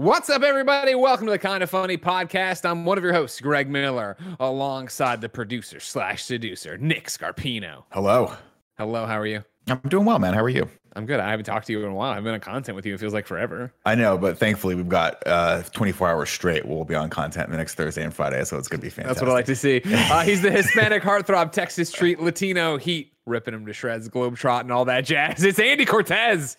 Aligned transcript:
What's 0.00 0.30
up, 0.30 0.42
everybody? 0.42 0.94
Welcome 0.94 1.26
to 1.26 1.30
the 1.30 1.38
Kind 1.38 1.62
of 1.62 1.68
Funny 1.68 1.98
podcast. 1.98 2.64
I'm 2.64 2.86
one 2.86 2.96
of 2.96 3.04
your 3.04 3.12
hosts, 3.12 3.38
Greg 3.38 3.68
Miller, 3.68 4.16
alongside 4.40 5.20
the 5.20 5.28
producer 5.28 5.78
slash 5.78 6.24
seducer, 6.24 6.78
Nick 6.78 7.08
Scarpino. 7.08 7.84
Hello. 7.90 8.32
Hello, 8.78 9.04
how 9.04 9.18
are 9.18 9.26
you? 9.26 9.44
I'm 9.68 9.78
doing 9.88 10.06
well, 10.06 10.18
man. 10.18 10.32
How 10.32 10.42
are 10.42 10.48
you? 10.48 10.70
I'm 10.96 11.04
good. 11.04 11.20
I 11.20 11.28
haven't 11.28 11.44
talked 11.44 11.66
to 11.66 11.74
you 11.74 11.84
in 11.84 11.90
a 11.90 11.94
while. 11.94 12.12
I've 12.12 12.24
been 12.24 12.32
on 12.32 12.40
content 12.40 12.76
with 12.76 12.86
you. 12.86 12.94
It 12.94 13.00
feels 13.00 13.12
like 13.12 13.26
forever. 13.26 13.74
I 13.84 13.94
know, 13.94 14.16
but 14.16 14.38
thankfully 14.38 14.74
we've 14.74 14.88
got 14.88 15.22
uh, 15.26 15.64
24 15.64 16.08
hours 16.08 16.30
straight. 16.30 16.64
We'll 16.64 16.86
be 16.86 16.94
on 16.94 17.10
content 17.10 17.50
the 17.50 17.58
next 17.58 17.74
Thursday 17.74 18.02
and 18.02 18.14
Friday, 18.14 18.42
so 18.44 18.56
it's 18.56 18.68
gonna 18.68 18.80
be 18.80 18.88
fantastic. 18.88 19.16
That's 19.16 19.20
what 19.20 19.30
I 19.30 19.34
like 19.34 19.44
to 19.44 19.54
see. 19.54 19.82
Uh, 20.10 20.22
he's 20.22 20.40
the 20.40 20.50
Hispanic 20.50 21.02
heartthrob, 21.02 21.52
Texas 21.52 21.92
treat, 21.92 22.18
Latino 22.18 22.78
heat, 22.78 23.12
ripping 23.26 23.52
him 23.52 23.66
to 23.66 23.74
shreds, 23.74 24.08
globetrot, 24.08 24.62
and 24.62 24.72
all 24.72 24.86
that 24.86 25.04
jazz. 25.04 25.44
It's 25.44 25.58
Andy 25.58 25.84
Cortez. 25.84 26.56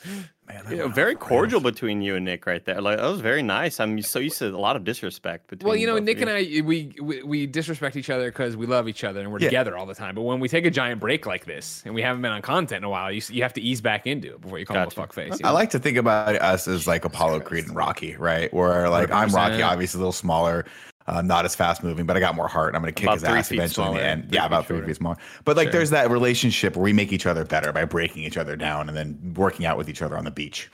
Man, 0.54 0.78
Yeah, 0.78 0.88
very 0.88 1.16
cordial 1.16 1.60
between 1.60 2.02
you 2.02 2.16
and 2.16 2.26
Nick 2.26 2.46
right 2.46 2.64
there. 2.66 2.82
Like 2.82 2.98
that 2.98 3.10
was 3.10 3.22
very 3.22 3.42
nice. 3.42 3.80
I'm 3.80 4.02
so 4.02 4.20
used 4.20 4.38
to 4.40 4.48
a 4.48 4.58
lot 4.58 4.76
of 4.76 4.84
disrespect 4.84 5.48
between. 5.48 5.68
Well, 5.68 5.76
you 5.78 5.88
know, 5.88 5.94
both 5.94 6.00
of 6.00 6.06
Nick 6.06 6.22
and 6.22 6.30
I, 6.30 6.42
we 6.64 6.94
we, 7.02 7.24
we 7.24 7.46
disrespect 7.48 7.96
each 7.96 8.10
other 8.10 8.30
because 8.32 8.56
we 8.58 8.66
love 8.66 8.88
each 8.88 9.04
other 9.04 9.22
and 9.22 9.32
we're 9.32 9.40
Yeah. 9.40 9.48
together 9.50 9.78
all 9.78 9.86
the 9.86 9.96
time. 9.96 10.16
But 10.16 10.24
when 10.24 10.40
we 10.40 10.48
take 10.48 10.66
a 10.66 10.72
giant 10.72 11.00
break 11.00 11.26
like 11.26 11.46
this 11.46 11.82
and 11.86 11.96
we 11.96 12.02
haven't 12.02 12.22
been 12.22 12.32
on 12.32 12.42
content 12.42 12.78
in 12.80 12.84
a 12.84 12.90
while, 12.90 13.12
you, 13.12 13.22
you 13.30 13.44
have 13.44 13.54
to 13.54 13.62
ease 13.62 13.82
back 13.82 14.08
into 14.08 14.34
it 14.36 14.42
before 14.42 14.60
you 14.60 14.66
call 14.66 14.78
him 14.78 14.84
a 14.84 14.86
Gotcha. 14.86 14.96
fuck 14.96 15.14
face. 15.14 15.40
I 15.44 15.52
like 15.52 15.70
to 15.72 15.80
think 15.80 15.98
about 15.98 16.36
us 16.36 16.68
as 16.68 16.88
like 16.88 17.06
Apollo 17.06 17.42
Creed 17.42 17.66
and 17.68 17.76
Rocky, 17.76 18.16
right? 18.18 18.54
Where 18.54 18.90
like 18.90 19.12
I'm 19.12 19.30
Rocky, 19.30 19.62
obviously 19.62 19.98
a 19.98 20.02
little 20.02 20.12
smaller, 20.12 20.66
uh, 21.08 21.22
not 21.22 21.46
as 21.46 21.56
fast 21.56 21.84
moving, 21.84 22.06
but 22.06 22.16
I 22.16 22.20
got 22.20 22.36
more 22.36 22.48
heart. 22.48 22.76
I'm 22.76 22.82
gonna 22.82 22.92
kick 22.92 23.06
About 23.06 23.16
his 23.16 23.24
ass 23.24 23.52
eventually 23.52 23.58
in 23.88 23.94
the 23.94 24.00
smaller, 24.00 24.00
end. 24.00 24.28
Yeah, 24.32 24.46
about 24.46 24.66
three 24.68 24.78
shorter. 24.78 24.88
feet 24.88 24.96
smaller. 24.98 25.18
But 25.46 25.58
like, 25.58 25.68
Sure. 25.68 25.72
there's 25.74 25.90
that 25.92 26.10
relationship 26.12 26.76
where 26.76 26.84
we 26.84 26.94
make 26.94 27.12
each 27.12 27.26
other 27.26 27.44
better 27.46 27.72
by 27.72 27.86
breaking 27.86 28.24
each 28.24 28.38
other 28.38 28.56
down 28.56 28.88
and 28.88 28.98
then 28.98 29.34
working 29.36 29.66
out 29.66 29.78
with 29.78 29.90
each 29.90 30.02
other 30.02 30.18
on 30.18 30.26
the 30.26 30.32
beach. 30.32 30.70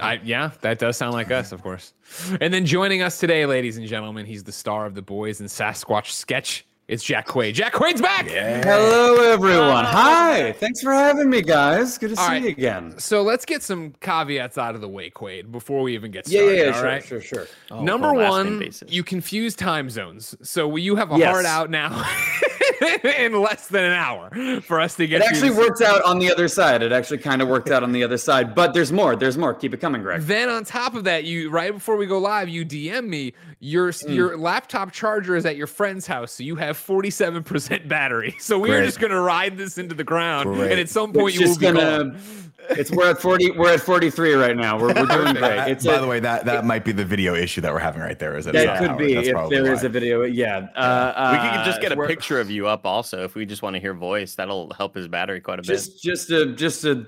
I, 0.00 0.18
yeah, 0.24 0.50
that 0.62 0.78
does 0.78 0.96
sound 0.96 1.12
like 1.12 1.30
us, 1.30 1.52
of 1.52 1.62
course. 1.62 1.92
And 2.40 2.54
then 2.54 2.64
joining 2.64 3.02
us 3.02 3.18
today, 3.20 3.44
ladies 3.44 3.76
and 3.76 3.86
gentlemen, 3.86 4.24
he's 4.24 4.42
the 4.42 4.52
star 4.52 4.86
of 4.86 4.94
the 4.94 5.02
Boys 5.02 5.40
and 5.40 5.48
Sasquatch 5.48 6.12
sketch. 6.12 6.64
It's 6.86 7.02
Jack 7.02 7.26
Quaid. 7.26 7.54
Jack 7.54 7.72
Quaid's 7.72 8.02
back. 8.02 8.28
Yeah. 8.28 8.62
Hello, 8.62 9.32
everyone. 9.32 9.86
Hi. 9.86 10.52
Thanks 10.52 10.82
for 10.82 10.92
having 10.92 11.30
me, 11.30 11.40
guys. 11.40 11.96
Good 11.96 12.14
to 12.14 12.20
All 12.20 12.26
see 12.26 12.32
right. 12.32 12.42
you 12.42 12.48
again. 12.50 12.98
So 12.98 13.22
let's 13.22 13.46
get 13.46 13.62
some 13.62 13.94
caveats 14.02 14.58
out 14.58 14.74
of 14.74 14.82
the 14.82 14.88
way, 14.88 15.08
Quaid, 15.08 15.50
before 15.50 15.80
we 15.80 15.94
even 15.94 16.10
get 16.10 16.26
started. 16.26 16.56
yeah, 16.56 16.62
yeah. 16.64 16.66
all 16.68 16.74
Sure, 16.74 16.84
right? 16.84 17.02
sure, 17.04 17.20
sure. 17.22 17.46
Oh, 17.70 17.82
Number 17.82 18.08
full 18.10 18.28
one, 18.28 18.70
you 18.86 19.02
confuse 19.02 19.54
time 19.56 19.88
zones. 19.88 20.36
So 20.42 20.76
you 20.76 20.94
have 20.96 21.10
a 21.10 21.16
Yes. 21.16 21.30
hard 21.30 21.46
out 21.46 21.70
now 21.70 21.88
in 23.04 23.40
less 23.40 23.68
than 23.68 23.84
an 23.84 23.92
hour 23.92 24.60
for 24.62 24.80
us 24.80 24.94
to 24.96 25.06
get. 25.06 25.20
It 25.22 25.26
actually 25.26 25.50
worked 25.50 25.80
out 25.82 26.02
on 26.02 26.18
the 26.18 26.30
other 26.32 26.48
side. 26.48 26.82
It 26.82 26.92
actually 26.92 27.18
kind 27.18 27.42
of 27.42 27.48
worked 27.48 27.70
out 27.70 27.82
on 27.82 27.92
the 27.92 28.02
other 28.04 28.18
side. 28.18 28.54
But 28.54 28.74
there's 28.74 28.92
more. 28.92 29.16
There's 29.16 29.36
more. 29.38 29.54
Keep 29.54 29.74
it 29.74 29.80
coming, 29.80 30.02
Greg. 30.02 30.22
Then 30.22 30.48
on 30.48 30.64
top 30.64 30.94
of 30.94 31.04
that, 31.04 31.24
you 31.24 31.50
right 31.50 31.72
before 31.72 31.96
we 31.96 32.06
go 32.06 32.18
live, 32.18 32.48
you 32.48 32.64
DM 32.64 33.06
me 33.08 33.32
your 33.60 33.92
Mm. 33.92 34.14
your 34.14 34.36
laptop 34.36 34.92
charger 34.92 35.36
is 35.36 35.46
at 35.46 35.56
your 35.56 35.66
friend's 35.66 36.06
house, 36.06 36.32
so 36.32 36.42
you 36.42 36.56
have 36.56 36.76
forty 36.76 37.10
seven 37.10 37.42
percent 37.42 37.88
battery. 37.88 38.34
So 38.40 38.58
we 38.58 38.70
are 38.72 38.84
just 38.84 39.00
gonna 39.00 39.20
ride 39.20 39.56
this 39.56 39.78
into 39.78 39.94
the 39.94 40.04
ground, 40.04 40.54
Great. 40.54 40.72
and 40.72 40.80
at 40.80 40.88
some 40.88 41.12
point 41.12 41.34
It's 41.34 41.40
you 41.40 41.48
will 41.48 41.56
be 41.56 41.62
gonna. 41.80 41.80
gone. 42.12 42.43
It's 42.70 42.90
we're 42.90 43.10
at 43.10 43.20
forty. 43.20 43.50
We're 43.50 43.72
at 43.74 43.80
forty-three 43.80 44.34
right 44.34 44.56
now. 44.56 44.78
We're, 44.78 44.88
we're 44.94 45.06
doing 45.06 45.34
great. 45.34 45.58
Uh, 45.58 45.66
It's 45.66 45.84
by 45.86 45.94
a- 45.94 46.00
the 46.00 46.06
way, 46.06 46.20
that 46.20 46.44
that 46.46 46.64
might 46.64 46.84
be 46.84 46.92
the 46.92 47.04
video 47.04 47.34
issue 47.34 47.60
that 47.60 47.72
we're 47.72 47.78
having 47.78 48.00
right 48.02 48.18
there. 48.18 48.36
Is 48.36 48.46
it? 48.46 48.52
that 48.54 48.66
That's 48.66 48.86
could 48.86 48.96
be 48.98 49.14
if 49.14 49.32
probably 49.32 49.56
there 49.60 49.72
is 49.72 49.80
why. 49.80 49.86
a 49.86 49.88
video. 49.90 50.22
Yeah. 50.22 50.68
Uh, 50.74 51.30
we 51.32 51.48
could 51.58 51.64
just 51.66 51.78
uh, 51.78 51.82
get 51.82 51.92
a 51.92 52.06
picture 52.06 52.40
of 52.40 52.50
you 52.50 52.66
up 52.66 52.86
also 52.86 53.24
if 53.24 53.34
we 53.34 53.46
just 53.46 53.62
want 53.62 53.74
to 53.74 53.80
hear 53.80 53.94
voice. 53.94 54.34
That'll 54.34 54.72
help 54.72 54.94
his 54.94 55.08
battery 55.08 55.40
quite 55.40 55.58
a 55.58 55.62
bit. 55.62 55.68
Just, 55.68 56.02
just 56.02 56.30
a, 56.30 56.52
just 56.54 56.84
a, 56.84 57.06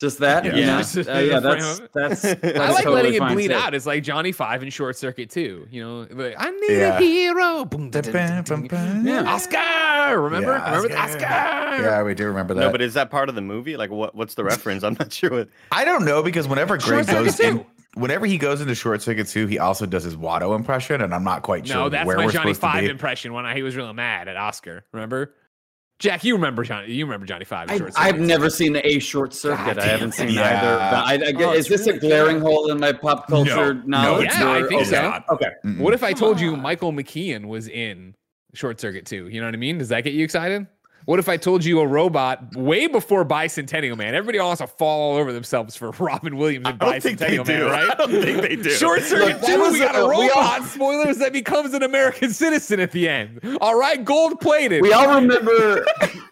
just 0.00 0.18
that. 0.18 0.44
Yeah. 0.44 0.54
you 0.56 0.66
know? 0.66 0.78
Just 0.78 0.96
Uh, 1.08 1.12
yeah. 1.18 1.40
the 1.40 1.50
That's 1.50 1.80
that's. 1.94 2.22
that's 2.40 2.44
I 2.58 2.68
like 2.72 2.84
totally 2.84 2.94
letting 3.02 3.14
it 3.14 3.32
bleed 3.32 3.48
too. 3.48 3.54
out. 3.54 3.74
It's 3.74 3.86
like 3.86 4.02
Johnny 4.02 4.32
Five 4.32 4.62
in 4.62 4.70
Short 4.70 4.96
Circuit 4.96 5.30
too. 5.30 5.66
You 5.70 5.82
know, 5.82 6.06
like, 6.10 6.34
I 6.38 6.50
need 6.50 6.76
Yeah. 6.78 6.98
a 6.98 7.00
hero. 7.00 7.64
Boom, 7.64 7.90
dun, 7.90 8.02
dun, 8.02 8.42
dun, 8.44 8.66
dun. 8.66 9.06
Yeah. 9.06 9.22
Oscar, 9.22 10.20
remember? 10.20 10.52
Yeah, 10.52 10.64
remember 10.66 10.88
the 10.88 10.96
Oscar. 10.98 11.24
Oscar? 11.26 11.82
Yeah, 11.82 12.02
we 12.02 12.14
do 12.14 12.26
remember 12.26 12.54
that. 12.54 12.60
no, 12.60 12.70
but 12.72 12.82
is 12.82 12.94
that 12.94 13.10
part 13.10 13.28
of 13.28 13.34
the 13.34 13.40
movie? 13.40 13.76
Like, 13.76 13.90
what? 13.90 14.14
What's 14.14 14.34
the 14.34 14.44
reference? 14.44 14.82
I'm 14.82 14.96
not 14.98 15.12
sure. 15.12 15.30
What. 15.30 15.48
I 15.72 15.84
don't 15.84 16.04
know 16.04 16.22
because 16.22 16.46
whenever 16.48 16.76
Greg 16.78 17.06
goes 17.06 17.36
Circuit 17.36 17.58
in, 17.60 17.66
whenever 17.94 18.26
he 18.26 18.38
goes 18.38 18.60
into 18.60 18.74
Short 18.74 19.00
Circuit 19.02 19.28
2, 19.28 19.46
he 19.46 19.58
also 19.58 19.86
does 19.86 20.02
his 20.04 20.16
Watto 20.16 20.56
impression, 20.56 21.00
and 21.00 21.14
I'm 21.14 21.24
not 21.24 21.42
quite 21.42 21.66
sure 21.66 21.76
No, 21.76 21.88
that's 21.88 22.06
where 22.06 22.16
my 22.16 22.26
we're 22.26 22.32
Johnny 22.32 22.52
supposed 22.54 22.60
to 22.74 22.78
Five 22.80 22.84
impression 22.90 23.32
when 23.32 23.46
I, 23.46 23.54
he 23.54 23.62
was 23.62 23.76
really 23.76 23.92
mad 23.92 24.26
at 24.28 24.36
Oscar. 24.36 24.84
Remember? 24.92 25.32
Jack, 26.00 26.24
you 26.24 26.34
remember 26.34 26.64
Johnny? 26.64 26.92
You 26.92 27.04
remember 27.04 27.24
Johnny 27.24 27.44
Five? 27.44 27.70
in 27.70 27.82
I, 27.82 27.90
I've 27.96 28.18
never 28.18 28.50
seen 28.50 28.76
a 28.82 28.98
short 28.98 29.32
circuit. 29.32 29.76
God 29.76 29.78
I 29.78 29.86
haven't 29.86 30.12
seen 30.12 30.34
damn. 30.34 30.38
either. 30.56 30.76
But 30.76 31.04
I, 31.04 31.12
I 31.28 31.32
get, 31.32 31.42
Oh, 31.42 31.52
is 31.52 31.70
it's 31.70 31.84
this 31.84 31.86
a 31.86 31.92
really 31.92 31.98
glaring 32.08 32.40
hole 32.40 32.70
in 32.70 32.80
my 32.80 32.92
pop 32.92 33.28
culture 33.28 33.74
No, 33.74 33.82
knowledge? 33.86 34.26
it's 34.26 34.38
not. 34.38 34.60
or- 34.62 34.64
I 34.64 34.68
think 34.68 34.80
okay. 34.82 34.90
so. 34.90 35.20
Okay. 35.30 35.48
Mm-mm. 35.64 35.78
What 35.78 35.94
if 35.94 36.02
I 36.02 36.12
told 36.12 36.40
you 36.40 36.56
Michael 36.56 36.92
McKean 36.92 37.46
was 37.46 37.68
in 37.68 38.16
Short 38.54 38.80
Circuit 38.80 39.06
2? 39.06 39.28
You 39.28 39.40
know 39.40 39.46
what 39.46 39.54
I 39.54 39.58
mean? 39.58 39.78
Does 39.78 39.88
that 39.90 40.02
get 40.02 40.14
you 40.14 40.24
excited? 40.24 40.66
What 41.06 41.18
if 41.18 41.28
I 41.28 41.36
told 41.36 41.66
you 41.66 41.80
a 41.80 41.86
robot 41.86 42.56
way 42.56 42.86
before 42.86 43.26
Bicentennial 43.26 43.94
Man? 43.96 44.14
Everybody 44.14 44.38
wants 44.38 44.62
to 44.62 44.66
fall 44.66 45.10
all 45.12 45.16
over 45.18 45.34
themselves 45.34 45.76
for 45.76 45.90
Robin 45.98 46.36
Williams 46.38 46.66
and 46.66 46.82
I 46.82 46.92
don't 46.92 47.02
think 47.02 47.18
they 47.18 47.36
Bicentennial 47.36 47.46
Man, 47.46 47.60
do. 47.60 47.66
right? 47.68 47.90
I 47.90 47.94
don't 47.94 48.10
think 48.22 48.40
they 48.42 48.56
do. 48.56 48.70
Short 48.70 49.02
Circuit 49.02 49.40
Look, 49.42 49.46
2, 49.46 49.72
we 49.72 49.78
got 49.80 49.94
a 49.96 50.04
a- 50.04 50.08
we 50.08 50.30
all- 50.30 50.40
robot, 50.42 50.64
spoilers, 50.64 51.18
that 51.18 51.34
becomes 51.34 51.74
an 51.74 51.82
American 51.82 52.30
citizen 52.32 52.80
at 52.80 52.90
the 52.92 53.06
end. 53.08 53.40
All 53.60 53.78
right, 53.78 54.02
gold 54.02 54.40
plated. 54.40 54.80
We 54.80 54.94
all 54.94 55.14
remember. 55.20 55.84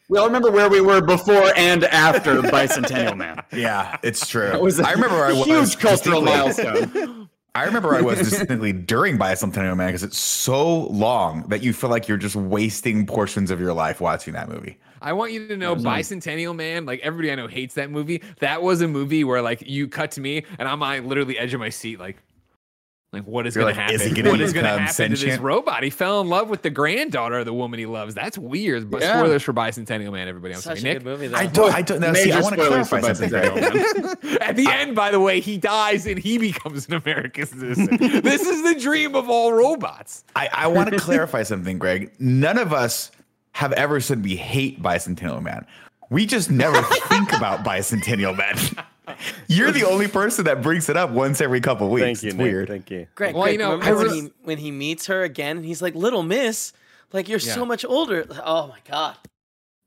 we 0.09 0.17
all 0.19 0.27
remember 0.27 0.51
where 0.51 0.71
we 0.71 0.81
were 0.81 1.03
before 1.03 1.53
and 1.55 1.85
after 1.85 2.37
Bicentennial 2.41 3.17
Man. 3.17 3.43
Yeah, 3.53 3.99
it's 4.03 4.27
true. 4.27 4.47
It 4.53 4.61
was 4.63 4.81
a 4.81 4.89
I 4.89 4.93
remember 4.93 5.17
where 5.17 5.27
I 5.27 5.33
was 5.33 5.45
huge 5.47 5.79
cultural 5.79 6.23
distinctly- 6.23 6.83
milestone. 6.83 7.22
I 7.55 7.65
remember 7.65 7.95
I 7.95 8.01
was 8.01 8.19
distinctly 8.31 8.73
during 8.73 9.19
Bicentennial 9.19 9.77
Man 9.77 9.89
because 9.89 10.03
it's 10.03 10.19
so 10.19 10.87
long 10.87 11.43
that 11.49 11.63
you 11.63 11.73
feel 11.73 11.91
like 11.91 12.09
you're 12.09 12.17
just 12.17 12.37
wasting 12.37 13.07
portions 13.07 13.51
of 13.51 13.61
your 13.61 13.75
life 13.75 14.01
watching 14.01 14.33
that 14.33 14.49
movie. 14.49 14.79
I 15.03 15.13
want 15.13 15.33
you 15.33 15.49
to 15.49 15.57
know 15.57 15.77
Bicentennial 15.77 16.57
Man, 16.57 16.87
like 16.87 17.01
everybody 17.01 17.31
I 17.31 17.35
know 17.35 17.49
hates 17.49 17.75
that 17.75 17.91
movie. 17.91 18.23
That 18.39 18.63
was 18.63 18.81
a 18.81 18.89
movie 18.89 19.25
where 19.25 19.43
like 19.43 19.63
you 19.67 19.87
cut 19.89 20.13
to 20.13 20.21
me 20.21 20.45
and 20.59 20.67
I'm 20.67 20.83
on 20.83 21.07
literally 21.07 21.39
edge 21.39 21.53
of 21.53 21.61
my 21.61 21.69
seat, 21.69 21.99
like 21.99 22.23
like 23.13 23.25
what 23.25 23.47
is 23.47 23.55
You're 23.55 23.65
gonna 23.65 23.75
happen? 23.75 23.95
is 23.97 24.03
he 24.05 24.11
gonna 24.15 24.31
what 24.31 24.41
is 24.41 24.55
gonna 24.55 24.69
become 24.69 24.79
happen 24.87 25.11
to 25.15 25.17
this 25.27 25.39
robot? 25.39 25.83
He 25.83 25.91
fell 25.91 26.23
in 26.23 26.29
love 26.29 26.49
with 26.49 26.63
the 26.63 26.71
granddaughter 26.71 27.41
of 27.41 27.45
the 27.45 27.53
woman 27.53 27.79
he 27.79 27.85
loves. 27.85 28.15
That's 28.15 28.39
weird. 28.39 28.91
But 28.91 29.03
Yeah. 29.03 29.19
spoilers 29.19 29.43
for 29.43 29.53
Bicentennial 29.53 30.13
Man, 30.13 30.29
everybody. 30.29 30.55
I'm 30.55 30.61
Such 30.61 30.79
sorry, 30.81 30.91
a 30.91 30.95
Nick. 30.95 31.05
good 31.05 31.21
movie. 31.21 31.35
I 31.35 31.47
don't. 31.47 31.75
I 31.75 31.83
don't. 31.83 32.01
Now, 32.01 32.15
see, 32.15 32.33
I 32.33 32.41
want 32.41 32.57
to 32.57 32.67
clarify 32.67 33.01
for 33.03 33.15
something. 33.15 33.31
Bicentennial 33.31 34.19
Greg. 34.23 34.39
At 34.41 34.57
the 34.57 34.67
end, 34.69 34.97
by 34.97 35.11
the 35.11 35.21
way, 35.21 35.41
he 35.41 35.59
dies 35.59 36.07
and 36.07 36.19
he 36.19 36.39
becomes 36.53 36.89
an 36.89 36.95
American 36.95 37.47
citizen. 37.47 37.87
this 38.23 38.41
is 38.47 38.63
the 38.63 38.81
dream 38.81 39.15
of 39.15 39.29
all 39.29 39.53
robots. 39.53 40.25
I, 40.35 40.49
I 40.53 40.67
want 40.69 40.91
to 40.91 40.97
clarify 40.99 41.43
something, 41.43 41.79
Greg. 41.79 42.13
None 42.19 42.57
of 42.57 42.73
us 42.73 43.11
have 43.53 43.73
ever 43.75 44.01
said 44.01 44.25
we 44.25 44.37
hate 44.37 44.83
Bicentennial 44.83 45.43
Man. 45.43 45.67
We 46.09 46.25
just 46.25 46.51
never 46.51 46.81
think 46.81 47.31
about 47.35 47.63
Bicentennial 47.63 48.35
Man. 48.37 48.57
You're 49.49 49.71
the 49.73 49.85
only 49.85 50.09
person 50.09 50.45
that 50.47 50.63
brings 50.63 50.89
it 50.89 50.97
up 50.97 51.11
once 51.11 51.41
every 51.41 51.61
couple 51.61 51.89
weeks. 51.91 52.05
Thank 52.05 52.23
you. 52.23 52.29
it's 52.29 52.37
Nick. 52.37 52.45
weird. 52.45 52.69
Thank 52.69 52.91
you. 52.91 53.07
Greg, 53.15 53.35
Well, 53.35 53.45
Greg 53.45 53.53
you 53.55 53.59
know, 53.59 53.73
remember 53.73 53.87
I 53.87 53.93
when 53.93 54.05
was- 54.05 54.15
he 54.15 54.31
when 54.43 54.59
he 54.59 54.71
meets 54.71 55.07
her 55.07 55.23
again 55.23 55.59
and 55.59 55.67
he's 55.67 55.81
like, 55.83 55.95
"Little 55.95 56.23
Miss, 56.23 56.73
like 57.13 57.29
you're 57.29 57.39
Yeah. 57.41 57.55
so 57.55 57.65
much 57.67 57.85
older." 57.85 58.27
Oh 58.45 58.69
my 58.69 58.79
god. 58.89 59.17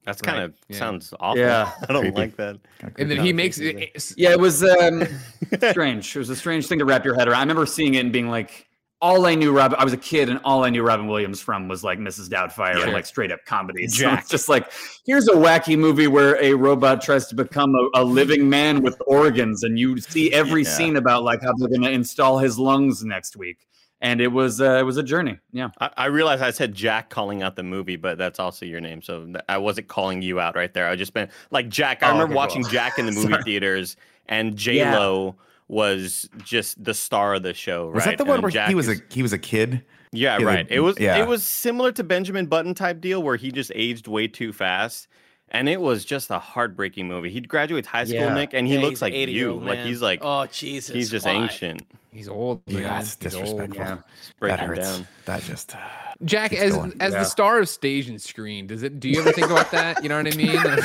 That's 0.06 0.22
Right, 0.22 0.34
kind 0.34 0.44
of 0.44 0.54
yeah. 0.68 0.78
sounds 0.78 1.14
awful. 1.20 1.40
Yeah. 1.40 1.72
I 1.90 1.92
don't 1.94 2.02
Creepy. 2.04 2.16
like 2.18 2.36
that. 2.38 2.58
And 3.00 3.10
then 3.10 3.18
he 3.22 3.34
makes 3.34 3.58
it, 3.60 4.14
Yeah, 4.16 4.32
it 4.32 4.40
was 4.40 4.64
um, 4.64 5.04
strange. 5.72 6.16
It 6.16 6.20
was 6.20 6.30
a 6.30 6.36
strange 6.36 6.68
thing 6.68 6.78
to 6.78 6.86
wrap 6.86 7.04
your 7.04 7.16
head 7.16 7.28
around. 7.28 7.38
I 7.38 7.42
remember 7.42 7.66
seeing 7.66 7.96
it 7.96 8.00
and 8.02 8.12
being 8.14 8.30
like, 8.30 8.68
all 9.06 9.26
I 9.28 9.36
knew 9.36 9.52
Robin. 9.56 9.78
I 9.80 9.84
was 9.84 9.94
a 9.94 9.98
kid, 9.98 10.30
and 10.30 10.40
all 10.44 10.64
I 10.64 10.70
knew 10.72 10.82
Robin 10.82 11.06
Williams 11.08 11.40
from 11.40 11.68
was 11.68 11.84
like 11.84 12.00
Mrs. 12.00 12.28
Doubtfire 12.28 12.82
and 12.84 12.92
like 12.92 13.06
straight 13.06 13.32
up 13.32 13.46
comedy. 13.46 13.86
Jack. 13.88 14.28
just 14.28 14.50
like, 14.50 14.72
here's 15.06 15.28
a 15.28 15.34
wacky 15.34 15.78
movie 15.78 16.08
where 16.08 16.42
a 16.42 16.54
robot 16.56 17.02
tries 17.02 17.28
to 17.28 17.36
become 17.36 17.76
a, 17.76 18.02
a 18.02 18.04
living 18.04 18.50
man 18.50 18.82
with 18.82 19.00
organs, 19.06 19.64
and 19.64 19.78
you 19.78 20.00
see 20.00 20.34
every 20.34 20.64
Yeah. 20.64 20.70
scene 20.70 20.96
about 20.98 21.24
like 21.24 21.42
how 21.44 21.54
they're 21.58 21.70
going 21.70 21.84
to 21.84 21.92
install 21.92 22.40
his 22.40 22.58
lungs 22.58 23.04
next 23.04 23.36
week. 23.38 23.68
And 24.02 24.20
it 24.20 24.28
was 24.28 24.60
uh, 24.60 24.78
it 24.80 24.84
was 24.84 24.98
a 24.98 25.04
journey. 25.04 25.38
Yeah. 25.52 25.70
I, 25.80 25.90
I 25.96 26.06
realized 26.08 26.44
I 26.44 26.52
said 26.52 26.74
Jack 26.74 27.10
calling 27.10 27.44
out 27.44 27.56
the 27.56 27.64
movie, 27.64 27.96
but 27.96 28.18
that's 28.18 28.40
also 28.40 28.66
your 28.66 28.82
name, 28.82 29.02
so 29.02 29.32
I 29.48 29.58
wasn't 29.58 29.88
calling 29.88 30.22
you 30.22 30.40
out 30.40 30.56
right 30.56 30.74
there. 30.74 30.88
I 30.90 30.96
just 30.96 31.14
been 31.14 31.30
like 31.52 31.70
Jack. 31.70 32.04
I 32.04 32.08
Oh, 32.10 32.12
remember 32.14 32.34
okay, 32.34 32.36
watching 32.36 32.64
cool. 32.64 32.72
Jack 32.72 33.00
in 33.00 33.06
the 33.06 33.12
movie 33.20 33.42
theaters, 33.44 33.96
and 34.28 34.56
J 34.58 34.84
Lo 34.92 35.36
was 35.68 36.30
just 36.44 36.84
the 36.84 36.94
star 36.94 37.36
of 37.36 37.44
the 37.44 37.54
show. 37.54 37.88
Was 37.88 38.06
right? 38.06 38.18
that 38.18 38.24
the 38.24 38.26
one 38.26 38.36
And 38.36 38.44
where 38.44 38.52
Jack 38.52 38.70
he 38.70 38.76
was 38.76 38.88
is- 38.88 39.00
a 39.00 39.04
he 39.14 39.22
was 39.24 39.34
a 39.34 39.38
kid? 39.40 39.84
Yeah, 40.12 40.38
Yeah, 40.40 40.46
right. 40.46 40.68
the- 40.68 40.76
It 40.76 40.80
was 40.80 41.00
yeah. 41.00 41.18
it 41.22 41.28
was 41.28 41.44
similar 41.44 41.92
to 41.94 42.04
Benjamin 42.04 42.46
Button 42.46 42.74
type 42.74 43.02
deal 43.02 43.22
where 43.24 43.36
he 43.36 43.52
just 43.52 43.72
aged 43.76 44.08
way 44.08 44.28
too 44.28 44.54
fast. 44.54 45.08
And 45.50 45.70
it 45.70 45.80
was 45.80 46.04
just 46.06 46.32
a 46.32 46.40
heartbreaking 46.40 47.08
movie. 47.08 47.30
He 47.30 47.40
graduates 47.40 47.88
high 47.88 48.04
school, 48.06 48.16
Yeah. 48.18 48.34
Nick, 48.34 48.54
and 48.54 48.68
he 48.68 48.76
Yeah, 48.76 48.82
looks 48.82 49.02
like 49.02 49.14
an 49.14 49.20
80 49.20 49.32
year 49.32 49.42
you. 49.48 49.52
old 49.54 49.64
Like 49.64 49.80
he's 49.80 50.02
like 50.02 50.20
oh 50.24 50.46
Jesus, 50.48 50.94
he's 50.94 51.10
just 51.10 51.26
why? 51.26 51.34
ancient. 51.34 51.84
He's 52.12 52.30
old. 52.30 52.62
Yeah, 52.68 52.82
that's 52.82 53.18
He's 53.22 53.36
old. 53.36 53.44
disrespectful. 53.44 53.84
Yeah. 53.86 53.98
Breaking 54.40 54.58
that 54.58 54.66
hurts. 54.68 54.98
down. 54.98 55.08
That 55.26 55.44
just 55.44 55.76
uh, 55.76 55.80
Jack, 56.24 56.54
as 56.54 56.74
going. 56.74 56.94
as 57.02 57.12
Yeah. 57.14 57.20
the 57.20 57.26
star 57.26 57.60
of 57.60 57.68
stage 57.68 58.08
and 58.08 58.22
screen, 58.22 58.68
does 58.68 58.84
it? 58.84 59.00
Do 59.02 59.10
you 59.10 59.20
ever 59.20 59.34
think 59.34 59.50
about 59.52 59.70
that? 59.72 60.02
You 60.02 60.08
know 60.10 60.18
what 60.18 60.34
I 60.34 60.38
mean? 60.38 60.56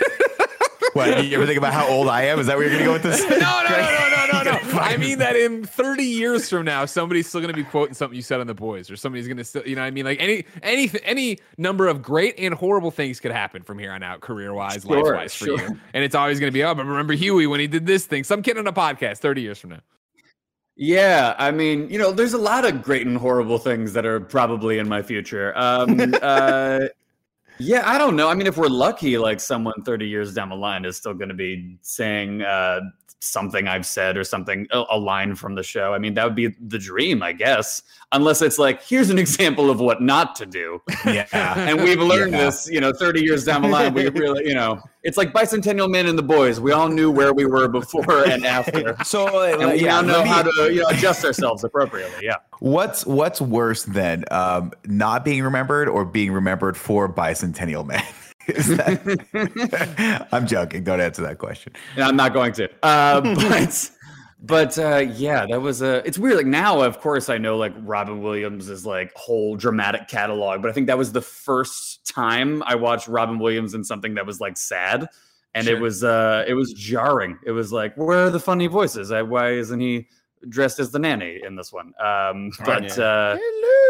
well, 0.94 1.16
What? 1.16 1.24
You 1.24 1.36
ever 1.36 1.46
think 1.46 1.58
about 1.58 1.72
how 1.72 1.88
old 1.88 2.08
I 2.08 2.22
am? 2.24 2.38
Is 2.38 2.46
that 2.46 2.56
where 2.56 2.66
you're 2.68 2.72
gonna 2.78 2.84
go 2.84 2.92
with 2.92 3.02
this? 3.02 3.20
No, 3.30 3.36
no, 3.38 3.68
no, 3.68 4.08
no, 4.08 4.42
no, 4.42 4.42
no, 4.42 4.52
no. 4.52 4.78
I 4.80 4.96
mean 4.96 5.18
that 5.18 5.36
in 5.36 5.64
30 5.64 6.02
years 6.04 6.48
from 6.48 6.64
now, 6.64 6.84
somebody's 6.84 7.28
still 7.28 7.40
going 7.40 7.52
to 7.52 7.56
be 7.56 7.64
quoting 7.64 7.94
something 7.94 8.16
you 8.16 8.22
said 8.22 8.40
on 8.40 8.46
the 8.46 8.54
boys, 8.54 8.90
or 8.90 8.96
somebody's 8.96 9.26
going 9.26 9.36
to 9.36 9.44
still, 9.44 9.62
you 9.66 9.74
know, 9.74 9.82
what 9.82 9.86
I 9.88 9.90
mean, 9.90 10.04
like 10.04 10.20
any, 10.20 10.44
any, 10.62 10.90
any 11.04 11.38
number 11.58 11.88
of 11.88 12.02
great 12.02 12.34
and 12.38 12.54
horrible 12.54 12.90
things 12.90 13.20
could 13.20 13.32
happen 13.32 13.62
from 13.62 13.78
here 13.78 13.92
on 13.92 14.02
out, 14.02 14.20
career 14.20 14.54
wise, 14.54 14.82
Sure, 14.82 15.02
life 15.02 15.14
wise 15.14 15.34
for 15.34 15.44
sure. 15.46 15.60
you. 15.60 15.78
And 15.94 16.04
it's 16.04 16.14
always 16.14 16.40
going 16.40 16.50
to 16.50 16.54
be, 16.54 16.62
oh, 16.64 16.74
but 16.74 16.86
remember 16.86 17.12
Huey 17.14 17.46
when 17.46 17.60
he 17.60 17.66
did 17.66 17.86
this 17.86 18.06
thing? 18.06 18.24
Some 18.24 18.42
kid 18.42 18.58
on 18.58 18.66
a 18.66 18.72
podcast 18.72 19.18
30 19.18 19.42
years 19.42 19.58
from 19.58 19.70
now. 19.70 19.80
Yeah, 20.76 21.34
I 21.38 21.50
mean, 21.50 21.90
you 21.90 21.98
know, 21.98 22.10
there's 22.10 22.32
a 22.32 22.38
lot 22.38 22.64
of 22.64 22.82
great 22.82 23.06
and 23.06 23.16
horrible 23.16 23.58
things 23.58 23.92
that 23.92 24.06
are 24.06 24.20
probably 24.20 24.78
in 24.78 24.88
my 24.88 25.02
future. 25.02 25.52
Um, 25.56 26.14
uh, 26.22 26.80
yeah, 27.60 27.82
I 27.88 27.98
don't 27.98 28.16
know. 28.16 28.28
I 28.28 28.34
mean, 28.34 28.46
if 28.46 28.56
we're 28.56 28.66
lucky, 28.68 29.18
like 29.18 29.40
someone 29.40 29.82
30 29.84 30.06
years 30.08 30.34
down 30.34 30.48
the 30.48 30.56
line 30.56 30.84
is 30.84 30.96
still 30.96 31.14
going 31.14 31.28
to 31.28 31.34
be 31.34 31.76
saying 31.82 32.42
uh, 32.42 32.80
something 33.20 33.68
I've 33.68 33.86
said 33.86 34.16
or 34.16 34.24
something, 34.24 34.66
a, 34.70 34.82
a 34.90 34.98
line 34.98 35.34
from 35.34 35.54
the 35.54 35.62
show. 35.62 35.92
I 35.94 35.98
mean, 35.98 36.14
that 36.14 36.24
would 36.24 36.34
be 36.34 36.48
the 36.48 36.78
dream, 36.78 37.22
I 37.22 37.32
guess. 37.32 37.82
Unless 38.12 38.42
it's 38.42 38.58
like, 38.58 38.82
here's 38.82 39.10
an 39.10 39.18
example 39.18 39.70
of 39.70 39.78
what 39.80 40.02
not 40.02 40.34
to 40.36 40.46
do. 40.46 40.80
Yeah. 41.04 41.26
And 41.70 41.82
we've 41.82 42.00
learned 42.00 42.32
Yeah. 42.32 42.46
this, 42.46 42.68
you 42.70 42.80
know, 42.80 42.92
30 42.92 43.22
years 43.22 43.44
down 43.44 43.62
the 43.62 43.68
line. 43.68 43.94
We 43.94 44.08
really, 44.08 44.48
you 44.48 44.54
know, 44.54 44.80
it's 45.02 45.16
like 45.16 45.32
Bicentennial 45.32 45.90
Man 45.90 46.06
and 46.06 46.18
the 46.18 46.22
Boys. 46.22 46.60
We 46.60 46.72
all 46.72 46.88
knew 46.88 47.10
where 47.10 47.32
we 47.32 47.46
were 47.46 47.68
before 47.68 48.24
and 48.28 48.44
after. 48.44 48.96
So 49.04 49.26
uh, 49.42 49.56
And 49.58 49.70
we 49.72 49.80
yeah, 49.82 50.00
now 50.00 50.02
know 50.02 50.22
me- 50.22 50.28
how 50.28 50.42
to 50.42 50.72
you 50.72 50.80
know, 50.82 50.88
adjust 50.88 51.24
ourselves 51.24 51.64
appropriately. 51.64 52.26
Yeah. 52.26 52.36
What's 52.60 53.06
what's 53.06 53.40
worse 53.40 53.84
than 53.84 54.24
um, 54.30 54.72
not 54.86 55.24
being 55.24 55.42
remembered 55.42 55.88
or 55.88 56.04
being 56.04 56.32
remembered 56.32 56.76
for 56.76 57.08
Bicentennial 57.12 57.86
Man? 57.86 58.04
That, 58.46 60.26
I'm 60.32 60.44
joking. 60.46 60.82
Don't 60.82 61.00
answer 61.00 61.22
that 61.22 61.38
question. 61.38 61.72
And 61.94 62.02
I'm 62.04 62.16
not 62.16 62.32
going 62.32 62.52
to. 62.54 62.68
Uh, 62.82 63.20
but 63.20 63.90
but 64.42 64.78
uh, 64.78 64.98
yeah, 64.98 65.46
that 65.50 65.60
was 65.60 65.82
a. 65.82 66.06
It's 66.06 66.18
weird. 66.18 66.36
Like 66.36 66.46
now, 66.46 66.80
of 66.80 67.00
course, 67.00 67.28
I 67.28 67.38
know 67.38 67.56
like 67.56 67.72
Robin 67.78 68.22
Williams' 68.22 68.86
like 68.86 69.12
whole 69.14 69.56
dramatic 69.56 70.08
catalog, 70.08 70.62
but 70.62 70.70
I 70.70 70.74
think 70.74 70.86
that 70.86 70.98
was 70.98 71.12
the 71.12 71.20
first 71.20 72.06
time 72.06 72.62
I 72.64 72.74
watched 72.74 73.06
Robin 73.08 73.38
Williams 73.38 73.74
in 73.74 73.84
something 73.84 74.14
that 74.14 74.24
was 74.24 74.40
like 74.40 74.56
sad, 74.56 75.06
and 75.54 75.66
it 75.68 75.80
was 75.80 76.02
uh 76.04 76.44
it 76.48 76.54
was 76.54 76.72
jarring. 76.72 77.38
It 77.44 77.50
was 77.52 77.72
like, 77.72 77.94
where 77.96 78.26
are 78.26 78.30
the 78.30 78.40
funny 78.40 78.66
voices? 78.66 79.12
Uh, 79.12 79.22
Why 79.24 79.50
isn't 79.52 79.80
he 79.80 80.08
dressed 80.48 80.78
as 80.80 80.90
the 80.90 80.98
nanny 80.98 81.40
in 81.44 81.54
this 81.54 81.70
one? 81.72 81.92
Um, 82.02 82.50
but 82.64 82.98
uh, 82.98 83.36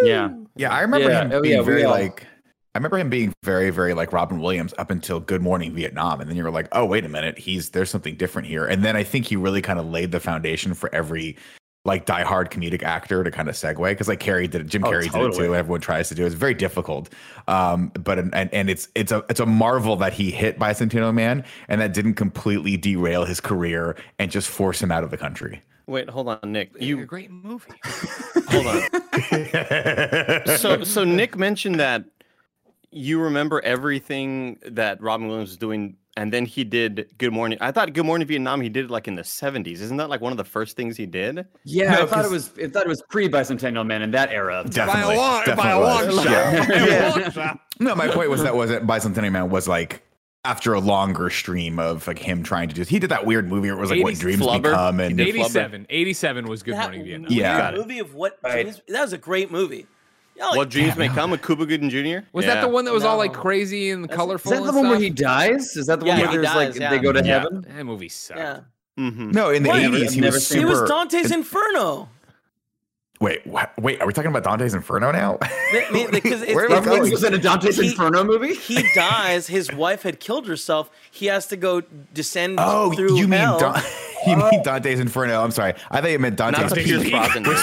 yeah, 0.03 0.31
Yeah, 0.57 0.73
I 0.73 0.81
remember 0.81 1.09
Yeah. 1.11 1.23
him 1.27 1.33
Oh, 1.33 1.41
being 1.43 1.59
yeah, 1.59 1.63
very 1.63 1.85
all- 1.85 1.93
like. 1.93 2.27
I 2.75 2.79
remember 2.79 2.99
him 2.99 3.11
being 3.11 3.33
very, 3.43 3.71
very 3.71 3.95
like 3.95 4.13
Robin 4.13 4.39
Williams 4.41 4.73
up 4.79 4.91
until 4.91 5.19
Good 5.19 5.43
Morning 5.43 5.75
Vietnam, 5.75 6.21
and 6.21 6.31
then 6.31 6.37
you 6.37 6.45
were 6.45 6.53
like, 6.53 6.69
"Oh, 6.71 6.85
wait 6.87 7.05
a 7.05 7.09
minute, 7.09 7.37
he's 7.37 7.71
there's 7.71 7.91
something 7.91 8.15
different 8.15 8.47
here." 8.47 8.65
And 8.65 8.85
then 8.85 8.95
I 8.97 9.03
think 9.03 9.27
he 9.27 9.35
really 9.35 9.61
kind 9.61 9.81
of 9.81 9.87
laid 9.87 10.13
the 10.13 10.21
foundation 10.21 10.75
for 10.75 10.95
every 10.95 11.37
like 11.85 12.05
diehard 12.07 12.51
comedic 12.51 12.83
actor 12.83 13.25
to 13.25 13.31
kind 13.31 13.49
of 13.49 13.55
segue 13.55 13.83
because 13.91 14.07
like 14.07 14.21
Carrie 14.21 14.47
did 14.47 14.61
it, 14.61 14.67
Jim 14.69 14.85
Oh, 14.85 14.91
Carrey 14.91 15.11
did 15.11 15.21
it 15.21 15.35
too. 15.35 15.55
Everyone 15.55 15.81
tries 15.81 16.09
to 16.11 16.15
do 16.15 16.23
it. 16.25 16.27
It's 16.27 16.35
very 16.37 16.55
difficult, 16.55 17.09
um, 17.49 17.89
but 18.05 18.19
and 18.21 18.33
and 18.35 18.71
it's 18.71 18.87
it's 18.95 19.11
a 19.11 19.25
it's 19.29 19.41
a 19.41 19.47
marvel 19.47 19.97
that 19.97 20.13
he 20.13 20.31
hit 20.31 20.59
Bicentennial 20.59 21.13
Man 21.15 21.43
and 21.69 21.81
that 21.81 21.93
didn't 21.93 22.15
completely 22.15 22.77
derail 22.77 23.25
his 23.25 23.41
career 23.41 23.97
and 24.21 24.31
just 24.31 24.49
force 24.49 24.81
him 24.81 24.93
out 24.93 25.03
of 25.03 25.11
the 25.11 25.17
country. 25.17 25.61
Wait, 25.87 26.09
hold 26.09 26.29
on, 26.29 26.39
Nick. 26.53 26.71
You 26.79 27.01
a 27.01 27.05
great 27.05 27.33
movie. 27.33 27.73
hold 28.47 28.67
on. 28.69 28.83
So 30.59 30.85
so 30.85 31.03
Nick 31.03 31.37
mentioned 31.37 31.81
that 31.81 32.05
you 32.91 33.21
remember 33.21 33.61
everything 33.63 34.59
that 34.67 35.01
Robin 35.01 35.29
Williams 35.29 35.51
was 35.51 35.57
doing, 35.57 35.97
and 36.17 36.33
then 36.33 36.45
he 36.45 36.65
did 36.65 37.11
Good 37.19 37.33
Morning. 37.33 37.57
I 37.61 37.71
thought 37.71 37.93
Good 37.93 38.05
Morning 38.07 38.27
Vietnam 38.27 38.61
he 38.61 38.69
did 38.69 38.87
it 38.87 38.91
like 38.91 39.07
in 39.09 39.15
the 39.15 39.25
seventies. 39.25 39.81
Isn't 39.81 39.97
that 39.99 40.09
like 40.11 40.21
one 40.21 40.33
of 40.33 40.39
the 40.39 40.45
first 40.45 40.77
things 40.77 40.97
he 40.97 41.07
did? 41.07 41.47
yeah. 41.65 41.93
No, 41.95 42.03
I 42.03 42.07
thought 42.07 42.25
it 42.25 42.31
was. 42.31 42.51
I 42.63 42.69
thought 42.69 42.85
it 42.85 42.89
was 42.89 43.03
pre 43.09 43.29
Bicentennial 43.29 43.87
Man 43.87 44.03
in 44.03 44.11
that 44.13 44.31
era. 44.31 44.65
Definitely, 44.69 45.03
by 45.03 45.15
a 45.15 45.17
long, 45.17 45.45
by 45.45 45.53
a 45.53 45.57
definitely 45.57 46.15
long 46.15 46.25
shot. 46.25 46.33
Yeah. 46.33 47.31
By 47.31 47.31
Yeah. 47.37 47.55
No, 47.79 47.95
my 47.95 48.09
point 48.09 48.29
was 48.29 48.43
that 48.43 48.55
wasn't 48.55 48.87
Bicentennial 48.87 49.33
Man 49.33 49.51
was 49.51 49.67
like 49.69 50.03
after 50.45 50.73
a 50.73 50.81
longer 50.81 51.29
stream 51.31 51.79
of 51.79 52.07
like 52.07 52.19
him 52.19 52.43
trying 52.43 52.69
to 52.69 52.75
do. 52.75 52.83
He 52.83 52.99
did 52.99 53.11
that 53.11 53.27
weird 53.27 53.49
movie 53.49 53.69
where 53.69 53.77
it 53.79 53.81
was 53.81 53.91
like 53.91 54.03
what 54.03 54.15
dreams 54.17 54.43
Flubber. 54.43 54.63
become, 54.63 54.99
and 55.01 55.17
did 55.17 55.29
87. 55.29 55.87
87 55.91 56.49
was 56.49 56.63
Good 56.63 56.75
That 56.75 56.83
Morning 56.85 57.05
Vietnam. 57.05 57.33
Yeah. 57.33 57.73
movie 57.77 57.99
of 57.99 58.15
what? 58.15 58.39
Right. 58.43 58.67
That 58.89 59.03
was 59.03 59.13
a 59.13 59.19
great 59.19 59.51
movie. 59.51 59.87
Y'all 60.41 60.49
like, 60.49 60.57
what 60.57 60.71
dreams 60.71 60.97
may 60.97 61.09
come 61.09 61.31
with 61.31 61.45
Cuba 61.45 61.67
Gooding 61.67 61.91
Jr. 61.91 62.25
Was 62.33 62.47
Yeah. 62.47 62.55
that 62.55 62.61
the 62.63 62.69
one 62.69 62.87
that 62.87 62.93
was 62.95 63.05
all 63.05 63.19
like 63.19 63.35
crazy 63.35 63.91
and 63.91 64.05
That's- 64.05 64.17
colorful? 64.17 64.53
Is 64.53 64.59
that 64.59 64.65
the 64.65 64.69
and 64.71 64.79
one 64.79 64.89
where 64.89 64.99
he 64.99 65.11
dies? 65.11 65.77
Is 65.77 65.87
that 65.87 66.01
the 66.01 66.07
Yeah, 66.07 66.13
one 66.15 66.21
where 66.23 66.31
he 66.31 66.37
there's 66.39 66.55
like 66.57 66.75
dies, 66.75 66.91
they 66.91 66.99
go 66.99 67.13
to 67.13 67.19
Yeah. 67.23 67.41
heaven? 67.41 67.67
That 67.77 67.85
movie 67.85 68.09
sucked. 68.09 68.41
yeah. 68.41 68.61
Mhm. 68.99 69.33
no, 69.35 69.51
in 69.51 69.63
the 69.63 69.69
What? 69.69 69.79
eighties 69.81 70.13
he 70.13 70.21
was 70.23 70.47
seen 70.47 70.63
It 70.63 70.65
was 70.67 70.83
Dante's 70.89 71.31
Inferno. 71.31 72.09
Wait, 73.21 73.47
what, 73.47 73.73
wait, 73.79 74.01
are 74.01 74.07
we 74.07 74.13
talking 74.13 74.31
about 74.31 74.45
Dante's 74.45 74.75
Inferno 74.75 75.13
now? 75.13 75.39
Because 76.11 76.43
it's, 76.43 76.53
Where 76.55 76.65
are 76.65 76.69
we 76.69 76.75
going? 76.85 76.99
Robin 76.99 77.11
was 77.13 77.23
in 77.23 77.35
a 77.35 77.39
Dante's 77.39 77.77
He- 77.77 77.89
Inferno 77.91 78.25
movie. 78.25 78.55
he 78.57 78.83
dies. 78.95 79.47
His 79.47 79.73
wife 79.73 80.03
had 80.03 80.19
killed 80.19 80.49
herself. 80.49 80.91
He 81.11 81.27
has 81.27 81.47
to 81.49 81.57
go 81.57 81.83
descend 82.13 82.57
oh, 82.59 82.91
through 82.93 83.17
you 83.17 83.29
mean 83.29 83.39
hell. 83.41 83.59
Dan- 83.61 83.83
you 84.27 84.37
mean 84.37 84.63
Dante's 84.65 84.99
Inferno? 84.99 85.43
I'm 85.43 85.53
sorry, 85.53 85.75
I 85.91 86.01
thought 86.01 86.11
you 86.11 86.19
meant 86.19 86.39
Not 86.39 86.55
Dante's 86.55 86.73
the 86.73 86.83
Pierce 86.83 87.03
Peak. 87.05 87.13
Brosnan 87.13 87.43
movie. 87.45 87.61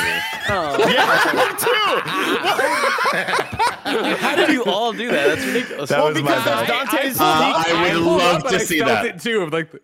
How 4.19 4.35
did 4.35 4.49
you 4.51 4.63
all 4.65 4.93
do 4.93 5.07
that? 5.09 5.27
That's 5.27 5.45
ridiculous. 5.45 5.89
That 5.89 5.99
Well, 5.99 6.13
was 6.13 6.21
my 6.21 6.29
because 6.29 6.45
bad. 6.45 6.69
it's 6.69 6.91
Dante's 6.91 7.17
Uh, 7.19 7.63
Peak. 7.63 7.75
I 7.75 7.81
would 7.93 8.03
pulled 8.03 8.17
love 8.17 8.43
to 8.49 8.59
see 8.59 8.79
that. 8.79 9.05
it 9.05 9.19
too 9.19 9.41
of 9.41 9.53
like 9.53 9.71
the, 9.71 9.79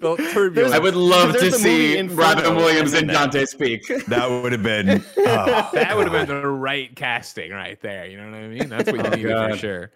the 0.00 0.30
turbulence. 0.32 0.74
I 0.74 0.78
would 0.78 0.96
love 0.96 1.32
to 1.34 1.52
see 1.52 2.00
Robin 2.02 2.56
Williams 2.56 2.92
and 2.92 3.02
in 3.02 3.06
then- 3.08 3.16
Dante's 3.30 3.54
Peak. 3.54 3.86
That 4.08 4.28
would 4.30 4.52
have 4.52 4.62
been. 4.62 5.04
Oh, 5.18 5.70
that 5.74 5.96
would 5.96 6.08
have 6.08 6.26
been 6.28 6.40
the 6.42 6.46
right 6.48 6.94
casting 6.96 7.50
right 7.52 7.80
there. 7.80 8.06
You 8.06 8.16
know 8.18 8.30
what 8.30 8.34
I 8.34 8.48
mean? 8.48 8.68
That's 8.68 8.90
what 8.90 8.96
you 8.96 9.02
oh, 9.06 9.10
needed 9.10 9.22
for 9.22 9.48
God. 9.48 9.58
sure. 9.58 9.90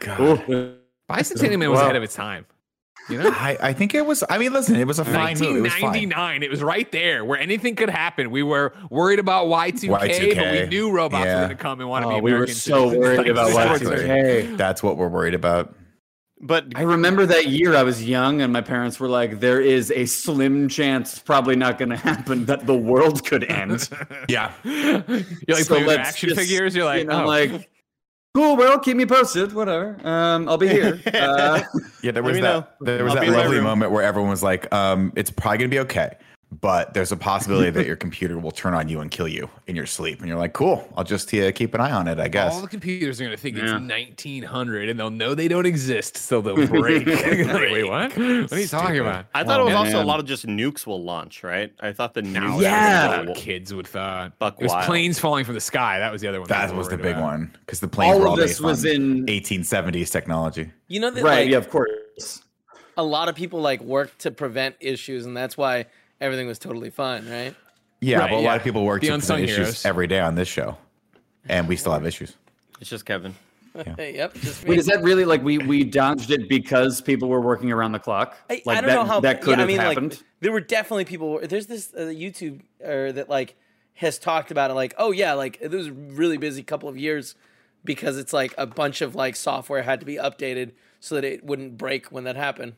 God. 0.00 0.74
Bicentennial 1.10 1.58
Man 1.58 1.70
was 1.70 1.78
Wow. 1.78 1.84
ahead 1.84 1.96
of 1.96 2.02
its 2.02 2.14
time. 2.14 2.46
You 3.08 3.18
know? 3.22 3.30
I, 3.30 3.56
I 3.60 3.72
think 3.72 3.94
it 3.94 4.04
was. 4.04 4.24
I 4.28 4.38
mean, 4.38 4.52
listen, 4.52 4.74
it 4.74 4.86
was 4.86 4.98
a 4.98 5.04
fine 5.04 5.34
movie. 5.38 5.58
It 5.58 5.62
was 5.62 5.72
1999. 5.80 6.42
It 6.42 6.50
was 6.50 6.60
right 6.60 6.90
there 6.90 7.24
where 7.24 7.38
anything 7.38 7.76
could 7.76 7.88
happen. 7.90 8.32
We 8.32 8.42
were 8.42 8.72
worried 8.90 9.20
about 9.20 9.46
Y2K, 9.46 10.34
but 10.34 10.52
we 10.52 10.66
knew 10.66 10.90
robots 10.90 11.24
Yeah. 11.24 11.34
were 11.34 11.46
going 11.46 11.56
to 11.56 11.62
come 11.62 11.80
and 11.80 11.88
want 11.88 12.02
to 12.04 12.08
Oh, 12.08 12.14
be 12.16 12.20
we 12.22 12.30
were 12.32 12.38
American 12.38 12.54
so 12.56 12.90
citizens. 12.90 12.98
worried 12.98 13.28
about 13.28 13.50
short 13.52 13.80
Exactly. 13.80 13.96
circuit. 13.98 14.46
Y2K. 14.54 14.56
That's 14.56 14.82
what 14.82 14.96
we're 14.96 15.06
worried 15.08 15.34
about. 15.34 15.75
But 16.40 16.66
I 16.74 16.82
remember 16.82 17.24
that 17.26 17.46
year 17.46 17.74
I 17.74 17.82
was 17.82 18.04
young 18.04 18.42
and 18.42 18.52
my 18.52 18.60
parents 18.60 19.00
were 19.00 19.08
like, 19.08 19.40
there 19.40 19.60
is 19.60 19.90
a 19.90 20.04
slim 20.04 20.68
chance, 20.68 21.18
probably 21.18 21.56
not 21.56 21.78
going 21.78 21.88
to 21.88 21.96
happen, 21.96 22.44
that 22.44 22.66
the 22.66 22.74
world 22.76 23.24
could 23.24 23.44
end. 23.44 23.88
Yeah. 24.28 24.52
You're 24.64 25.14
like 25.48 25.64
So 25.64 25.76
playing 25.82 25.98
action 25.98 26.28
just, 26.30 26.40
figures. 26.40 26.74
You're 26.74 26.84
like, 26.84 27.02
you 27.02 27.08
know, 27.08 27.24
oh. 27.24 27.26
like, 27.26 27.70
cool, 28.34 28.56
well, 28.56 28.78
keep 28.78 28.96
me 28.96 29.06
posted, 29.06 29.52
whatever. 29.52 29.98
Um, 30.06 30.48
I'll 30.48 30.58
be 30.58 30.68
here. 30.68 31.00
Uh, 31.14 31.62
Yeah, 32.02 32.10
there 32.12 32.22
was 32.22 32.34
that. 32.34 32.42
know. 32.42 32.66
There 32.80 33.04
was 33.04 33.14
I'll 33.14 33.20
that 33.20 33.26
be 33.26 33.30
lovely 33.30 33.60
moment 33.60 33.92
where 33.92 34.02
everyone 34.02 34.30
was 34.30 34.42
like, 34.42 34.72
um, 34.74 35.12
"It's 35.16 35.30
probably 35.30 35.58
gonna 35.58 35.68
be 35.70 35.78
okay," 35.80 36.16
but 36.52 36.94
there's 36.94 37.10
a 37.12 37.16
possibility 37.16 37.70
that 37.70 37.86
your 37.90 37.96
computer 37.96 38.38
will 38.38 38.52
turn 38.52 38.72
on 38.72 38.88
you 38.88 39.00
and 39.00 39.10
kill 39.10 39.26
you 39.26 39.50
in 39.66 39.74
your 39.74 39.84
sleep, 39.86 40.20
and 40.20 40.28
you're 40.28 40.38
like, 40.38 40.52
"Cool, 40.52 40.88
I'll 40.96 41.02
just 41.04 41.32
uh, 41.34 41.50
keep 41.52 41.74
an 41.74 41.80
eye 41.80 41.90
on 41.90 42.06
it, 42.08 42.20
I 42.20 42.28
guess." 42.28 42.54
all 42.54 42.60
the 42.60 42.68
computers 42.68 43.20
are 43.20 43.24
going 43.24 43.36
to 43.36 43.40
think 43.42 43.56
Yeah. 43.56 43.64
it's 43.64 43.72
1900 43.72 44.88
and 44.88 44.98
they'll 44.98 45.10
know 45.10 45.34
they 45.34 45.48
don't 45.48 45.66
exist, 45.66 46.16
so 46.16 46.40
they'll 46.40 46.66
break. 46.66 47.06
Like, 47.06 47.22
Wait, 47.72 47.84
what? 47.84 48.16
What 48.16 48.52
are 48.52 48.60
you 48.60 48.66
talking 48.68 48.98
about? 49.00 49.26
I 49.34 49.42
thought 49.44 49.60
it 49.60 49.64
was 49.64 49.74
Oh, 49.74 49.78
also 49.78 50.02
a 50.02 50.04
lot 50.04 50.20
of 50.20 50.26
just 50.26 50.46
nukes 50.46 50.86
will 50.86 51.02
launch, 51.02 51.42
right? 51.42 51.72
I 51.80 51.92
thought 51.92 52.14
the 52.14 52.22
No, 52.22 52.40
nukes. 52.40 52.62
Yeah. 52.62 53.08
that's 53.08 53.20
were 53.22 53.28
what 53.32 53.36
kids 53.36 53.74
would 53.74 53.86
thought. 53.88 54.38
Buck 54.38 54.56
it 54.58 54.62
was 54.62 54.72
wild. 54.72 54.86
planes 54.86 55.18
falling 55.18 55.44
from 55.44 55.54
the 55.54 55.60
sky. 55.60 55.98
That 55.98 56.12
was 56.12 56.20
the 56.22 56.28
other 56.28 56.40
one. 56.40 56.48
that 56.48 56.66
they 56.68 56.72
were 56.72 56.78
was 56.78 56.88
the 56.88 56.96
big 56.96 57.12
about. 57.16 57.22
one 57.22 57.56
because 57.60 57.80
the 57.80 57.88
planes 57.88 58.14
all 58.14 58.20
were 58.20 58.26
of 58.26 58.30
all 58.30 58.36
this 58.36 58.52
based 58.52 58.60
was 58.62 58.84
on 58.86 58.90
in. 58.92 59.26
1870s 59.26 60.10
technology. 60.10 60.70
You 60.88 61.00
know 61.00 61.10
that 61.10 61.22
Right, 61.24 61.40
like 61.42 61.50
yeah, 61.50 61.56
of 61.58 61.68
course. 61.70 62.42
a 62.96 63.02
lot 63.04 63.28
of 63.28 63.34
people 63.34 63.60
like 63.60 63.80
work 63.80 64.16
to 64.18 64.30
prevent 64.30 64.76
issues, 64.80 65.26
and 65.26 65.36
that's 65.36 65.56
why 65.56 65.86
everything 66.20 66.46
was 66.46 66.58
totally 66.58 66.90
fine, 66.90 67.28
right? 67.28 67.54
Yeah, 68.00 68.18
Right, 68.18 68.30
but 68.30 68.36
a 68.36 68.40
yeah. 68.40 68.46
lot 68.48 68.56
of 68.58 68.62
people 68.64 68.84
work 68.84 69.00
The 69.00 69.08
to 69.08 69.14
unsung 69.14 69.40
issues 69.42 69.56
heroes. 69.56 69.84
every 69.86 70.06
day 70.06 70.20
on 70.20 70.34
this 70.34 70.48
show, 70.48 70.76
and 71.48 71.66
we 71.66 71.76
still 71.76 71.92
have 71.92 72.06
issues. 72.06 72.36
It's 72.80 72.90
just 72.90 73.06
Kevin. 73.06 73.34
Hey, 73.96 74.14
yep. 74.16 74.34
Just 74.34 74.64
me. 74.64 74.70
Wait, 74.70 74.78
is 74.78 74.86
that 74.86 75.02
really 75.02 75.24
like 75.24 75.42
we 75.42 75.58
we 75.58 75.84
dodged 75.84 76.30
it 76.30 76.48
because 76.48 77.00
people 77.00 77.28
were 77.28 77.40
working 77.40 77.72
around 77.72 77.92
the 77.92 77.98
clock? 77.98 78.36
I, 78.50 78.62
like 78.66 78.78
I 78.78 78.80
don't 78.80 78.88
that, 78.88 78.94
know 78.94 79.04
how 79.04 79.20
that 79.20 79.40
could 79.40 79.50
yeah, 79.52 79.56
have 79.56 79.64
I 79.64 79.66
mean, 79.66 79.78
happened. 79.78 80.12
Like, 80.12 80.22
there 80.40 80.52
were 80.52 80.60
definitely 80.60 81.04
people. 81.06 81.40
There's 81.42 81.66
this 81.66 81.92
uh, 81.94 82.00
YouTube 82.00 82.60
or 82.82 83.12
that 83.12 83.28
like 83.28 83.56
has 83.94 84.18
talked 84.18 84.50
about 84.50 84.70
it. 84.70 84.74
Like, 84.74 84.94
oh 84.98 85.10
yeah, 85.12 85.32
like 85.34 85.58
it 85.60 85.70
was 85.70 85.88
a 85.88 85.92
really 85.92 86.36
busy 86.36 86.62
couple 86.62 86.88
of 86.88 86.96
years 86.98 87.34
because 87.84 88.18
it's 88.18 88.32
like 88.32 88.54
a 88.58 88.66
bunch 88.66 89.00
of 89.00 89.14
like 89.14 89.36
software 89.36 89.82
had 89.82 90.00
to 90.00 90.06
be 90.06 90.16
updated 90.16 90.72
so 91.00 91.14
that 91.14 91.24
it 91.24 91.44
wouldn't 91.44 91.78
break 91.78 92.06
when 92.12 92.24
that 92.24 92.36
happened. 92.36 92.74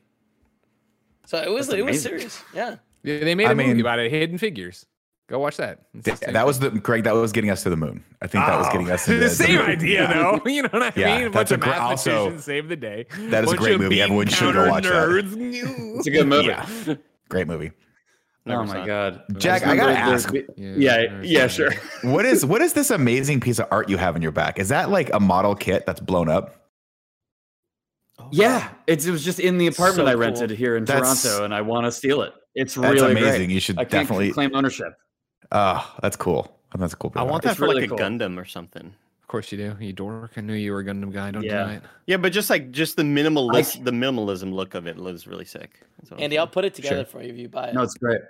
So 1.26 1.38
it 1.38 1.50
was 1.50 1.68
That's 1.68 1.78
it 1.80 1.85
was 1.85 2.02
serious. 2.02 2.42
Yeah. 2.54 2.76
Yeah, 3.02 3.20
They 3.24 3.34
made 3.34 3.46
a 3.46 3.50
I 3.50 3.54
movie 3.54 3.68
mean- 3.74 3.80
about 3.80 3.98
it, 3.98 4.10
Hidden 4.10 4.38
Figures. 4.38 4.86
Go 5.28 5.38
watch 5.40 5.58
that. 5.58 5.80
It's 5.92 6.08
the 6.08 6.16
same 6.16 6.32
That 6.32 6.46
was 6.46 6.58
the 6.58 6.70
Greg. 6.70 7.04
That 7.04 7.12
was 7.14 7.32
getting 7.32 7.50
us 7.50 7.62
to 7.64 7.68
the 7.70 7.76
moon. 7.76 8.02
I 8.22 8.26
think 8.28 8.46
that 8.46 8.56
was 8.56 8.66
Oh, 8.68 8.72
getting 8.72 8.90
us 8.90 9.04
to 9.04 9.12
the, 9.18 9.18
the 9.24 9.28
same 9.28 9.56
moon. 9.56 9.66
idea, 9.70 10.08
though. 10.08 10.40
You 10.50 10.62
know 10.62 10.70
what 10.72 10.82
I 10.82 10.92
Yeah, 10.96 11.18
mean? 11.18 11.26
A 11.26 11.30
that's 11.30 11.50
bunch 11.50 11.50
a 11.50 11.54
of 11.54 11.60
gr- 11.60 11.80
also- 11.82 12.36
save 12.38 12.68
the 12.70 12.76
day. 12.76 13.04
That 13.28 13.44
is 13.44 13.52
a 13.52 13.56
great 13.58 13.78
movie. 13.78 13.96
bean 13.96 14.04
Everyone 14.04 14.26
should 14.28 14.54
go 14.54 14.64
counter 14.64 14.70
watch 14.70 14.84
that. 14.84 15.96
It's 15.98 16.06
a 16.06 16.10
good 16.10 16.26
movie. 16.28 16.46
Yeah. 16.48 16.94
Great 17.28 17.46
movie. 17.46 17.72
Never 18.46 18.62
oh 18.62 18.64
my 18.64 18.86
god, 18.86 19.22
Jack, 19.36 19.66
I 19.66 19.76
gotta 19.76 19.92
ask, 19.92 20.32
Yeah, 20.56 21.20
yeah, 21.22 21.46
sure. 21.48 21.72
what 22.00 22.24
is 22.24 22.46
what 22.46 22.62
is 22.62 22.72
this 22.72 22.90
amazing 22.90 23.40
piece 23.40 23.58
of 23.58 23.66
art 23.70 23.90
you 23.90 23.98
have 23.98 24.16
in 24.16 24.22
your 24.22 24.32
back? 24.32 24.58
Is 24.58 24.70
that 24.70 24.88
like 24.88 25.12
a 25.12 25.20
model 25.20 25.54
kit 25.54 25.84
that's 25.84 26.00
blown 26.00 26.30
up? 26.30 26.54
Yeah, 28.32 28.68
it's, 28.86 29.04
it 29.06 29.10
was 29.10 29.22
just 29.24 29.38
in 29.40 29.58
the 29.58 29.66
apartment 29.66 30.06
So 30.06 30.10
I 30.10 30.12
cool. 30.12 30.20
rented 30.20 30.50
here 30.50 30.76
in 30.76 30.84
That's- 30.86 31.22
Toronto, 31.22 31.44
and 31.44 31.54
I 31.54 31.60
want 31.60 31.84
to 31.84 31.92
steal 31.92 32.22
it. 32.22 32.32
It's 32.54 32.76
really 32.76 32.90
That's 32.90 33.02
really 33.02 33.20
amazing. 33.20 33.40
great. 33.46 33.50
You 33.50 33.60
should 33.60 33.78
I 33.78 33.84
can't 33.84 33.90
definitely. 34.08 34.32
claim 34.32 34.54
ownership. 34.54 34.94
Oh, 35.52 35.94
that's 36.02 36.16
cool. 36.16 36.54
That's 36.74 36.92
a 36.92 36.96
cool. 36.96 37.12
I 37.16 37.22
want 37.22 37.42
that 37.44 37.50
It's 37.50 37.58
for 37.58 37.66
like 37.68 37.76
really 37.76 37.84
a. 37.86 37.88
Gundam 37.88 38.38
or 38.40 38.44
something. 38.44 38.86
Of 39.22 39.28
course 39.28 39.50
you 39.52 39.58
do. 39.58 39.76
You 39.80 39.92
dork. 39.92 40.32
I 40.36 40.40
knew 40.40 40.54
you 40.54 40.72
were 40.72 40.80
a 40.80 40.84
Gundam 40.84 41.12
guy. 41.12 41.30
Don't 41.30 41.42
Yeah. 41.42 41.64
deny 41.64 41.74
it. 41.76 41.82
Yeah, 42.06 42.16
but 42.16 42.32
just 42.32 42.50
like 42.50 42.70
just 42.70 42.96
the 42.96 43.02
minimalist, 43.02 43.84
the 43.84 43.90
minimalism 43.90 44.52
look 44.52 44.74
of 44.74 44.86
it 44.86 44.96
was 44.96 45.26
really 45.26 45.44
sick. 45.44 45.80
That's 45.98 46.10
what 46.10 46.18
I'm 46.18 46.24
Andy. 46.24 46.38
I'll 46.38 46.46
put 46.46 46.64
it 46.64 46.74
together 46.74 46.96
Sure. 46.96 47.04
for 47.04 47.22
you 47.22 47.30
if 47.32 47.38
you 47.38 47.48
buy 47.48 47.68
it. 47.68 47.74
No, 47.74 47.82
it's 47.82 47.94
great. 47.94 48.20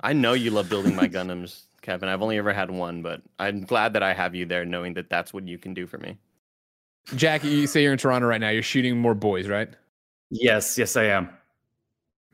I 0.00 0.12
know 0.12 0.32
you 0.34 0.50
love 0.50 0.68
building 0.68 0.94
my 0.94 1.08
Gundams, 1.08 1.66
Kevin. 1.82 2.08
I've 2.08 2.22
only 2.22 2.38
ever 2.38 2.52
had 2.52 2.70
one, 2.70 3.02
but 3.02 3.20
I'm 3.40 3.64
glad 3.64 3.92
that 3.94 4.02
I 4.02 4.12
have 4.14 4.34
you 4.34 4.46
there, 4.46 4.64
knowing 4.64 4.94
that 4.94 5.10
that's 5.10 5.32
what 5.34 5.46
you 5.46 5.58
can 5.58 5.74
do 5.74 5.86
for 5.86 5.98
me. 5.98 6.16
Jack, 7.16 7.42
you 7.42 7.66
say 7.66 7.82
you're 7.82 7.92
in 7.92 7.98
Toronto 7.98 8.26
right 8.28 8.40
now. 8.40 8.50
You're 8.50 8.62
shooting 8.62 8.96
more 8.98 9.14
boys, 9.14 9.48
right? 9.48 9.68
Yes, 10.30 10.76
yes, 10.78 10.96
I 10.96 11.04
am. 11.04 11.30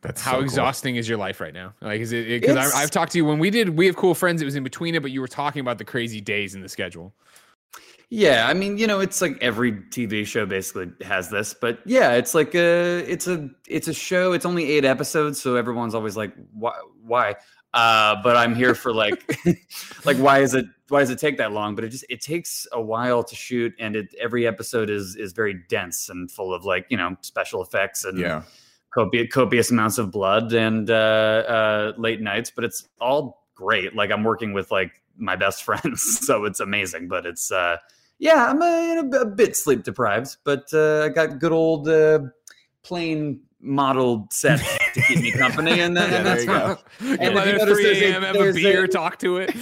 That's 0.05 0.21
How 0.21 0.33
so 0.33 0.37
cool. 0.37 0.45
exhausting 0.45 0.97
is 0.97 1.09
your 1.09 1.17
life 1.17 1.41
right 1.41 1.55
now? 1.55 1.73
Like, 1.81 2.01
is 2.01 2.13
it 2.13 2.29
because 2.29 2.75
I've 2.75 2.91
talked 2.91 3.13
to 3.13 3.19
you 3.19 3.25
when 3.25 3.39
we 3.39 3.49
did 3.49 3.71
We 3.71 3.87
Have 3.87 3.97
Cool 3.97 4.15
Friends? 4.15 4.43
It 4.43 4.45
was 4.45 4.55
in 4.55 4.63
between 4.63 4.95
it, 4.95 5.01
but 5.01 5.11
you 5.11 5.21
were 5.23 5.29
talking 5.29 5.61
about 5.61 5.79
the 5.79 5.85
crazy 5.85 6.21
days 6.21 6.55
in 6.55 6.61
the 6.61 6.69
schedule. 6.69 7.15
Yeah, 8.11 8.47
I 8.47 8.53
mean, 8.53 8.77
you 8.77 8.87
know, 8.87 9.01
it's 9.01 9.23
like 9.23 9.39
every 9.41 9.73
TV 9.73 10.27
show 10.27 10.45
basically 10.45 10.93
has 11.03 11.31
this, 11.31 11.55
but 11.55 11.79
yeah, 11.87 12.13
it's 12.13 12.35
like 12.35 12.55
a, 12.55 12.99
it's 13.11 13.27
a, 13.27 13.49
it's 13.67 13.89
a 13.89 13.95
show. 13.95 14.35
It's 14.35 14.45
only 14.45 14.71
eight 14.71 14.85
episodes, 14.85 15.41
so 15.41 15.57
everyone's 15.57 15.95
always 15.95 16.17
like, 16.17 16.33
why, 16.53 16.75
why? 17.03 17.35
Uh, 17.73 18.17
but 18.23 18.37
I'm 18.37 18.55
here 18.55 18.75
for 18.75 18.93
like, 18.93 19.25
like, 20.05 20.19
why 20.19 20.41
is 20.41 20.55
it, 20.55 20.67
why 20.91 21.01
does 21.01 21.11
it 21.11 21.19
take 21.19 21.39
that 21.39 21.53
long? 21.53 21.75
But 21.75 21.85
it 21.85 21.89
just, 21.89 22.05
it 22.11 22.21
takes 22.21 22.69
a 22.73 22.81
while 22.81 23.25
to 23.25 23.35
shoot, 23.35 23.75
and 23.81 23.97
it 23.97 24.15
every 24.21 24.47
episode 24.47 24.91
is 24.91 25.17
is 25.17 25.33
very 25.33 25.55
dense 25.69 26.11
and 26.11 26.31
full 26.31 26.55
of 26.55 26.65
like, 26.65 26.87
you 26.91 26.99
know, 26.99 27.17
special 27.23 27.63
effects 27.63 28.05
and 28.05 28.19
Yeah. 28.19 28.43
Copious, 28.95 29.29
copious 29.33 29.71
amounts 29.71 29.99
of 29.99 30.11
blood 30.11 30.53
and 30.53 30.89
uh, 30.91 30.95
uh, 30.95 31.93
late 31.99 32.21
nights, 32.21 32.51
but 32.55 32.65
it's 32.65 32.89
all 33.01 33.45
great. 33.55 33.95
Like 33.95 34.11
I'm 34.11 34.25
working 34.25 34.53
with 34.53 34.71
like 34.71 35.03
my 35.17 35.37
best 35.37 35.63
friends, 35.65 36.03
so 36.27 36.45
it's 36.45 36.61
amazing. 36.61 37.09
But 37.09 37.27
it's 37.27 37.51
uh, 37.51 37.77
yeah, 38.19 38.47
I'm 38.51 38.63
a, 38.63 39.19
a 39.21 39.27
bit 39.27 39.57
sleep 39.57 39.83
deprived, 39.83 40.37
but 40.45 40.65
uh, 40.73 41.03
I 41.05 41.09
got 41.09 41.39
good 41.39 41.53
old 41.53 41.89
uh, 41.89 42.21
plain 42.83 43.41
model 43.67 44.29
set 44.31 44.61
to 44.93 45.01
keep 45.03 45.21
me 45.23 45.33
company, 45.33 45.81
and, 45.81 45.97
then 45.97 46.11
Yeah, 46.11 46.17
and 46.19 46.27
that's 46.27 46.45
go. 46.45 46.79
And 47.01 47.23
if 47.23 47.35
let 47.35 47.47
you 47.47 47.53
notice, 47.59 47.75
3 47.75 47.83
there's 47.83 47.99
a- 48.03 48.05
a.m. 48.13 48.23
have 48.23 48.35
a 48.37 48.39
there's 48.39 48.57
a- 48.57 48.63
beer, 48.63 48.87
talk 48.87 49.19
to 49.21 49.39
it. 49.39 49.55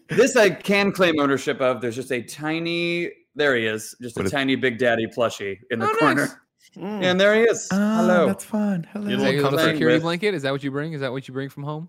this 0.08 0.34
I 0.36 0.50
can 0.50 0.90
claim 0.92 1.20
ownership 1.20 1.60
of. 1.60 1.80
There's 1.80 1.94
just 1.94 2.10
a 2.10 2.20
tiny, 2.22 3.10
there 3.36 3.54
he 3.56 3.66
is, 3.66 3.94
just 4.02 4.18
a 4.18 4.22
is- 4.24 4.30
tiny 4.32 4.56
Big 4.56 4.78
Daddy 4.78 5.06
plushie 5.06 5.58
in 5.70 5.78
the 5.78 5.86
Oh, 5.88 5.96
corner, 5.98 6.22
nice. 6.26 6.34
Mm. 6.76 7.02
and 7.02 7.20
there 7.20 7.34
he 7.34 7.42
is. 7.42 7.68
Ah, 7.72 7.96
Hello. 8.00 8.26
That's 8.26 8.44
fun. 8.44 8.86
Hello. 8.92 9.08
Your 9.08 9.18
Is 9.18 9.24
that 9.24 9.34
your 9.34 9.42
little 9.44 9.58
security 9.58 9.94
with- 9.96 10.02
blanket? 10.02 10.34
Is 10.34 10.42
that 10.42 10.52
what 10.52 10.62
you 10.62 10.70
bring? 10.70 10.92
Is 10.92 11.00
that 11.00 11.10
what 11.12 11.26
you 11.26 11.34
bring 11.34 11.48
from 11.48 11.64
home? 11.64 11.88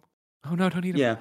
Oh 0.50 0.56
no, 0.56 0.70
don't 0.70 0.84
eat 0.86 0.96
him. 0.96 0.98
Yeah. 0.98 1.18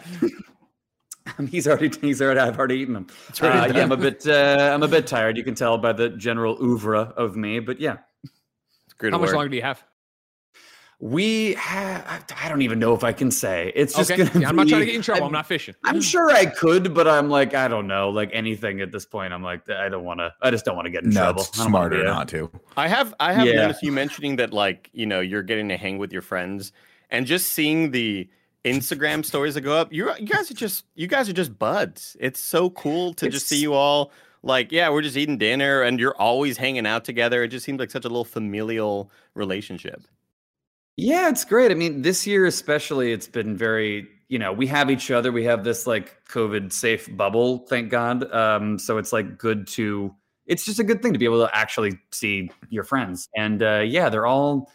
he's 1.51 1.69
already 1.69 1.91
he's 2.01 2.23
already 2.23 2.41
I've 2.41 2.59
already 2.59 2.77
eaten 2.77 2.95
them. 2.95 3.07
already 3.43 3.59
Uh, 3.59 3.67
done. 3.67 3.77
yeah, 3.77 3.83
I'm 3.83 3.93
a 3.93 3.97
bit 3.97 4.27
uh, 4.27 4.71
I'm 4.75 4.83
a 4.83 4.89
bit 4.89 5.07
tired. 5.07 5.37
You 5.37 5.45
can 5.45 5.55
tell 5.55 5.77
by 5.79 5.93
the 5.93 6.09
general 6.11 6.57
oeuvre 6.63 7.13
of 7.17 7.37
me, 7.37 7.61
but 7.61 7.81
yeah. 7.81 7.99
It's 8.25 8.95
good 8.97 9.13
How 9.13 9.19
much 9.19 9.29
work. 9.29 9.37
longer 9.37 9.49
do 9.51 9.57
you 9.57 9.63
have? 9.63 9.83
We 11.03 11.55
have 11.55 12.25
I 12.37 12.49
don't 12.51 12.61
even 12.61 12.79
know 12.79 12.95
if 12.95 13.03
I 13.05 13.13
can 13.13 13.31
say. 13.31 13.73
It's 13.75 13.95
just 13.95 14.11
okay, 14.11 14.25
gonna 14.25 14.41
Yeah, 14.41 14.49
I'm 14.51 14.57
not 14.57 14.69
trying 14.69 14.81
to 14.81 14.87
get 14.87 14.95
in 14.97 15.01
trouble. 15.03 15.21
I'm, 15.23 15.25
I'm- 15.25 15.33
not 15.33 15.47
fishing. 15.47 15.75
I'm 15.83 16.03
sure 16.03 16.31
I 16.31 16.45
could, 16.45 16.93
but 16.93 17.09
I'm 17.09 17.31
like, 17.31 17.55
I 17.55 17.69
don't 17.69 17.87
know, 17.87 18.11
like 18.11 18.29
anything 18.35 18.83
at 18.83 18.93
this 18.93 19.07
point. 19.07 19.33
I'm 19.33 19.43
like, 19.43 19.69
I 19.71 19.89
don't 19.89 20.05
want 20.05 20.21
to. 20.21 20.35
I 20.43 20.51
just 20.51 20.67
don't 20.67 20.77
want 20.77 20.85
to 20.87 20.91
get 20.91 21.05
in 21.05 21.11
No, 21.11 21.21
trouble. 21.23 21.41
it's 21.43 21.59
I 21.59 21.65
don't 21.65 21.73
wanna 21.73 21.89
smarter 21.89 22.05
not 22.05 22.29
to. 22.29 22.51
I 22.77 22.87
have 22.89 23.15
I 23.19 23.33
have 23.33 23.47
Yeah. 23.47 23.55
noticed 23.63 23.83
you 23.83 23.93
mentioning 23.93 24.37
that 24.37 24.53
like 24.53 24.91
you 24.93 25.07
know 25.07 25.21
you're 25.21 25.43
getting 25.43 25.71
to 25.71 25.79
hang 25.79 25.97
with 25.97 26.13
your 26.13 26.23
friends 26.23 26.71
and 27.09 27.25
just 27.27 27.47
seeing 27.53 27.93
the 27.93 28.29
Instagram 28.67 29.25
stories 29.25 29.55
that 29.55 29.63
go 29.63 29.73
up. 29.75 29.91
You 29.95 30.13
you 30.19 30.27
guys 30.27 30.51
are 30.51 30.55
just 30.55 30.85
you 30.97 31.07
guys 31.07 31.31
are 31.31 31.33
just 31.33 31.59
buds. 31.59 32.15
It's 32.21 32.41
so 32.41 32.69
cool 32.69 33.15
to 33.15 33.31
just 33.31 33.49
see 33.49 33.57
you 33.57 33.73
all 33.73 34.13
like 34.43 34.71
yeah 34.71 34.91
we're 34.91 35.01
just 35.03 35.17
eating 35.17 35.39
dinner 35.39 35.81
and 35.81 35.99
you're 35.99 36.17
always 36.17 36.59
hanging 36.59 36.87
out 36.87 37.07
together. 37.07 37.43
It 37.43 37.49
just 37.49 37.65
seems 37.65 37.81
like 37.81 37.91
such 37.91 38.05
a 38.05 38.09
little 38.09 38.25
familial 38.27 39.11
relationship. 39.35 40.03
Yeah, 41.01 41.31
it's 41.31 41.47
great. 41.47 41.71
I 41.71 41.75
mean, 41.75 42.03
this 42.03 42.27
year 42.27 42.45
especially, 42.45 43.11
it's 43.13 43.27
been 43.27 43.57
very, 43.57 44.07
you 44.29 44.39
know, 44.39 44.53
we 44.53 44.67
have 44.67 44.91
each 44.91 45.11
other. 45.11 45.33
We 45.33 45.45
have 45.45 45.65
this 45.65 45.87
like 45.87 46.23
COVID 46.29 46.75
safe 46.75 47.09
bubble, 47.17 47.61
thank 47.69 47.89
God. 47.91 48.31
Um, 48.35 48.79
so 48.79 48.99
it's 48.99 49.11
like 49.11 49.39
good 49.39 49.67
to, 49.69 50.15
it's 50.47 50.67
just 50.67 50.79
a 50.79 50.85
good 50.85 51.01
thing 51.01 51.15
to 51.15 51.19
be 51.19 51.25
able 51.25 51.47
to 51.47 51.57
actually 51.57 51.99
see 52.13 52.51
your 52.69 52.85
friends. 52.85 53.31
And 53.35 53.63
uh, 53.63 53.79
yeah, 53.87 54.11
they're 54.11 54.27
all, 54.27 54.71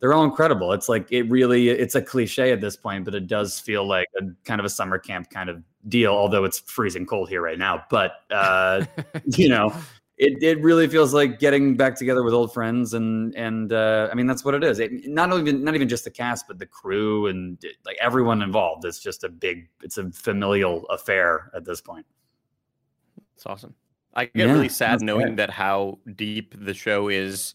they're 0.00 0.12
all 0.12 0.24
incredible. 0.24 0.72
It's 0.74 0.88
like, 0.90 1.10
it 1.10 1.22
really, 1.30 1.70
it's 1.70 1.94
a 1.94 2.02
cliche 2.02 2.52
at 2.52 2.60
this 2.60 2.76
point, 2.76 3.06
but 3.06 3.14
it 3.14 3.26
does 3.26 3.58
feel 3.58 3.86
like 3.86 4.08
a 4.18 4.24
kind 4.44 4.60
of 4.60 4.66
a 4.66 4.70
summer 4.70 4.98
camp 4.98 5.30
kind 5.30 5.48
of 5.48 5.62
deal, 5.88 6.12
although 6.12 6.44
it's 6.44 6.58
freezing 6.60 7.06
cold 7.06 7.30
here 7.30 7.40
right 7.40 7.58
now. 7.58 7.84
But, 7.88 8.12
uh, 8.30 8.84
you 9.24 9.48
know, 9.48 9.72
it, 10.20 10.42
it 10.42 10.60
really 10.62 10.86
feels 10.86 11.14
like 11.14 11.38
getting 11.38 11.76
back 11.76 11.96
together 11.96 12.22
with 12.22 12.34
old 12.34 12.52
friends 12.52 12.92
and 12.94 13.34
and 13.36 13.72
uh, 13.72 14.08
I 14.12 14.14
mean 14.14 14.26
that's 14.26 14.44
what 14.44 14.54
it 14.54 14.62
is. 14.62 14.78
It, 14.78 14.92
not 15.08 15.32
even 15.32 15.64
not 15.64 15.74
even 15.74 15.88
just 15.88 16.04
the 16.04 16.10
cast, 16.10 16.46
but 16.46 16.58
the 16.58 16.66
crew 16.66 17.26
and 17.28 17.58
like 17.86 17.96
everyone 18.00 18.42
involved. 18.42 18.84
It's 18.84 19.00
just 19.00 19.24
a 19.24 19.30
big, 19.30 19.68
it's 19.82 19.96
a 19.98 20.10
familial 20.12 20.86
affair 20.88 21.50
at 21.54 21.64
this 21.64 21.80
point. 21.80 22.06
It's 23.34 23.46
awesome. 23.46 23.74
I 24.14 24.26
get 24.26 24.44
Yeah, 24.44 24.50
really 24.50 24.68
sad 24.68 25.00
knowing 25.00 25.36
great. 25.36 25.36
that 25.36 25.50
how 25.50 25.98
deep 26.16 26.54
the 26.58 26.74
show 26.74 27.08
is 27.08 27.54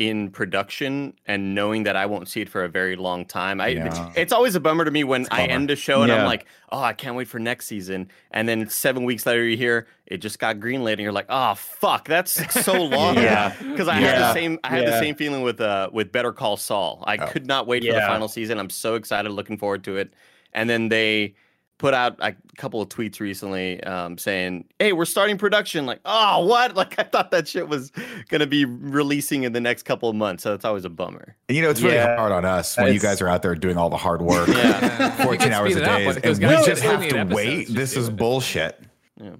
in 0.00 0.30
production 0.30 1.12
and 1.26 1.54
knowing 1.54 1.82
that 1.82 1.94
I 1.94 2.06
won't 2.06 2.26
see 2.26 2.40
it 2.40 2.48
for 2.48 2.64
a 2.64 2.68
very 2.70 2.96
long 2.96 3.26
time. 3.26 3.60
I 3.60 3.68
Yeah. 3.68 4.10
it's 4.16 4.32
always 4.32 4.54
a 4.54 4.60
bummer 4.60 4.86
to 4.86 4.90
me 4.90 5.04
when 5.04 5.20
It's 5.22 5.30
I 5.30 5.44
end 5.44 5.70
a 5.70 5.76
show 5.76 6.00
and 6.02 6.10
I'm 6.10 6.24
like, 6.24 6.46
"Oh, 6.72 6.82
I 6.82 6.94
can't 6.94 7.16
wait 7.16 7.28
for 7.28 7.38
next 7.38 7.66
season." 7.66 8.10
And 8.30 8.48
then 8.48 8.66
7 8.70 9.04
weeks 9.04 9.26
later 9.26 9.44
you 9.44 9.58
hear 9.58 9.86
it 10.06 10.18
just 10.18 10.38
got 10.38 10.56
greenlit 10.56 10.92
and 10.92 11.00
you're 11.02 11.12
like, 11.12 11.26
"Oh, 11.28 11.54
fuck, 11.54 12.08
that's 12.08 12.32
so 12.64 12.82
long." 12.82 13.16
Yeah. 13.16 13.50
Cuz 13.76 13.88
I 13.88 13.94
had 13.96 14.18
the 14.18 14.32
same 14.32 14.58
I 14.64 14.70
had 14.70 14.86
the 14.86 14.98
same 14.98 15.14
feeling 15.16 15.42
with 15.42 15.60
uh 15.60 15.90
with 15.92 16.10
Better 16.12 16.32
Call 16.32 16.56
Saul. 16.56 17.04
I 17.06 17.18
Oh. 17.18 17.26
could 17.26 17.46
not 17.46 17.66
wait 17.66 17.84
for 17.84 17.92
the 17.92 18.00
final 18.00 18.28
season. 18.28 18.58
I'm 18.58 18.70
so 18.70 18.94
excited, 18.94 19.30
looking 19.30 19.58
forward 19.58 19.84
to 19.84 19.98
it. 19.98 20.14
And 20.54 20.68
then 20.70 20.88
they 20.88 21.34
put 21.80 21.94
out 21.94 22.14
a 22.20 22.34
couple 22.58 22.82
of 22.82 22.90
tweets 22.90 23.20
recently 23.20 23.82
um, 23.84 24.18
saying, 24.18 24.66
"Hey, 24.78 24.92
we're 24.92 25.06
starting 25.06 25.38
production." 25.38 25.86
Like, 25.86 26.00
oh, 26.04 26.44
what? 26.46 26.76
Like, 26.80 26.98
I 26.98 27.04
thought 27.04 27.30
that 27.30 27.48
shit 27.48 27.66
was 27.68 27.90
gonna 28.28 28.46
be 28.46 28.66
releasing 28.66 29.44
in 29.44 29.52
the 29.54 29.60
next 29.62 29.84
couple 29.84 30.08
of 30.10 30.14
months. 30.14 30.42
So 30.42 30.52
it's 30.54 30.64
always 30.66 30.84
a 30.84 30.90
bummer. 30.90 31.36
And 31.48 31.56
you 31.56 31.62
know, 31.62 31.70
it's 31.70 31.80
really 31.80 31.94
Yeah. 31.96 32.16
hard 32.16 32.32
on 32.32 32.44
us 32.44 32.76
when 32.76 32.92
you 32.92 33.00
guys 33.00 33.20
are 33.22 33.28
out 33.28 33.40
there 33.42 33.54
doing 33.54 33.78
all 33.78 33.88
the 33.90 33.96
hard 33.96 34.20
work, 34.22 34.46
Yeah. 34.48 35.10
14 35.24 35.52
hours 35.52 35.70
a 35.70 35.76
Speed 35.78 35.88
up, 35.88 35.98
day, 35.98 36.04
but 36.04 36.24
and 36.24 36.38
we 36.38 36.66
just 36.66 36.82
have 36.82 37.00
to 37.00 37.18
eight 37.20 37.26
wait. 37.28 37.48
episodes, 37.60 37.74
This 37.74 37.96
is 37.96 38.08
it. 38.08 38.16
bullshit. 38.16 38.78
Yeah. 39.20 39.30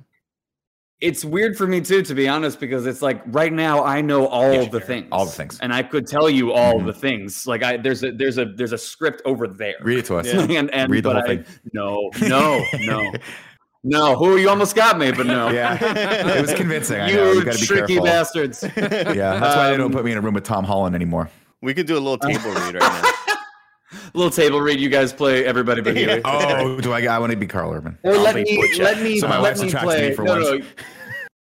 It's 1.01 1.25
weird 1.25 1.57
for 1.57 1.67
me 1.67 1.81
too, 1.81 2.03
to 2.03 2.15
be 2.15 2.29
honest, 2.29 2.61
because 2.61 2.87
it's 2.87 3.01
like 3.01 3.23
right 3.29 3.53
now 3.53 3.83
I 3.83 4.03
know 4.03 4.27
all 4.27 4.53
Yeah, 4.53 4.65
the 4.65 4.71
sure. 4.79 4.81
things, 4.81 5.07
All 5.11 5.25
the 5.25 5.31
things. 5.33 5.59
and 5.61 5.73
I 5.73 5.83
could 5.83 6.07
tell 6.07 6.29
you 6.29 6.53
all 6.53 6.75
Mhm. 6.81 6.87
the 6.87 6.93
things. 6.93 7.47
Like 7.47 7.63
I, 7.63 7.79
there's 7.79 8.05
a 8.05 8.13
there's 8.13 8.37
a 8.37 8.45
there's 8.45 8.73
a 8.73 8.79
script 8.79 9.23
over 9.25 9.49
there. 9.49 9.77
Read 9.81 9.99
it 9.99 10.05
to 10.07 10.17
us. 10.17 10.27
Yeah. 10.27 10.41
and 10.59 10.71
and 10.75 10.91
Read 10.93 11.05
the 11.05 11.13
whole 11.15 11.23
I- 11.23 11.27
thing. 11.27 11.45
No, 11.73 12.11
no, 12.21 12.63
no, 12.81 13.13
no. 13.83 14.15
Who 14.17 14.37
you 14.37 14.51
almost 14.51 14.77
got 14.77 14.99
me, 14.99 15.11
but 15.11 15.25
no. 15.27 15.49
Yeah, 15.51 15.79
it 16.37 16.41
was 16.43 16.53
convincing. 16.53 17.01
I 17.01 17.13
know. 17.13 17.33
You 17.33 17.39
You 17.39 17.45
got 17.47 17.55
to 17.55 17.61
be 17.61 17.67
tricky 17.67 17.87
careful. 17.95 18.05
bastards. 18.05 18.63
Yeah, 18.63 18.89
that's 19.41 19.57
why 19.57 19.71
they 19.71 19.77
don't 19.79 19.87
Um, 19.87 19.93
put 19.93 20.05
me 20.05 20.13
in 20.13 20.19
a 20.19 20.21
room 20.21 20.35
with 20.35 20.45
Tom 20.45 20.65
Holland 20.65 20.95
anymore. 20.95 21.31
We 21.63 21.73
could 21.73 21.87
do 21.87 21.95
a 21.95 22.01
little 22.01 22.19
table 22.19 22.51
read 22.53 22.75
right 22.75 22.75
now. 22.75 23.03
Little 24.15 24.31
table 24.31 24.61
read. 24.61 24.79
You 24.81 24.89
guys 24.89 25.13
play 25.13 25.45
everybody 25.45 25.81
but 25.81 25.97
Huey. 25.97 26.21
Oh, 26.25 26.81
do 26.81 26.93
I? 26.93 27.03
I 27.07 27.19
want 27.19 27.33
to 27.33 27.37
be 27.37 27.47
Karl 27.47 27.73
Urban. 27.73 27.99
Or 28.03 28.13
I'll 28.15 28.21
let 28.21 28.35
me 28.37 28.45
Butcher. 28.45 28.85
let 28.85 29.03
me 29.03 29.19
So 29.19 29.27
my 29.29 29.39
let 29.41 29.55
wife 29.57 29.63
me 29.63 29.71
subtracts 29.71 29.89
me 29.89 29.95
play. 30.07 30.15
for 30.15 30.25
no, 30.25 30.33
once. 30.37 30.47
no, 30.49 30.61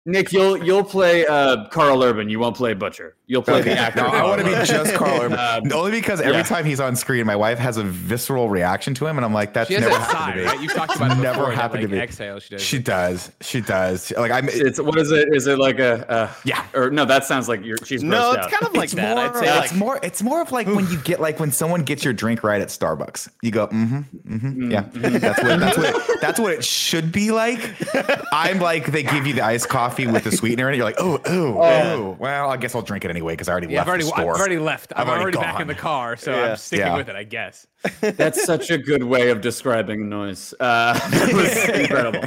Nick, 0.07 0.31
you'll 0.31 0.63
you'll 0.63 0.83
play 0.83 1.25
uh, 1.25 1.67
Karl 1.69 2.03
Urban. 2.03 2.29
You 2.29 2.37
won't 2.39 2.55
play 2.55 2.75
Butcher. 2.75 3.15
You'll 3.25 3.41
play 3.41 3.63
the 3.63 3.71
actor. 3.75 4.01
No, 4.03 4.07
I 4.09 4.23
want 4.23 4.39
to 4.41 4.45
be 4.45 4.51
just 4.63 4.93
Karl 4.93 5.21
Urban. 5.21 5.39
Um, 5.39 5.73
Only 5.73 5.91
because 5.91 6.21
every 6.21 6.33
yeah. 6.37 6.43
time 6.43 6.63
he's 6.63 6.79
on 6.79 6.95
screen, 6.95 7.25
my 7.25 7.35
wife 7.35 7.57
has 7.57 7.77
a 7.77 7.83
visceral 7.83 8.47
reaction 8.47 8.93
to 8.95 9.07
him, 9.07 9.17
and 9.17 9.25
I'm 9.25 9.33
like, 9.33 9.53
that's 9.53 9.71
never 9.71 9.89
that 9.89 10.01
happened 10.01 10.11
sigh, 10.17 10.31
to 10.33 10.37
me. 10.37 10.45
right? 10.45 10.61
You've 10.61 10.73
talked 10.73 10.95
about 10.95 11.17
it 11.17 11.21
Never 11.21 11.39
before. 11.39 11.49
that, 11.49 11.55
happened 11.55 11.81
to 11.81 11.87
me. 11.87 11.97
Exhale. 11.99 12.39
She 12.39 12.49
does. 12.49 12.61
She 12.61 12.79
does. 12.79 13.31
She 13.41 13.61
does. 13.61 14.11
Like 14.15 14.31
I'm. 14.31 14.47
It's 14.47 14.79
what 14.79 14.99
is 14.99 15.11
it? 15.11 15.33
Is 15.33 15.47
it 15.47 15.57
like 15.57 15.79
a, 15.79 16.07
uh 16.07 16.31
Yeah. 16.43 16.63
Or 16.75 16.91
no, 16.91 17.05
that 17.05 17.25
sounds 17.25 17.49
like 17.49 17.65
you're 17.65 17.77
she's 17.83 18.03
No, 18.03 18.33
it's 18.33 18.45
out. 18.45 18.51
kind 18.51 18.63
of 18.67 18.73
like 18.73 18.83
it's 18.85 18.93
that. 18.93 19.15
more. 19.15 19.25
I'd 19.25 19.35
say 19.43 19.57
it's 19.57 19.71
like 19.71 19.79
more. 19.79 19.99
It's 20.03 20.21
more 20.21 20.41
of 20.41 20.51
like 20.51 20.67
when 20.67 20.87
you 20.91 20.99
get 20.99 21.19
like 21.19 21.39
when 21.39 21.51
someone 21.51 21.81
gets 21.81 22.03
your 22.03 22.13
drink 22.13 22.43
right 22.43 22.61
at 22.61 22.67
Starbucks. 22.67 23.27
You 23.41 23.49
go, 23.49 23.67
mm-hmm, 23.69 24.35
mm-hmm, 24.35 24.71
yeah. 24.71 24.81
That's 24.93 25.41
what. 25.41 25.59
That's 25.59 25.77
what. 25.77 25.95
It, 25.95 26.21
that's 26.21 26.39
what 26.39 26.53
it 26.53 26.63
should 26.63 27.11
be 27.11 27.31
like. 27.31 27.75
I'm 28.31 28.59
like 28.59 28.91
they 28.91 29.01
give 29.01 29.25
you 29.25 29.33
the 29.33 29.41
iced 29.41 29.67
coffee 29.67 29.94
with 29.99 30.23
the 30.25 30.31
sweetener 30.31 30.67
in 30.67 30.73
it. 30.73 30.77
You're 30.77 30.85
like, 30.85 30.95
oh, 30.99 31.19
oh, 31.25 31.61
oh. 31.61 32.17
Well, 32.19 32.49
I 32.49 32.57
guess 32.57 32.75
I'll 32.75 32.81
drink 32.81 33.05
it 33.05 33.09
anyway 33.11 33.33
because 33.33 33.47
I 33.47 33.51
already 33.53 33.67
Yeah, 33.73 33.81
I've 33.81 33.87
left 33.87 34.03
already, 34.03 34.05
the 34.05 34.13
I've 34.15 34.39
already 34.39 34.57
left. 34.59 34.93
I'm 34.95 35.01
I've 35.01 35.07
already 35.07 35.37
already, 35.37 35.51
back 35.53 35.61
in 35.61 35.67
the 35.67 35.75
car, 35.75 36.17
so 36.17 36.31
Yeah. 36.31 36.43
I'm 36.51 36.57
sticking 36.57 36.85
Yeah. 36.87 36.97
with 36.97 37.09
it, 37.09 37.15
I 37.15 37.23
guess. 37.23 37.65
That's 38.01 38.43
such 38.43 38.69
a 38.71 38.77
good 38.77 39.03
way 39.03 39.29
of 39.29 39.41
describing 39.41 40.09
noise. 40.09 40.53
Uh, 40.59 40.93
that 41.09 41.33
was 41.33 41.69
incredible. 41.79 42.23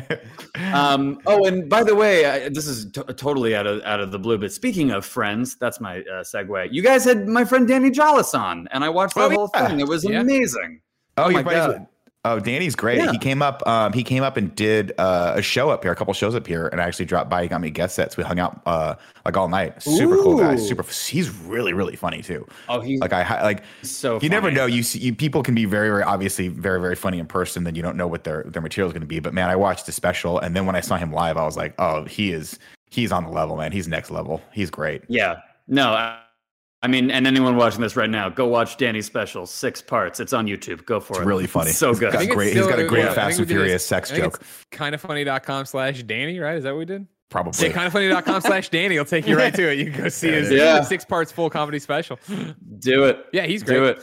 Um, 0.73 1.21
oh, 1.27 1.45
and 1.47 1.69
by 1.69 1.83
the 1.85 1.95
way, 1.95 2.25
I, 2.25 2.49
this 2.49 2.67
is 2.67 2.91
t- 2.93 3.03
totally 3.17 3.55
out 3.55 3.67
of 3.67 3.83
out 3.83 4.01
of 4.01 4.11
the 4.13 4.19
blue. 4.19 4.39
But 4.39 4.53
speaking 4.53 4.91
of 4.91 5.05
friends, 5.05 5.57
that's 5.57 5.81
my 5.81 5.99
uh, 6.01 6.23
segue. 6.23 6.69
You 6.73 6.83
guys 6.83 7.05
had 7.05 7.27
my 7.29 7.45
friend 7.45 7.67
Danny 7.69 7.91
Jolles 7.91 8.35
on, 8.35 8.69
and 8.73 8.85
I 8.85 8.89
watched 8.89 9.15
the 9.15 9.23
Oh, 9.23 9.31
whole 9.31 9.51
yeah. 9.55 9.69
thing. 9.69 9.81
It 9.81 9.89
was 9.89 10.05
Yeah. 10.05 10.21
amazing. 10.21 10.81
Oh, 11.17 11.25
Oh 11.25 11.29
your 11.29 11.43
my 11.43 11.43
buddies- 11.43 11.79
God. 11.79 11.87
Oh, 12.25 12.41
Danny's 12.41 12.75
great. 12.75 12.99
Yeah. 12.99 13.13
He 13.13 13.19
came 13.19 13.43
up. 13.43 13.67
Um, 13.67 13.93
he 13.93 14.03
came 14.03 14.23
up 14.23 14.37
and 14.37 14.55
did 14.55 14.93
uh, 14.99 15.35
a 15.37 15.43
show 15.43 15.71
up 15.71 15.85
here, 15.85 15.93
a 15.93 15.97
couple 15.97 16.13
shows 16.15 16.35
up 16.35 16.47
here, 16.47 16.67
and 16.67 16.81
I 16.81 16.85
actually 16.85 17.05
dropped 17.05 17.31
by. 17.31 17.43
He 17.43 17.49
got 17.49 17.61
me 17.61 17.71
guest 17.71 17.95
sets. 17.95 18.17
We 18.17 18.25
hung 18.25 18.41
out 18.41 18.61
uh, 18.67 18.97
like 19.25 19.37
all 19.37 19.49
night. 19.49 19.81
Super 19.83 20.17
cool 20.17 20.37
guy. 20.37 20.57
Super. 20.57 20.83
He's 20.83 21.31
really 21.31 21.73
really 21.73 21.95
funny 21.95 22.21
too. 22.21 22.47
Oh, 22.69 22.81
he's 22.81 23.01
Like 23.01 23.13
I 23.13 23.43
like. 23.43 23.63
so. 23.83 24.19
You 24.21 24.29
never 24.29 24.51
know. 24.51 24.67
You 24.67 24.83
see, 24.83 24.99
you, 24.99 25.15
people 25.15 25.43
can 25.43 25.55
be 25.55 25.65
very, 25.65 25.89
very 25.89 26.03
obviously 26.03 26.49
very, 26.49 26.81
very 26.81 26.97
funny 26.97 27.19
in 27.19 27.27
person. 27.27 27.65
Then 27.65 27.77
you 27.77 27.83
don't 27.83 27.97
know 27.97 28.09
what 28.09 28.25
their 28.25 28.43
their 28.45 28.63
material 28.63 28.89
is 28.89 28.93
going 28.93 29.03
to 29.03 29.07
be. 29.07 29.21
But 29.21 29.33
man, 29.33 29.49
I 29.49 29.57
watched 29.57 29.87
the 29.87 29.93
special, 29.93 30.39
and 30.41 30.57
then 30.57 30.67
when 30.67 30.75
I 30.75 30.81
saw 30.81 30.97
him 30.97 31.13
live, 31.13 31.37
I 31.37 31.45
was 31.45 31.57
like, 31.57 31.75
oh, 31.79 32.05
he 32.05 32.33
is 32.33 32.59
he's 32.91 33.13
on 33.13 33.25
the 33.25 33.31
level, 33.31 33.57
man. 33.57 33.71
He's 33.71 33.87
next 33.87 34.11
level. 34.11 34.43
He's 34.53 34.71
great. 34.71 35.03
Yeah. 35.09 35.41
No. 35.69 35.93
I, 35.93 36.19
I 36.81 36.87
mean, 36.87 37.11
and 37.11 37.27
anyone 37.27 37.57
watching 37.57 37.81
this 37.81 37.97
right 37.97 38.09
now, 38.09 38.29
go 38.29 38.47
watch 38.47 38.77
Danny's 38.77 39.07
special, 39.07 39.47
six 39.47 39.83
parts. 39.83 40.21
It's 40.21 40.33
on 40.33 40.47
YouTube. 40.47 40.85
Go 40.87 41.01
for 41.01 41.15
it. 41.15 41.17
It's 41.19 41.25
it. 41.25 41.29
really 41.29 41.47
funny. 41.49 41.73
so 41.73 41.93
good. 41.93 42.13
got 42.13 42.15
I 42.15 42.19
think 42.19 42.31
it's 42.31 42.37
great. 42.37 42.57
he's 42.57 42.67
got 42.69 42.79
a 42.79 42.85
great 42.87 43.05
yeah, 43.05 43.15
Fast 43.15 43.39
and 43.41 43.49
Furious 43.49 43.85
sex 43.85 44.11
joke. 44.11 44.17
think 44.21 44.33
joke. 44.35 44.41
it's 44.43 44.67
kindoffunny.com 44.79 45.65
slash 45.67 46.03
Danny, 46.05 46.39
right? 46.39 46.57
Is 46.57 46.65
that 46.65 46.71
what 46.73 46.79
we 46.79 46.85
did? 46.85 47.07
Probably. 47.31 47.67
Yeah, 47.69 47.73
kindoffunny.com 47.75 48.41
slash 48.43 48.69
Danny. 48.69 48.97
will 48.97 49.05
take 49.05 49.27
you 49.27 49.37
right 49.37 49.53
to 49.55 49.71
it. 49.73 49.79
You 49.79 49.91
can 49.91 50.03
go 50.05 50.09
see 50.09 50.31
his 50.31 50.51
Yeah. 50.53 50.83
six 50.83 51.05
parts 51.05 51.33
full 51.33 51.51
comedy 51.51 51.79
special. 51.81 52.19
Do 52.79 53.05
it. 53.05 53.27
Yeah, 53.33 53.47
he's 53.47 53.63
great. 53.65 53.75
Do 53.77 53.85
it. 53.87 54.03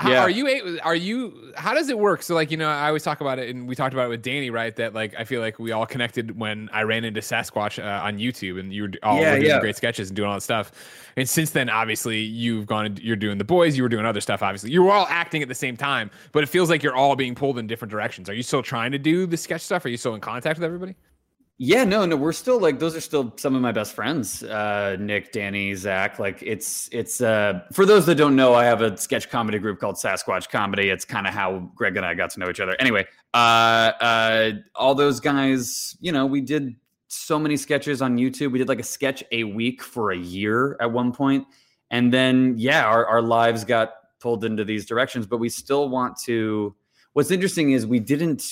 How, 0.00 0.10
Yeah. 0.10 0.20
Are 0.22 0.30
you? 0.30 0.80
Are 0.82 0.96
you? 0.96 1.52
How 1.56 1.72
does 1.72 1.88
it 1.88 1.96
work? 1.96 2.22
So, 2.24 2.34
like, 2.34 2.50
you 2.50 2.56
know, 2.56 2.68
I 2.68 2.88
always 2.88 3.04
talk 3.04 3.20
about 3.20 3.38
it, 3.38 3.54
and 3.54 3.68
we 3.68 3.76
talked 3.76 3.94
about 3.94 4.06
it 4.06 4.08
with 4.08 4.22
Danny, 4.22 4.50
right? 4.50 4.74
That 4.74 4.92
like, 4.92 5.14
I 5.16 5.22
feel 5.22 5.40
like 5.40 5.60
we 5.60 5.70
all 5.70 5.86
connected 5.86 6.36
when 6.36 6.68
I 6.72 6.82
ran 6.82 7.04
into 7.04 7.20
Sasquatch 7.20 7.82
uh, 7.82 8.02
on 8.04 8.18
YouTube, 8.18 8.58
and 8.58 8.72
you 8.74 8.82
were 8.82 8.90
all 9.04 9.20
Yeah, 9.20 9.36
doing 9.36 9.46
yeah. 9.46 9.60
great 9.60 9.76
sketches 9.76 10.08
and 10.08 10.16
doing 10.16 10.28
all 10.28 10.34
that 10.34 10.40
stuff. 10.40 10.72
And 11.16 11.28
since 11.28 11.50
then, 11.50 11.70
obviously, 11.70 12.18
you've 12.20 12.66
gone. 12.66 12.86
and 12.86 12.98
You're 12.98 13.14
doing 13.14 13.38
the 13.38 13.44
boys. 13.44 13.76
You 13.76 13.84
were 13.84 13.88
doing 13.88 14.04
other 14.04 14.20
stuff. 14.20 14.42
Obviously, 14.42 14.72
you 14.72 14.82
were 14.82 14.90
all 14.90 15.06
acting 15.08 15.42
at 15.42 15.48
the 15.48 15.54
same 15.54 15.76
time, 15.76 16.10
but 16.32 16.42
it 16.42 16.48
feels 16.48 16.68
like 16.70 16.82
you're 16.82 16.96
all 16.96 17.14
being 17.14 17.36
pulled 17.36 17.56
in 17.58 17.68
different 17.68 17.92
directions. 17.92 18.28
Are 18.28 18.34
you 18.34 18.42
still 18.42 18.62
trying 18.64 18.90
to 18.92 18.98
do 18.98 19.26
the 19.26 19.36
sketch 19.36 19.60
stuff? 19.62 19.84
Are 19.84 19.90
you 19.90 19.96
still 19.96 20.16
in 20.16 20.20
contact 20.20 20.58
with 20.58 20.64
everybody? 20.64 20.96
Yeah, 21.56 21.84
no, 21.84 22.04
no, 22.04 22.16
we're 22.16 22.32
still 22.32 22.58
like 22.58 22.80
those 22.80 22.96
are 22.96 23.00
still 23.00 23.32
some 23.36 23.54
of 23.54 23.62
my 23.62 23.70
best 23.70 23.94
friends. 23.94 24.42
Uh, 24.42 24.96
Nick, 24.98 25.30
Danny, 25.30 25.72
Zach. 25.76 26.18
Like 26.18 26.42
it's 26.42 26.88
it's 26.90 27.20
uh 27.20 27.60
for 27.72 27.86
those 27.86 28.06
that 28.06 28.16
don't 28.16 28.34
know, 28.34 28.54
I 28.54 28.64
have 28.64 28.82
a 28.82 28.96
sketch 28.96 29.30
comedy 29.30 29.60
group 29.60 29.78
called 29.78 29.94
Sasquatch 29.94 30.48
Comedy. 30.50 30.88
It's 30.90 31.04
kind 31.04 31.28
of 31.28 31.32
how 31.32 31.70
Greg 31.76 31.96
and 31.96 32.04
I 32.04 32.14
got 32.14 32.30
to 32.30 32.40
know 32.40 32.50
each 32.50 32.58
other. 32.58 32.74
Anyway, 32.80 33.06
uh, 33.34 33.36
uh, 33.36 34.52
all 34.74 34.96
those 34.96 35.20
guys, 35.20 35.96
you 36.00 36.10
know, 36.10 36.26
we 36.26 36.40
did 36.40 36.74
so 37.06 37.38
many 37.38 37.56
sketches 37.56 38.02
on 38.02 38.16
YouTube. 38.16 38.50
We 38.50 38.58
did 38.58 38.68
like 38.68 38.80
a 38.80 38.84
sketch 38.84 39.22
a 39.30 39.44
week 39.44 39.80
for 39.80 40.10
a 40.10 40.18
year 40.18 40.76
at 40.80 40.90
one 40.90 41.12
point, 41.12 41.46
and 41.88 42.12
then 42.12 42.54
yeah, 42.56 42.84
our 42.84 43.06
our 43.06 43.22
lives 43.22 43.64
got 43.64 43.94
pulled 44.18 44.44
into 44.44 44.64
these 44.64 44.86
directions. 44.86 45.24
But 45.24 45.36
we 45.36 45.48
still 45.48 45.88
want 45.88 46.16
to. 46.24 46.74
What's 47.12 47.30
interesting 47.30 47.70
is 47.70 47.86
we 47.86 48.00
didn't 48.00 48.42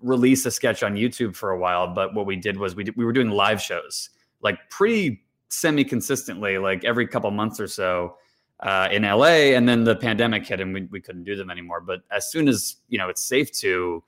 release 0.00 0.46
a 0.46 0.50
sketch 0.50 0.82
on 0.82 0.94
YouTube 0.94 1.34
for 1.34 1.50
a 1.50 1.58
while, 1.58 1.92
but 1.92 2.14
what 2.14 2.26
we 2.26 2.36
did 2.36 2.56
was 2.56 2.74
we 2.74 2.84
did, 2.84 2.96
we 2.96 3.04
were 3.04 3.12
doing 3.12 3.30
live 3.30 3.60
shows 3.60 4.10
like 4.42 4.58
pretty 4.68 5.22
semi 5.48 5.84
consistently, 5.84 6.58
like 6.58 6.84
every 6.84 7.06
couple 7.06 7.30
months 7.30 7.60
or 7.60 7.66
so 7.66 8.16
uh, 8.60 8.88
in 8.90 9.02
LA, 9.02 9.54
and 9.56 9.68
then 9.68 9.84
the 9.84 9.96
pandemic 9.96 10.46
hit 10.46 10.60
and 10.60 10.74
we, 10.74 10.82
we 10.90 11.00
couldn't 11.00 11.24
do 11.24 11.36
them 11.36 11.50
anymore. 11.50 11.80
But 11.80 12.00
as 12.10 12.30
soon 12.30 12.48
as 12.48 12.76
you 12.88 12.98
know 12.98 13.08
it's 13.08 13.22
safe 13.22 13.50
to, 13.58 14.02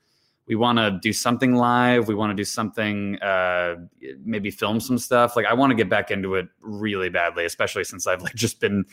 we 0.47 0.55
want 0.55 0.77
to 0.77 0.99
do 1.01 1.11
something 1.11 1.55
live. 1.55 2.07
We 2.07 2.15
want 2.15 2.31
to 2.31 2.35
do 2.35 2.43
something, 2.43 3.19
uh, 3.21 3.75
maybe 4.23 4.51
film 4.51 4.79
some 4.79 4.97
stuff. 4.97 5.35
Like 5.35 5.45
I 5.45 5.53
want 5.53 5.71
to 5.71 5.75
get 5.75 5.89
back 5.89 6.11
into 6.11 6.35
it 6.35 6.47
really 6.61 7.09
badly, 7.09 7.45
especially 7.45 7.83
since 7.83 8.05
I've 8.05 8.21
like 8.21 8.35
just 8.35 8.59
been 8.59 8.85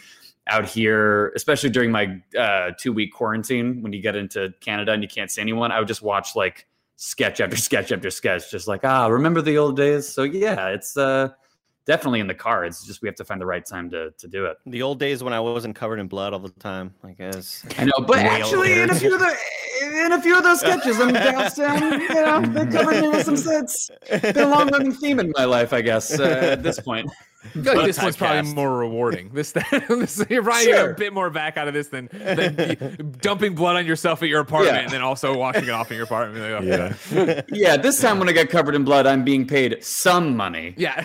out 0.49 0.67
here, 0.67 1.29
especially 1.37 1.71
during 1.71 1.93
my 1.93 2.21
uh, 2.39 2.73
two 2.79 2.93
week 2.93 3.13
quarantine 3.13 3.83
when 3.83 3.93
you 3.93 4.01
get 4.01 4.17
into 4.17 4.53
Canada 4.61 4.93
and 4.93 5.03
you 5.03 5.09
can't 5.09 5.31
see 5.31 5.41
anyone. 5.41 5.71
I 5.71 5.79
would 5.79 5.89
just 5.89 6.03
watch 6.03 6.35
like 6.35 6.67
sketch 7.03 7.41
after 7.41 7.57
sketch 7.57 7.91
after 7.91 8.11
sketch, 8.11 8.51
just 8.51 8.69
like 8.69 8.85
ah, 8.85 9.07
remember 9.07 9.43
the 9.43 9.59
old 9.59 9.77
days. 9.77 10.09
So 10.09 10.23
yeah, 10.23 10.69
it's 10.69 10.97
uh, 10.97 11.31
definitely 11.85 12.21
in 12.21 12.29
the 12.29 12.35
cards. 12.35 12.85
Just 12.85 13.03
we 13.03 13.09
have 13.09 13.17
to 13.17 13.25
find 13.25 13.41
the 13.41 13.47
right 13.47 13.65
time 13.65 13.91
to 13.91 14.13
to 14.13 14.29
do 14.29 14.47
it. 14.47 14.57
the 14.67 14.83
old 14.83 14.99
days 14.99 15.23
when 15.23 15.33
I 15.33 15.41
wasn't 15.41 15.75
covered 15.75 15.99
in 15.99 16.07
blood 16.07 16.33
all 16.33 16.39
the 16.39 16.51
time. 16.51 16.95
I 17.03 17.13
guess. 17.13 17.65
I 17.79 17.85
know, 17.85 18.05
but 18.07 18.19
actually, 18.19 18.81
in 18.81 18.91
a 18.91 18.95
few 18.95 19.15
of 19.15 19.21
the 19.21 19.37
in 19.83 20.13
a 20.13 20.23
few 20.23 20.37
of 20.37 20.45
those 20.45 20.61
sketches, 20.61 21.01
I'm 21.01 21.13
down, 21.13 22.01
you 22.01 22.09
know, 22.09 22.41
they 22.41 22.67
covered 22.71 23.03
me 23.03 23.09
with 23.09 23.25
some 23.25 23.37
sets. 23.37 23.91
Been 24.09 24.39
a 24.39 24.47
long 24.47 24.69
running 24.69 24.93
theme 24.93 25.19
in 25.19 25.33
my 25.37 25.45
life, 25.45 25.73
I 25.73 25.81
guess. 25.81 26.19
Uh, 26.19 26.25
at 26.25 26.63
this 26.63 26.79
point, 26.79 27.11
like 27.55 27.87
this 27.87 28.01
one's 28.01 28.17
probably 28.17 28.43
typecast. 28.51 28.55
more 28.55 28.79
rewarding. 28.79 29.31
This, 29.35 29.53
this 29.53 30.25
you're 30.31 30.43
probably 30.43 30.67
getting 30.67 30.91
a 30.91 30.95
bit 30.95 31.13
more 31.13 31.31
back 31.31 31.57
out 31.57 31.69
of 31.69 31.75
this 31.75 31.89
than, 31.89 32.09
than 32.13 33.15
dumping 33.21 33.55
blood 33.55 33.77
on 33.77 33.87
yourself 33.87 34.23
at 34.23 34.29
your 34.29 34.41
apartment 34.41 34.77
Yeah. 34.77 34.83
and 34.83 34.91
then 34.91 35.03
also 35.03 35.37
washing 35.37 35.65
it 35.65 35.71
off 35.71 35.91
in 35.91 35.97
your 35.97 36.05
apartment. 36.05 36.41
Like, 36.43 36.63
oh, 36.63 37.15
Yeah. 37.15 37.43
yeah. 37.53 37.77
This 37.77 38.01
time 38.01 38.19
when 38.19 38.29
I 38.29 38.33
get 38.33 38.51
covered 38.51 38.75
in 38.75 38.85
blood, 38.85 39.07
I'm 39.07 39.25
being 39.25 39.47
paid 39.47 39.83
some 39.85 40.37
money. 40.37 40.75
yeah. 40.77 41.05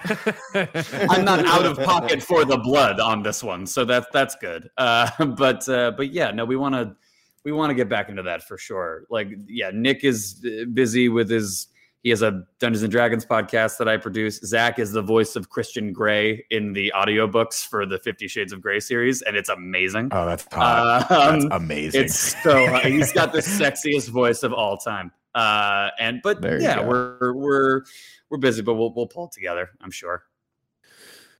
I'm 1.09 1.25
not 1.25 1.45
out 1.45 1.65
of 1.65 1.77
pocket 1.79 2.21
for 2.21 2.45
the 2.45 2.57
blood 2.57 2.99
on 2.99 3.23
this 3.23 3.43
one, 3.43 3.65
so 3.65 3.85
that's 3.85 4.07
that's 4.13 4.35
good. 4.35 4.69
Uh, 4.77 5.09
but 5.25 5.67
uh, 5.69 5.91
but 5.97 6.11
yeah, 6.13 6.31
no, 6.31 6.45
we 6.45 6.55
want 6.55 6.75
to 6.75 6.95
we 7.43 7.51
want 7.51 7.69
to 7.69 7.75
get 7.75 7.89
back 7.89 8.09
into 8.09 8.23
that 8.23 8.43
for 8.43 8.57
sure. 8.57 9.05
Like 9.09 9.29
yeah, 9.47 9.71
Nick 9.73 10.03
is 10.03 10.43
uh, 10.45 10.65
busy 10.73 11.09
with 11.09 11.29
his. 11.29 11.67
He 12.03 12.09
has 12.11 12.21
a 12.21 12.43
Dungeons 12.59 12.83
and 12.83 12.91
Dragons 12.91 13.25
podcast 13.25 13.77
that 13.79 13.87
I 13.87 13.97
produce. 13.97 14.39
Zach 14.39 14.79
is 14.79 14.91
the 14.91 15.01
voice 15.01 15.35
of 15.35 15.49
Christian 15.49 15.91
Grey 15.91 16.45
in 16.49 16.73
the 16.73 16.93
audiobooks 16.95 17.67
for 17.67 17.85
the 17.85 17.99
Fifty 17.99 18.27
Shades 18.27 18.53
of 18.53 18.61
Grey 18.61 18.79
series, 18.79 19.21
and 19.21 19.35
it's 19.35 19.49
amazing. 19.49 20.09
Oh, 20.11 20.25
that's 20.25 20.45
hot. 20.51 21.11
Um, 21.11 21.39
that's 21.39 21.55
amazing. 21.55 22.01
It's 22.03 22.41
so 22.43 22.65
he's 22.79 23.11
got 23.11 23.33
the 23.33 23.39
sexiest 23.39 24.09
voice 24.09 24.43
of 24.43 24.53
all 24.53 24.77
time. 24.77 25.11
Uh, 25.35 25.89
and 25.99 26.21
but 26.23 26.41
There 26.41 26.61
yeah, 26.61 26.85
we're 26.85 27.33
we're 27.33 27.83
we're 28.29 28.37
busy, 28.37 28.61
but 28.61 28.75
we'll 28.75 28.93
we'll 28.93 29.07
pull 29.07 29.25
it 29.25 29.31
together. 29.31 29.69
I'm 29.81 29.91
sure. 29.91 30.23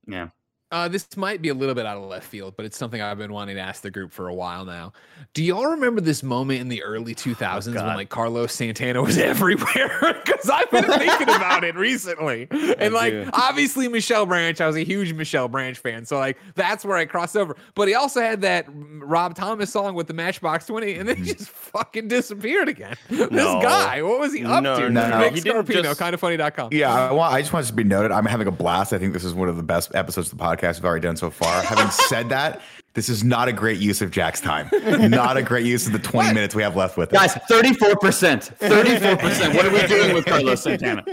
Yeah. 0.08 0.30
Uh, 0.70 0.88
this 0.90 1.16
might 1.16 1.42
be 1.42 1.48
a 1.48 1.54
little 1.54 1.74
bit 1.76 1.86
out 1.86 1.96
of 1.96 2.04
left 2.10 2.28
field, 2.28 2.54
but 2.58 2.66
it's 2.66 2.78
something 2.78 3.02
I've 3.02 3.18
been 3.18 3.32
wanting 3.32 3.56
to 3.56 3.62
ask 3.62 3.82
the 3.82 3.90
group 3.90 4.12
for 4.12 4.28
a 4.28 4.34
while 4.34 4.66
now. 4.66 4.92
Do 5.34 5.42
y'all 5.42 5.68
remember 5.68 6.02
this 6.02 6.24
moment 6.24 6.60
in 6.60 6.68
the 6.68 6.84
early 6.84 7.16
2000s 7.16 7.74
when 7.74 7.86
like 7.96 8.10
Carlos 8.10 8.52
Santana 8.52 9.02
was 9.02 9.18
everywhere? 9.18 10.22
Because 10.28 10.50
I've 10.50 10.70
been 10.70 10.84
thinking 10.84 11.30
about 11.30 11.64
it 11.64 11.76
recently. 11.76 12.48
And 12.78 12.94
like, 12.94 13.14
do. 13.14 13.30
obviously, 13.34 13.88
Michelle 13.88 14.26
Branch, 14.26 14.60
I 14.60 14.68
was 14.68 14.76
a 14.76 14.84
huge 14.84 15.14
Michelle 15.14 15.48
Branch 15.48 15.76
fan. 15.78 16.06
So 16.06 16.18
like, 16.20 16.38
that's 16.54 16.84
where 16.86 16.98
I 16.98 17.06
crossed 17.06 17.36
over. 17.38 17.56
But 17.76 17.88
he 17.88 17.96
also 17.96 18.20
had 18.20 18.42
that 18.42 18.66
Rob 18.70 19.36
Thomas 19.36 19.72
song 19.72 19.96
with 19.96 20.08
the 20.08 20.14
Matchbox 20.14 20.66
20, 20.68 20.96
and 20.96 21.08
then 21.10 21.16
he 21.16 21.34
just 21.34 21.50
fucking 21.50 22.08
disappeared 22.10 22.68
again. 22.68 22.96
This 23.10 23.30
guy, 23.32 24.02
what 24.04 24.20
was 24.20 24.34
he 24.34 24.44
up 24.46 24.62
No, 24.64 24.80
to? 24.80 24.90
no, 24.90 25.10
no. 25.10 25.20
Nick 25.22 25.36
He 25.36 25.42
didn't 25.42 25.66
Scarpino, 25.66 25.84
just- 25.84 26.00
kindoffunny.com. 26.00 26.70
Yeah, 26.74 26.94
I, 26.94 27.12
want, 27.14 27.34
I 27.34 27.42
just 27.42 27.54
want 27.54 27.66
it 27.66 27.70
to 27.70 27.74
be 27.76 27.84
noted. 27.86 28.12
I'm 28.12 28.26
having 28.26 28.48
a 28.48 28.52
blast. 28.52 28.92
I 28.94 29.00
think 29.00 29.14
this 29.14 29.24
is 29.24 29.34
one 29.34 29.48
of 29.50 29.56
the 29.58 29.64
best 29.64 29.96
episodes 29.96 30.32
of 30.32 30.38
the 30.38 30.44
podcast 30.44 30.57
we've 30.62 30.86
already 30.86 31.02
done 31.02 31.18
so 31.18 31.30
far. 31.30 31.62
Having 31.62 31.92
said 31.92 32.30
that, 32.30 32.62
this 32.98 33.10
is 33.10 33.24
not 33.24 33.48
a 33.48 33.54
great 33.54 33.80
use 33.80 34.02
of 34.02 34.10
Jack's 34.10 34.42
time. 34.42 34.70
Not 35.12 35.38
a 35.38 35.44
great 35.44 35.68
use 35.68 35.86
of 35.86 35.94
the 35.94 36.00
20 36.00 36.34
minutes 36.34 36.56
we 36.56 36.64
have 36.64 36.76
left 36.76 36.98
with 36.98 37.14
it. 37.14 37.16
Guys, 37.16 37.36
34%. 37.50 38.58
34%. 38.58 39.56
What 39.56 39.66
are 39.68 39.72
we 39.72 39.86
doing 39.86 40.16
with 40.16 40.26
Carlos 40.26 40.64
Santana? 40.64 41.06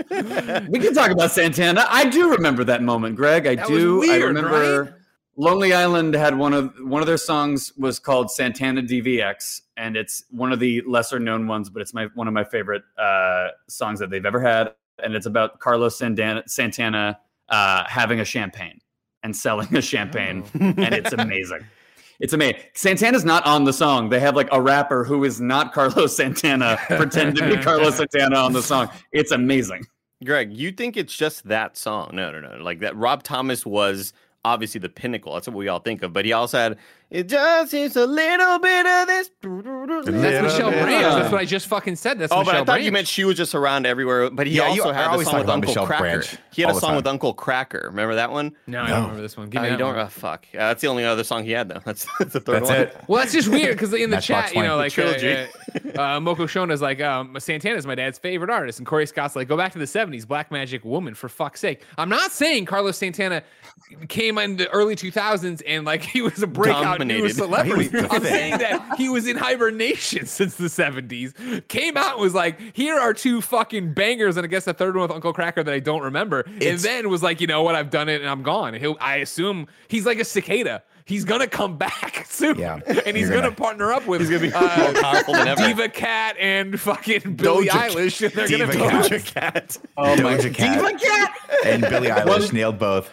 We 0.70 0.78
can 0.78 0.94
talk 0.94 1.10
about 1.10 1.30
Santana. 1.30 1.84
I 1.90 2.08
do 2.08 2.30
remember 2.30 2.64
that 2.64 2.82
moment, 2.82 3.16
Greg. 3.16 3.46
I 3.46 3.56
That 3.56 3.68
was 3.68 3.82
do. 3.82 4.10
I 4.10 4.16
remember 4.16 4.82
right? 4.84 4.92
Lonely 5.36 5.74
Island 5.74 6.14
had 6.14 6.38
one 6.38 6.54
of 6.54 6.72
one 6.80 7.02
of 7.02 7.06
their 7.06 7.18
songs 7.18 7.72
was 7.76 7.98
called 7.98 8.30
Santana 8.30 8.80
DVX, 8.80 9.62
and 9.76 9.94
it's 9.96 10.24
one 10.30 10.52
of 10.52 10.60
the 10.60 10.80
lesser 10.86 11.18
known 11.18 11.46
ones, 11.46 11.68
but 11.68 11.82
it's 11.82 11.92
my 11.92 12.06
one 12.14 12.28
of 12.28 12.34
my 12.34 12.44
favorite 12.44 12.82
uh, 12.96 13.48
songs 13.68 13.98
that 13.98 14.10
they've 14.10 14.24
ever 14.24 14.40
had, 14.40 14.72
and 15.02 15.14
it's 15.14 15.26
about 15.26 15.58
Carlos 15.58 15.98
Santana, 15.98 16.44
Santana 16.46 17.18
uh, 17.48 17.84
having 17.88 18.20
a 18.20 18.24
champagne 18.24 18.80
and 19.24 19.34
selling 19.34 19.74
a 19.74 19.82
champagne, 19.82 20.44
oh. 20.54 20.58
and 20.60 20.94
it's 20.94 21.12
amazing. 21.12 21.64
It's 22.20 22.32
amazing. 22.32 22.60
Santana's 22.74 23.24
not 23.24 23.44
on 23.44 23.64
the 23.64 23.72
song. 23.72 24.08
They 24.08 24.20
have 24.20 24.36
like 24.36 24.48
a 24.52 24.60
rapper 24.60 25.02
who 25.02 25.24
is 25.24 25.40
not 25.40 25.72
Carlos 25.72 26.16
Santana 26.16 26.78
pretend 26.86 27.36
to 27.38 27.48
be 27.48 27.60
Carlos 27.60 27.96
Santana 27.96 28.36
on 28.36 28.52
the 28.52 28.62
song. 28.62 28.88
It's 29.10 29.32
amazing. 29.32 29.84
Greg, 30.24 30.52
you 30.52 30.70
think 30.70 30.96
it's 30.96 31.14
just 31.14 31.48
that 31.48 31.76
song? 31.76 32.10
No, 32.12 32.30
no, 32.30 32.38
no. 32.38 32.62
Like 32.62 32.80
that. 32.80 32.96
Rob 32.96 33.24
Thomas 33.24 33.66
was 33.66 34.12
obviously 34.44 34.78
the 34.78 34.88
pinnacle. 34.88 35.34
That's 35.34 35.48
what 35.48 35.56
we 35.56 35.68
all 35.68 35.80
think 35.80 36.02
of. 36.02 36.12
But 36.12 36.24
he 36.24 36.32
also 36.32 36.58
had 36.58 36.78
it 37.14 37.28
just 37.28 37.72
is 37.74 37.94
a 37.96 38.06
little 38.06 38.58
bit 38.58 38.86
of 38.86 39.06
this. 39.06 39.30
That's 39.40 40.08
Yeah, 40.08 40.42
Michelle 40.42 40.72
yeah. 40.72 40.82
Branch. 40.82 41.02
That's 41.02 41.30
what 41.32 41.40
I 41.40 41.44
just 41.44 41.66
fucking 41.68 41.94
said. 41.96 42.18
That's 42.18 42.30
Michelle 42.30 42.44
Branch. 42.44 42.48
Oh, 42.48 42.50
Michelle 42.50 42.52
but 42.52 42.54
I 42.54 42.58
thought 42.58 42.66
Branch. 42.74 42.84
you 42.86 42.92
meant 42.92 43.06
she 43.08 43.24
was 43.24 43.36
just 43.36 43.54
around 43.54 43.86
everywhere. 43.86 44.30
But 44.30 44.46
he 44.48 44.54
Yeah, 44.56 44.72
you 44.74 44.82
also 44.82 44.90
are 44.90 44.94
had 44.94 45.06
a 45.06 45.10
always 45.10 45.26
song 45.28 45.44
talking 45.44 45.46
with 45.46 45.46
about 45.48 45.54
Uncle 45.54 45.70
Michelle 45.70 45.86
Kracker. 45.86 45.98
Branch 46.00 46.36
He 46.52 46.62
had 46.62 46.70
all 46.70 46.72
a 46.72 46.74
the 46.74 46.80
song 46.80 46.88
time. 46.90 46.96
with 46.96 47.06
Uncle 47.06 47.34
Kracker. 47.34 47.84
Remember 47.84 48.14
that 48.16 48.32
one? 48.32 48.52
no, 48.66 48.80
I 48.80 48.88
No. 48.88 48.94
don't 48.94 49.00
remember 49.02 49.22
this 49.22 49.36
one. 49.36 49.48
Give 49.48 49.60
Oh, 49.60 49.62
me 49.62 49.68
you 49.68 49.72
that 49.74 49.78
don't. 49.78 49.96
one. 49.96 50.04
Oh, 50.06 50.08
fuck. 50.08 50.46
Uh, 50.54 50.58
that's 50.58 50.80
the 50.82 50.88
only 50.88 51.04
other 51.04 51.22
song 51.24 51.44
he 51.44 51.52
had, 51.52 51.68
though. 51.68 51.80
That's, 51.84 52.06
that's 52.18 52.32
the 52.32 52.40
third 52.40 52.56
That's 52.64 52.68
one. 52.70 52.80
it. 52.80 52.96
Well, 53.06 53.20
that's 53.20 53.32
just 53.32 53.48
weird 53.48 53.72
because 53.76 53.92
in 53.92 54.10
the 54.10 54.16
Matchbox 54.16 54.48
chat, 54.52 54.56
you 54.56 54.62
know, 54.62 54.76
20. 54.76 54.78
like 54.78 54.92
uh, 54.92 54.94
Trilogy. 55.18 55.32
uh, 55.98 56.02
uh, 56.02 56.20
Moko 56.20 56.48
Shona's 56.48 56.82
like, 56.82 57.00
um, 57.00 57.36
Santana's 57.38 57.86
my 57.86 57.94
dad's 57.94 58.18
favorite 58.18 58.50
artist, 58.50 58.78
and 58.80 58.86
Corey 58.86 59.06
Scott's 59.06 59.36
like, 59.36 59.46
go 59.48 59.56
back 59.56 59.72
to 59.72 59.78
the 59.78 59.84
'70s, 59.84 60.26
Black 60.26 60.50
Magic 60.50 60.84
Woman, 60.84 61.14
for 61.14 61.28
fuck's 61.28 61.60
sake. 61.60 61.82
I'm 61.98 62.08
not 62.08 62.32
saying 62.32 62.64
Carlos 62.66 62.96
Santana 62.98 63.42
came 64.08 64.38
in 64.38 64.56
the 64.56 64.68
early 64.70 64.96
2000s 64.96 65.62
and 65.66 65.84
like 65.84 66.02
he 66.14 66.22
was 66.22 66.42
a 66.42 66.46
breakout 66.46 67.00
new 67.04 67.14
Dominated. 67.18 67.36
celebrity. 67.36 67.88
He 67.88 67.96
was 67.96 68.06
I'm 68.10 68.22
saying 68.22 68.58
that 68.58 68.94
he 68.96 69.08
was 69.08 69.26
in 69.26 69.36
hibernation 69.36 70.26
since 70.26 70.54
the 70.56 70.64
70s. 70.66 71.66
Came 71.68 71.96
out 71.96 72.12
and 72.14 72.20
was 72.22 72.34
like, 72.34 72.58
here 72.76 72.98
are 72.98 73.14
two 73.14 73.40
fucking 73.40 73.92
bangers, 73.94 74.36
and 74.36 74.44
I 74.44 74.48
guess 74.48 74.64
the 74.64 74.74
third 74.74 74.94
one 74.96 75.02
with 75.02 75.10
Uncle 75.10 75.32
Kracker 75.34 75.64
that 75.64 75.68
I 75.74 75.80
don't 75.80 76.02
remember. 76.02 76.44
and 76.60 76.78
then 76.78 77.08
was 77.08 77.22
like, 77.22 77.40
you 77.40 77.46
know 77.46 77.62
what, 77.62 77.74
I've 77.74 77.90
done 77.90 78.08
it 78.08 78.20
and 78.20 78.30
I'm 78.30 78.42
gone. 78.42 78.74
He'll, 78.74 78.96
I 79.00 79.16
assume 79.16 79.66
he's 79.88 80.06
like 80.06 80.18
a 80.18 80.24
cicada. 80.24 80.82
He's 81.06 81.26
gonna 81.26 81.46
come 81.46 81.76
back 81.78 82.24
soon, 82.30 82.58
Yeah, 82.58 82.80
and 83.04 83.14
he's 83.14 83.28
gonna, 83.28 83.42
gonna- 83.42 83.54
partner 83.54 83.92
up 83.92 84.06
with 84.06 84.22
He's 84.22 84.30
gonna 84.30 84.40
be 84.40 84.52
uh, 84.54 84.78
more 84.92 85.02
powerful 85.02 85.34
than 85.34 85.48
ever. 85.48 85.66
Diva 85.66 85.88
Cat 85.90 86.34
and 86.40 86.80
fucking 86.80 87.34
Billie 87.36 87.66
Doja- 87.66 87.90
Eilish. 87.90 88.24
And 88.24 88.32
they're 88.32 88.46
Diva 88.48 88.72
gonna 88.72 89.02
go. 89.02 89.08
Cat. 89.18 89.24
Cat. 89.26 89.78
Oh 89.98 90.16
my 90.22 90.38
Diva 90.38 90.50
Cat. 90.50 91.34
And 91.66 91.82
Billie 91.82 92.08
Eilish 92.08 92.54
nailed 92.54 92.78
both. 92.78 93.10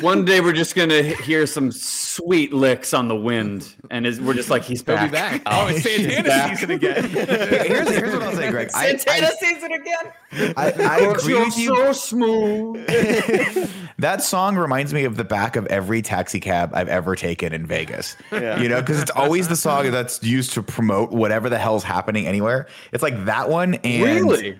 One 0.00 0.24
day 0.24 0.40
we're 0.40 0.52
just 0.52 0.74
gonna 0.74 1.02
hear 1.02 1.46
some 1.46 1.70
sweet 1.72 2.52
licks 2.52 2.94
on 2.94 3.08
the 3.08 3.16
wind, 3.16 3.74
and 3.90 4.06
is, 4.06 4.20
we're 4.20 4.34
just 4.34 4.50
like 4.50 4.62
he's 4.62 4.82
They'll 4.82 4.96
back. 4.96 5.10
be 5.10 5.14
back. 5.14 5.42
Oh, 5.46 5.64
oh, 5.64 5.66
it's 5.68 5.82
She's 5.82 5.96
Santana 6.06 6.28
back. 6.28 6.50
season 6.58 6.70
again. 6.70 7.04
Here's, 7.10 7.88
here's 7.88 8.12
what 8.14 8.22
I'll 8.22 8.34
say, 8.34 8.50
Greg. 8.50 8.70
I, 8.74 8.88
I, 8.88 8.96
sings 8.96 9.62
it 9.62 9.72
again. 9.72 10.54
I, 10.56 10.72
I 10.72 10.96
agree 11.00 11.34
with 11.34 11.58
you. 11.58 11.74
so 11.76 11.92
smooth. 11.92 13.70
That 13.98 14.22
song 14.22 14.56
reminds 14.56 14.94
me 14.94 15.04
of 15.04 15.16
the 15.18 15.24
back 15.24 15.56
of 15.56 15.66
every 15.66 16.00
taxi 16.00 16.40
cab 16.40 16.70
I've 16.72 16.88
ever 16.88 17.14
taken 17.14 17.52
in 17.52 17.66
Vegas. 17.66 18.16
Yeah. 18.32 18.58
You 18.58 18.66
know, 18.66 18.80
because 18.80 19.02
it's 19.02 19.10
always 19.10 19.48
the 19.48 19.56
song 19.56 19.90
that's 19.90 20.22
used 20.22 20.54
to 20.54 20.62
promote 20.62 21.10
whatever 21.10 21.50
the 21.50 21.58
hell's 21.58 21.84
happening 21.84 22.26
anywhere. 22.26 22.66
It's 22.92 23.02
like 23.02 23.26
that 23.26 23.50
one 23.50 23.74
and 23.74 24.02
Really? 24.02 24.58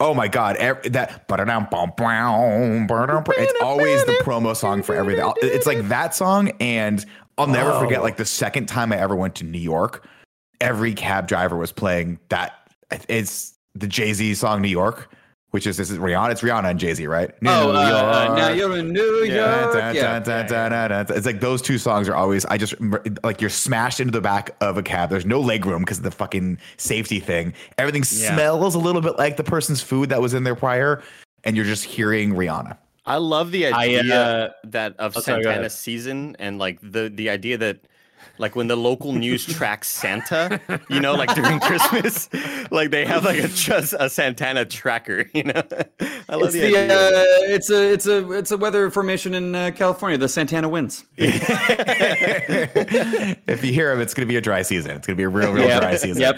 Oh 0.00 0.14
my 0.14 0.28
god, 0.28 0.56
ev- 0.56 0.92
that 0.92 1.26
it's 3.38 3.52
always 3.62 4.04
the 4.04 4.12
promo 4.22 4.56
song 4.56 4.82
for 4.82 4.94
everything. 4.94 5.24
It's 5.42 5.66
like 5.66 5.88
that 5.88 6.14
song, 6.14 6.50
and 6.60 7.04
I'll 7.38 7.46
never 7.46 7.78
forget 7.78 8.02
like 8.02 8.16
the 8.16 8.24
second 8.24 8.66
time 8.66 8.92
I 8.92 8.98
ever 8.98 9.16
went 9.16 9.34
to 9.36 9.44
New 9.44 9.58
York, 9.60 10.06
every 10.60 10.94
cab 10.94 11.28
driver 11.28 11.56
was 11.56 11.72
playing 11.72 12.18
that. 12.28 12.52
It's 13.08 13.56
the 13.74 13.86
Jay 13.86 14.12
Z 14.12 14.34
song 14.34 14.60
New 14.60 14.68
York. 14.68 15.12
Which 15.52 15.66
is 15.66 15.76
this 15.76 15.90
is 15.90 15.98
Rihanna? 15.98 16.32
It's 16.32 16.40
Rihanna 16.40 16.70
and 16.70 16.80
Jay 16.80 16.94
Z, 16.94 17.06
right? 17.06 17.30
Oh, 17.30 17.72
New 17.72 17.78
uh, 17.78 18.28
uh, 18.30 18.34
now 18.34 18.48
you're 18.48 18.74
in 18.78 18.90
New 18.90 19.24
Yeah. 19.24 19.60
York. 19.60 19.74
Dun, 19.74 19.94
Yeah. 19.94 20.18
dun, 20.18 20.48
dun. 20.48 21.06
It's 21.10 21.26
like 21.26 21.40
those 21.40 21.60
two 21.60 21.76
songs 21.76 22.08
are 22.08 22.14
always. 22.14 22.46
I 22.46 22.56
just 22.56 22.74
like 23.22 23.42
you're 23.42 23.50
smashed 23.50 24.00
into 24.00 24.12
the 24.12 24.22
back 24.22 24.56
of 24.62 24.78
a 24.78 24.82
cab. 24.82 25.10
There's 25.10 25.26
no 25.26 25.40
leg 25.40 25.66
room 25.66 25.82
because 25.82 25.98
of 25.98 26.04
the 26.04 26.10
fucking 26.10 26.56
safety 26.78 27.20
thing. 27.20 27.52
Everything 27.76 28.02
Yeah. 28.10 28.34
smells 28.34 28.74
a 28.74 28.78
little 28.78 29.02
bit 29.02 29.18
like 29.18 29.36
the 29.36 29.44
person's 29.44 29.82
food 29.82 30.08
that 30.08 30.22
was 30.22 30.32
in 30.32 30.42
there 30.44 30.54
prior, 30.54 31.02
and 31.44 31.54
you're 31.54 31.66
just 31.66 31.84
hearing 31.84 32.32
Rihanna. 32.32 32.78
I 33.04 33.16
love 33.18 33.50
the 33.50 33.66
I, 33.66 33.82
idea 33.82 34.14
uh, 34.14 34.50
that 34.64 34.96
of 34.98 35.18
oh, 35.18 35.20
sorry, 35.20 35.42
Santana 35.42 35.58
ahead. 35.60 35.72
season 35.72 36.34
and 36.38 36.58
like 36.58 36.78
the 36.80 37.12
the 37.14 37.28
idea 37.28 37.58
that 37.58 37.76
like 38.42 38.54
when 38.54 38.66
the 38.66 38.76
local 38.76 39.12
news 39.14 39.46
tracks 39.56 39.88
Santa, 39.88 40.60
you 40.90 41.00
know, 41.00 41.14
like 41.14 41.34
during 41.34 41.58
Christmas, 41.68 42.28
like 42.70 42.90
they 42.90 43.06
have 43.06 43.24
like 43.24 43.38
a 43.38 43.48
just 43.48 43.94
a 43.98 44.10
Santana 44.10 44.66
tracker, 44.66 45.24
you 45.34 45.44
know. 45.44 45.62
I 46.28 46.34
love 46.36 46.48
It's 46.48 46.52
the, 46.54 46.60
the 46.60 46.76
idea. 46.76 46.92
uh, 46.92 47.24
it's 47.54 47.70
a 47.70 47.92
it's 47.92 48.06
a 48.06 48.30
it's 48.32 48.50
a 48.50 48.56
weather 48.58 48.90
formation 48.90 49.32
in 49.34 49.54
uh, 49.54 49.70
California. 49.74 50.18
The 50.18 50.28
Santana 50.28 50.68
winds. 50.68 51.04
if 53.46 53.64
you 53.64 53.72
hear 53.72 53.92
him, 53.92 54.00
it's 54.00 54.14
going 54.14 54.26
to 54.26 54.30
be 54.30 54.36
a 54.36 54.40
dry 54.40 54.62
season. 54.62 54.92
It's 54.96 55.06
going 55.06 55.16
to 55.16 55.20
be 55.20 55.24
a 55.24 55.28
real, 55.28 55.52
real 55.52 55.66
Yep. 55.68 55.80
dry 55.80 55.96
season. 55.96 56.20
Yep. 56.22 56.36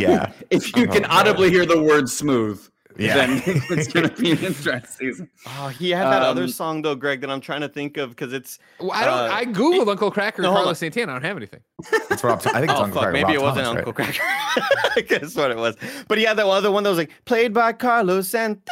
Yeah. 0.00 0.32
if 0.50 0.74
you 0.76 0.86
can 0.88 1.04
audibly 1.06 1.50
hear 1.50 1.66
the 1.66 1.80
word 1.82 2.08
smooth, 2.08 2.66
Yeah. 2.98 3.16
then 3.16 3.42
it's 3.46 3.88
gonna 3.92 4.08
be 4.10 4.30
in 4.30 4.52
dry 4.54 4.80
season. 4.80 5.28
oh, 5.46 5.68
he 5.68 5.90
had 5.90 6.04
that 6.04 6.22
other 6.22 6.44
um, 6.44 6.48
song 6.48 6.82
though, 6.82 6.94
Greg, 6.94 7.20
that 7.20 7.30
I'm 7.30 7.40
trying 7.40 7.60
to 7.60 7.68
think 7.68 7.96
of 7.96 8.10
because 8.10 8.32
it's 8.32 8.58
Well, 8.80 8.92
I 8.92 9.04
don't. 9.04 9.18
Uh, 9.18 9.34
I 9.34 9.44
googled 9.44 9.88
Uncle 9.88 10.10
Kracker 10.10 10.38
no, 10.38 10.48
hold 10.50 10.58
Carlos. 10.64 10.78
Santana. 10.78 11.12
I 11.12 11.14
don't 11.16 11.24
have 11.24 11.36
anything. 11.36 11.60
That's 12.08 12.24
Rob. 12.24 12.40
I 12.46 12.60
think 12.60 12.70
it's 12.70 12.72
oh 12.80 12.84
Uncle 12.84 13.00
fuck, 13.02 13.10
Kracker, 13.10 13.12
maybe 13.12 13.24
Rob 13.24 13.34
it 13.34 13.42
wasn't 13.42 13.64
Thomas, 13.66 13.84
Uncle 13.86 14.04
right? 14.04 14.14
Kracker. 14.14 15.08
Guess 15.20 15.36
what 15.36 15.50
it 15.50 15.56
was. 15.56 15.76
But 16.08 16.18
he 16.18 16.24
had 16.24 16.38
that 16.38 16.46
other 16.46 16.70
one 16.70 16.82
that 16.84 16.88
was 16.90 16.98
like 16.98 17.10
played 17.26 17.52
by 17.52 17.72
Carlos 17.72 18.28
Santana. 18.28 18.62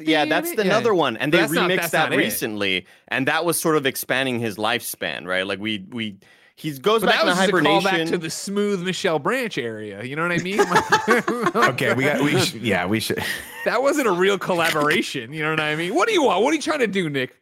Yeah, 0.00 0.24
that's 0.26 0.50
the 0.54 0.62
Yeah. 0.64 0.72
another 0.72 0.94
one, 0.94 1.16
and 1.16 1.32
they 1.32 1.38
But 1.38 1.42
that's 1.42 1.52
not- 1.52 1.70
remixed 1.70 1.76
that's 1.76 1.90
that 1.92 2.10
not 2.10 2.14
it. 2.14 2.16
recently, 2.18 2.86
and 3.08 3.26
that 3.28 3.44
was 3.44 3.60
sort 3.60 3.76
of 3.76 3.86
expanding 3.86 4.38
his 4.40 4.56
lifespan, 4.56 5.26
right? 5.26 5.46
Like 5.46 5.58
we 5.58 5.84
we 5.90 6.16
he 6.58 6.72
goes 6.78 7.00
But 7.02 7.06
back 7.10 7.16
that 7.20 7.26
was 7.26 7.38
into 7.38 7.52
just 7.52 7.64
a 7.64 7.68
hibernation. 7.68 8.06
callback 8.08 8.10
to 8.10 8.18
the 8.18 8.30
smooth 8.30 8.82
Michelle 8.82 9.18
Branch 9.20 9.56
area. 9.58 10.02
You 10.02 10.16
know 10.16 10.22
what 10.22 10.32
I 10.32 10.38
mean? 10.38 10.58
Okay, 11.70 11.94
we 11.94 12.04
got. 12.04 12.20
We 12.22 12.38
should, 12.40 12.60
yeah, 12.62 12.84
we 12.86 12.98
should. 13.00 13.22
that 13.64 13.80
wasn't 13.82 14.08
a 14.08 14.12
real 14.12 14.38
collaboration. 14.38 15.32
You 15.32 15.42
know 15.44 15.50
what 15.50 15.60
I 15.60 15.76
mean? 15.76 15.94
What 15.94 16.08
do 16.08 16.14
you 16.14 16.22
want? 16.24 16.42
What 16.42 16.50
are 16.52 16.56
you 16.56 16.62
trying 16.62 16.80
to 16.80 16.86
do, 16.86 17.08
Nick? 17.08 17.36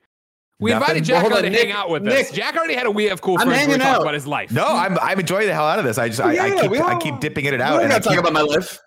We 0.58 0.70
Nothing. 0.70 0.82
invited 0.82 1.04
Jack 1.04 1.22
Well, 1.24 1.32
on 1.38 1.44
on, 1.44 1.50
to 1.52 1.58
hang 1.58 1.72
out 1.72 1.90
with 1.90 2.02
Nick. 2.02 2.26
us. 2.26 2.32
Jack 2.32 2.56
already 2.56 2.74
had 2.74 2.86
a 2.86 2.90
we 2.90 3.04
have 3.04 3.20
cool 3.20 3.38
I'm 3.38 3.46
friends 3.46 3.60
where 3.60 3.66
we 3.66 3.72
hanging 3.72 3.78
talk 3.86 3.96
out. 3.96 4.02
about 4.02 4.14
his 4.14 4.26
life. 4.26 4.50
No, 4.52 4.66
I'm. 4.66 4.98
I'm 4.98 5.18
enjoying 5.20 5.46
the 5.46 5.54
hell 5.54 5.66
out 5.66 5.78
of 5.78 5.84
this. 5.84 5.98
I 5.98 6.08
just. 6.08 6.20
I, 6.20 6.30
I 6.56 6.60
keep. 6.62 6.70
we 6.70 6.78
I 6.80 6.98
keep 6.98 7.18
dipping 7.20 7.44
in 7.46 7.54
and 7.54 7.60
We're 7.62 7.66
out. 7.66 7.82
and 7.82 7.92
I 7.92 7.96
not 7.96 8.02
talking 8.02 8.18
keep- 8.18 8.30
about 8.30 8.32
my 8.32 8.42
life. 8.42 8.78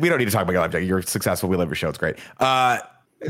We 0.00 0.08
don't 0.08 0.18
need 0.18 0.24
to 0.26 0.30
talk 0.30 0.42
about 0.42 0.52
your 0.52 0.62
life, 0.62 0.70
Jack. 0.72 0.84
You're 0.84 1.02
successful. 1.02 1.48
We 1.48 1.56
love 1.56 1.68
your 1.68 1.74
show. 1.74 1.88
It's 1.88 1.98
great. 1.98 2.16
Uh, 2.38 2.78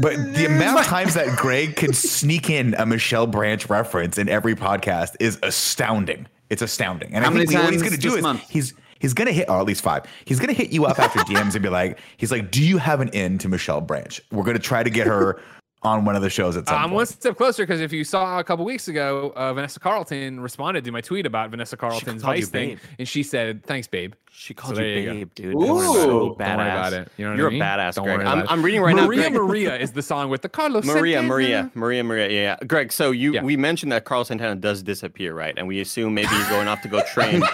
but 0.01 0.17
the 0.35 0.47
amount 0.47 0.81
of 0.81 0.87
times 0.87 1.15
that 1.15 1.37
Greg 1.37 1.77
can 1.77 1.93
sneak 1.95 2.51
in 2.51 2.75
a 2.75 2.85
Michelle 2.85 3.27
Branch 3.27 3.69
reference 3.71 4.19
in 4.19 4.29
every 4.29 4.55
podcast 4.55 5.17
is 5.21 5.39
astounding. 5.43 6.27
It's 6.51 6.63
astounding. 6.63 7.15
And 7.15 7.25
How 7.25 7.31
I 7.31 7.35
think 7.35 7.53
what 7.53 7.73
he's 7.73 7.83
going 7.83 7.95
to 7.95 7.99
do 7.99 8.17
is 8.17 8.23
month? 8.23 8.49
he's 8.49 8.75
he's 8.99 9.15
going 9.15 9.27
to 9.27 9.33
hit, 9.33 9.49
or 9.49 9.59
at 9.59 9.65
least 9.67 9.83
five. 9.83 10.05
He's 10.25 10.39
going 10.39 10.49
to 10.49 10.55
hit 10.55 10.71
you 10.71 10.87
up 10.87 10.99
after 10.99 11.19
DMs 11.31 11.55
and 11.55 11.63
be 11.63 11.69
like, 11.69 11.99
he's 12.17 12.31
like, 12.31 12.51
"Do 12.51 12.63
you 12.63 12.79
have 12.79 13.01
an 13.01 13.09
in 13.11 13.39
to 13.39 13.49
Michelle 13.49 13.81
Branch? 13.81 14.21
We're 14.31 14.45
going 14.45 14.57
to 14.57 14.63
try 14.63 14.83
to 14.83 14.91
get 14.91 15.07
her 15.07 15.41
on 15.83 16.05
one 16.05 16.17
of 16.17 16.23
the 16.23 16.31
shows 16.31 16.57
at 16.57 16.67
some 16.67 16.77
I'm 16.77 16.83
point." 16.85 16.95
one 16.95 17.07
step 17.07 17.37
closer 17.37 17.63
because 17.65 17.81
if 17.81 17.93
you 17.93 18.03
saw 18.05 18.39
a 18.39 18.45
couple 18.45 18.65
weeks 18.65 18.89
ago, 18.89 19.33
uh, 19.37 19.55
Vanessa 19.55 19.79
Carlton 19.79 20.41
responded 20.41 20.85
to 20.85 20.91
my 20.93 21.01
tweet 21.01 21.25
about 21.27 21.51
Vanessa 21.51 21.77
Carlton's 21.77 22.23
called 22.23 22.37
Vice 22.37 22.49
thing, 22.49 22.81
and 22.99 23.07
she 23.09 23.23
said, 23.23 23.65
"Thanks, 23.65 23.87
babe." 23.87 24.15
She 24.31 24.55
called 24.55 24.77
you 24.77 24.83
babe, 24.83 25.31
dude. 25.35 25.53
Don't 25.53 25.69
worry 25.69 25.87
about 25.87 25.95
it. 25.97 26.03
So 26.03 26.09
Don't 26.09 26.39
badass. 26.39 26.57
worry 26.57 26.69
about 26.69 26.93
it. 26.93 27.13
You 27.17 27.27
know 27.29 27.35
You're 27.35 27.51
mean? 27.51 27.63
a 27.63 27.65
badass, 27.65 27.95
Don't 27.95 28.05
Greg. 28.05 28.21
I'm. 28.27 28.47
I'm 28.49 28.63
reading 28.63 28.81
right 28.83 28.95
now. 28.95 29.07
Maria 29.07 29.31
Maria 29.31 29.77
is 29.77 29.93
the 29.93 30.03
song 30.03 30.31
with 30.31 30.43
the 30.43 30.49
Carlos. 30.49 30.85
Maria, 30.85 31.17
Santana. 31.19 31.29
Maria, 31.29 31.71
Maria, 31.75 32.05
Maria. 32.05 32.29
Yeah, 32.29 32.41
yeah. 32.61 32.67
Greg. 32.67 32.93
So 32.93 33.11
you, 33.11 33.35
Yeah. 33.35 33.43
we 33.43 33.57
mentioned 33.57 33.91
that 33.93 34.05
Carl 34.05 34.25
Santana 34.25 34.55
does 34.57 34.83
disappear, 34.83 35.35
right? 35.35 35.55
And 35.57 35.67
we 35.67 35.81
assume 35.81 36.15
maybe 36.15 36.29
he's 36.29 36.49
going 36.49 36.69
off 36.69 36.83
to 36.83 36.89
go 36.89 37.03
train. 37.13 37.43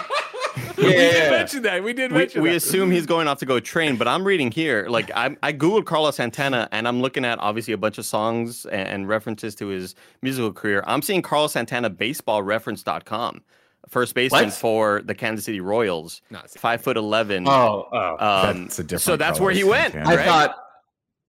We 0.77 0.83
did 0.83 1.13
Yeah. 1.23 1.29
mention 1.31 1.61
that. 1.63 1.83
We 1.83 1.93
did 1.93 2.11
we, 2.11 2.17
mention 2.19 2.41
we 2.41 2.49
that. 2.49 2.55
assume 2.57 2.91
he's 2.91 3.05
going 3.05 3.27
off 3.27 3.39
to 3.39 3.45
go 3.45 3.59
train, 3.59 3.95
but 3.95 4.07
I'm 4.07 4.23
reading 4.25 4.51
here. 4.51 4.87
Like 4.89 5.09
I, 5.15 5.35
I 5.43 5.53
googled 5.53 5.85
Carlos 5.85 6.15
Santana, 6.17 6.67
and 6.71 6.87
I'm 6.87 7.01
looking 7.01 7.23
at 7.25 7.39
obviously 7.39 7.73
a 7.73 7.77
bunch 7.77 7.97
of 7.97 8.05
songs 8.05 8.65
and, 8.65 8.87
and 8.87 9.07
references 9.07 9.55
to 9.55 9.67
his 9.67 9.95
musical 10.21 10.51
career. 10.53 10.83
I'm 10.87 11.01
seeing 11.01 11.21
Carlos 11.21 11.53
Santana 11.53 11.89
baseball 11.89 12.41
baseballreference.com, 12.43 13.41
first 13.89 14.15
baseman 14.15 14.45
What? 14.45 14.53
for 14.53 15.01
the 15.05 15.15
Kansas 15.15 15.45
City 15.45 15.59
Royals, 15.61 16.21
Not 16.29 16.49
five 16.49 16.81
foot 16.81 16.97
eleven. 16.97 17.47
Oh, 17.47 17.87
oh. 17.91 18.09
um, 18.49 18.63
That's 18.63 18.79
a 18.79 18.83
different 18.83 19.01
so 19.01 19.15
that's 19.17 19.39
where 19.39 19.51
he 19.53 19.63
went. 19.63 19.93
Santana. 19.93 20.21
I 20.21 20.25
thought, 20.25 20.55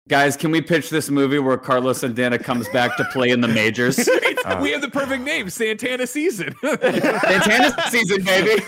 guys, 0.09 0.37
can 0.37 0.51
we 0.51 0.61
pitch 0.61 0.91
this 0.91 1.09
movie 1.11 1.39
where 1.39 1.57
Carlos 1.57 2.01
Santana 2.01 2.39
comes 2.39 2.69
back 2.71 2.97
to 2.97 3.05
play 3.07 3.31
in 3.31 3.41
the 3.41 3.49
majors? 3.49 3.99
It's- 4.09 4.61
we 4.61 4.71
uh, 4.71 4.73
have 4.73 4.83
the 4.83 4.91
perfect 4.91 5.23
name, 5.23 5.49
Santana 5.51 6.07
season. 6.07 6.53
Santana 6.63 7.75
season, 7.91 8.25
baby. 8.25 8.63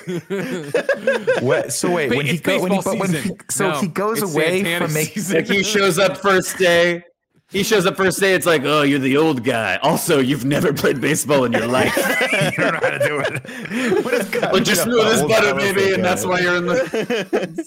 What, 1.44 1.73
so 1.73 1.90
wait, 1.90 2.11
when 2.11 2.27
he 2.27 2.33
it's 2.35 2.40
go, 2.42 2.62
when 2.62 2.70
he, 2.73 2.81
but 2.83 2.99
when 2.99 3.12
he, 3.12 3.31
so 3.51 3.73
No, 3.73 3.81
he 3.81 3.88
goes 3.88 4.23
it's 4.23 4.33
away 4.33 4.62
Santana 4.62 4.85
from 4.87 4.94
making 4.94 5.14
season. 5.14 5.37
Like 5.38 5.49
he 5.49 5.62
shows 5.64 5.99
up 5.99 6.16
first 6.16 6.59
day. 6.59 7.03
He 7.51 7.62
shows 7.62 7.87
up 7.87 7.97
first 7.97 8.20
day. 8.20 8.35
It's 8.35 8.47
like, 8.47 8.62
oh, 8.64 8.83
you're 8.83 8.99
the 9.01 9.16
old 9.16 9.42
guy. 9.44 9.77
Also, 9.83 10.18
you've 10.20 10.44
never 10.44 10.73
played 10.73 11.01
baseball 11.01 11.44
in 11.44 11.53
your 11.53 11.66
life. 11.66 11.94
you 11.97 12.51
don't 12.64 12.75
know 12.75 12.81
how 12.81 12.90
to 12.90 12.99
do 13.01 13.20
it. 13.20 14.05
What 14.05 14.14
is 14.14 14.29
but 14.31 14.64
just 14.64 14.83
smooth 14.85 15.07
as 15.07 15.23
butter, 15.23 15.55
baby, 15.55 15.92
and 15.94 16.05
that's 16.05 16.25
why 16.25 16.38
you're 16.40 16.57
in 16.57 16.66
the. 16.66 17.66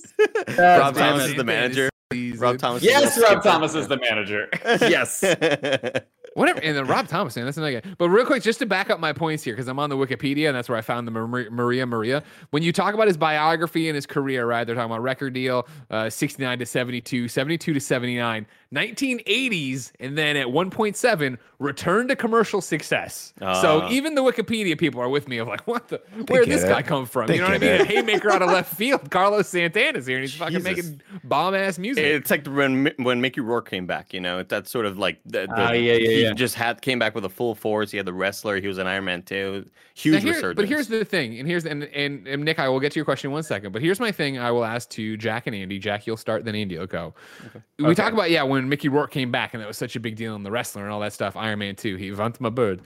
Rob 0.58 0.95
damn 0.95 1.12
Thomas 1.12 1.25
it. 1.25 1.30
is 1.32 1.36
the 1.36 1.43
manager. 1.43 1.89
Season. 2.13 2.39
Rob. 2.39 2.58
Thomas. 2.58 2.84
Yes, 2.84 3.17
is 3.17 3.24
Rob. 3.24 3.43
Thomas 3.43 3.76
is 3.76 3.89
the 3.89 3.98
manager. 3.98 4.48
yes. 4.65 5.22
Whatever. 6.36 6.62
And 6.62 6.78
then 6.78 6.88
Rob 6.88 7.08
Thomas, 7.08 7.36
man, 7.36 7.43
that's 7.43 7.58
another 7.58 7.82
guy. 7.82 7.96
But 7.98 8.10
real 8.10 8.26
quick, 8.26 8.43
just 8.43 8.60
to 8.60 8.65
back 8.65 8.89
up 8.89 9.00
my 9.00 9.12
points 9.12 9.43
here, 9.43 9.54
because 9.54 9.67
I'm 9.67 9.78
on 9.78 9.89
the 9.89 9.98
Wikipedia 9.98 10.48
and 10.48 10.56
that's 10.56 10.70
where 10.70 10.78
I 10.78 10.82
found 10.82 11.06
the 11.06 11.12
Maria 11.12 11.86
Maria. 11.86 12.24
When 12.52 12.63
you 12.63 12.72
talk 12.72 12.93
about 12.93 13.08
his 13.08 13.17
biography 13.17 13.89
and 13.89 13.96
his 13.96 14.06
career, 14.06 14.46
right? 14.46 14.63
They're 14.63 14.76
talking 14.76 14.91
about 14.91 15.02
record 15.02 15.34
deal, 15.34 15.67
uh, 15.89 16.10
69 16.10 16.60
to 16.60 16.65
72, 16.65 17.28
72 17.28 17.74
to 17.74 17.80
79, 17.80 18.46
1980s, 18.73 19.91
and 19.99 20.17
then 20.17 20.36
at 20.38 20.47
1.7, 20.47 21.38
return 21.60 22.08
to 22.08 22.15
commercial 22.15 22.62
success. 22.62 23.34
so 23.39 23.82
Ah. 23.84 23.89
even 23.89 24.15
the 24.15 24.21
Wikipedia 24.21 24.77
people 24.77 25.01
are 25.01 25.10
with 25.10 25.27
me 25.27 25.38
of 25.38 25.47
like, 25.47 25.65
what 25.67 25.88
the? 25.88 26.01
Where 26.27 26.43
did 26.43 26.53
this 26.53 26.63
it. 26.63 26.67
guy 26.69 26.82
come 26.82 27.06
from? 27.06 27.27
They 27.27 27.36
you 27.36 27.41
know 27.41 27.47
what 27.47 27.56
I 27.56 27.60
mean? 27.60 27.69
it. 27.71 27.82
A 27.82 27.86
haymaker 27.86 28.30
out 28.32 28.41
of 28.41 28.49
left 28.49 28.75
field. 28.77 29.10
Carlos 29.10 29.47
Santana's 29.47 30.06
here, 30.06 30.17
and 30.17 30.23
he's 30.23 30.36
fucking 30.36 30.63
making 30.63 31.01
bomb 31.23 31.56
ass 31.56 31.77
music. 31.80 32.03
It's 32.03 32.30
like 32.32 32.45
when 32.47 32.91
when 32.97 33.21
Mickey 33.21 33.41
Rourke 33.41 33.69
came 33.69 33.86
back, 33.88 34.13
you 34.13 34.19
know, 34.19 34.43
that's 34.43 34.69
sort 34.71 34.86
of 34.86 34.97
like 34.97 35.19
the, 35.25 35.47
the 35.47 35.53
Ah, 35.56 35.71
yeah, 35.71 35.93
yeah, 35.93 35.97
he 36.10 36.21
yeah. 36.23 36.34
just 36.34 36.56
had 36.56 36.82
came 36.82 36.99
back 36.99 37.15
with 37.15 37.25
a 37.25 37.30
full 37.30 37.56
force. 37.56 37.91
He 37.91 37.97
had 37.97 38.06
the 38.06 38.13
wrestler. 38.13 38.60
He 38.60 38.67
was 38.67 38.77
an 38.77 38.88
Iron 38.88 39.06
Man 39.06 39.23
too. 39.23 39.65
Huge 39.95 40.21
here- 40.21 40.34
resurgence. 40.34 40.56
but 40.58 40.67
here's 40.69 40.88
the 40.88 41.03
thing, 41.03 41.39
and 41.39 41.47
here's 41.47 41.65
and, 41.65 41.84
and 41.86 42.27
and 42.27 42.43
Nick, 42.45 42.60
I 42.60 42.69
will 42.69 42.80
get 42.80 42.91
to 42.91 42.95
your 42.99 43.06
question 43.06 43.30
in 43.30 43.34
one 43.34 43.41
second. 43.41 43.71
But 43.71 43.82
here's 43.82 43.99
my 43.99 44.12
thing: 44.12 44.38
I 44.38 44.51
will 44.51 44.63
ask 44.65 44.88
to 44.91 45.17
Jack 45.17 45.47
and 45.47 45.56
Andy. 45.56 45.80
Jack, 45.80 46.06
you'll 46.06 46.17
start, 46.17 46.45
then 46.45 46.53
Andy 46.53 46.77
will 46.77 46.86
go. 46.86 47.15
We 47.80 47.95
talk 47.95 48.13
about 48.13 48.30
yeah, 48.30 48.43
when 48.43 48.57
Mickey 48.65 48.89
Rourke 48.89 49.12
came 49.12 49.32
back, 49.32 49.54
and 49.54 49.62
that 49.62 49.67
was 49.67 49.78
such 49.78 49.96
a 49.96 50.00
big 50.00 50.15
deal 50.15 50.36
in 50.36 50.43
the 50.43 50.52
wrestler 50.52 50.84
and 50.84 50.91
all 50.91 51.00
that 51.02 51.13
stuff. 51.13 51.36
Iron 51.36 51.60
Man 51.60 51.76
two, 51.76 51.96
he 51.96 52.10
vant 52.12 52.39
my 52.41 52.50
bird. 52.50 52.82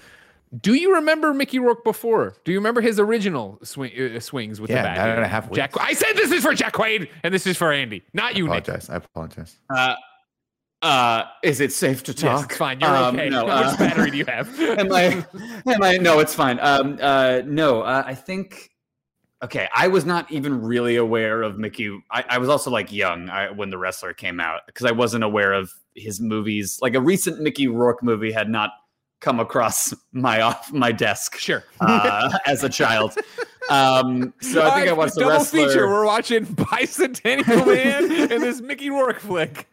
Do 0.60 0.74
you 0.74 0.96
remember 0.96 1.34
Mickey 1.34 1.60
Rourke 1.60 1.84
before? 1.86 2.36
Do 2.44 2.52
you 2.52 2.58
remember 2.58 2.82
his 2.82 3.00
original 3.00 3.58
swing, 3.64 3.92
uh, 4.16 4.20
swings 4.20 4.60
with 4.60 4.70
Yeah, 4.70 4.82
the 4.82 4.88
bat? 4.90 4.98
nine 4.98 5.10
and 5.16 5.24
a 5.24 5.28
half 5.28 5.50
Jack. 5.52 5.72
I 5.80 5.94
said 5.94 6.14
this 6.18 6.32
is 6.32 6.44
for 6.44 6.54
Jack 6.54 6.74
Quaid, 6.74 7.08
and 7.24 7.34
this 7.34 7.48
is 7.48 7.56
for 7.58 7.72
Andy, 7.72 8.04
not 8.14 8.36
you, 8.36 8.48
I 8.52 8.56
Nick. 8.56 8.68
apologize. 8.68 8.90
I 8.90 8.96
apologize. 8.98 9.56
Uh, 9.74 9.96
uh, 10.82 11.24
is 11.44 11.62
it 11.62 11.72
safe 11.72 12.04
to 12.04 12.12
Yes, 12.12 12.20
talk? 12.22 12.46
it's 12.50 12.58
fine. 12.58 12.80
You're 12.82 12.90
Um, 12.90 13.16
okay. 13.16 13.30
No, 13.30 13.46
How 13.48 13.62
uh, 13.62 13.64
much 13.68 13.78
battery 13.80 14.12
do 14.12 14.18
you 14.18 14.26
have? 14.26 14.60
am 14.80 14.92
I? 14.92 15.26
Am 15.68 15.84
I? 15.84 15.98
No, 15.98 16.20
it's 16.20 16.34
fine. 16.34 16.60
Um, 16.60 16.98
uh, 17.00 17.42
no, 17.46 17.84
uh, 17.84 18.04
I 18.06 18.16
think. 18.16 18.71
Okay, 19.44 19.68
I 19.74 19.88
was 19.88 20.06
not 20.06 20.32
even 20.32 20.62
really 20.62 20.98
aware 20.98 21.42
of 21.42 21.58
Mickey. 21.58 22.00
I, 22.12 22.24
I 22.30 22.38
was 22.38 22.48
also 22.48 22.70
like 22.70 22.92
young 22.92 23.28
I, 23.30 23.50
when 23.50 23.72
the 23.72 23.78
wrestler 23.78 24.14
came 24.14 24.40
out 24.40 24.62
because 24.68 24.86
I 24.86 24.92
wasn't 24.92 25.24
aware 25.24 25.54
of 25.54 25.72
his 25.96 26.22
movies. 26.22 26.78
Like 26.82 26.94
a 26.94 27.02
recent 27.02 27.40
Mickey 27.42 27.68
Rourke 27.68 28.04
movie 28.04 28.32
had 28.32 28.50
not 28.50 28.72
come 29.20 29.40
across 29.40 29.94
my 30.12 30.42
off 30.42 30.72
my 30.72 30.92
desk 30.92 31.38
sure. 31.38 31.64
uh, 31.80 32.38
as 32.46 32.64
a 32.64 32.70
child. 32.70 33.16
Um, 33.70 34.34
so 34.42 34.68
I 34.68 34.76
think 34.76 34.90
I 34.90 34.94
watched 34.94 35.16
the 35.16 35.22
double 35.22 35.38
wrestler. 35.38 35.68
feature. 35.68 35.88
We're 35.88 36.06
watching 36.06 36.46
Bicentennial 36.56 37.66
Man 37.66 38.32
and 38.32 38.44
this 38.44 38.62
Mickey 38.62 38.90
Rourke 38.90 39.20
flick. 39.20 39.68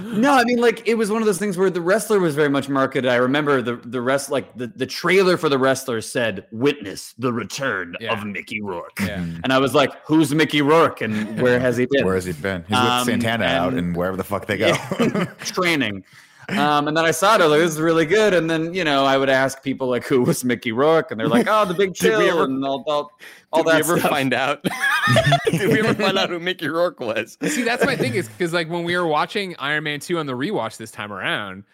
No, 0.00 0.32
I 0.32 0.44
mean 0.44 0.58
like 0.60 0.86
it 0.88 0.94
was 0.94 1.10
one 1.10 1.22
of 1.22 1.26
those 1.26 1.38
things 1.38 1.56
where 1.56 1.70
the 1.70 1.80
wrestler 1.80 2.18
was 2.18 2.34
very 2.34 2.48
much 2.48 2.68
marketed. 2.68 3.10
I 3.10 3.16
remember 3.16 3.62
the 3.62 3.76
the 3.76 4.00
rest 4.00 4.30
like 4.30 4.56
the, 4.56 4.66
the 4.68 4.86
trailer 4.86 5.36
for 5.36 5.48
the 5.48 5.58
wrestler 5.58 6.00
said 6.00 6.46
"Witness 6.50 7.14
the 7.18 7.32
return 7.32 7.96
Yeah. 8.00 8.12
of 8.18 8.26
Mickey 8.26 8.60
Rourke," 8.60 8.98
Yeah. 9.00 9.20
and 9.44 9.52
I 9.52 9.58
was 9.58 9.74
like, 9.74 9.92
"Who's 10.06 10.34
Mickey 10.34 10.60
Rourke 10.62 11.00
and 11.02 11.40
where 11.40 11.60
has 11.60 11.76
he 11.76 11.86
been?" 11.86 12.04
Where 12.04 12.14
has 12.16 12.24
he 12.24 12.32
been? 12.32 12.62
He's 12.68 12.70
with 12.78 12.78
Um, 12.88 13.04
Santana 13.06 13.44
out 13.44 13.68
and- 13.68 13.78
and 13.78 13.96
wherever 13.96 14.16
the 14.16 14.24
fuck 14.24 14.46
they 14.46 14.56
go. 14.58 14.66
Yeah. 15.00 15.24
training. 15.44 16.04
Um, 16.50 16.88
and 16.88 16.96
then 16.96 17.04
I 17.04 17.10
saw 17.10 17.34
it. 17.34 17.40
I 17.40 17.44
was 17.46 17.50
like, 17.52 17.60
"This 17.60 17.72
is 17.74 17.80
really 17.80 18.06
good." 18.06 18.34
And 18.34 18.50
then 18.50 18.74
you 18.74 18.84
know, 18.84 19.04
I 19.04 19.16
would 19.16 19.28
ask 19.30 19.62
people 19.62 19.88
like, 19.88 20.04
"Who 20.04 20.22
was 20.22 20.44
Mickey 20.44 20.72
Rourke?" 20.72 21.10
And 21.10 21.18
they're 21.18 21.28
like, 21.28 21.46
"Oh, 21.48 21.64
the 21.64 21.74
Big 21.74 21.94
Did 21.94 22.10
Chill." 22.10 22.18
we 22.18 22.28
ever- 22.30 22.44
and 22.44 22.64
all, 22.64 22.84
all, 22.86 23.10
all 23.52 23.62
Did 23.62 23.66
we 23.66 23.72
that 23.72 23.78
ever 23.80 23.98
stuff. 23.98 24.10
find 24.10 24.34
out? 24.34 24.64
Did 25.50 25.68
we 25.70 25.80
ever 25.80 25.94
find 25.94 26.18
out 26.18 26.28
who 26.30 26.38
Mickey 26.40 26.68
Rourke 26.68 27.00
was? 27.00 27.38
See, 27.42 27.62
that's 27.62 27.84
my 27.84 27.96
thing 27.96 28.14
is 28.14 28.28
because 28.28 28.52
like 28.52 28.68
when 28.68 28.84
we 28.84 28.96
were 28.96 29.06
watching 29.06 29.54
Iron 29.58 29.84
Man 29.84 30.00
2 30.00 30.18
on 30.18 30.26
the 30.26 30.32
rewatch 30.34 30.76
this 30.76 30.90
time 30.90 31.12
around, 31.12 31.64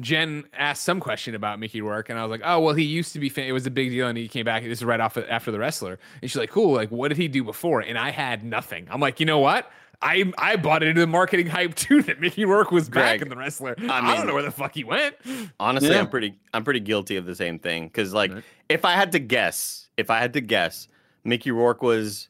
Jen 0.00 0.44
asked 0.54 0.82
some 0.82 0.98
question 1.00 1.34
about 1.34 1.60
Mickey 1.60 1.80
Rourke, 1.80 2.08
and 2.08 2.18
I 2.18 2.22
was 2.22 2.30
like, 2.30 2.40
"Oh, 2.44 2.60
well, 2.60 2.74
he 2.74 2.82
used 2.84 3.12
to 3.12 3.20
be. 3.20 3.28
Fa- 3.28 3.44
it 3.46 3.52
was 3.52 3.66
a 3.66 3.70
big 3.70 3.90
deal, 3.90 4.08
and 4.08 4.18
he 4.18 4.26
came 4.28 4.44
back. 4.44 4.62
This 4.64 4.78
is 4.78 4.84
right 4.84 5.00
off 5.00 5.16
after 5.16 5.50
the 5.52 5.58
wrestler." 5.58 5.98
And 6.20 6.30
she's 6.30 6.38
like, 6.38 6.50
"Cool. 6.50 6.72
Like, 6.74 6.90
what 6.90 7.08
did 7.08 7.18
he 7.18 7.28
do 7.28 7.44
before?" 7.44 7.80
And 7.80 7.96
I 7.98 8.10
had 8.10 8.42
nothing. 8.42 8.88
I'm 8.90 9.00
like, 9.00 9.20
you 9.20 9.26
know 9.26 9.38
what? 9.38 9.70
I 10.04 10.30
I 10.38 10.56
bought 10.56 10.82
into 10.82 11.00
the 11.00 11.06
marketing 11.06 11.46
hype 11.46 11.74
too 11.84 12.02
that 12.02 12.20
Mickey 12.20 12.44
Rourke 12.44 12.70
was 12.70 12.88
back 12.88 13.22
in 13.22 13.28
the 13.28 13.36
wrestler. 13.36 13.74
I, 13.88 14.12
I 14.12 14.16
don't 14.16 14.26
know 14.26 14.34
where 14.34 14.42
the 14.42 14.50
fuck 14.50 14.74
he 14.74 14.84
went. 14.84 15.16
Honestly, 15.58 15.90
Yeah. 15.90 16.00
I'm 16.00 16.08
pretty 16.08 16.38
I'm 16.52 16.62
pretty 16.62 16.80
guilty 16.80 17.16
of 17.16 17.24
the 17.26 17.34
same 17.34 17.58
thing 17.58 17.84
because 17.88 18.12
like 18.12 18.32
Right. 18.32 18.44
if 18.68 18.84
I 18.84 18.92
had 18.92 19.10
to 19.12 19.18
guess, 19.18 19.88
if 19.96 20.10
I 20.10 20.18
had 20.20 20.32
to 20.34 20.40
guess, 20.40 20.88
Mickey 21.24 21.50
Rourke 21.50 21.82
was 21.82 22.28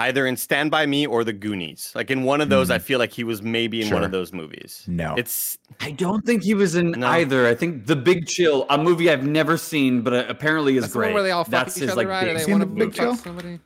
either 0.00 0.26
in 0.26 0.34
Stand 0.36 0.70
by 0.70 0.86
Me 0.86 1.06
or 1.06 1.24
The 1.24 1.32
Goonies. 1.32 1.92
Like 1.94 2.10
in 2.10 2.22
one 2.24 2.40
of 2.40 2.48
those, 2.48 2.70
I 2.70 2.78
feel 2.78 2.98
like 2.98 3.12
he 3.12 3.22
was 3.24 3.42
maybe 3.42 3.82
in 3.82 3.92
one 3.92 4.02
of 4.04 4.10
those 4.10 4.32
movies. 4.32 4.84
No. 4.86 5.14
it's 5.16 5.58
I 5.80 5.90
don't 5.92 6.24
think 6.24 6.42
he 6.42 6.54
was 6.54 6.74
in 6.74 6.92
No. 6.92 7.06
either. 7.06 7.46
I 7.46 7.54
think 7.54 7.86
The 7.86 7.96
Big 7.96 8.26
Chill, 8.26 8.66
a 8.70 8.78
movie 8.78 9.10
I've 9.10 9.24
never 9.26 9.56
seen, 9.58 10.02
but 10.02 10.12
uh, 10.14 10.24
apparently 10.28 10.76
is 10.76 10.82
That's 10.84 10.92
the 10.92 10.98
great. 11.00 11.06
one 11.08 11.14
where 11.14 11.22
they 11.22 11.30
all 11.32 11.44
fuck 11.44 11.50
That's 11.50 11.76
each 11.76 11.82
his 11.82 11.90
other, 11.92 11.96
like. 12.02 12.08
right? 12.08 12.24
Big- 12.26 12.36
they 12.38 12.42
seen 12.44 12.58
want 12.58 12.74
The 12.74 12.80
to 12.80 12.86
Big 12.86 12.94
Chill? 12.94 13.16
somebody. 13.16 13.60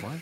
What? 0.00 0.12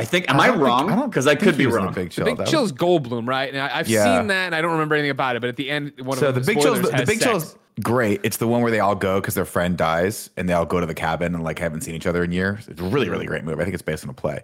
I 0.00 0.04
think. 0.04 0.30
Am 0.30 0.40
I, 0.40 0.46
don't 0.46 0.60
wrong? 0.60 1.08
Because 1.10 1.26
I 1.26 1.32
think 1.34 1.42
could 1.42 1.58
be 1.58 1.66
wrong. 1.66 1.86
The 1.88 1.92
Big 1.92 2.08
The 2.08 2.14
Chill. 2.14 2.24
Big 2.24 2.36
That 2.38 2.48
Chill's 2.48 2.72
Goldblum, 2.72 3.28
right? 3.28 3.52
Now 3.52 3.68
I've 3.72 3.86
Yeah. 3.88 4.18
seen 4.18 4.28
that, 4.28 4.46
and 4.46 4.54
I 4.54 4.62
don't 4.62 4.72
remember 4.72 4.94
anything 4.94 5.10
about 5.10 5.36
it. 5.36 5.40
But 5.40 5.48
at 5.50 5.56
the 5.56 5.70
end, 5.70 5.92
one 6.02 6.16
so 6.16 6.28
of 6.28 6.34
the 6.34 6.40
them, 6.40 6.46
big 6.54 6.62
chill's 6.62 6.78
spoilers, 6.78 7.00
the, 7.00 7.06
big 7.06 7.18
sex. 7.18 7.24
chill's 7.24 7.56
great. 7.82 8.20
It's 8.24 8.38
the 8.38 8.46
one 8.48 8.62
where 8.62 8.70
they 8.70 8.80
all 8.80 8.94
go 8.94 9.20
because 9.20 9.34
their 9.34 9.44
friend 9.44 9.76
dies 9.76 10.30
and 10.36 10.48
they 10.48 10.52
all 10.54 10.64
go 10.66 10.80
to 10.80 10.86
the 10.86 10.94
cabin 10.94 11.34
and 11.34 11.44
like 11.44 11.58
haven't 11.58 11.82
seen 11.82 11.94
each 11.94 12.06
other 12.06 12.24
in 12.24 12.32
years. 12.32 12.66
It's 12.68 12.80
a 12.80 12.84
really 12.84 13.08
really 13.10 13.26
great 13.26 13.44
movie. 13.44 13.60
I 13.60 13.64
think 13.64 13.74
it's 13.74 13.82
based 13.82 14.04
on 14.04 14.10
a 14.10 14.14
play. 14.14 14.42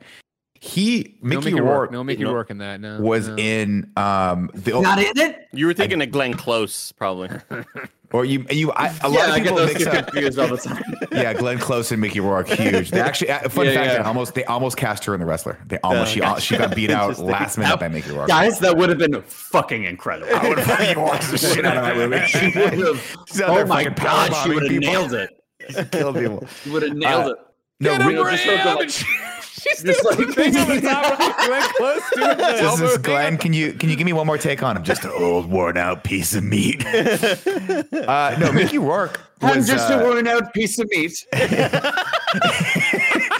He 0.60 1.16
Mickey, 1.22 1.50
Mickey 1.50 1.54
Rourke, 1.60 1.64
Rourke. 1.64 1.92
No 1.92 2.04
Mickey 2.04 2.24
No. 2.24 2.32
Rourke 2.32 2.50
in 2.50 2.58
that. 2.58 2.80
No. 2.80 3.00
was 3.00 3.28
no. 3.28 3.36
in 3.36 3.90
um 3.96 4.50
the 4.54 4.80
Not 4.80 4.98
in 4.98 5.18
it. 5.18 5.48
you 5.52 5.66
were 5.66 5.74
thinking 5.74 6.00
of 6.02 6.10
Glenn 6.10 6.34
Close, 6.34 6.92
probably. 6.92 7.30
or 8.12 8.24
you 8.24 8.46
you 8.50 8.72
I, 8.72 8.88
a 9.02 9.08
lot 9.08 9.12
yeah, 9.18 9.24
of 9.26 9.30
I 9.32 9.38
get 9.38 9.42
people 9.44 9.56
those 9.58 9.74
mix 9.74 9.86
up 9.86 10.06
confused 10.08 10.38
all 10.38 10.48
the 10.48 10.56
time. 10.56 10.82
yeah, 11.12 11.34
Glenn 11.34 11.58
Close 11.58 11.92
and 11.92 12.00
Mickey 12.00 12.20
Rourke, 12.20 12.48
huge. 12.48 12.90
They 12.90 13.00
actually, 13.00 13.28
fun 13.48 13.66
Yeah, 13.66 13.74
fact, 13.74 13.86
yeah. 13.86 13.92
they 13.98 13.98
almost 14.04 14.34
they 14.34 14.44
almost 14.44 14.76
cast 14.76 15.04
her 15.04 15.14
in 15.14 15.20
the 15.20 15.26
wrestler. 15.26 15.58
They 15.66 15.78
almost 15.84 16.12
she 16.12 16.20
gotcha. 16.20 16.40
she 16.40 16.56
got 16.56 16.74
beat 16.74 16.90
out 16.90 17.18
last 17.18 17.58
minute 17.58 17.78
by 17.78 17.88
Mickey 17.88 18.12
Rourke. 18.12 18.28
Guys, 18.28 18.58
that 18.60 18.76
would 18.76 18.88
have 18.88 18.98
been 18.98 19.20
fucking 19.22 19.84
incredible. 19.84 20.34
I 20.34 20.48
would 20.48 20.58
have 20.58 20.66
fucking 20.78 21.00
watched 21.02 21.30
the 21.30 21.38
shit 21.38 21.64
out 21.64 21.76
of 21.76 21.84
that 21.84 21.96
movie. 21.96 22.26
She 22.26 22.46
would 22.58 22.78
have. 22.86 23.16
Oh 23.48 23.66
my 23.66 23.84
god, 23.84 24.32
she 24.42 24.54
would 24.54 24.70
have 24.70 24.80
nailed 24.80 25.12
it. 25.14 25.30
Killed 25.90 26.16
people. 26.16 26.46
She 26.62 26.70
would 26.70 26.82
have 26.82 26.96
nailed 26.96 27.26
Uh, 27.26 27.30
it. 27.32 27.36
No, 27.78 27.90
Get 27.98 28.00
him, 28.00 28.24
Rick- 28.24 28.90
just 29.62 29.82
hook 29.82 29.82
Graham! 29.82 29.82
up- 29.82 29.82
And 29.82 29.82
she- 29.82 29.82
She's 29.82 29.82
just 29.82 30.02
the 30.02 30.08
like- 30.08 30.34
thing 30.34 30.56
on 30.56 30.68
the 30.68 30.80
top 30.88 31.20
of 31.20 31.46
Glenn 31.46 31.68
Close 31.76 32.02
doing 32.14 32.36
the 32.38 32.76
This 32.80 32.90
is. 32.92 32.98
Glenn. 32.98 33.36
Can 33.38 33.52
you 33.52 33.72
can 33.72 33.88
you 33.90 33.96
give 33.96 34.04
me 34.06 34.12
one 34.12 34.26
more 34.26 34.38
take 34.38 34.62
on 34.62 34.76
him? 34.76 34.82
Just 34.84 35.04
an 35.04 35.10
old 35.12 35.50
worn 35.50 35.76
out 35.76 36.04
piece 36.04 36.34
of 36.34 36.44
meat. 36.44 36.84
uh, 36.86 38.36
no, 38.38 38.52
Mickey 38.52 38.78
Rourke 38.78 39.20
I'm 39.42 39.56
was 39.58 39.66
just 39.66 39.90
uh, 39.90 39.98
a 39.98 40.04
worn 40.04 40.26
out 40.26 40.52
piece 40.54 40.78
of 40.78 40.88
meat. 40.90 41.12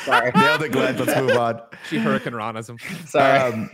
Sorry. 0.05 0.31
nailed 0.35 0.63
it, 0.63 0.73
Glenn. 0.73 0.97
Let's 0.97 1.21
move 1.21 1.37
on. 1.37 1.61
She 1.89 1.99
Hurricanrana's 1.99 2.69
him. 2.69 2.79
Sorry. 3.07 3.39
Um, 3.39 3.71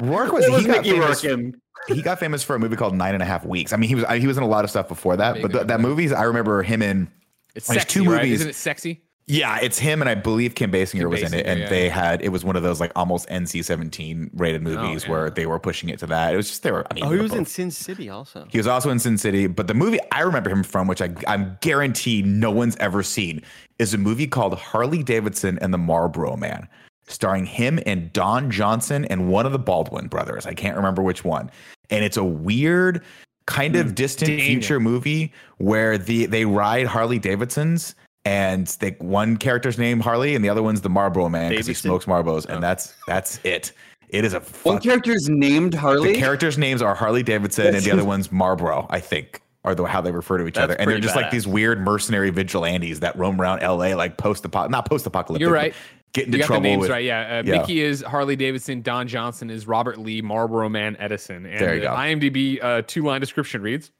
Rourke 0.00 0.32
was, 0.32 0.48
was 0.48 0.62
he 0.62 0.66
got 0.66 0.78
Mickey 0.78 0.92
famous. 0.92 1.24
Rourke 1.24 1.38
in. 1.38 1.60
He 1.88 2.00
got 2.02 2.18
famous 2.18 2.42
for 2.42 2.56
a 2.56 2.58
movie 2.58 2.76
called 2.76 2.94
Nine 2.94 3.12
and 3.14 3.22
a 3.22 3.26
Half 3.26 3.44
Weeks. 3.44 3.72
I 3.72 3.76
mean, 3.76 3.88
he 3.88 3.94
was 3.94 4.04
he 4.18 4.26
was 4.26 4.36
in 4.38 4.42
a 4.42 4.46
lot 4.48 4.64
of 4.64 4.70
stuff 4.70 4.88
before 4.88 5.16
that, 5.18 5.40
but 5.42 5.52
th- 5.52 5.66
that 5.66 5.80
movie. 5.80 5.90
movies 6.04 6.12
I 6.12 6.22
remember 6.22 6.62
him 6.62 6.80
in. 6.82 7.08
It's 7.54 7.66
sexy, 7.66 8.00
two 8.00 8.10
right? 8.10 8.22
movies. 8.22 8.40
Isn't 8.40 8.48
it 8.50 8.54
sexy? 8.56 9.02
Yeah, 9.26 9.58
it's 9.62 9.78
him, 9.78 10.02
and 10.02 10.08
I 10.08 10.14
believe 10.14 10.54
Kim 10.54 10.70
Basinger 10.70 11.00
Kim 11.00 11.08
was 11.08 11.22
in 11.22 11.32
it, 11.32 11.46
and 11.46 11.60
yeah, 11.60 11.68
they 11.70 11.88
had 11.88 12.20
it 12.20 12.28
was 12.28 12.44
one 12.44 12.56
of 12.56 12.62
those 12.62 12.78
like 12.78 12.92
almost 12.94 13.26
NC-17 13.30 14.28
rated 14.34 14.62
movies 14.62 15.04
yeah. 15.04 15.10
where 15.10 15.30
they 15.30 15.46
were 15.46 15.58
pushing 15.58 15.88
it 15.88 15.98
to 16.00 16.06
that. 16.08 16.34
It 16.34 16.36
was 16.36 16.48
just 16.48 16.62
they 16.62 16.70
were. 16.70 16.86
I 16.90 16.94
mean, 16.94 17.04
Oh, 17.04 17.10
he 17.10 17.16
were 17.16 17.22
was 17.22 17.32
in 17.32 17.46
Sin 17.46 17.70
City 17.70 18.10
also. 18.10 18.46
He 18.50 18.58
was 18.58 18.66
also 18.66 18.90
in 18.90 18.98
Sin 18.98 19.16
City, 19.16 19.46
but 19.46 19.66
the 19.66 19.72
movie 19.72 19.98
I 20.12 20.20
remember 20.20 20.50
him 20.50 20.62
from, 20.62 20.88
which 20.88 21.00
I, 21.00 21.14
I'm 21.26 21.56
guaranteed 21.62 22.26
no 22.26 22.50
one's 22.50 22.76
ever 22.76 23.02
seen, 23.02 23.40
is 23.78 23.94
a 23.94 23.98
movie 23.98 24.26
called 24.26 24.58
Harley 24.58 25.02
Davidson 25.02 25.58
and 25.62 25.72
the 25.72 25.78
Marlboro 25.78 26.36
Man, 26.36 26.68
starring 27.08 27.46
him 27.46 27.80
and 27.86 28.12
Don 28.12 28.50
Johnson 28.50 29.06
and 29.06 29.30
one 29.30 29.46
of 29.46 29.52
the 29.52 29.58
Baldwin 29.58 30.08
brothers. 30.08 30.44
I 30.44 30.52
can't 30.52 30.76
remember 30.76 31.02
which 31.02 31.24
one. 31.24 31.50
And 31.88 32.04
it's 32.04 32.18
a 32.18 32.24
weird, 32.24 33.02
kind 33.46 33.74
of 33.76 33.94
distant 33.94 34.28
Dang. 34.32 34.40
future 34.40 34.80
movie 34.80 35.32
where 35.56 35.96
the 35.96 36.26
they 36.26 36.44
ride 36.44 36.86
Harley 36.86 37.18
Davidsons. 37.18 37.94
And 38.24 38.66
they 38.80 38.92
one 39.00 39.36
character's 39.36 39.78
named 39.78 40.02
Harley, 40.02 40.34
and 40.34 40.42
the 40.44 40.48
other 40.48 40.62
one's 40.62 40.80
the 40.80 40.88
Marlboro 40.88 41.28
Man 41.28 41.50
because 41.50 41.66
he 41.66 41.74
smokes 41.74 42.06
Marlboros, 42.06 42.46
and 42.46 42.62
that's 42.62 42.94
that's 43.06 43.38
it. 43.44 43.72
It 44.08 44.24
is 44.24 44.32
a 44.32 44.40
One 44.40 44.76
fuck 44.76 44.82
character 44.82 45.12
is 45.12 45.28
named 45.28 45.74
Harley. 45.74 46.12
the 46.12 46.18
characters' 46.18 46.56
names 46.56 46.80
are 46.80 46.94
Harley 46.94 47.22
Davidson, 47.22 47.74
and 47.74 47.84
the 47.84 47.90
other 47.90 48.04
one's 48.14 48.30
Marlboro, 48.32 48.86
I 48.88 49.00
think, 49.00 49.42
are 49.64 49.74
the 49.74 49.84
how 49.84 50.00
they 50.00 50.12
refer 50.12 50.38
to 50.38 50.46
each 50.46 50.54
That's 50.54 50.64
other. 50.64 50.74
And 50.74 50.88
they're 50.88 50.94
pretty 50.96 51.02
just 51.02 51.16
like 51.16 51.30
these 51.30 51.46
weird 51.46 51.80
mercenary 51.80 52.30
vigilantes 52.30 53.00
that 53.00 53.16
roam 53.18 53.40
around 53.40 53.60
LA, 53.60 53.94
like 53.96 54.16
post 54.16 54.44
apocalyptic, 54.44 54.70
not 54.72 54.88
post 54.88 55.04
apocalyptic. 55.06 55.40
You're 55.44 55.52
right. 55.52 55.74
Get 56.12 56.26
into 56.26 56.38
You 56.38 56.42
got 56.42 56.46
the 56.46 56.48
trouble 56.48 56.62
names 56.62 56.80
with. 56.82 56.90
right. 56.90 57.04
Yeah. 57.04 57.40
Uh, 57.40 57.42
Yeah. 57.44 57.58
Mickey 57.60 57.80
is 57.80 58.00
Harley 58.02 58.36
Davidson. 58.36 58.82
Don 58.82 59.08
Johnson 59.08 59.50
is 59.50 59.66
Robert 59.66 59.98
Lee, 59.98 60.22
Marlboro 60.22 60.68
Man 60.68 60.96
Edison. 61.00 61.44
And 61.44 61.58
There 61.60 61.74
you 61.74 61.80
the 61.80 61.86
go. 61.88 61.92
IMDb 61.92 62.62
uh, 62.62 62.82
two 62.86 63.02
line 63.02 63.20
description 63.20 63.60
reads 63.62 63.90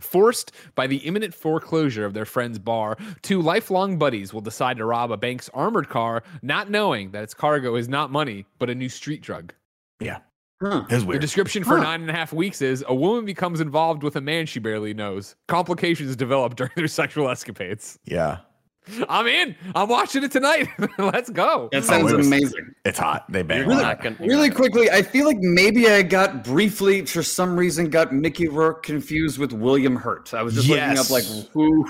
Forced 0.00 0.52
by 0.74 0.86
the 0.86 0.96
imminent 0.98 1.34
foreclosure 1.34 2.04
of 2.04 2.14
their 2.14 2.24
friend's 2.24 2.58
bar, 2.58 2.96
two 3.22 3.40
lifelong 3.40 3.98
buddies 3.98 4.32
will 4.34 4.40
decide 4.40 4.76
to 4.78 4.84
rob 4.84 5.10
a 5.10 5.16
bank's 5.16 5.48
armored 5.54 5.88
car, 5.88 6.22
not 6.42 6.70
knowing 6.70 7.10
that 7.12 7.22
its 7.22 7.34
cargo 7.34 7.76
is 7.76 7.88
not 7.88 8.10
money, 8.10 8.44
but 8.58 8.68
a 8.70 8.74
new 8.74 8.88
street 8.88 9.22
drug. 9.22 9.52
Yeah. 10.00 10.18
Huh. 10.62 10.84
It 10.88 10.94
was 10.94 11.06
The 11.06 11.18
description 11.18 11.64
for 11.64 11.76
Huh. 11.76 11.82
nine 11.84 12.00
and 12.02 12.10
a 12.10 12.14
half 12.14 12.32
weeks 12.32 12.62
is 12.62 12.82
a 12.88 12.94
woman 12.94 13.24
becomes 13.26 13.60
involved 13.60 14.02
with 14.02 14.16
a 14.16 14.20
man 14.22 14.46
she 14.46 14.58
barely 14.58 14.94
knows. 14.94 15.36
Complications 15.48 16.16
develop 16.16 16.56
during 16.56 16.72
their 16.76 16.88
sexual 16.88 17.28
escapades. 17.28 17.98
Yeah. 18.04 18.38
I'm 19.08 19.26
in. 19.26 19.56
I'm 19.74 19.88
watching 19.88 20.22
it 20.22 20.30
tonight. 20.32 20.68
Let's 20.98 21.28
go. 21.30 21.68
That 21.72 21.84
sounds 21.84 22.12
it 22.12 22.16
was- 22.16 22.26
amazing. 22.26 22.74
It's 22.84 22.98
hot. 22.98 23.24
They 23.30 23.42
bang. 23.42 23.58
You're 23.62 23.70
a 23.72 23.74
lot. 23.74 23.82
not 23.82 24.02
gonna- 24.02 24.16
Really 24.20 24.50
quickly, 24.50 24.90
I 24.90 25.02
feel 25.02 25.26
like 25.26 25.38
maybe 25.40 25.88
I 25.88 26.02
got 26.02 26.44
briefly, 26.44 27.04
for 27.04 27.22
some 27.22 27.56
reason, 27.56 27.90
got 27.90 28.12
Mickey 28.12 28.46
Rourke 28.48 28.84
confused 28.84 29.38
with 29.38 29.52
William 29.52 29.96
Hurt. 29.96 30.32
I 30.34 30.42
was 30.42 30.54
just 30.54 30.68
looking 30.68 30.84
Yes. 30.84 31.06
up 31.06 31.10
like 31.10 31.24
who, 31.52 31.84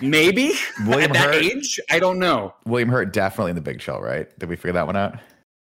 maybe 0.00 0.52
William 0.86 1.10
at 1.10 1.14
that 1.14 1.34
Hurt. 1.34 1.42
age. 1.42 1.80
I 1.90 1.98
don't 1.98 2.18
know. 2.18 2.54
William 2.66 2.90
Hurt 2.90 3.12
definitely 3.12 3.50
in 3.50 3.56
the 3.56 3.62
Big 3.62 3.80
Show, 3.80 3.98
right? 3.98 4.28
Did 4.38 4.48
we 4.48 4.56
figure 4.56 4.72
that 4.72 4.86
one 4.86 4.96
out? 4.96 5.18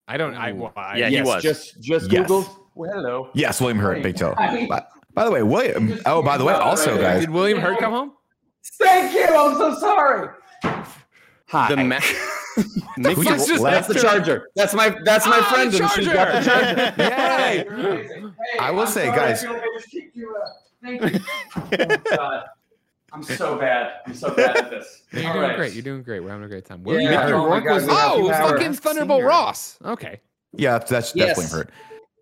I 0.08 0.18
don't. 0.18 0.36
I, 0.36 0.52
well, 0.52 0.74
I 0.76 0.98
Yeah, 0.98 1.08
he 1.10 1.22
was. 1.22 1.42
just 1.42 1.82
just 1.82 2.12
Yes. 2.12 2.22
Google. 2.28 2.68
Well, 2.76 2.92
hello. 2.94 3.30
Yes, 3.34 3.62
William 3.62 3.80
Hurt, 3.80 4.02
Big 4.04 4.18
Show. 4.20 4.34
By, 4.36 4.84
by 5.14 5.24
the 5.26 5.32
way, 5.32 5.42
William. 5.44 6.00
Oh, 6.06 6.22
by 6.22 6.38
the 6.38 6.44
way, 6.44 6.54
also, 6.54 6.98
guys, 7.00 7.22
Did 7.22 7.30
William 7.30 7.60
Hurt 7.60 7.80
come 7.80 7.94
home? 7.94 8.14
Thank 8.78 9.14
you. 9.14 9.26
I'm 9.26 9.56
so 9.58 9.76
sorry. 9.80 10.30
Hi. 10.64 11.68
The 11.76 11.84
ma- 11.84 12.00
Mickey 12.98 13.24
That's 13.24 13.42
Ro- 13.42 13.48
just 13.48 13.64
that's 13.64 13.88
the 13.88 13.94
charger. 13.96 14.50
That's 14.56 14.74
my 14.74 14.96
that's 15.04 15.26
my 15.26 15.40
Ah, 15.42 15.50
friend, 15.54 15.72
the 15.72 15.82
and 15.84 15.92
she's 15.92 16.08
got 16.08 16.44
the 16.44 16.50
charger. 16.50 16.94
charger. 16.98 18.24
Yay! 18.28 18.32
I 18.60 18.72
will 18.72 18.88
say, 18.88 19.08
guys, 19.08 19.46
I'm 23.14 23.24
so 23.24 23.58
bad. 23.58 23.94
I'm 24.06 24.14
so 24.14 24.34
bad 24.34 24.58
at 24.58 24.70
this. 24.70 25.04
You're 25.12 25.28
All 25.28 25.34
doing 25.34 25.46
right. 25.46 25.56
great. 25.58 25.74
You're 25.74 25.84
doing 25.84 26.04
great. 26.04 26.22
We're 26.22 26.30
having 26.30 26.46
a 26.46 26.50
great 26.50 26.66
time. 26.66 26.82
Yeah, 26.86 26.94
William 26.94 27.14
Hurt. 27.14 27.34
oh 27.34 27.50
my 27.50 27.60
God, 27.60 27.82
we 27.82 27.88
have 27.94 28.12
Oh, 28.14 28.18
two 28.22 28.32
hours. 28.32 28.52
fucking 28.52 28.74
Thunderbolt 28.74 29.24
Ross. 29.24 29.78
Okay. 29.84 30.22
yeah, 30.54 30.78
that's 30.78 30.90
that's, 30.90 31.16
Yes. 31.16 31.38
that's 31.38 31.52
Hurt. 31.52 31.70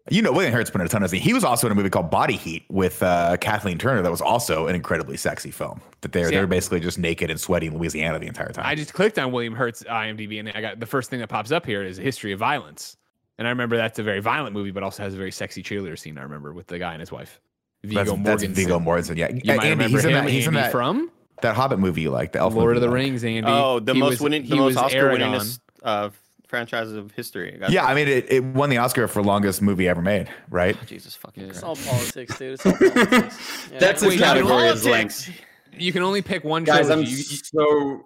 You 0.09 0.21
know, 0.21 0.31
William 0.31 0.53
Hurt's 0.53 0.69
been 0.71 0.81
in 0.81 0.87
a 0.87 0.89
ton 0.89 1.03
of 1.03 1.11
things. 1.11 1.23
He 1.23 1.33
was 1.33 1.43
also 1.43 1.67
in 1.67 1.71
a 1.71 1.75
movie 1.75 1.89
called 1.89 2.09
Body 2.09 2.35
Heat 2.35 2.65
with 2.69 3.01
uh, 3.03 3.37
Kathleen 3.37 3.77
Turner. 3.77 4.01
That 4.01 4.11
was 4.11 4.21
also 4.21 4.67
an 4.67 4.75
incredibly 4.75 5.17
sexy 5.17 5.51
film. 5.51 5.81
That 6.01 6.11
they're 6.11 6.25
Yeah. 6.31 6.39
they're 6.39 6.47
basically 6.47 6.79
just 6.79 6.97
naked 6.97 7.29
and 7.29 7.39
sweaty 7.39 7.67
in 7.67 7.77
Louisiana 7.77 8.17
the 8.19 8.27
entire 8.27 8.49
time. 8.51 8.65
I 8.65 8.75
just 8.75 8.93
clicked 8.93 9.19
on 9.19 9.31
William 9.31 9.53
Hurt's 9.53 9.83
IMDb, 9.83 10.39
and 10.39 10.49
I 10.49 10.61
got 10.61 10.79
the 10.79 10.85
first 10.85 11.09
thing 11.09 11.19
that 11.19 11.29
pops 11.29 11.51
up 11.51 11.65
here 11.65 11.83
is 11.83 11.99
a 11.99 12.01
history 12.01 12.31
of 12.31 12.39
violence. 12.39 12.97
And 13.37 13.47
I 13.47 13.51
remember 13.51 13.77
that's 13.77 13.99
a 13.99 14.03
very 14.03 14.19
violent 14.19 14.53
movie, 14.53 14.71
but 14.71 14.83
also 14.83 15.03
has 15.03 15.13
a 15.13 15.17
very 15.17 15.31
sexy 15.31 15.63
cheerleader 15.63 15.97
scene. 15.97 16.17
I 16.17 16.23
remember 16.23 16.51
with 16.53 16.67
the 16.67 16.77
guy 16.79 16.91
and 16.93 16.99
his 16.99 17.11
wife, 17.11 17.39
Viggo 17.83 18.03
that's, 18.17 18.23
that's 18.23 18.43
Mortensen. 18.43 18.49
Viggo 18.49 18.79
Mortensen. 18.79 19.15
Yeah, 19.17 19.29
You 19.29 19.41
Yeah, 19.43 19.55
might 19.55 19.65
Andy, 19.67 19.69
remember 19.85 19.97
he's 19.97 20.05
in 20.05 20.11
that. 20.13 20.29
He's 20.29 20.47
in 20.47 20.53
that 20.55 20.71
from 20.71 21.11
that 21.41 21.55
Hobbit 21.55 21.79
movie, 21.79 22.01
you 22.01 22.09
like 22.09 22.33
the 22.33 22.39
Elf 22.39 22.53
Lord 22.53 22.75
of 22.75 22.81
the 22.81 22.87
you 22.87 22.91
like. 22.91 23.01
Rings. 23.01 23.23
Andy. 23.23 23.43
Oh, 23.49 23.79
the 23.79 23.93
He 23.93 23.99
most 24.01 24.09
was- 24.09 24.19
winning, 24.21 24.41
the 24.41 24.47
he 24.49 24.55
most 24.55 24.65
was 24.75 24.77
Oscar 24.77 25.09
Aragorn. 25.11 25.19
winningest 25.19 25.59
uh, 25.83 26.09
franchises 26.49 26.95
of 26.95 27.11
history. 27.11 27.51
That's- 27.51 27.71
Yeah, 27.71 27.85
I 27.85 27.93
mean, 27.93 28.07
it, 28.07 28.25
it 28.29 28.43
won 28.43 28.69
the 28.69 28.77
Oscar 28.77 29.07
for 29.07 29.21
longest 29.23 29.61
movie 29.61 29.87
ever 29.87 30.01
made, 30.01 30.27
right? 30.49 30.75
Oh, 30.81 30.85
Jesus 30.85 31.15
fucking 31.15 31.43
It's 31.43 31.63
all 31.63 31.75
politics, 31.75 32.37
dude. 32.37 32.53
It's 32.55 32.65
all 32.65 32.73
politics. 32.73 33.69
Yeah. 33.71 33.79
That's 33.79 34.01
Wait, 34.01 34.13
his 34.13 34.15
you 34.15 34.19
can 34.25 34.27
category 34.35 34.67
is 34.67 34.81
politics. 34.83 35.27
length. 35.27 35.41
You 35.77 35.93
can 35.93 36.01
only 36.01 36.21
pick 36.23 36.43
one 36.43 36.63
Guys, 36.63 36.89
I'm. 36.89 37.01
You- 37.01 37.07
you- 37.07 37.15
so 37.17 38.05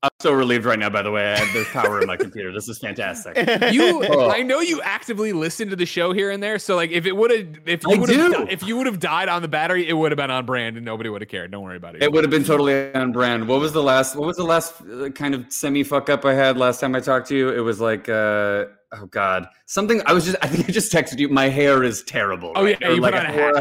I'm 0.00 0.10
so 0.20 0.32
relieved 0.32 0.64
right 0.64 0.78
now. 0.78 0.88
By 0.90 1.02
the 1.02 1.10
way, 1.10 1.32
I 1.32 1.38
have 1.38 1.52
the 1.52 1.64
power 1.72 2.00
in 2.00 2.06
my 2.06 2.16
computer. 2.16 2.52
This 2.52 2.68
is 2.68 2.78
fantastic. 2.78 3.36
You, 3.72 4.04
Oh. 4.10 4.30
I 4.30 4.42
know 4.42 4.60
you 4.60 4.80
actively 4.82 5.32
listen 5.32 5.68
to 5.70 5.76
the 5.76 5.86
show 5.86 6.12
here 6.12 6.30
and 6.30 6.40
there. 6.42 6.58
So 6.60 6.76
like, 6.76 6.90
if 6.90 7.04
it 7.04 7.12
would 7.16 7.30
have, 7.32 7.46
if 7.66 7.82
you 7.84 7.98
would 8.00 8.08
do. 8.08 8.32
have, 8.32 8.48
if 8.48 8.62
you 8.62 8.76
would 8.76 8.86
have 8.86 9.00
died 9.00 9.28
on 9.28 9.42
the 9.42 9.48
battery, 9.48 9.88
it 9.88 9.92
would 9.94 10.12
have 10.12 10.16
been 10.16 10.30
on 10.30 10.46
brand 10.46 10.76
and 10.76 10.86
nobody 10.86 11.08
would 11.10 11.20
have 11.20 11.28
cared. 11.28 11.50
Don't 11.50 11.64
worry 11.64 11.76
about 11.76 11.96
it. 11.96 12.02
It 12.02 12.12
would 12.12 12.22
have 12.22 12.30
been 12.30 12.44
totally 12.44 12.94
on 12.94 13.10
brand. 13.10 13.48
What 13.48 13.60
was 13.60 13.72
the 13.72 13.82
last? 13.82 14.14
What 14.14 14.26
was 14.26 14.36
the 14.36 14.44
last 14.44 14.74
uh, 14.82 15.10
kind 15.10 15.34
of 15.34 15.52
semi 15.52 15.82
fuck 15.82 16.08
up 16.08 16.24
I 16.24 16.34
had 16.34 16.56
last 16.56 16.80
time 16.80 16.94
I 16.94 17.00
talked 17.00 17.26
to 17.28 17.36
you? 17.36 17.48
It 17.50 17.60
was 17.60 17.80
like, 17.80 18.08
uh, 18.08 18.66
oh 18.92 19.06
god, 19.10 19.48
something. 19.66 20.00
I 20.06 20.12
was 20.12 20.24
just. 20.24 20.36
I 20.42 20.46
think 20.46 20.68
I 20.68 20.72
just 20.72 20.92
texted 20.92 21.18
you. 21.18 21.28
My 21.28 21.48
hair 21.48 21.82
is 21.82 22.04
terrible. 22.04 22.52
oh 22.54 22.62
right? 22.64 22.78
yeah, 22.80 22.88
Or 22.88 22.92
you 22.92 23.00
like 23.00 23.14
put 23.14 23.26
on 23.26 23.34
a 23.34 23.34
I 23.34 23.40
wore 23.42 23.54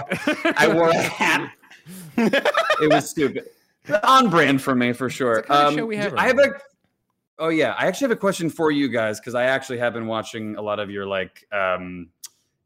hat. 0.43 0.55
I 0.57 0.67
wore 0.67 0.89
a 0.89 0.97
hat. 0.97 1.51
it 2.17 2.93
was 2.93 3.09
stupid. 3.09 3.45
On 4.03 4.29
brand 4.29 4.61
for 4.61 4.75
me 4.75 4.93
for 4.93 5.09
sure. 5.09 5.39
It's 5.39 5.47
kind 5.47 5.67
of 5.67 5.73
show 5.75 5.85
we 5.85 5.97
have 5.97 6.13
I 6.15 6.27
have 6.27 6.37
right 6.37 6.51
a. 6.51 6.59
Oh 7.39 7.49
yeah, 7.49 7.75
I 7.77 7.85
actually 7.85 8.05
have 8.05 8.17
a 8.17 8.19
question 8.19 8.49
for 8.49 8.71
you 8.71 8.89
guys 8.89 9.19
because 9.19 9.35
I 9.35 9.43
actually 9.43 9.77
have 9.77 9.93
been 9.93 10.07
watching 10.07 10.55
a 10.55 10.61
lot 10.61 10.79
of 10.79 10.89
your 10.89 11.05
like, 11.05 11.45
um, 11.51 12.09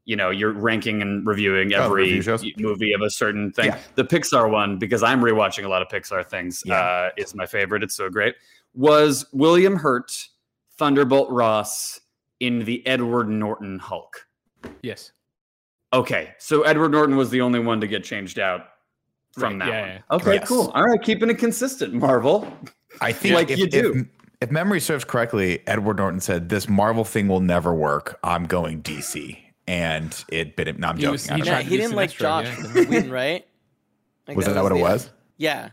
you 0.06 0.16
know, 0.16 0.30
you're 0.30 0.52
ranking 0.52 1.02
and 1.02 1.26
reviewing 1.26 1.74
Oh, 1.74 1.84
every 1.84 2.20
review 2.20 2.54
movie 2.58 2.92
of 2.92 3.02
a 3.02 3.10
certain 3.10 3.52
thing. 3.52 3.66
Yeah. 3.66 3.78
The 3.96 4.04
Pixar 4.04 4.50
one 4.50 4.78
because 4.78 5.02
I'm 5.02 5.20
rewatching 5.20 5.64
a 5.64 5.68
lot 5.68 5.82
of 5.82 5.88
Pixar 5.88 6.26
things. 6.26 6.62
Yeah. 6.64 6.80
Uh, 6.80 7.10
is 7.16 7.34
my 7.34 7.46
favorite. 7.46 7.82
It's 7.82 7.94
so 7.94 8.08
great. 8.08 8.34
Was 8.74 9.26
William 9.32 9.76
Hurt, 9.76 10.10
Thunderbolt 10.78 11.30
Ross 11.30 12.00
in 12.40 12.60
the 12.60 12.84
Edward 12.86 13.28
Norton 13.28 13.78
Hulk? 13.78 14.26
yes. 14.82 15.12
Okay, 15.92 16.32
so 16.38 16.62
Edward 16.62 16.92
Norton 16.92 17.16
was 17.16 17.28
the 17.28 17.42
only 17.42 17.60
one 17.60 17.78
to 17.82 17.86
get 17.86 18.02
changed 18.02 18.38
out 18.38 18.68
from 19.32 19.58
Right, 19.58 19.66
that 19.66 19.68
yeah, 19.68 19.80
one. 19.80 19.88
yeah. 19.90 20.16
Okay, 20.16 20.34
Yes. 20.34 20.48
cool. 20.48 20.68
All 20.74 20.84
right, 20.84 21.00
keeping 21.02 21.30
it 21.30 21.38
consistent, 21.38 21.94
Marvel. 21.94 22.46
I 23.00 23.12
think 23.12 23.34
Like 23.34 23.50
if, 23.50 23.58
you 23.58 23.66
do. 23.68 24.06
If, 24.40 24.50
memory 24.50 24.80
serves 24.80 25.04
correctly, 25.04 25.60
Edward 25.66 25.96
Norton 25.98 26.20
said, 26.20 26.48
"This 26.48 26.68
Marvel 26.68 27.04
thing 27.04 27.28
will 27.28 27.40
never 27.40 27.72
work. 27.74 28.18
I'm 28.24 28.44
going 28.46 28.82
DC," 28.82 29.38
and 29.66 30.24
it. 30.30 30.56
But 30.56 30.68
it, 30.68 30.78
no, 30.78 30.88
I'm 30.88 30.96
He 30.96 31.02
joking. 31.02 31.12
was- 31.12 31.30
I 31.30 31.34
he 31.36 31.40
don't 31.42 31.46
Yeah, 31.46 31.52
know. 31.52 31.56
tried 31.58 31.62
to 31.64 31.68
he 31.70 31.76
didn't 31.76 31.96
like 31.96 32.10
Josh 32.10 32.46
yeah. 32.46 32.72
Whedon, 32.84 33.10
right? 33.22 33.46
Like, 34.28 34.36
was 34.36 34.46
that 34.46 34.62
what 34.62 34.72
it 34.72 34.80
was? 34.80 35.10
Yeah, 35.38 35.70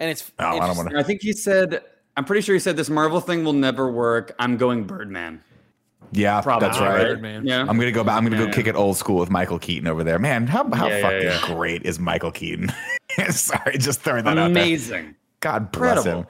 and 0.00 0.10
it's. 0.10 0.30
Oh, 0.38 0.44
I 0.60 0.66
don't 0.66 0.76
wanna- 0.76 0.98
I 0.98 1.02
think 1.02 1.22
he 1.22 1.32
said. 1.32 1.82
I'm 2.16 2.26
pretty 2.26 2.42
sure 2.42 2.54
he 2.54 2.58
said 2.58 2.76
this 2.76 2.90
Marvel 2.90 3.20
thing 3.22 3.42
will 3.42 3.54
never 3.54 3.90
work. 3.90 4.34
I'm 4.38 4.58
going 4.58 4.84
Birdman. 4.84 5.42
Yeah, 6.12 6.40
Probably, 6.42 6.68
that's 6.68 6.78
right. 6.78 7.02
Birdman. 7.06 7.46
Yeah. 7.46 7.60
I'm 7.60 7.78
gonna 7.78 7.90
go 7.90 8.04
back. 8.04 8.16
I'm 8.18 8.24
gonna 8.24 8.36
Yeah, 8.36 8.42
go 8.42 8.48
yeah. 8.48 8.54
kick 8.54 8.66
it 8.66 8.74
old 8.76 8.96
school 8.98 9.18
with 9.18 9.30
Michael 9.30 9.58
Keaton 9.58 9.88
over 9.88 10.04
there. 10.04 10.18
Man, 10.18 10.46
how 10.46 10.70
how 10.72 10.88
Yeah, 10.88 10.96
yeah, 10.98 11.02
fucking 11.02 11.22
yeah. 11.50 11.54
great 11.56 11.82
is 11.86 11.98
Michael 11.98 12.30
Keaton? 12.32 12.70
Sorry, 13.30 13.78
just 13.78 14.00
throwing 14.02 14.24
that 14.24 14.30
out 14.30 14.34
there. 14.36 14.46
Amazing. 14.46 15.14
God 15.40 15.72
bless 15.72 15.98
Incredible. 15.98 16.22
him. 16.22 16.28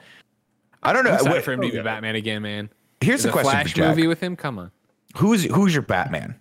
I 0.81 0.93
don't 0.93 1.03
know. 1.03 1.09
I'm 1.11 1.15
excited 1.15 1.33
Wait, 1.33 1.43
for 1.43 1.51
him 1.53 1.61
to 1.61 1.67
be 1.67 1.73
okay. 1.73 1.83
Batman 1.83 2.15
again, 2.15 2.41
man. 2.41 2.69
here's 3.01 3.23
The 3.23 3.29
a 3.29 3.31
question 3.31 3.51
Flash 3.51 3.71
for 3.71 3.77
Jack. 3.77 3.89
movie 3.89 4.07
with 4.07 4.19
him. 4.19 4.35
Come 4.35 4.57
on. 4.59 4.71
Who's 5.17 5.43
who's 5.45 5.73
your 5.73 5.83
Batman? 5.83 6.35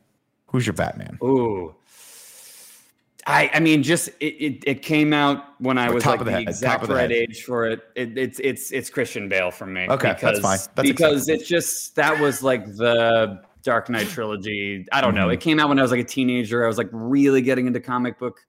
Who's 0.46 0.66
your 0.66 0.72
Batman? 0.74 1.18
Ooh. 1.22 1.74
I, 3.27 3.51
I 3.55 3.61
mean, 3.61 3.83
just 3.83 4.09
it, 4.21 4.35
it, 4.35 4.65
it 4.67 4.83
came 4.83 5.13
out 5.13 5.45
when 5.61 5.79
I 5.79 5.91
was 5.91 6.05
like 6.05 6.19
the, 6.19 6.25
the 6.25 6.31
head, 6.33 6.45
top 6.45 6.49
exact 6.49 6.83
of 6.83 6.89
the 6.89 6.95
right 6.95 7.11
head. 7.11 7.13
age 7.31 7.43
for 7.45 7.67
it. 7.67 7.81
it. 7.95 8.19
It's 8.19 8.41
it's 8.41 8.73
it's 8.73 8.91
Christian 8.91 9.29
Bale 9.29 9.51
for 9.51 9.67
me. 9.67 9.87
Okay, 9.89 10.09
that's 10.09 10.21
because, 10.21 10.41
fine. 10.41 10.59
That's 10.75 10.89
because 10.89 11.29
acceptable. 11.29 11.41
it's 11.41 11.49
just 11.49 11.95
that 11.97 12.21
was 12.21 12.43
like 12.43 12.67
the 12.67 13.41
Dark 13.63 13.89
Knight 13.89 14.09
trilogy. 14.09 14.87
I 14.91 15.01
don't 15.01 15.15
know. 15.15 15.29
Mhm. 15.29 15.35
It 15.35 15.41
came 15.41 15.61
out 15.61 15.69
when 15.69 15.79
I 15.79 15.83
was 15.83 15.91
like 15.93 16.01
a 16.01 16.05
teenager. 16.05 16.65
I 16.65 16.67
was 16.67 16.79
like 16.79 16.89
really 16.91 17.43
getting 17.43 17.67
into 17.69 17.81
comic 17.81 18.19
book 18.19 18.41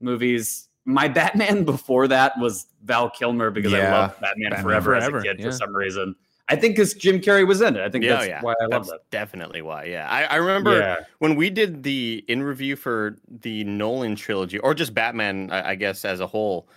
movies. 0.00 0.68
My 0.84 1.08
Batman 1.08 1.64
before 1.64 2.06
that 2.08 2.38
was 2.38 2.66
Val 2.84 3.10
Kilmer 3.10 3.50
because 3.50 3.74
I 3.74 3.78
Yeah, 3.78 3.98
loved 3.98 4.20
Batman, 4.20 4.50
Batman 4.50 4.62
Forever, 4.64 4.94
as 4.94 5.04
Forever, 5.04 5.18
a 5.18 5.22
kid 5.22 5.40
yeah. 5.40 5.46
for 5.46 5.52
some 5.52 5.74
reason. 5.74 6.14
I 6.50 6.56
think 6.56 6.74
because 6.76 6.94
Jim 6.94 7.20
Carrey 7.20 7.46
was 7.46 7.60
in 7.60 7.76
it. 7.76 7.82
I 7.82 7.88
think 7.88 8.04
Yeah, 8.04 8.10
oh, 8.10 8.16
that's 8.16 8.28
yeah. 8.28 8.42
why 8.42 8.54
I 8.60 8.66
love 8.66 8.86
that. 8.88 9.00
definitely 9.10 9.62
why. 9.62 9.84
Yeah, 9.84 10.06
I, 10.10 10.24
I 10.24 10.36
remember 10.36 10.78
Yeah. 10.78 10.96
when 11.20 11.36
we 11.36 11.48
did 11.48 11.82
the 11.82 12.24
in 12.28 12.42
review 12.42 12.76
for 12.76 13.16
the 13.28 13.64
Nolan 13.64 14.16
trilogy, 14.16 14.58
or 14.58 14.74
just 14.74 14.92
Batman, 14.92 15.50
I, 15.52 15.70
I 15.70 15.74
guess 15.76 16.04
as 16.04 16.20
a 16.20 16.26
whole. 16.26 16.68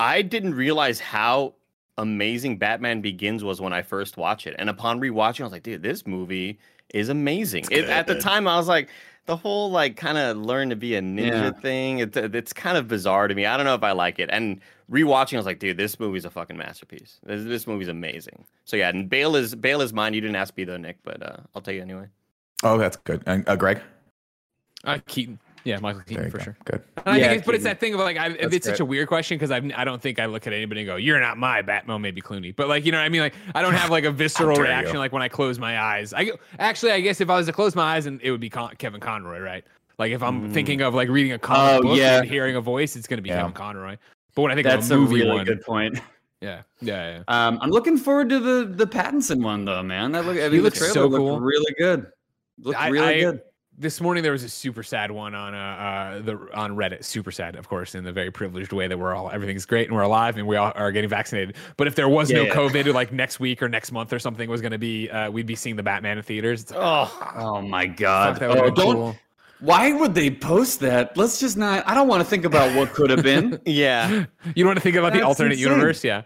I 0.00 0.22
didn't 0.22 0.54
realize 0.54 0.98
how 1.00 1.54
amazing 1.98 2.56
Batman 2.58 3.00
Begins 3.02 3.44
was 3.44 3.60
when 3.60 3.72
I 3.72 3.82
first 3.82 4.16
watched 4.16 4.46
it, 4.46 4.56
and 4.58 4.70
upon 4.70 5.00
rewatching, 5.00 5.40
I 5.40 5.44
was 5.44 5.52
like, 5.52 5.62
dude, 5.62 5.82
this 5.82 6.06
movie 6.06 6.58
is 6.94 7.08
amazing. 7.08 7.64
It, 7.70 7.84
at 7.86 8.06
the 8.06 8.18
time, 8.20 8.46
I 8.48 8.56
was 8.56 8.68
like. 8.68 8.88
The 9.26 9.36
whole 9.36 9.70
like 9.70 9.96
kind 9.96 10.18
of 10.18 10.36
learn 10.36 10.70
to 10.70 10.74
be 10.74 10.96
a 10.96 11.00
ninja 11.00 11.30
Yeah. 11.30 11.50
thing, 11.52 12.00
it's 12.00 12.16
it's 12.16 12.52
kind 12.52 12.76
of 12.76 12.88
bizarre 12.88 13.28
to 13.28 13.34
me. 13.36 13.46
I 13.46 13.56
don't 13.56 13.64
know 13.64 13.76
if 13.76 13.84
I 13.84 13.92
like 13.92 14.18
it. 14.18 14.28
And 14.32 14.60
rewatching, 14.92 15.34
I 15.34 15.36
was 15.38 15.46
like, 15.46 15.58
dude, 15.58 15.76
this 15.76 15.98
movie's 15.98 16.24
a 16.24 16.30
fucking 16.30 16.56
masterpiece. 16.56 17.18
This, 17.24 17.44
this 17.44 17.66
movie's 17.66 17.88
amazing. 17.88 18.44
So 18.64 18.76
yeah, 18.76 18.90
and 18.90 19.08
Bale 19.08 19.34
is 19.36 19.54
Bale 19.54 19.80
is 19.80 19.92
mine. 19.92 20.14
You 20.14 20.20
didn't 20.20 20.36
ask 20.36 20.56
me 20.56 20.64
though, 20.64 20.76
Nick, 20.76 20.98
but 21.02 21.22
uh, 21.22 21.36
I'll 21.54 21.62
tell 21.62 21.74
you 21.74 21.82
anyway. 21.82 22.06
Oh, 22.62 22.78
that's 22.78 22.96
good. 22.96 23.22
And, 23.26 23.48
uh, 23.48 23.56
Greg, 23.56 23.80
Uh, 24.84 24.98
Keaton. 25.06 25.38
Yeah, 25.64 25.78
Michael 25.78 26.02
Keaton 26.02 26.28
for 26.28 26.38
go. 26.38 26.44
sure. 26.44 26.56
Good. 26.64 26.82
And 26.96 27.14
I 27.14 27.16
Yeah, 27.18 27.28
think 27.28 27.38
it's, 27.38 27.46
but 27.46 27.54
it's 27.54 27.62
that 27.64 27.78
thing 27.78 27.94
of 27.94 28.00
like, 28.00 28.16
I, 28.16 28.30
That's 28.30 28.52
it's 28.52 28.66
such 28.66 28.80
a 28.80 28.84
weird 28.84 29.06
question 29.06 29.36
because 29.38 29.52
I 29.52 29.58
I 29.76 29.84
don't 29.84 30.02
think 30.02 30.18
I 30.18 30.26
look 30.26 30.46
at 30.48 30.52
anybody 30.52 30.80
and 30.80 30.88
go, 30.88 30.96
"You're 30.96 31.20
not 31.20 31.38
my 31.38 31.62
Batman." 31.62 32.00
Maybe 32.00 32.20
Clooney, 32.20 32.54
but 32.54 32.66
like 32.68 32.84
you 32.84 32.90
know 32.90 32.98
what 32.98 33.04
I 33.04 33.08
mean. 33.08 33.20
Like 33.20 33.34
I 33.54 33.62
don't 33.62 33.74
have 33.74 33.88
like 33.90 34.02
a 34.04 34.10
visceral 34.22 34.56
reaction 34.56 34.94
you. 34.94 34.98
like 34.98 35.12
when 35.12 35.22
I 35.22 35.28
close 35.28 35.60
my 35.60 35.80
eyes. 35.80 36.12
I 36.12 36.32
actually 36.58 36.90
I 36.92 37.00
guess 37.00 37.20
if 37.20 37.30
I 37.30 37.36
was 37.36 37.46
to 37.46 37.52
close 37.52 37.76
my 37.76 37.94
eyes 37.94 38.06
and 38.06 38.20
it 38.22 38.32
would 38.32 38.40
be 38.40 38.50
Con- 38.50 38.74
Kevin 38.76 39.00
Conroy, 39.00 39.38
right? 39.38 39.64
Like 39.98 40.10
if 40.10 40.20
I'm 40.20 40.48
Mm. 40.48 40.52
thinking 40.52 40.80
of 40.80 40.94
like 40.94 41.08
reading 41.08 41.30
a 41.32 41.38
comic 41.38 41.78
Oh, 41.78 41.82
book 41.90 41.96
yeah. 41.98 42.18
and 42.18 42.28
hearing 42.28 42.56
a 42.56 42.60
voice, 42.60 42.96
it's 42.96 43.06
gonna 43.06 43.22
be 43.22 43.28
Yeah. 43.28 43.36
Kevin 43.38 43.52
Conroy. 43.52 43.96
But 44.34 44.42
when 44.42 44.50
I 44.52 44.54
think 44.54 44.66
That's 44.66 44.90
a 44.90 44.94
a 44.96 44.98
really 44.98 45.26
one, 45.28 45.44
good 45.44 45.60
point. 45.62 45.98
yeah, 46.40 46.62
yeah, 46.80 47.18
yeah. 47.18 47.22
Um, 47.28 47.58
I'm 47.60 47.70
looking 47.70 47.96
forward 47.98 48.28
to 48.30 48.40
the 48.40 48.64
the 48.64 48.86
Pattinson 48.86 49.42
one 49.42 49.64
though, 49.64 49.82
man. 49.82 50.12
That 50.12 50.24
look, 50.24 50.36
I 50.36 50.42
mean, 50.48 50.50
the 50.52 50.60
looks 50.62 50.78
trailer 50.78 50.94
so 50.94 51.06
looked 51.06 51.20
cool. 51.20 51.40
really 51.40 51.74
good. 51.78 52.06
Looked 52.60 52.78
I- 52.80 52.88
really 52.88 53.06
I- 53.06 53.20
good. 53.20 53.42
this 53.78 54.00
morning 54.00 54.22
there 54.22 54.32
was 54.32 54.44
a 54.44 54.48
super 54.48 54.82
sad 54.82 55.10
one 55.10 55.34
on 55.34 55.54
uh, 55.54 55.58
uh 55.58 56.20
the 56.22 56.32
on 56.54 56.76
Reddit. 56.76 57.04
Super 57.04 57.30
sad, 57.30 57.56
of 57.56 57.68
course, 57.68 57.94
in 57.94 58.04
the 58.04 58.12
very 58.12 58.30
privileged 58.30 58.72
way 58.72 58.86
that 58.88 58.98
we're 58.98 59.14
all 59.14 59.30
everything's 59.30 59.66
great 59.66 59.88
and 59.88 59.96
we're 59.96 60.02
alive 60.02 60.36
and 60.36 60.46
we 60.46 60.56
all 60.56 60.72
are 60.76 60.92
getting 60.92 61.10
vaccinated. 61.10 61.56
But 61.76 61.86
if 61.86 61.94
there 61.94 62.08
was 62.08 62.30
Yeah, 62.30 62.38
no 62.38 62.42
yeah. 62.44 62.54
COVID, 62.54 62.92
like 62.94 63.12
next 63.12 63.40
week 63.40 63.62
or 63.62 63.68
next 63.68 63.92
month 63.92 64.12
or 64.12 64.18
something 64.18 64.48
was 64.48 64.60
going 64.60 64.72
to 64.72 64.78
be, 64.78 65.10
uh, 65.10 65.30
we'd 65.30 65.46
be 65.46 65.56
seeing 65.56 65.76
the 65.76 65.82
Batman 65.82 66.18
in 66.18 66.22
theaters. 66.22 66.62
It's 66.62 66.72
Oh, 66.74 67.32
Oh 67.36 67.60
my 67.62 67.86
god! 67.86 68.42
Oh, 68.42 68.70
don't 68.70 68.94
cool. 68.96 69.16
Why 69.62 69.92
would 69.92 70.14
they 70.14 70.30
post 70.30 70.80
that? 70.80 71.16
Let's 71.16 71.38
just 71.40 71.56
not. 71.56 71.86
I 71.88 71.94
don't 71.94 72.08
want 72.08 72.20
to 72.22 72.28
think 72.28 72.44
about 72.44 72.76
what 72.76 72.92
could 72.92 73.10
have 73.10 73.22
been. 73.22 73.60
Yeah. 73.66 74.24
You 74.54 74.64
don't 74.64 74.66
want 74.70 74.78
to 74.78 74.82
think 74.82 74.96
about 74.96 75.12
the 75.12 75.22
alternate 75.22 75.52
insane. 75.52 75.68
universe? 75.72 76.02
Yeah. 76.04 76.22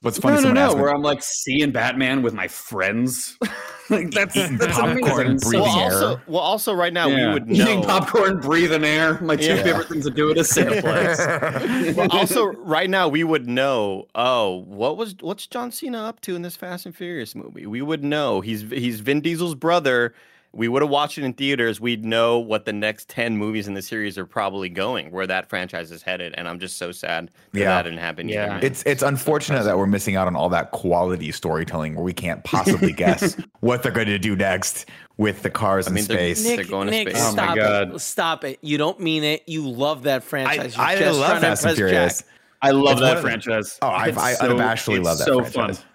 What's 0.00 0.18
funny? 0.18 0.36
no, 0.42 0.48
no, 0.48 0.52
no. 0.52 0.60
asked 0.66 0.76
me- 0.76 0.82
Where 0.82 0.94
I'm 0.94 1.02
like 1.02 1.22
seeing 1.22 1.70
Batman 1.70 2.22
with 2.22 2.32
my 2.34 2.48
friends. 2.48 3.36
like 3.90 4.10
that's 4.10 4.36
Eating 4.36 4.56
that's 4.58 4.76
popcorn 4.78 5.26
amazing. 5.26 5.36
breathing 5.50 5.60
Well, 5.60 5.78
air. 5.78 5.92
also, 5.92 6.20
well, 6.26 6.40
also, 6.42 6.72
right 6.72 6.92
now 6.92 7.06
Yeah. 7.08 7.28
we 7.28 7.32
would 7.34 7.46
know. 7.48 7.64
Eating 7.64 7.82
popcorn, 7.82 8.40
breathing 8.40 8.84
air. 8.84 9.20
My 9.20 9.36
two 9.36 9.54
Yeah. 9.54 9.62
favorite 9.62 9.88
things 9.88 10.04
to 10.06 10.10
do 10.10 10.30
at 10.30 10.38
a 10.38 10.40
Cineplex. 10.42 11.94
Well, 11.94 12.08
also, 12.10 12.46
right 12.46 12.88
now 12.90 13.08
we 13.08 13.22
would 13.22 13.46
know. 13.46 14.06
Oh, 14.14 14.64
what 14.66 14.96
was 14.96 15.14
what's 15.20 15.46
John 15.46 15.70
Cena 15.70 16.02
up 16.04 16.20
to 16.22 16.34
in 16.34 16.42
this 16.42 16.56
Fast 16.56 16.86
and 16.86 16.96
Furious 16.96 17.34
movie? 17.34 17.66
We 17.66 17.82
would 17.82 18.02
know. 18.02 18.40
He's 18.40 18.62
he's 18.62 19.00
Vin 19.00 19.20
Diesel's 19.20 19.54
brother. 19.54 20.14
We 20.56 20.68
would 20.68 20.82
have 20.82 20.90
watched 20.90 21.18
it 21.18 21.24
in 21.24 21.32
theaters. 21.34 21.80
We'd 21.80 22.04
know 22.04 22.38
what 22.38 22.64
the 22.64 22.72
next 22.72 23.08
ten 23.08 23.36
movies 23.36 23.68
in 23.68 23.74
the 23.74 23.82
series 23.82 24.16
are 24.18 24.24
probably 24.26 24.68
going, 24.68 25.10
where 25.10 25.26
that 25.26 25.48
franchise 25.48 25.92
is 25.92 26.02
headed. 26.02 26.34
And 26.36 26.48
I'm 26.48 26.58
just 26.58 26.76
so 26.78 26.92
sad 26.92 27.30
that 27.52 27.58
Yeah. 27.60 27.66
that 27.66 27.82
didn't 27.82 27.98
happen. 27.98 28.28
Yeah. 28.28 28.42
either, 28.44 28.52
man. 28.54 28.64
It's 28.64 28.82
it's 28.86 29.02
unfortunate 29.02 29.64
that 29.64 29.76
we're 29.76 29.86
missing 29.86 30.16
out 30.16 30.26
on 30.26 30.34
all 30.36 30.48
that 30.48 30.70
quality 30.72 31.30
storytelling 31.32 31.94
where 31.94 32.04
we 32.04 32.12
can't 32.12 32.42
possibly 32.44 32.92
guess 33.04 33.36
what 33.60 33.82
they're 33.82 33.92
going 33.92 34.06
to 34.08 34.18
do 34.18 34.34
next 34.34 34.86
with 35.18 35.42
the 35.42 35.50
cars 35.50 35.86
I 35.86 35.90
mean, 35.90 36.04
in 36.04 36.08
they're- 36.08 36.34
space. 36.34 36.42
They're 36.44 36.56
Nick, 36.56 36.68
to 36.68 36.84
Nick, 36.86 37.08
space. 37.10 37.22
Oh 37.22 37.26
my 37.26 37.42
stop 37.44 37.56
God. 37.56 37.94
it! 37.94 37.98
Stop 38.00 38.44
it! 38.44 38.58
You 38.62 38.78
don't 38.78 38.98
mean 39.00 39.24
it. 39.24 39.42
You 39.46 39.68
love 39.68 40.04
that 40.04 40.16
I, 40.22 40.24
franchise. 40.24 40.76
You're 40.76 40.84
I 40.84 40.96
just 40.98 41.18
love 41.20 41.40
Fast 41.40 41.64
and 41.66 41.76
Furious. 41.76 42.18
Jack. 42.22 42.26
I 42.62 42.70
love 42.70 42.92
It's 42.92 43.00
that 43.02 43.06
one 43.08 43.16
of 43.16 43.22
the- 43.22 43.28
franchise. 43.28 43.78
Oh, 43.82 43.88
I, 43.88 44.06
It's 44.08 44.18
I 44.18 44.32
so- 44.34 44.56
unabashedly 44.56 45.04
love 45.04 45.18
that 45.18 45.24
so 45.26 45.40
franchise. 45.44 45.78
fun. 45.80 45.86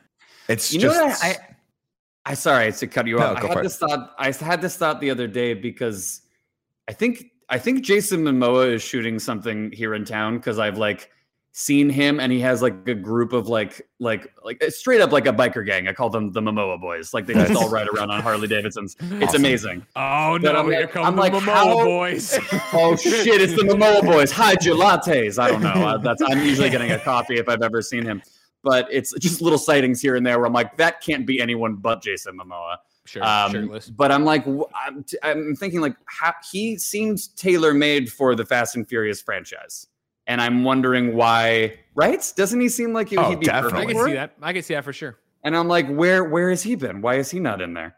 It's 0.47 0.74
You 0.74 0.80
just 0.82 0.97
know 0.99 1.07
what? 1.07 1.24
I, 1.24 1.36
I, 2.26 2.32
I 2.32 2.34
sorry 2.34 2.72
to 2.72 2.88
cut 2.88 3.08
you 3.08 3.18
No, 3.18 3.26
off. 3.28 3.44
I 3.44 3.48
had 3.48 3.64
this 3.64 3.78
thought. 3.78 4.14
I 4.18 4.32
had 4.32 4.62
this 4.62 4.78
thought 4.78 5.02
the 5.02 5.10
other 5.10 5.28
day 5.28 5.54
because 5.54 6.22
I 6.88 6.94
think 6.94 7.26
I 7.50 7.58
think 7.58 7.84
Jason 7.84 8.22
Momoa 8.24 8.74
is 8.74 8.82
shooting 8.82 9.20
something 9.20 9.72
here 9.72 9.94
in 9.94 10.06
town 10.06 10.38
because 10.38 10.60
I've 10.60 10.78
like 10.78 11.10
seen 11.54 11.90
him 11.90 12.22
and 12.22 12.32
he 12.32 12.40
has 12.40 12.62
like 12.62 12.88
a 12.88 12.94
group 12.96 13.34
of 13.34 13.50
like 13.50 13.86
like 14.00 14.32
like 14.46 14.64
straight 14.70 15.02
up 15.02 15.12
like 15.12 15.26
a 15.28 15.34
biker 15.34 15.66
gang. 15.66 15.86
I 15.88 15.94
call 15.94 16.10
them 16.10 16.32
the 16.32 16.40
Momoa 16.42 16.80
boys. 16.80 17.14
Like 17.14 17.26
they 17.26 17.34
just 17.34 17.54
all 17.56 17.70
ride 17.70 17.90
around 17.90 18.10
on 18.10 18.22
Harley 18.22 18.48
Davidsons. 18.48 18.96
It's 19.02 19.24
Awesome. 19.32 19.42
amazing. 19.42 19.86
Oh 19.98 20.38
no! 20.42 20.54
I'm 20.54 20.68
here 20.72 20.88
come 20.88 21.06
I'm 21.06 21.16
the 21.16 21.22
like, 21.22 21.34
Momoa 21.34 21.42
how- 21.54 21.84
boys. 21.84 22.40
Oh 22.74 22.96
shit! 22.96 23.42
It's 23.42 23.54
the 23.56 23.64
Momoa 23.68 24.02
boys. 24.02 24.32
Hide 24.32 24.64
your 24.64 24.78
lattes. 24.78 25.38
I 25.44 25.50
don't 25.52 25.62
know. 25.62 25.72
Uh, 25.72 25.98
That's 26.06 26.22
I'm 26.22 26.40
usually 26.46 26.70
getting 26.70 26.92
a 26.92 27.00
coffee 27.00 27.38
if 27.38 27.50
I've 27.50 27.62
ever 27.62 27.82
seen 27.82 28.06
him, 28.06 28.22
but 28.64 28.88
it's 28.91 29.14
just 29.20 29.41
little 29.41 29.57
sightings 29.59 30.01
here 30.01 30.16
and 30.16 30.26
there 30.26 30.38
where 30.38 30.45
I'm 30.47 30.53
like, 30.53 30.78
that 30.78 31.01
can't 31.01 31.26
be 31.26 31.39
anyone 31.41 31.76
but 31.76 32.01
Jason 32.01 32.38
Momoa. 32.38 32.78
sure, 33.05 33.24
Um, 33.24 33.51
shirtless. 33.51 33.89
but 33.89 34.12
I'm 34.12 34.24
like, 34.26 34.45
I'm, 34.47 35.03
t- 35.03 35.18
I'm 35.24 35.55
thinking 35.55 35.82
like, 35.82 35.95
how, 36.05 36.34
he 36.51 36.78
seems 36.78 37.28
tailor 37.30 37.74
made 37.74 38.12
for 38.12 38.36
the 38.36 38.45
Fast 38.45 38.76
and 38.76 38.88
Furious 38.88 39.22
franchise, 39.22 39.88
and 40.28 40.39
I'm 40.41 40.64
wondering 40.64 41.16
why. 41.16 41.80
Right? 41.95 42.32
Doesn't 42.38 42.62
he 42.62 42.70
seem 42.70 42.93
like 42.93 43.09
he, 43.09 43.18
Oh, 43.18 43.30
he'd 43.30 43.39
be 43.39 43.45
definitely. 43.47 43.70
I 43.70 43.72
perfect 43.86 43.91
can 43.91 43.99
for 43.99 44.07
see 44.07 44.14
that. 44.14 44.34
I 44.41 44.53
can 44.53 44.64
see 44.64 44.74
that 44.76 44.84
for 44.84 44.93
sure. 44.93 45.18
And 45.43 45.57
I'm 45.57 45.68
like, 45.68 45.89
where 45.89 46.24
where 46.24 46.49
has 46.51 46.62
he 46.64 46.76
been? 46.76 47.01
Why 47.01 47.16
is 47.16 47.32
he 47.32 47.39
not 47.39 47.62
in 47.62 47.74
there? 47.74 47.95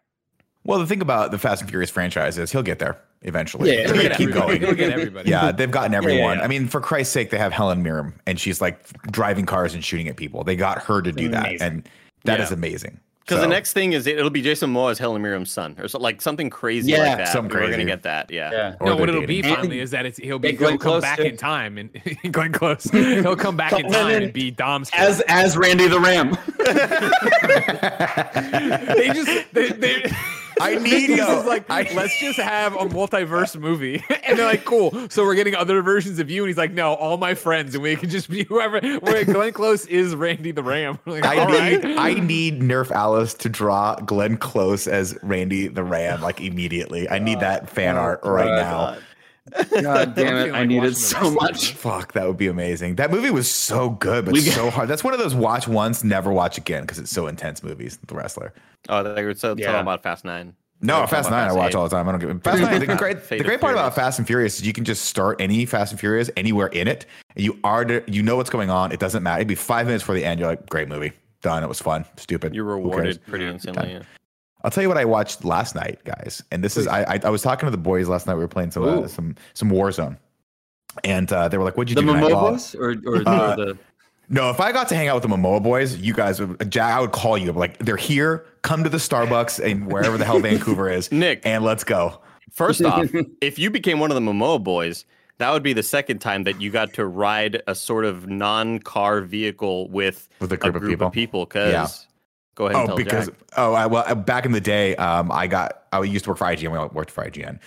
well, 0.65 0.79
the 0.79 0.87
thing 0.87 1.01
about 1.01 1.31
the 1.31 1.37
Fast 1.37 1.61
and 1.61 1.69
Furious 1.69 1.89
franchise 1.89 2.37
is 2.37 2.51
he'll 2.53 2.63
get 2.63 2.79
there 2.79 2.97
eventually. 3.23 3.71
Yeah, 3.75 3.87
They're 3.87 3.95
gonna 4.03 4.15
keep 4.15 4.29
everybody. 4.29 4.59
going. 4.59 4.75
Get 4.75 4.91
everybody. 4.91 5.29
Yeah, 5.29 5.51
they've 5.51 5.71
gotten 5.71 5.93
everyone. 5.93 6.37
yeah. 6.37 6.43
I 6.43 6.47
mean, 6.47 6.67
for 6.67 6.79
Christ's 6.81 7.13
sake, 7.13 7.29
they 7.29 7.37
have 7.37 7.51
Helen 7.51 7.83
Mirren, 7.83 8.13
and 8.25 8.39
she's 8.39 8.61
like 8.61 8.79
driving 9.11 9.45
cars 9.45 9.73
and 9.73 9.83
shooting 9.83 10.07
at 10.07 10.15
people. 10.17 10.43
They 10.43 10.55
got 10.55 10.79
her 10.83 11.01
to 11.01 11.11
do 11.11 11.29
that, 11.29 11.47
Amazing. 11.47 11.67
and 11.67 11.89
that 12.25 12.39
is 12.39 12.49
Yeah. 12.51 12.55
amazing. 12.55 12.99
Because 13.25 13.39
the 13.39 13.47
next 13.47 13.71
thing 13.71 13.93
is 13.93 14.05
it, 14.05 14.17
it'll 14.17 14.29
be 14.29 14.41
Jason 14.41 14.73
Momoa 14.73 14.91
as 14.91 14.99
Helen 14.99 15.21
Mirren's 15.21 15.49
son, 15.49 15.77
or 15.79 15.87
so, 15.87 15.97
like 15.97 16.21
something 16.21 16.49
crazy 16.49 16.91
Yeah, 16.91 16.97
like 17.07 17.17
that. 17.19 17.27
something 17.29 17.57
We're 17.57 17.71
gonna 17.71 17.85
get 17.85 18.03
that. 18.03 18.29
Yeah. 18.29 18.51
Yeah. 18.51 18.75
or 18.81 18.87
no, 18.87 18.95
what 18.97 19.05
they're 19.05 19.15
it'll 19.15 19.25
be 19.25 19.41
dating. 19.41 19.55
finally 19.55 19.79
is 19.79 19.91
that 19.91 20.05
it's 20.05 20.17
he'll 20.17 20.39
be 20.39 20.49
Hey, 20.49 20.55
Glenn 20.55 20.71
he'll 20.71 20.77
come 20.79 20.91
Close, 20.91 21.01
back 21.03 21.17
too. 21.19 21.23
in 21.23 21.37
time 21.37 21.77
and 21.77 21.89
going 22.33 22.51
Close. 22.51 22.83
He'll 22.91 23.37
come 23.37 23.55
back 23.55 23.71
in 23.71 23.89
time 23.89 24.23
and 24.23 24.33
be 24.33 24.51
Dom's 24.51 24.89
kid. 24.89 24.99
As 24.99 25.21
as 25.29 25.55
Randy 25.55 25.87
the 25.87 26.01
Ram. 26.01 26.31
they 28.97 29.07
just 29.13 29.53
they, 29.53 29.69
they 29.69 30.11
I 30.59 30.75
need 30.79 31.09
This 31.09 31.45
like 31.45 31.69
I- 31.69 31.91
let's 31.93 32.19
just 32.19 32.39
have 32.39 32.73
a 32.73 32.85
multiverse 32.85 33.59
movie. 33.59 34.03
And 34.25 34.39
they're 34.39 34.47
like 34.47 34.63
cool. 34.63 35.09
So 35.09 35.25
we're 35.25 35.35
getting 35.35 35.53
other 35.53 35.81
versions 35.81 36.17
of 36.17 36.29
you. 36.29 36.43
And 36.43 36.47
he's 36.47 36.57
like 36.57 36.71
no 36.71 36.93
all 36.93 37.17
my 37.17 37.35
friends. 37.35 37.75
And 37.75 37.83
we 37.83 37.95
can 37.97 38.09
just 38.09 38.29
be 38.29 38.45
whoever. 38.45 38.79
Where 38.99 39.25
Glenn 39.25 39.51
Close 39.51 39.85
is 39.85 40.15
Randy 40.15 40.51
the 40.51 40.63
Ram. 40.63 40.99
Like, 41.13 41.25
I 41.25 41.45
need 41.45 41.83
right. 41.83 41.97
I 41.97 42.13
need 42.13 42.61
Nerf 42.61 42.89
Alice 42.89 43.33
to 43.35 43.49
draw 43.49 43.95
Glenn 43.97 44.37
Close 44.37 44.87
as 44.87 45.17
Randy 45.21 45.67
the 45.67 45.83
Ram 45.83 46.21
like 46.21 46.41
immediately. 46.41 47.07
I 47.09 47.19
need 47.19 47.41
that 47.41 47.69
fan 47.69 47.97
oh, 47.97 48.01
art 48.01 48.21
right 48.23 48.45
now. 48.45 48.71
God 48.71 49.03
damn 49.71 50.09
it! 50.09 50.15
feeling 50.15 50.55
I 50.55 50.59
like 50.59 50.67
need 50.67 50.77
watching 50.77 50.91
it 50.91 50.93
the 50.95 50.99
so 50.99 51.31
much. 51.31 51.73
Fuck, 51.73 52.13
that 52.13 52.27
would 52.27 52.37
be 52.37 52.47
amazing. 52.47 52.95
That 52.95 53.11
movie 53.11 53.29
was 53.29 53.49
so 53.49 53.89
good, 53.91 54.25
but 54.25 54.33
We 54.33 54.41
so 54.41 54.69
hard. 54.69 54.87
That's 54.89 55.03
one 55.03 55.13
of 55.13 55.19
those 55.19 55.35
watch 55.35 55.67
once, 55.67 56.03
never 56.03 56.31
watch 56.31 56.57
again 56.57 56.81
because 56.83 56.99
it's 56.99 57.11
so 57.11 57.27
intense. 57.27 57.63
Movies, 57.63 57.99
The 58.07 58.15
Wrestler. 58.15 58.53
Oh, 58.89 59.03
they 59.13 59.23
were 59.23 59.33
so 59.35 59.55
Yeah. 59.57 59.67
talking 59.67 59.81
about 59.81 60.03
Fast 60.03 60.25
Nine. 60.25 60.55
No, 60.81 60.95
They 60.95 61.01
were 61.01 61.07
Fast 61.07 61.31
Nine 61.31 61.47
I 61.47 61.53
watch 61.53 61.69
Eight. 61.69 61.75
all 61.75 61.83
the 61.87 61.95
time. 61.95 62.09
I 62.09 62.11
don't 62.11 62.19
give 62.19 62.43
Fast 62.43 62.61
Nine. 62.61 62.79
The 62.79 62.95
great, 62.97 63.29
the 63.29 63.43
great 63.43 63.61
part 63.61 63.73
about 63.73 63.95
Fast 63.95 64.19
and 64.19 64.27
Furious 64.27 64.59
is 64.59 64.67
you 64.67 64.73
can 64.73 64.83
just 64.83 65.05
start 65.05 65.39
any 65.39 65.65
Fast 65.65 65.91
and 65.93 65.99
Furious 65.99 66.29
anywhere 66.35 66.67
in 66.67 66.87
it, 66.87 67.05
and 67.35 67.45
you 67.45 67.57
are 67.63 67.85
you 68.07 68.21
know 68.21 68.35
what's 68.35 68.49
going 68.49 68.69
on. 68.69 68.91
It 68.91 68.99
doesn't 68.99 69.23
matter. 69.23 69.37
It'd 69.39 69.47
be 69.47 69.55
five 69.55 69.85
minutes 69.85 70.03
before 70.03 70.15
the 70.15 70.25
end. 70.25 70.39
You're 70.41 70.49
like, 70.49 70.69
great 70.69 70.89
movie, 70.89 71.13
done. 71.41 71.63
It 71.63 71.67
was 71.69 71.81
fun, 71.81 72.03
stupid. 72.17 72.53
You're 72.53 72.65
Who 72.65 72.81
cares? 72.81 72.85
rewarded 72.91 73.25
pretty 73.27 73.45
instantly. 73.45 73.91
Yeah. 73.93 73.99
I'll 74.63 74.71
tell 74.71 74.81
you 74.81 74.87
what 74.87 74.97
I 74.97 75.05
watched 75.05 75.43
last 75.43 75.75
night, 75.75 75.99
guys. 76.05 76.41
And 76.51 76.63
this 76.63 76.77
is 76.77 76.87
I, 76.87 77.03
I 77.03 77.19
I 77.25 77.29
was 77.29 77.41
talking 77.41 77.67
to 77.67 77.71
the 77.71 77.77
boys 77.77 78.07
last 78.07 78.27
night. 78.27 78.35
We 78.35 78.41
were 78.41 78.47
playing 78.47 78.71
some 78.71 78.83
uh, 78.83 79.07
some 79.07 79.35
some 79.53 79.69
Warzone, 79.69 80.17
and 81.03 81.31
uh, 81.31 81.47
they 81.49 81.57
were 81.57 81.63
like, 81.63 81.75
"What'd 81.77 81.89
you 81.89 81.95
The 81.95 82.01
do 82.01 82.07
tonight?" 82.07 82.31
Momoa 82.31 82.51
boys 82.51 82.75
or 82.75 82.95
or 83.05 83.23
Uh, 83.27 83.55
the 83.55 83.77
No, 84.29 84.49
if 84.49 84.61
I 84.61 84.71
got 84.71 84.87
to 84.89 84.95
hang 84.95 85.09
out 85.09 85.15
with 85.15 85.29
the 85.29 85.35
Momoa 85.35 85.61
boys, 85.61 85.97
you 85.97 86.13
guys 86.13 86.39
would, 86.39 86.71
Jack, 86.71 86.93
I 86.93 87.01
would 87.01 87.11
call 87.11 87.37
you. 87.37 87.51
Like, 87.51 87.77
they're 87.79 87.97
here. 87.97 88.45
Come 88.61 88.83
to 88.85 88.89
the 88.89 88.97
Starbucks 88.97 89.59
and 89.63 89.91
wherever 89.91 90.17
the 90.17 90.23
hell 90.23 90.39
Vancouver 90.39 90.89
is, 90.89 91.11
Nick. 91.11 91.41
and 91.45 91.63
let's 91.65 91.83
go. 91.83 92.21
First 92.51 92.83
off, 92.83 93.09
if 93.41 93.59
you 93.59 93.69
became 93.69 93.99
one 93.99 94.11
of 94.11 94.15
the 94.15 94.21
Momoa 94.21 94.63
boys, 94.63 95.05
that 95.39 95.51
would 95.51 95.63
be 95.63 95.73
the 95.73 95.83
second 95.83 96.19
time 96.19 96.43
that 96.45 96.61
you 96.61 96.71
got 96.71 96.93
to 96.93 97.05
ride 97.05 97.61
a 97.67 97.75
sort 97.75 98.05
of 98.05 98.27
non-car 98.29 99.21
vehicle 99.21 99.89
with, 99.89 100.29
With 100.39 100.53
a 100.53 100.57
group 100.57 101.01
of 101.01 101.11
people? 101.11 101.45
Because. 101.45 102.07
Go 102.55 102.67
ahead 102.67 102.81
and 102.81 102.91
Oh, 102.91 102.95
because 102.95 103.27
Jack. 103.27 103.35
oh, 103.57 103.73
I, 103.73 103.85
well, 103.85 104.03
uh, 104.07 104.15
back 104.15 104.45
in 104.45 104.51
the 104.51 104.61
day, 104.61 104.95
um, 104.97 105.31
I 105.31 105.47
got 105.47 105.83
I 105.91 106.01
used 106.03 106.25
to 106.25 106.31
work 106.31 106.37
for 106.37 106.45
IGN. 106.47 106.71
We 106.71 106.77
all 106.77 106.89
worked 106.89 107.11
for 107.11 107.23
IGN, 107.23 107.59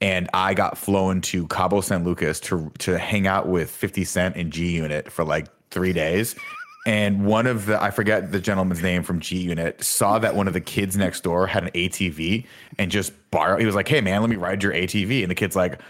and 0.00 0.28
I 0.34 0.54
got 0.54 0.78
flown 0.78 1.20
to 1.22 1.46
Cabo 1.48 1.80
San 1.80 2.04
Lucas 2.04 2.40
to 2.40 2.70
to 2.80 2.98
hang 2.98 3.26
out 3.26 3.48
with 3.48 3.70
Fifty 3.70 4.04
Cent 4.04 4.36
and 4.36 4.52
G 4.52 4.70
Unit 4.70 5.10
for 5.10 5.24
like 5.24 5.46
three 5.70 5.92
days. 5.92 6.36
And 6.86 7.24
one 7.24 7.46
of 7.46 7.64
the 7.66 7.82
I 7.82 7.90
forget 7.90 8.30
the 8.30 8.40
gentleman's 8.40 8.82
name 8.82 9.02
from 9.02 9.18
G 9.20 9.38
Unit 9.38 9.82
saw 9.82 10.18
that 10.18 10.36
one 10.36 10.46
of 10.46 10.52
the 10.52 10.60
kids 10.60 10.96
next 10.96 11.22
door 11.22 11.46
had 11.46 11.64
an 11.64 11.70
ATV 11.70 12.46
and 12.78 12.90
just 12.90 13.12
borrowed. 13.30 13.60
He 13.60 13.66
was 13.66 13.74
like, 13.74 13.88
"Hey 13.88 14.00
man, 14.02 14.20
let 14.20 14.28
me 14.28 14.36
ride 14.36 14.62
your 14.62 14.72
ATV." 14.72 15.22
And 15.22 15.30
the 15.30 15.34
kid's 15.34 15.56
like. 15.56 15.80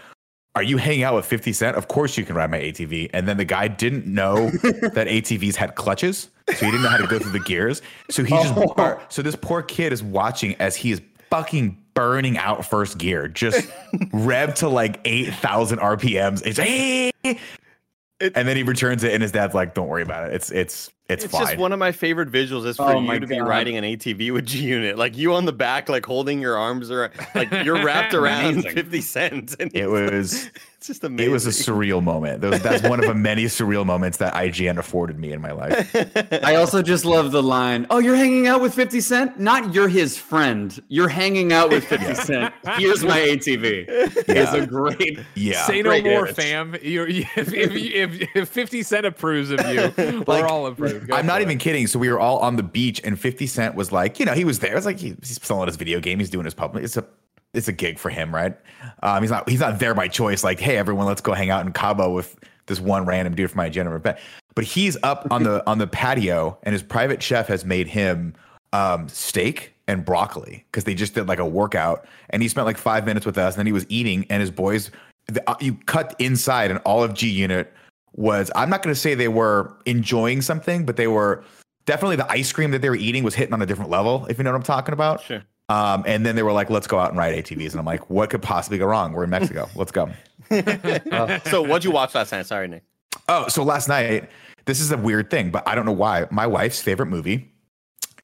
Are 0.55 0.63
you 0.63 0.77
hanging 0.77 1.03
out 1.03 1.15
with 1.15 1.25
50 1.25 1.51
Cent? 1.53 1.75
Of 1.75 1.89
course 1.89 2.17
you 2.17 2.23
can 2.23 2.35
ride 2.35 2.49
my 2.49 2.59
ATV. 2.59 3.09
And 3.13 3.27
then 3.27 3.37
the 3.37 3.45
guy 3.45 3.67
didn't 3.67 4.05
know 4.05 4.49
that 4.51 5.07
ATVs 5.07 5.55
had 5.55 5.75
clutches. 5.75 6.29
So 6.47 6.53
he 6.65 6.71
didn't 6.71 6.83
know 6.83 6.89
how 6.89 6.97
to 6.97 7.07
go 7.07 7.19
through 7.19 7.31
the 7.33 7.39
gears. 7.41 7.81
So 8.09 8.23
he 8.23 8.29
just 8.29 8.53
Oh. 8.55 8.99
so 9.09 9.21
this 9.21 9.35
poor 9.35 9.61
kid 9.61 9.91
is 9.91 10.01
watching 10.01 10.55
as 10.55 10.75
he 10.75 10.91
is 10.91 11.01
fucking 11.29 11.77
burning 11.93 12.37
out 12.37 12.65
first 12.65 12.97
gear, 12.97 13.27
just 13.27 13.67
rev 14.13 14.53
to 14.55 14.69
like 14.69 14.99
8,000 15.05 15.79
RPMs. 15.79 16.41
It's 16.45 16.57
hey! 16.57 17.11
and 17.23 18.47
then 18.47 18.55
he 18.55 18.63
returns 18.63 19.03
it 19.03 19.13
and 19.13 19.21
his 19.21 19.31
dad's 19.31 19.53
like, 19.53 19.73
don't 19.73 19.87
worry 19.87 20.03
about 20.03 20.29
it. 20.29 20.35
It's 20.35 20.51
it's 20.51 20.89
it's, 21.07 21.23
It's 21.25 21.37
just 21.37 21.57
one 21.57 21.71
of 21.71 21.79
my 21.79 21.91
favorite 21.91 22.31
visuals 22.31 22.65
is 22.65 22.77
for 22.77 22.83
Oh 22.83 22.99
you 22.99 23.01
my 23.07 23.19
to 23.19 23.27
be 23.27 23.39
riding 23.39 23.77
an 23.77 23.83
ATV 23.83 24.33
with 24.33 24.45
G 24.47 24.59
Unit, 24.63 24.97
like 24.97 25.15
you 25.17 25.33
on 25.33 25.45
the 25.45 25.53
back, 25.53 25.87
like 25.89 26.05
holding 26.05 26.39
your 26.41 26.57
arms 26.57 26.89
around, 26.89 27.13
like 27.35 27.51
you're 27.63 27.83
wrapped 27.83 28.13
around 28.15 28.63
fifty 28.63 29.01
cents. 29.01 29.55
And 29.59 29.75
it 29.75 29.87
was 29.87 30.49
it's 30.77 30.87
just 30.87 31.03
amazing. 31.03 31.29
it 31.31 31.33
was 31.33 31.45
a 31.47 31.49
surreal 31.49 32.03
moment. 32.03 32.41
That 32.41 32.51
was- 32.51 32.61
That's 32.61 32.83
one 32.87 32.99
of 32.99 33.05
the 33.07 33.13
many 33.15 33.45
surreal 33.45 33.85
moments 33.85 34.17
that 34.17 34.33
IGN 34.33 34.77
afforded 34.77 35.17
me 35.19 35.31
in 35.31 35.41
my 35.41 35.51
life. 35.51 35.95
I 36.43 36.55
also 36.55 36.81
just 36.81 37.05
love 37.05 37.31
the 37.31 37.41
line, 37.43 37.85
"Oh, 37.89 37.99
you're 37.99 38.15
hanging 38.15 38.47
out 38.47 38.61
with 38.61 38.73
50 38.75 39.01
Cent? 39.01 39.39
Not 39.39 39.73
you're 39.73 39.87
his 39.87 40.17
friend. 40.17 40.79
You're 40.89 41.07
hanging 41.09 41.53
out 41.53 41.69
with 41.69 41.85
50 41.85 42.13
Cent. 42.15 42.53
Here's 42.77 43.03
my 43.03 43.19
ATV." 43.19 43.85
It's 43.87 44.53
a 44.53 44.65
great 44.65 45.19
Yeah. 45.35 45.65
Say 45.65 45.81
no 45.81 45.89
Great 45.91 46.03
more, 46.03 46.25
image. 46.27 46.35
fam. 46.35 46.75
You're, 46.81 47.07
if, 47.07 47.53
if, 47.53 47.71
if, 47.73 48.29
if 48.35 48.49
50 48.49 48.83
Cent 48.83 49.05
approves 49.05 49.49
of 49.51 49.59
you, 49.67 49.91
we're 49.97 50.23
Like, 50.27 50.43
all 50.45 50.67
approved. 50.67 50.94
I'm 51.11 51.25
not 51.25 51.37
for 51.37 51.41
even 51.41 51.57
kidding. 51.57 51.87
So 51.87 51.99
we 51.99 52.09
were 52.09 52.19
all 52.19 52.39
on 52.39 52.55
the 52.55 52.63
beach, 52.63 53.01
and 53.03 53.19
50 53.19 53.47
Cent 53.47 53.75
was 53.75 53.91
like, 53.91 54.19
you 54.19 54.25
know, 54.25 54.33
he 54.33 54.45
was 54.45 54.59
there. 54.59 54.75
It's 54.75 54.85
like 54.85 54.99
he- 54.99 55.15
he's 55.21 55.39
selling 55.43 55.67
his 55.67 55.75
video 55.75 55.99
game. 55.99 56.19
He's 56.19 56.29
doing 56.29 56.45
his 56.45 56.53
public. 56.53 56.83
It's 56.83 56.97
a 56.97 57.05
it's 57.53 57.69
a 57.69 57.73
gig 57.73 57.97
for 57.97 58.09
him, 58.09 58.35
right? 58.35 58.57
Um, 59.01 59.21
he's 59.23 59.31
not 59.31 59.47
he's 59.49 59.61
not 59.61 59.79
there 59.79 59.93
by 59.93 60.07
choice. 60.07 60.43
Like, 60.43 60.59
hey, 60.59 60.77
everyone, 60.77 61.05
let's 61.05 61.21
go 61.21 61.33
hang 61.33 61.49
out 61.49 61.65
in 61.65 61.71
Cabo 61.71 62.11
with 62.11 62.37
this 62.65 62.79
one 62.79 63.05
random 63.05 63.35
dude 63.35 63.49
from 63.49 63.57
my 63.57 63.69
general 63.69 63.95
event. 63.95 64.17
But 64.55 64.65
he's 64.65 64.97
up 65.03 65.27
on 65.31 65.43
the 65.43 65.63
on 65.67 65.77
the 65.77 65.87
patio, 65.87 66.57
and 66.63 66.73
his 66.73 66.83
private 66.83 67.21
chef 67.23 67.47
has 67.47 67.63
made 67.65 67.87
him 67.87 68.33
um, 68.73 69.07
steak 69.07 69.73
and 69.87 70.03
broccoli 70.03 70.65
because 70.71 70.83
they 70.83 70.93
just 70.93 71.13
did 71.13 71.27
like 71.27 71.39
a 71.39 71.45
workout 71.45 72.05
and 72.31 72.41
he 72.41 72.49
spent 72.49 72.65
like 72.65 72.77
five 72.77 73.05
minutes 73.05 73.25
with 73.25 73.37
us 73.37 73.53
and 73.53 73.59
then 73.59 73.65
he 73.67 73.71
was 73.71 73.85
eating 73.87 74.25
and 74.29 74.41
his 74.41 74.49
boys 74.49 74.89
the, 75.27 75.47
uh, 75.49 75.55
you 75.61 75.75
cut 75.85 76.15
inside 76.19 76.71
and 76.71 76.79
all 76.79 77.03
of 77.03 77.13
G 77.13 77.29
Unit 77.29 77.71
was 78.15 78.51
I'm 78.55 78.69
not 78.69 78.81
going 78.81 78.93
to 78.93 78.99
say 78.99 79.13
they 79.13 79.27
were 79.27 79.75
enjoying 79.85 80.41
something, 80.41 80.85
but 80.85 80.95
they 80.95 81.07
were 81.07 81.43
definitely 81.85 82.15
the 82.15 82.29
ice 82.31 82.51
cream 82.51 82.71
that 82.71 82.81
they 82.81 82.89
were 82.89 82.95
eating 82.95 83.23
was 83.23 83.35
hitting 83.35 83.53
on 83.53 83.61
a 83.61 83.65
different 83.65 83.91
level, 83.91 84.25
if 84.27 84.37
you 84.37 84.43
know 84.43 84.51
what 84.51 84.57
I'm 84.57 84.63
talking 84.63 84.93
about. 84.93 85.21
Sure. 85.21 85.43
Um, 85.67 86.03
and 86.05 86.25
then 86.25 86.35
they 86.35 86.43
were 86.43 86.51
like, 86.51 86.69
let's 86.69 86.87
go 86.87 86.99
out 86.99 87.09
and 87.09 87.17
ride 87.17 87.33
ATVs. 87.33 87.71
And 87.71 87.79
I'm 87.79 87.85
like, 87.85 88.09
what 88.09 88.29
could 88.29 88.41
possibly 88.41 88.77
go 88.77 88.85
wrong? 88.85 89.13
We're 89.13 89.23
in 89.23 89.31
Mexico. 89.31 89.67
Let's 89.75 89.91
go. 89.91 90.09
So 91.49 91.61
what'd 91.63 91.83
you 91.83 91.89
watch 91.89 92.13
last 92.13 92.31
night? 92.31 92.45
Sorry, 92.45 92.67
Nick. 92.67 92.83
Oh, 93.27 93.47
so 93.47 93.63
last 93.63 93.87
night, 93.87 94.29
this 94.65 94.79
is 94.79 94.91
a 94.91 94.97
weird 94.97 95.31
thing, 95.31 95.49
but 95.49 95.67
I 95.67 95.73
don't 95.73 95.85
know 95.85 95.91
why. 95.91 96.27
My 96.29 96.45
wife's 96.45 96.81
favorite 96.81 97.07
movie, 97.07 97.51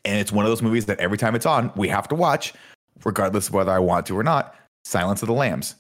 and 0.05 0.19
it's 0.19 0.31
one 0.31 0.45
of 0.45 0.51
those 0.51 0.61
movies 0.61 0.85
that 0.85 0.99
every 0.99 1.17
time 1.17 1.33
it's 1.33 1.47
on, 1.47 1.71
we 1.75 1.87
have 1.87 2.07
to 2.09 2.15
watch, 2.15 2.53
regardless 3.03 3.47
of 3.47 3.55
whether 3.55 3.71
I 3.71 3.79
want 3.79 4.05
to 4.07 4.17
or 4.17 4.23
not 4.23 4.53
Silence 4.83 5.23
of 5.23 5.27
the 5.27 5.33
Lambs. 5.33 5.75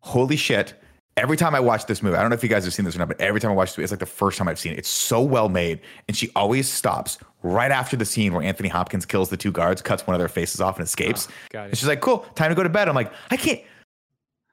Holy 0.00 0.36
shit. 0.36 0.74
Every 1.20 1.36
time 1.36 1.54
I 1.54 1.60
watch 1.60 1.84
this 1.84 2.02
movie, 2.02 2.16
I 2.16 2.20
don't 2.22 2.30
know 2.30 2.34
if 2.34 2.42
you 2.42 2.48
guys 2.48 2.64
have 2.64 2.72
seen 2.72 2.86
this 2.86 2.96
or 2.96 2.98
not, 2.98 3.08
but 3.08 3.20
every 3.20 3.40
time 3.40 3.50
I 3.50 3.54
watch 3.54 3.70
this 3.70 3.76
movie, 3.78 3.84
it's 3.84 3.92
like 3.92 4.00
the 4.00 4.06
first 4.06 4.38
time 4.38 4.48
I've 4.48 4.58
seen 4.58 4.72
it. 4.72 4.78
It's 4.78 4.88
so 4.88 5.20
well 5.20 5.50
made. 5.50 5.80
And 6.08 6.16
she 6.16 6.30
always 6.34 6.66
stops 6.66 7.18
right 7.42 7.70
after 7.70 7.94
the 7.94 8.06
scene 8.06 8.32
where 8.32 8.42
Anthony 8.42 8.70
Hopkins 8.70 9.04
kills 9.04 9.28
the 9.28 9.36
two 9.36 9.52
guards, 9.52 9.82
cuts 9.82 10.06
one 10.06 10.14
of 10.14 10.18
their 10.18 10.28
faces 10.28 10.62
off, 10.62 10.78
and 10.78 10.84
escapes. 10.86 11.28
Ah, 11.28 11.34
got 11.50 11.68
And 11.68 11.76
she's 11.78 11.86
like, 11.88 12.00
cool, 12.00 12.20
time 12.36 12.50
to 12.50 12.54
go 12.54 12.62
to 12.62 12.68
bed. 12.70 12.88
I'm 12.88 12.94
like, 12.94 13.12
I 13.30 13.36
can't. 13.36 13.60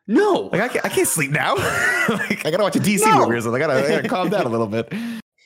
No. 0.07 0.49
Like 0.51 0.61
I 0.61 0.68
can't, 0.68 0.86
I 0.86 0.89
can't 0.89 1.07
sleep 1.07 1.32
now. 1.32 1.55
like 2.09 2.45
I 2.45 2.51
gotta 2.51 2.63
watch 2.63 2.76
a 2.76 2.80
DC 2.80 3.05
No. 3.05 3.20
movie 3.26 3.38
or 3.38 3.41
something. 3.41 3.61
I 3.63 3.65
gotta, 3.68 3.86
I 3.86 3.89
gotta 3.97 4.09
calm 4.09 4.30
down 4.30 4.45
a 4.45 4.49
little 4.49 4.68
bit. 4.68 4.91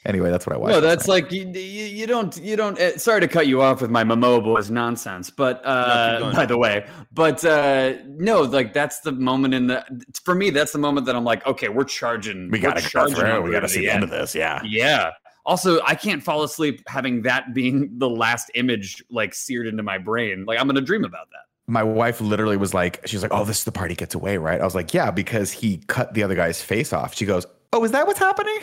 Anyway, 0.03 0.31
that's 0.31 0.47
what 0.47 0.55
I 0.55 0.59
watched. 0.59 0.73
No, 0.73 0.81
that's 0.81 1.07
like 1.07 1.31
you, 1.31 1.47
you, 1.47 1.59
you 1.59 2.07
don't 2.07 2.35
you 2.37 2.55
don't. 2.55 2.79
Uh, 2.79 2.97
sorry 2.97 3.21
to 3.21 3.27
cut 3.27 3.45
you 3.45 3.61
off 3.61 3.81
with 3.81 3.91
my 3.91 4.03
Momoa 4.03 4.43
boys 4.43 4.71
nonsense, 4.71 5.29
but 5.29 5.61
uh, 5.63 6.19
going. 6.19 6.35
by 6.35 6.45
the 6.47 6.57
way, 6.57 6.87
but 7.13 7.45
uh, 7.45 7.93
no, 8.07 8.41
like 8.41 8.73
that's 8.73 9.01
the 9.01 9.11
moment 9.11 9.53
in 9.53 9.67
the 9.67 9.85
for 10.23 10.33
me. 10.33 10.49
That's 10.49 10.71
the 10.71 10.79
moment 10.79 11.05
that 11.05 11.15
I'm 11.15 11.23
like, 11.23 11.45
okay, 11.45 11.69
we're 11.69 11.83
charging. 11.83 12.49
we 12.49 12.57
gotta 12.57 12.81
go 12.81 12.87
charging 12.87 13.15
through. 13.15 13.41
We 13.43 13.51
gotta 13.51 13.67
to 13.67 13.73
see 13.73 13.81
the 13.81 13.91
end 13.91 14.03
of 14.03 14.09
this. 14.09 14.33
Yeah. 14.33 14.61
Yeah. 14.65 15.11
Also, 15.45 15.81
I 15.83 15.95
can't 15.95 16.23
fall 16.23 16.43
asleep 16.43 16.81
having 16.87 17.21
that 17.23 17.53
being 17.53 17.91
the 17.99 18.09
last 18.09 18.49
image 18.55 19.03
like 19.11 19.35
seared 19.35 19.67
into 19.67 19.83
my 19.83 19.99
brain. 19.99 20.45
Like 20.45 20.59
I'm 20.59 20.65
gonna 20.65 20.81
dream 20.81 21.03
about 21.03 21.29
that. 21.29 21.41
My 21.67 21.83
wife 21.83 22.19
literally 22.21 22.57
was 22.57 22.73
like, 22.73 23.05
she's 23.05 23.21
like, 23.21 23.31
"Oh, 23.31 23.45
this 23.45 23.59
is 23.59 23.63
the 23.65 23.71
part 23.71 23.91
he 23.91 23.95
gets 23.95 24.15
away, 24.15 24.37
right?" 24.37 24.59
I 24.59 24.65
was 24.65 24.73
like, 24.73 24.95
"Yeah," 24.95 25.11
because 25.11 25.51
he 25.51 25.77
cut 25.85 26.15
the 26.15 26.23
other 26.23 26.35
guy's 26.35 26.59
face 26.59 26.91
off. 26.91 27.15
She 27.15 27.25
goes, 27.25 27.45
"Oh, 27.73 27.83
is 27.83 27.91
that 27.91 28.05
what's 28.07 28.19
happening?" 28.19 28.57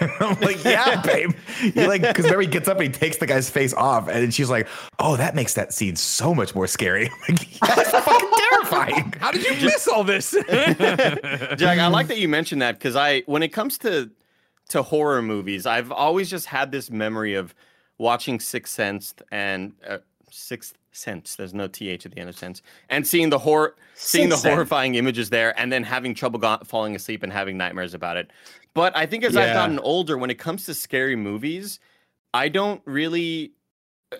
I'm 0.20 0.40
like, 0.40 0.64
"Yeah, 0.64 1.00
babe." 1.04 1.32
He 1.60 1.86
like 1.86 2.02
because 2.02 2.24
remember 2.24 2.42
he 2.42 2.46
gets 2.46 2.68
up 2.68 2.78
and 2.78 2.86
he 2.86 2.92
takes 2.92 3.18
the 3.18 3.26
guy's 3.26 3.50
face 3.50 3.74
off, 3.74 4.08
and 4.08 4.22
then 4.22 4.30
she's 4.30 4.50
like, 4.50 4.68
"Oh, 4.98 5.16
that 5.16 5.34
makes 5.34 5.54
that 5.54 5.72
scene 5.72 5.96
so 5.96 6.34
much 6.34 6.54
more 6.54 6.66
scary." 6.66 7.10
I'm 7.28 7.34
like, 7.34 7.60
yeah, 7.60 7.74
it's 7.80 7.90
fucking 7.90 8.30
terrifying. 8.50 9.14
How 9.20 9.30
did 9.32 9.44
you 9.44 9.66
miss 9.66 9.88
all 9.88 10.04
this? 10.04 10.36
Jack, 10.48 11.78
I 11.78 11.88
like 11.88 12.06
that 12.08 12.18
you 12.18 12.28
mentioned 12.28 12.62
that 12.62 12.78
because 12.78 12.96
I, 12.96 13.22
when 13.26 13.42
it 13.42 13.48
comes 13.48 13.78
to 13.78 14.10
to 14.68 14.82
horror 14.82 15.22
movies, 15.22 15.66
I've 15.66 15.90
always 15.90 16.30
just 16.30 16.46
had 16.46 16.70
this 16.70 16.90
memory 16.90 17.34
of 17.34 17.54
watching 17.98 18.38
Sixth 18.38 18.72
Sense 18.72 19.14
and 19.32 19.72
uh, 19.86 19.98
Sixth 20.30 20.77
Sense. 20.92 21.36
There's 21.36 21.54
no 21.54 21.68
th 21.68 22.04
at 22.06 22.12
the 22.12 22.18
end 22.18 22.28
of 22.28 22.36
sense, 22.36 22.62
and 22.88 23.06
seeing 23.06 23.30
the 23.30 23.38
horror, 23.38 23.76
seeing 23.94 24.28
the 24.30 24.36
Sense. 24.36 24.52
horrifying 24.54 24.94
images 24.94 25.30
there, 25.30 25.58
and 25.60 25.70
then 25.72 25.84
having 25.84 26.14
trouble 26.14 26.38
go- 26.38 26.58
falling 26.64 26.96
asleep 26.96 27.22
and 27.22 27.32
having 27.32 27.56
nightmares 27.56 27.94
about 27.94 28.16
it. 28.16 28.30
But 28.74 28.96
I 28.96 29.06
think 29.06 29.24
as 29.24 29.36
I've 29.36 29.54
gotten 29.54 29.78
older, 29.80 30.16
when 30.16 30.30
it 30.30 30.38
comes 30.38 30.64
to 30.66 30.74
scary 30.74 31.16
movies, 31.16 31.78
I 32.32 32.48
don't 32.48 32.80
really 32.84 33.52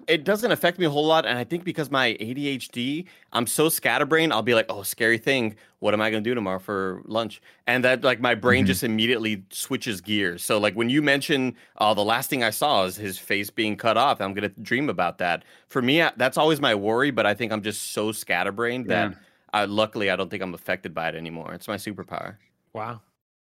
it 0.07 0.24
doesn't 0.24 0.51
affect 0.53 0.78
me 0.78 0.84
a 0.86 0.91
whole 0.91 1.07
lot. 1.07 1.24
And 1.24 1.39
I 1.39 1.45
think 1.45 1.64
because 1.64 1.91
my 1.91 2.09
ADHD, 2.20 3.07
I'm 3.32 3.47
so 3.47 3.68
scatterbrained, 3.68 4.32
I'll 4.32 4.43
be 4.43 4.55
like, 4.55 4.66
oh, 4.68 4.82
scary 4.82 5.16
thing. 5.18 5.57
What 5.80 5.95
am 5.95 6.01
I 6.03 6.11
going 6.11 6.22
to 6.22 6.28
do 6.30 6.34
tomorrow 6.34 6.59
for 6.59 7.01
lunch? 7.07 7.41
And 7.66 7.82
that, 7.84 8.03
like, 8.05 8.20
my 8.20 8.34
brain 8.34 8.64
Mhm. 8.64 8.66
just 8.68 8.82
immediately 8.84 9.45
switches 9.51 10.01
gears. 10.01 10.43
So, 10.43 10.59
like, 10.59 10.74
when 10.74 10.91
you 10.91 11.01
mention, 11.01 11.55
oh, 11.78 11.95
the 11.95 12.05
last 12.05 12.28
thing 12.28 12.43
I 12.45 12.51
saw 12.51 12.84
is 12.84 12.97
his 12.97 13.18
face 13.18 13.49
being 13.49 13.76
cut 13.76 13.97
off, 13.97 14.20
I'm 14.20 14.34
going 14.34 14.51
to 14.53 14.61
dream 14.61 14.91
about 14.91 15.18
that. 15.18 15.45
For 15.68 15.80
me, 15.80 16.03
I- 16.03 16.12
that's 16.16 16.36
always 16.36 16.61
my 16.61 16.74
worry. 16.74 17.11
But 17.11 17.24
I 17.26 17.32
think 17.34 17.53
I'm 17.53 17.62
just 17.62 17.93
so 17.93 18.12
scatterbrained 18.12 18.86
that 18.89 19.14
I, 19.55 19.64
luckily 19.64 20.11
I 20.11 20.16
don't 20.16 20.30
think 20.30 20.43
I'm 20.43 20.53
affected 20.53 20.93
by 20.95 21.09
it 21.09 21.14
anymore. 21.14 21.55
It's 21.55 21.68
my 21.68 21.76
superpower. 21.76 22.36
wow. 22.74 23.01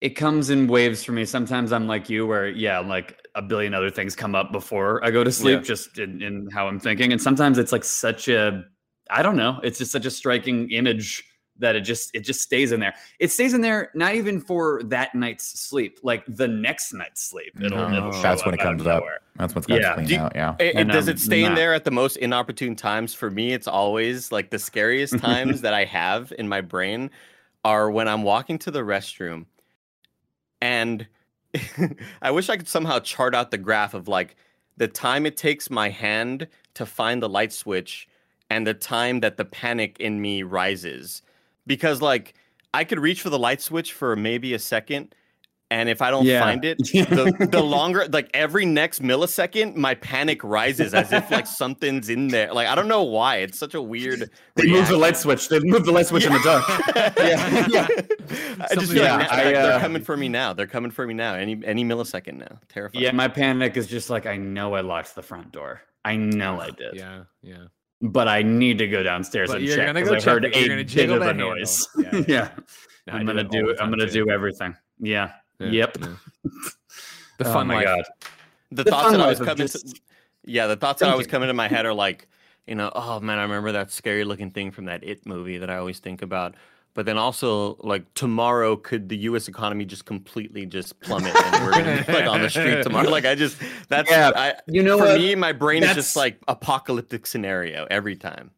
It 0.02 0.10
comes 0.16 0.50
in 0.50 0.66
waves 0.66 1.04
for 1.04 1.12
me. 1.12 1.24
Sometimes 1.24 1.72
I'm 1.72 1.86
like 1.86 2.10
you, 2.10 2.26
where 2.26 2.48
yeah, 2.48 2.80
like 2.80 3.18
a 3.36 3.40
billion 3.42 3.72
other 3.72 3.88
things 3.90 4.16
come 4.16 4.34
up 4.34 4.50
before 4.50 5.02
I 5.04 5.10
go 5.12 5.22
to 5.22 5.30
sleep, 5.30 5.60
Yeah. 5.60 5.62
just 5.64 5.98
in, 5.98 6.20
in 6.20 6.48
how 6.52 6.66
I'm 6.66 6.80
thinking. 6.80 7.12
And 7.12 7.22
sometimes 7.22 7.56
it's 7.56 7.70
like 7.70 7.84
such 7.84 8.26
a, 8.28 8.64
I 9.10 9.22
don't 9.22 9.36
know, 9.36 9.60
it's 9.62 9.78
just 9.78 9.92
such 9.92 10.04
a 10.04 10.10
striking 10.10 10.68
image 10.72 11.22
that 11.58 11.76
it 11.76 11.82
just 11.82 12.10
it 12.14 12.20
just 12.24 12.40
stays 12.40 12.72
in 12.72 12.80
there. 12.80 12.94
It 13.20 13.30
stays 13.30 13.54
in 13.54 13.60
there 13.60 13.90
not 13.94 14.16
even 14.16 14.40
for 14.40 14.82
that 14.86 15.14
night's 15.14 15.60
sleep, 15.60 16.00
like 16.02 16.24
the 16.26 16.48
next 16.48 16.92
night's 16.92 17.22
sleep. 17.22 17.52
It'll, 17.62 17.88
No, 17.88 17.96
it'll 18.08 18.22
that's 18.22 18.44
when 18.44 18.54
it 18.54 18.60
comes 18.60 18.84
up. 18.86 19.04
That's 19.36 19.54
what's 19.54 19.68
got 19.68 19.80
Yeah. 19.80 19.88
to 19.90 19.94
clean 19.94 20.06
Do 20.08 20.14
you- 20.14 20.20
out. 20.20 20.32
Yeah. 20.34 20.56
Eh, 20.58 20.64
it, 20.74 20.76
it- 20.80 20.84
does 20.88 21.06
I'm 21.08 21.14
it 21.14 21.20
stay 21.20 21.44
in 21.44 21.54
there 21.54 21.74
at 21.74 21.84
the 21.84 21.90
most 21.92 22.16
inopportune 22.16 22.74
times? 22.74 23.14
For 23.14 23.30
me, 23.30 23.52
it's 23.52 23.68
always 23.68 24.32
like 24.32 24.50
the 24.50 24.58
scariest 24.58 25.16
times 25.20 25.60
that 25.60 25.74
I 25.74 25.84
have 25.84 26.32
in 26.38 26.48
my 26.48 26.60
brain 26.60 27.08
are 27.64 27.88
when 27.90 28.08
I'm 28.08 28.24
walking 28.24 28.58
to 28.60 28.72
the 28.72 28.80
restroom 28.80 29.44
and 30.62 31.08
I 32.22 32.30
wish 32.30 32.48
I 32.48 32.56
could 32.56 32.68
somehow 32.68 33.00
chart 33.00 33.34
out 33.34 33.50
the 33.50 33.58
graph 33.58 33.92
of 33.92 34.08
like 34.08 34.36
the 34.76 34.88
time 34.88 35.26
it 35.26 35.36
takes 35.36 35.68
my 35.68 35.90
hand 35.90 36.46
to 36.74 36.86
find 36.86 37.20
the 37.20 37.28
light 37.28 37.52
switch 37.52 38.08
and 38.48 38.66
the 38.66 38.72
time 38.72 39.20
that 39.20 39.36
the 39.36 39.44
panic 39.44 39.98
in 39.98 40.22
me 40.22 40.44
rises. 40.44 41.22
Because 41.66 42.00
like 42.00 42.34
I 42.72 42.84
could 42.84 43.00
reach 43.00 43.20
for 43.20 43.28
the 43.28 43.38
light 43.38 43.60
switch 43.60 43.92
for 43.92 44.14
maybe 44.14 44.54
a 44.54 44.58
second 44.58 45.14
and 45.72 45.88
if 45.88 46.02
I 46.02 46.10
don't 46.10 46.26
Yeah. 46.26 46.40
find 46.40 46.64
it, 46.64 46.76
the, 46.78 47.48
the 47.50 47.62
longer 47.76 48.06
like 48.12 48.28
every 48.34 48.66
next 48.66 49.02
millisecond, 49.02 49.74
my 49.74 49.94
panic 49.94 50.44
rises 50.44 50.92
as 50.92 51.12
if 51.12 51.30
like 51.30 51.46
something's 51.62 52.08
in 52.10 52.28
there. 52.28 52.52
Like 52.52 52.68
I 52.68 52.74
don't 52.74 52.88
know 52.88 53.02
why. 53.02 53.36
It's 53.38 53.58
such 53.58 53.74
a 53.74 53.80
weird. 53.80 54.30
They 54.56 54.66
move 54.66 54.88
the 54.88 54.96
light 54.98 55.16
switch. 55.16 55.48
They 55.48 55.60
move 55.60 55.84
the 55.86 55.92
light 55.92 56.06
switch 56.06 56.24
in 56.26 56.32
the 56.32 56.40
dark. 56.40 56.64
yeah, 57.16 57.66
yeah. 57.68 57.86
I 57.88 58.74
just 58.74 58.74
Something 58.74 58.86
feel 58.88 59.04
like 59.04 59.18
like 59.18 59.30
that. 59.30 59.36
na- 59.36 59.48
I, 59.48 59.52
they're 59.52 59.72
uh, 59.74 59.80
coming 59.80 60.02
for 60.02 60.16
me 60.16 60.28
now. 60.28 60.52
They're 60.52 60.66
coming 60.66 60.90
for 60.90 61.06
me 61.06 61.14
now. 61.14 61.34
Any 61.34 61.60
any 61.64 61.84
millisecond 61.84 62.38
now. 62.38 62.58
Terrifying. 62.68 63.02
Yeah, 63.04 63.12
my 63.12 63.28
panic 63.28 63.76
is 63.76 63.86
just 63.86 64.10
like 64.10 64.26
I 64.26 64.36
know 64.36 64.74
I 64.74 64.82
locked 64.82 65.14
the 65.14 65.22
front 65.22 65.52
door. 65.52 65.80
I 66.04 66.16
know 66.16 66.60
I 66.60 66.70
did. 66.70 66.94
Yeah, 66.94 67.24
yeah. 67.42 67.64
but 68.02 68.28
I 68.28 68.42
need 68.42 68.78
to 68.78 68.88
go 68.88 69.02
downstairs 69.02 69.48
But 69.48 69.58
and 69.58 69.66
you're 69.66 69.76
check 69.76 69.86
gonna 69.86 70.00
'cause 70.00 70.08
go 70.10 70.14
I 70.16 70.18
check 70.18 70.26
heard 70.26 70.44
a 70.44 70.50
bit 70.50 70.70
of 71.10 71.16
a 71.16 71.18
that 71.20 71.26
handle. 71.26 71.50
noise. 71.56 71.88
Yeah. 71.96 72.22
Yeah, 72.28 72.48
No, 73.06 73.12
I 73.14 73.16
I'm 73.18 73.26
gonna 73.26 73.44
do. 73.44 73.74
I'm 73.80 73.90
gonna 73.90 74.06
too. 74.06 74.24
do 74.24 74.30
everything. 74.30 74.76
Yeah. 74.98 75.32
Yeah, 75.62 75.70
Yep. 75.70 75.98
yeah. 76.00 76.06
The 77.38 77.48
Oh 77.48 77.64
my 77.64 77.74
life. 77.76 77.84
god. 77.84 78.04
the, 78.70 78.84
The 78.84 78.90
thoughts 78.90 79.10
that 79.12 79.20
I 79.20 79.26
was 79.28 79.38
coming 79.38 79.56
just 79.56 79.86
to, 79.86 80.00
yeah, 80.44 80.66
the 80.66 80.76
thoughts 80.76 81.00
that 81.00 81.08
I 81.08 81.14
was 81.14 81.24
thinking. 81.24 81.30
coming 81.30 81.48
to 81.48 81.54
my 81.54 81.68
head 81.68 81.86
are 81.86 81.94
like, 81.94 82.28
you 82.66 82.74
know, 82.74 82.90
oh 82.94 83.20
man, 83.20 83.38
I 83.38 83.42
remember 83.42 83.72
that 83.72 83.90
scary 83.90 84.24
looking 84.24 84.50
thing 84.50 84.70
from 84.70 84.84
that 84.86 85.02
It 85.02 85.26
movie 85.26 85.58
that 85.58 85.70
I 85.70 85.76
always 85.78 85.98
think 85.98 86.22
about. 86.22 86.54
But 86.94 87.06
then 87.06 87.16
also, 87.16 87.76
like 87.80 88.12
tomorrow, 88.12 88.76
could 88.76 89.08
the 89.08 89.16
U.S. 89.28 89.48
economy 89.48 89.86
just 89.86 90.04
completely 90.04 90.66
just 90.66 91.00
plummet 91.00 91.34
and 91.34 91.64
we're 91.64 91.72
gonna 91.72 92.04
be 92.06 92.12
like 92.12 92.26
on 92.26 92.42
the 92.42 92.50
street 92.50 92.82
tomorrow? 92.82 93.08
Like 93.08 93.24
I 93.24 93.34
just 93.34 93.56
that's 93.88 94.10
Yeah, 94.10 94.30
I, 94.36 94.54
You 94.68 94.82
know 94.82 94.98
for 94.98 95.06
what? 95.06 95.18
me, 95.18 95.34
my 95.34 95.52
brain 95.52 95.82
is 95.82 95.94
just 95.94 96.16
like 96.16 96.38
apocalyptic 96.48 97.26
scenario 97.26 97.86
every 97.90 98.14
time. 98.14 98.50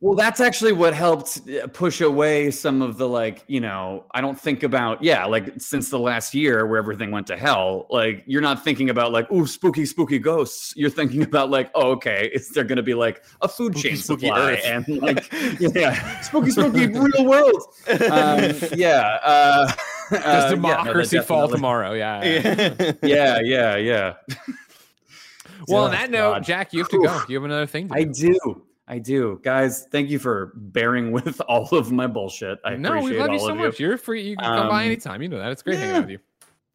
Well, 0.00 0.14
that's 0.16 0.38
actually 0.40 0.72
what 0.72 0.92
helped 0.92 1.40
uh, 1.48 1.66
push 1.68 2.02
away 2.02 2.50
some 2.50 2.82
of 2.82 2.98
the 2.98 3.08
like, 3.08 3.42
you 3.46 3.60
know, 3.60 4.04
I 4.12 4.20
don't 4.20 4.38
think 4.38 4.62
about, 4.62 5.02
yeah, 5.02 5.24
like 5.24 5.54
since 5.56 5.88
the 5.88 5.98
last 5.98 6.34
year 6.34 6.66
where 6.66 6.78
everything 6.78 7.10
went 7.10 7.26
to 7.28 7.36
hell, 7.38 7.86
like 7.88 8.22
you're 8.26 8.42
not 8.42 8.62
thinking 8.62 8.90
about 8.90 9.12
like, 9.12 9.30
ooh, 9.32 9.46
spooky, 9.46 9.86
spooky 9.86 10.18
ghosts. 10.18 10.74
You're 10.76 10.90
thinking 10.90 11.22
about 11.30 11.48
like, 11.48 11.70
oh, 11.74 11.92
okay, 11.92 12.30
is 12.34 12.50
there 12.50 12.64
going 12.64 12.76
to 12.76 12.82
be 12.82 12.92
like 12.92 13.24
a 13.40 13.48
food 13.48 13.72
Spooky, 13.78 13.88
chain 13.88 13.96
spooky 13.96 14.26
supply 14.26 14.52
Earth. 14.52 14.60
and 14.66 14.88
like, 15.02 15.32
yeah, 15.58 16.20
spooky, 16.20 16.50
spooky 16.50 16.86
real 16.88 17.24
world. 17.24 17.62
Um, 17.88 18.52
yeah. 18.76 19.18
Uh, 19.22 19.72
Does 20.10 20.20
uh, 20.20 20.20
yeah, 20.20 20.48
no, 20.50 20.54
democracy 20.56 21.18
fall 21.20 21.48
tomorrow? 21.48 21.94
Yeah. 21.94 22.92
Yeah, 23.02 23.40
yeah, 23.42 23.76
yeah. 23.76 24.14
Well, 25.66 25.84
Oh, 25.84 25.84
on 25.86 25.92
that 25.92 26.10
note, 26.10 26.32
God. 26.34 26.44
Jack, 26.44 26.72
you 26.74 26.80
have 26.80 26.90
to 26.90 27.02
go. 27.02 27.22
You 27.26 27.36
have 27.36 27.44
another 27.44 27.66
thing 27.66 27.88
to 27.88 27.94
I 27.94 28.04
do. 28.04 28.62
I 28.86 28.98
do. 28.98 29.40
Guys, 29.42 29.86
thank 29.90 30.10
you 30.10 30.18
for 30.18 30.52
bearing 30.56 31.12
with 31.12 31.40
all 31.42 31.68
of 31.74 31.90
my 31.92 32.06
bullshit. 32.06 32.58
I 32.64 32.76
no, 32.76 32.92
we 32.92 32.98
appreciate 32.98 33.18
love 33.20 33.32
you 33.32 33.38
so 33.38 33.54
much. 33.54 33.80
You're 33.80 33.98
free. 33.98 34.22
You 34.22 34.36
can 34.36 34.44
come 34.44 34.68
by 34.68 34.82
Um, 34.82 34.86
anytime. 34.86 35.22
You 35.22 35.28
know 35.28 35.38
that. 35.38 35.52
It's 35.52 35.62
great 35.62 35.78
hanging 35.78 35.96
out 35.96 36.02
with 36.02 36.10
you. 36.10 36.18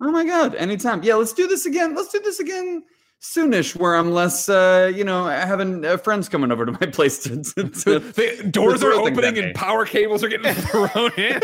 Oh 0.02 0.12
my 0.12 0.26
god, 0.26 0.56
anytime. 0.56 1.04
Yeah, 1.04 1.16
let's 1.16 1.34
do 1.34 1.48
this 1.48 1.66
again. 1.66 1.94
Let's 1.96 2.12
do 2.12 2.20
this 2.20 2.40
again 2.40 2.84
soonish 3.22 3.76
where 3.76 3.96
I'm 3.96 4.12
less 4.12 4.48
uh, 4.48 4.92
you 4.94 5.04
know, 5.04 5.26
having 5.26 5.84
uh, 5.86 5.98
friends 5.98 6.30
coming 6.30 6.52
over 6.52 6.66
to 6.66 6.72
my 6.72 6.78
place 6.92 7.20
to, 7.24 7.42
to, 7.44 7.70
to 7.70 8.00
The 8.00 8.50
doors 8.50 8.82
are 8.84 8.94
opening 8.94 9.38
and 9.38 9.54
power 9.54 9.86
cables 9.86 10.24
are 10.24 10.30
getting 10.30 10.54
thrown 10.54 11.12
in. 11.18 11.40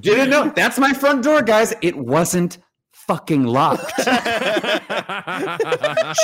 Didn't 0.00 0.30
know. 0.30 0.52
That's 0.54 0.78
my 0.78 0.92
front 0.92 1.24
door, 1.24 1.42
guys. 1.42 1.74
It 1.82 1.96
wasn't 1.96 2.58
fucking 3.06 3.44
locked. 3.44 3.92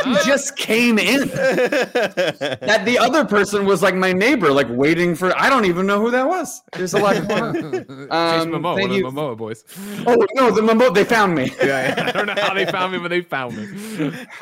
she 0.03 0.15
just 0.25 0.57
came 0.57 0.99
in. 0.99 1.29
That 1.29 2.83
the 2.85 2.99
other 2.99 3.25
person 3.25 3.65
was 3.67 3.83
like 3.83 3.95
my 3.95 4.13
neighbor, 4.13 4.51
like 4.53 4.67
waiting 4.71 5.15
for. 5.15 5.37
I 5.39 5.49
don't 5.51 5.65
even 5.67 5.87
know 5.87 6.01
who 6.01 6.11
that 6.11 6.27
was. 6.27 6.63
There's 6.73 6.95
a 6.95 6.99
lot 6.99 7.17
going 7.29 7.43
on. 7.43 7.63
Jason 7.63 8.07
Um, 8.11 8.51
Momoa, 8.51 8.77
thank 8.77 8.91
one 8.91 9.05
of 9.05 9.15
the 9.15 9.21
Momoa 9.21 9.37
boys. 9.37 9.65
Oh 10.07 10.17
no, 10.35 10.51
the 10.51 10.63
Momo, 10.63 10.95
they 10.95 11.05
found 11.05 11.35
me. 11.35 11.51
Yeah, 11.63 11.95
I 12.09 12.13
don't 12.13 12.27
know 12.27 12.35
how 12.41 12.55
they 12.55 12.67
found 12.67 12.93
me, 12.93 12.99
but 12.99 13.09
they 13.09 13.21
found 13.23 13.57
me. 13.57 13.67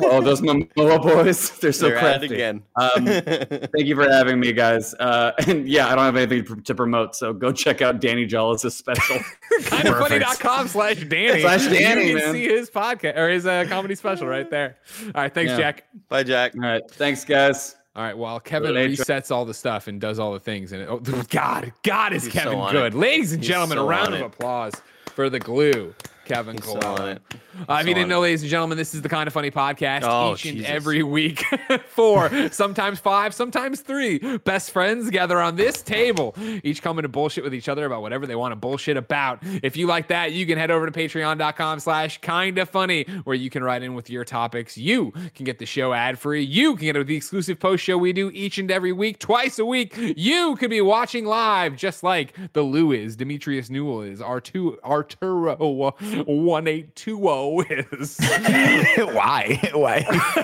Oh, 0.03 0.21
those 0.21 0.41
Momoa 0.41 1.03
boys, 1.03 1.51
they're 1.59 1.73
so 1.73 1.89
They're 1.89 1.99
crafty. 1.99 2.27
again. 2.35 2.63
Um, 2.77 3.05
thank 3.07 3.87
you 3.87 3.95
for 3.97 4.09
having 4.11 4.39
me, 4.41 4.53
guys. 4.53 4.95
Uh, 4.95 5.33
and 5.47 5.69
yeah, 5.69 5.89
I 5.89 5.95
don't 5.95 6.05
have 6.05 6.17
anything 6.17 6.63
to 6.63 6.75
promote, 6.75 7.15
so 7.17 7.33
go 7.33 7.53
check 7.53 7.83
out 7.83 8.01
Danny 8.01 8.27
Jolles' 8.27 8.75
special. 8.75 9.17
Kindoffunny.com 9.61 10.69
slash 10.69 10.97
Danny. 11.05 11.41
Slash 11.41 11.67
Danny, 11.67 12.09
You 12.11 12.19
can 12.19 12.28
man. 12.33 12.43
see 12.43 12.49
his 12.49 12.71
podcast 12.71 13.17
or 13.17 13.29
his 13.29 13.47
uh, 13.47 13.65
comedy 13.69 13.95
special 13.95 14.27
right 14.27 14.49
there. 14.51 14.77
All 15.15 15.23
right, 15.23 15.33
thanks, 15.35 15.51
Yeah. 15.51 15.57
Jack. 15.59 15.85
Bye, 16.09 16.23
Jack. 16.23 16.55
All 16.55 16.61
right, 16.63 16.83
thanks, 16.93 17.25
guys. 17.25 17.77
All 17.97 18.05
right, 18.05 18.17
while 18.17 18.39
Kevin 18.39 18.75
Later. 18.75 19.03
resets 19.03 19.31
all 19.33 19.45
the 19.45 19.55
stuff 19.55 19.89
and 19.89 20.01
does 20.01 20.19
all 20.21 20.33
the 20.33 20.39
things, 20.39 20.71
and 20.73 20.83
it, 20.83 20.89
oh, 20.89 21.01
God, 21.31 21.73
God 21.83 22.13
is 22.13 22.25
He's 22.25 22.33
Kevin 22.33 22.53
so 22.53 22.71
good. 22.71 22.95
it. 22.95 22.97
Ladies 22.97 23.33
and 23.33 23.43
He's 23.43 23.49
gentlemen, 23.49 23.79
a 23.79 23.83
round 23.85 24.15
of 24.15 24.21
it. 24.21 24.25
applause 24.27 24.73
for 25.07 25.29
the 25.29 25.41
glue, 25.41 25.93
Kevin 26.29 26.57
He's 26.57 26.65
so 26.65 26.79
Coelho. 26.79 27.03
on 27.03 27.09
it. 27.09 27.23
Uh, 27.69 27.79
if 27.81 27.89
you 27.89 27.95
didn't 27.95 28.09
know, 28.09 28.21
ladies 28.21 28.43
and 28.43 28.51
gentlemen, 28.51 28.79
this 28.79 28.95
is 28.95 29.03
the 29.03 29.09
kind 29.09 29.27
of 29.27 29.33
funny 29.33 29.51
podcast 29.51 30.03
Oh, 30.05 30.35
each 30.35 30.47
and 30.47 30.65
every 30.65 31.03
week. 31.03 31.45
Four, 31.89 32.51
sometimes 32.53 33.01
five, 33.01 33.35
sometimes 33.35 33.81
three 33.81 34.19
best 34.39 34.71
friends 34.71 35.11
gather 35.11 35.41
on 35.41 35.57
this 35.57 35.83
table, 35.83 36.37
each 36.63 36.83
coming 36.83 37.03
to 37.03 37.09
bullshit 37.09 37.43
with 37.43 37.53
each 37.55 37.69
other 37.69 37.85
about 37.87 38.03
whatever 38.03 38.27
they 38.27 38.37
want 38.37 38.53
to 38.53 38.57
bullshit 38.57 38.97
about. 38.97 39.41
If 39.43 39.77
you 39.77 39.87
like 39.89 40.09
that, 40.09 40.33
you 40.33 40.47
can 40.47 40.57
head 40.57 40.71
over 40.71 40.89
to 40.89 40.93
patreon.com 40.93 41.81
slash 41.81 42.21
kinda 42.21 42.65
funny, 42.67 43.03
where 43.25 43.35
you 43.35 43.51
can 43.51 43.65
write 43.65 43.83
in 43.83 43.95
with 43.95 44.09
your 44.09 44.25
topics. 44.25 44.79
You 44.79 45.13
can 45.35 45.45
get 45.45 45.59
the 45.59 45.67
show 45.67 45.93
ad 45.93 46.19
free. 46.19 46.43
You 46.45 46.77
can 46.77 46.93
get 46.93 47.07
the 47.07 47.17
exclusive 47.17 47.59
post 47.59 47.83
show 47.83 47.99
we 47.99 48.13
do 48.13 48.31
each 48.33 48.59
and 48.59 48.71
every 48.71 48.93
week, 48.93 49.19
twice 49.19 49.59
a 49.59 49.65
week. 49.65 49.95
You 49.97 50.55
could 50.57 50.71
be 50.71 50.81
watching 50.81 51.25
live, 51.25 51.75
just 51.77 52.03
like 52.05 52.35
the 52.53 52.63
Lou 52.63 52.93
is, 52.93 53.17
Demetrius 53.17 53.69
Newell 53.69 54.03
is, 54.03 54.21
R2 54.21 54.77
Arturo 54.85 55.95
1820 56.27 57.87
is. 57.93 58.19
Why? 59.15 59.71
Why? 59.73 60.05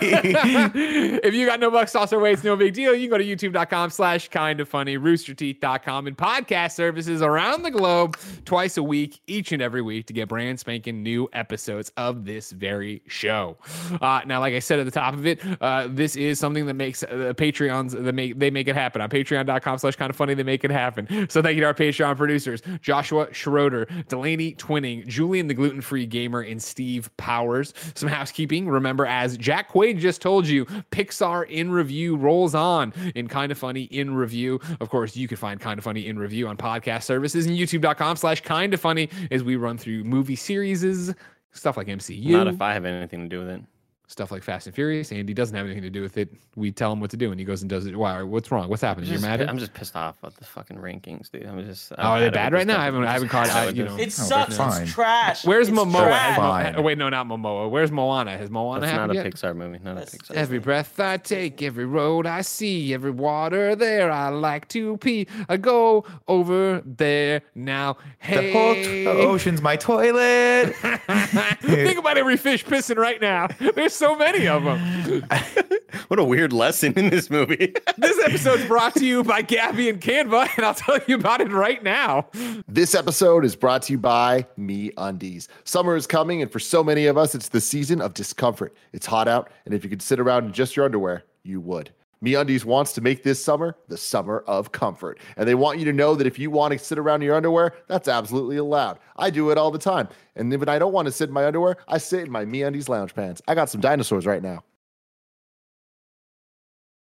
if 1.22 1.35
you 1.35 1.47
got 1.47 1.61
no 1.61 1.70
bucks, 1.70 1.93
sauce, 1.93 2.12
or 2.12 2.18
weights, 2.18 2.45
no 2.45 2.57
big 2.57 2.75
deal. 2.75 2.95
You 2.95 3.09
can 3.09 3.18
go 3.18 3.18
to 3.18 3.25
youtube.com 3.25 3.91
slash 3.91 4.29
kind 4.29 4.61
of 4.61 4.68
funny, 4.68 4.99
roosterteeth.com, 4.99 6.07
and 6.07 6.16
podcast 6.16 6.72
services 6.72 7.22
around 7.22 7.62
the 7.62 7.70
globe 7.70 8.16
twice 8.45 8.77
a 8.77 8.83
week, 8.83 9.20
each 9.27 9.53
and 9.53 9.62
every 9.62 9.83
week, 9.83 10.07
to 10.07 10.12
get 10.12 10.29
brand 10.29 10.59
spanking 10.61 11.03
new 11.03 11.29
episodes 11.33 11.93
of 11.97 12.25
this 12.25 12.53
very 12.53 13.03
show. 13.07 13.57
Uh, 14.01 14.20
now, 14.27 14.41
like 14.41 14.55
I 14.55 14.59
said 14.59 14.79
at 14.79 14.85
the 14.85 14.91
top 14.91 15.14
of 15.14 15.27
it, 15.27 15.41
uh, 15.61 15.89
this 15.91 16.16
is 16.16 16.39
something 16.39 16.66
that 16.66 16.75
makes 16.75 17.03
uh, 17.03 17.33
Patreons 17.37 17.93
that 18.03 18.12
make 18.12 18.39
they 18.39 18.51
make 18.51 18.68
it 18.68 18.75
happen 18.75 19.01
on 19.01 19.09
patreon.com 19.09 19.79
slash 19.79 19.97
kind 19.97 20.11
of 20.11 20.16
funny. 20.16 20.35
They 20.35 20.43
make 20.43 20.64
it 20.64 20.70
happen. 20.70 21.29
So 21.29 21.43
thank 21.43 21.57
you 21.57 21.61
to 21.62 21.66
our 21.66 21.75
Patreon 21.75 22.16
producers, 22.16 22.62
Joshua 22.81 23.33
Schroeder, 23.33 23.87
Delaney 24.09 24.55
Twinning, 24.55 25.07
Julian 25.07 25.47
the 25.47 25.55
gluten 25.65 25.81
free 25.81 26.05
gamer, 26.05 26.41
and 26.41 26.62
Steve 26.62 27.11
Powers. 27.17 27.73
Some 27.95 28.11
housekeeping. 28.11 28.69
Remember, 28.69 29.07
as 29.07 29.39
Jack 29.39 29.73
Quaid 29.73 29.99
just 29.99 30.21
told 30.21 30.47
you, 30.47 30.67
Pixar 30.91 31.49
in 31.49 31.71
review 31.71 32.17
rolls 32.17 32.55
on 32.55 32.93
in 33.15 33.29
Kind 33.29 33.51
of 33.51 33.57
Funny 33.57 33.85
in 33.85 34.15
review. 34.15 34.61
Of 34.81 34.91
course, 34.91 35.17
you 35.17 35.27
can 35.27 35.39
find 35.39 35.59
Kind 35.59 35.79
of 35.79 35.85
Funny 35.85 36.07
in 36.07 36.19
review 36.19 36.49
on 36.49 36.59
podcast 36.59 37.05
services 37.05 37.47
and 37.47 37.57
youtube.com 37.57 38.17
slash 38.17 38.43
kind 38.43 38.75
of 38.75 38.81
funny 38.81 39.09
as 39.31 39.43
we 39.43 39.57
run 39.57 39.79
through 39.79 40.05
movie 40.05 40.37
series, 40.37 41.15
stuff 41.53 41.79
like 41.79 41.87
MCU, 41.87 42.27
Not 42.27 42.47
if 42.47 42.61
I 42.61 42.75
have 42.75 42.85
anything 42.85 43.23
to 43.23 43.29
do 43.29 43.39
with 43.39 43.49
it. 43.49 43.62
Stuff 44.07 44.31
like 44.31 44.43
Fast 44.43 44.67
and 44.67 44.75
Furious. 44.75 45.11
Andy 45.13 45.33
doesn't 45.35 45.57
have 45.57 45.65
anything 45.67 45.83
to 45.83 45.91
do 45.91 46.03
with 46.03 46.17
it. 46.19 46.29
We 46.57 46.71
tell 46.71 46.93
him 46.93 47.01
what 47.01 47.11
to 47.11 47.17
do, 47.17 47.31
and 47.31 47.41
he 47.41 47.45
goes 47.45 47.63
and 47.63 47.71
does 47.71 47.87
it. 47.87 47.97
Why? 47.97 48.23
What's 48.23 48.51
wrong? 48.53 48.69
What's 48.69 48.83
happening? 48.83 49.11
You're 49.11 49.19
mad? 49.21 49.39
pi- 49.41 49.45
at 49.45 49.51
I'm 49.51 49.59
just 49.59 49.73
pissed 49.75 49.97
off 49.97 50.19
about 50.21 50.37
the 50.37 50.45
fucking 50.45 50.77
rankings, 50.77 51.31
dude. 51.31 51.47
I'm 51.47 51.65
just. 51.65 51.91
Oh, 51.93 51.97
are 52.03 52.21
they 52.21 52.29
bad 52.31 52.53
right 52.53 52.67
now? 52.67 52.79
I 52.81 52.85
haven't- 52.85 53.05
I 53.05 53.13
haven't 53.13 53.29
caught- 53.29 53.51
I- 53.51 53.71
you 53.71 53.85
know. 53.85 53.97
It 53.97 54.07
Oh, 54.07 54.09
sucks. 54.11 54.57
fine. 54.57 54.83
It's 54.83 54.93
trash. 54.93 55.45
Where's 55.47 55.69
It's 55.69 55.77
Momoa? 55.77 56.07
trash. 56.07 56.37
Fine. 56.37 56.75
oh, 56.77 56.83
wait, 56.83 56.99
no, 56.99 57.09
not 57.09 57.27
Momoa. 57.27 57.69
Where's 57.71 57.91
Moana? 57.91 58.37
Has 58.37 58.51
Moana 58.51 58.83
That's 58.83 58.97
not 58.97 59.11
a 59.11 59.15
yet? 59.15 59.27
Pixar 59.27 59.57
movie. 59.57 59.79
Not 59.83 59.93
a 59.93 59.95
That's- 60.01 60.15
Pixar. 60.15 60.35
Every 60.35 60.59
movie. 60.59 60.65
breath 60.65 61.01
I 61.01 61.17
take, 61.17 61.63
every 61.63 61.87
road 61.87 62.27
I 62.27 62.43
see, 62.43 62.93
every 62.95 63.11
water 63.11 63.75
there 63.75 64.11
I 64.13 64.29
like 64.29 64.69
to 64.69 64.97
pee. 64.99 65.27
I 65.49 65.57
go 65.57 66.05
over 66.29 66.83
there 66.85 67.43
now. 67.55 67.97
the 68.29 68.53
whole 68.53 68.75
Hey, 68.75 69.07
ocean's 69.07 69.61
my 69.63 69.77
toilet. 69.77 70.75
think 71.63 71.99
about 71.99 72.19
every 72.19 72.37
fish 72.37 72.65
pissing 72.65 72.97
right 72.97 73.21
now. 73.21 73.49
There's 73.75 73.93
so 73.95 74.16
many 74.16 74.47
of 74.47 74.64
them. 74.64 75.24
What 76.09 76.18
a 76.18 76.24
weird 76.24 76.53
lesson 76.53 76.92
in 76.99 77.09
this 77.09 77.30
movie. 77.30 77.72
This 77.97 78.18
episode's 78.24 78.64
brought 78.66 78.95
to 78.97 79.07
you 79.07 79.22
by 79.22 79.42
Gabby 79.42 79.88
and 79.88 80.01
Canva, 80.01 80.49
and 80.57 80.66
I'll 80.66 80.74
tell 80.74 80.99
you 81.07 81.14
about 81.14 81.40
it 81.40 81.51
right 81.51 81.82
now. 81.82 82.28
This 82.68 82.95
episode 82.95 83.45
is 83.45 83.57
brought 83.57 83.82
to 83.82 83.92
you 83.92 83.99
by 83.99 84.47
Me 84.57 84.90
Undies. 84.99 85.49
Summer 85.62 85.97
is 85.97 86.07
coming, 86.07 86.42
and 86.42 86.51
for 86.51 86.59
so 86.59 86.82
many 86.82 87.07
of 87.07 87.16
us, 87.16 87.34
it's 87.34 87.49
the 87.49 87.61
season 87.61 88.01
of 88.01 88.12
discomfort. 88.12 88.74
It's 88.92 89.07
hot 89.07 89.28
out, 89.28 89.51
and 89.64 89.72
if 89.72 89.84
you 89.84 89.90
could 89.90 90.03
sit 90.03 90.18
around 90.20 90.47
in 90.47 90.53
just 90.53 90.76
your 90.76 90.84
underwear, 90.84 91.22
you 91.45 91.61
would. 91.61 91.90
Me 92.25 92.35
Undies 92.35 92.64
wants 92.64 92.93
to 92.95 93.03
make 93.03 93.22
this 93.22 93.43
summer 93.43 93.77
the 93.89 93.99
summer 93.99 94.43
of 94.47 94.72
comfort. 94.72 95.18
And 95.37 95.47
they 95.47 95.55
want 95.55 95.79
you 95.79 95.85
to 95.85 95.93
know 95.93 96.14
that 96.14 96.27
if 96.27 96.39
you 96.39 96.51
want 96.51 96.72
to 96.72 96.79
sit 96.79 96.99
around 96.99 97.20
in 97.20 97.27
your 97.27 97.37
underwear, 97.37 97.75
that's 97.87 98.09
absolutely 98.09 98.57
allowed. 98.57 98.99
I 99.16 99.29
do 99.29 99.51
it 99.51 99.59
all 99.59 99.70
the 99.70 99.79
time. 99.79 100.09
And 100.35 100.51
when 100.51 100.68
I 100.68 100.79
don't 100.79 100.93
want 100.93 101.07
to 101.07 101.12
sit 101.12 101.29
in 101.29 101.35
my 101.35 101.45
underwear, 101.45 101.77
I 101.87 101.99
sit 101.99 102.22
in 102.22 102.33
my 102.33 102.47
Me 102.47 102.62
Undies 102.62 102.89
lounge 102.89 103.14
pants. 103.14 103.43
I 103.47 103.55
got 103.55 103.68
some 103.68 103.83
dinosaurs 103.83 104.25
right 104.25 104.43
now. 104.43 104.64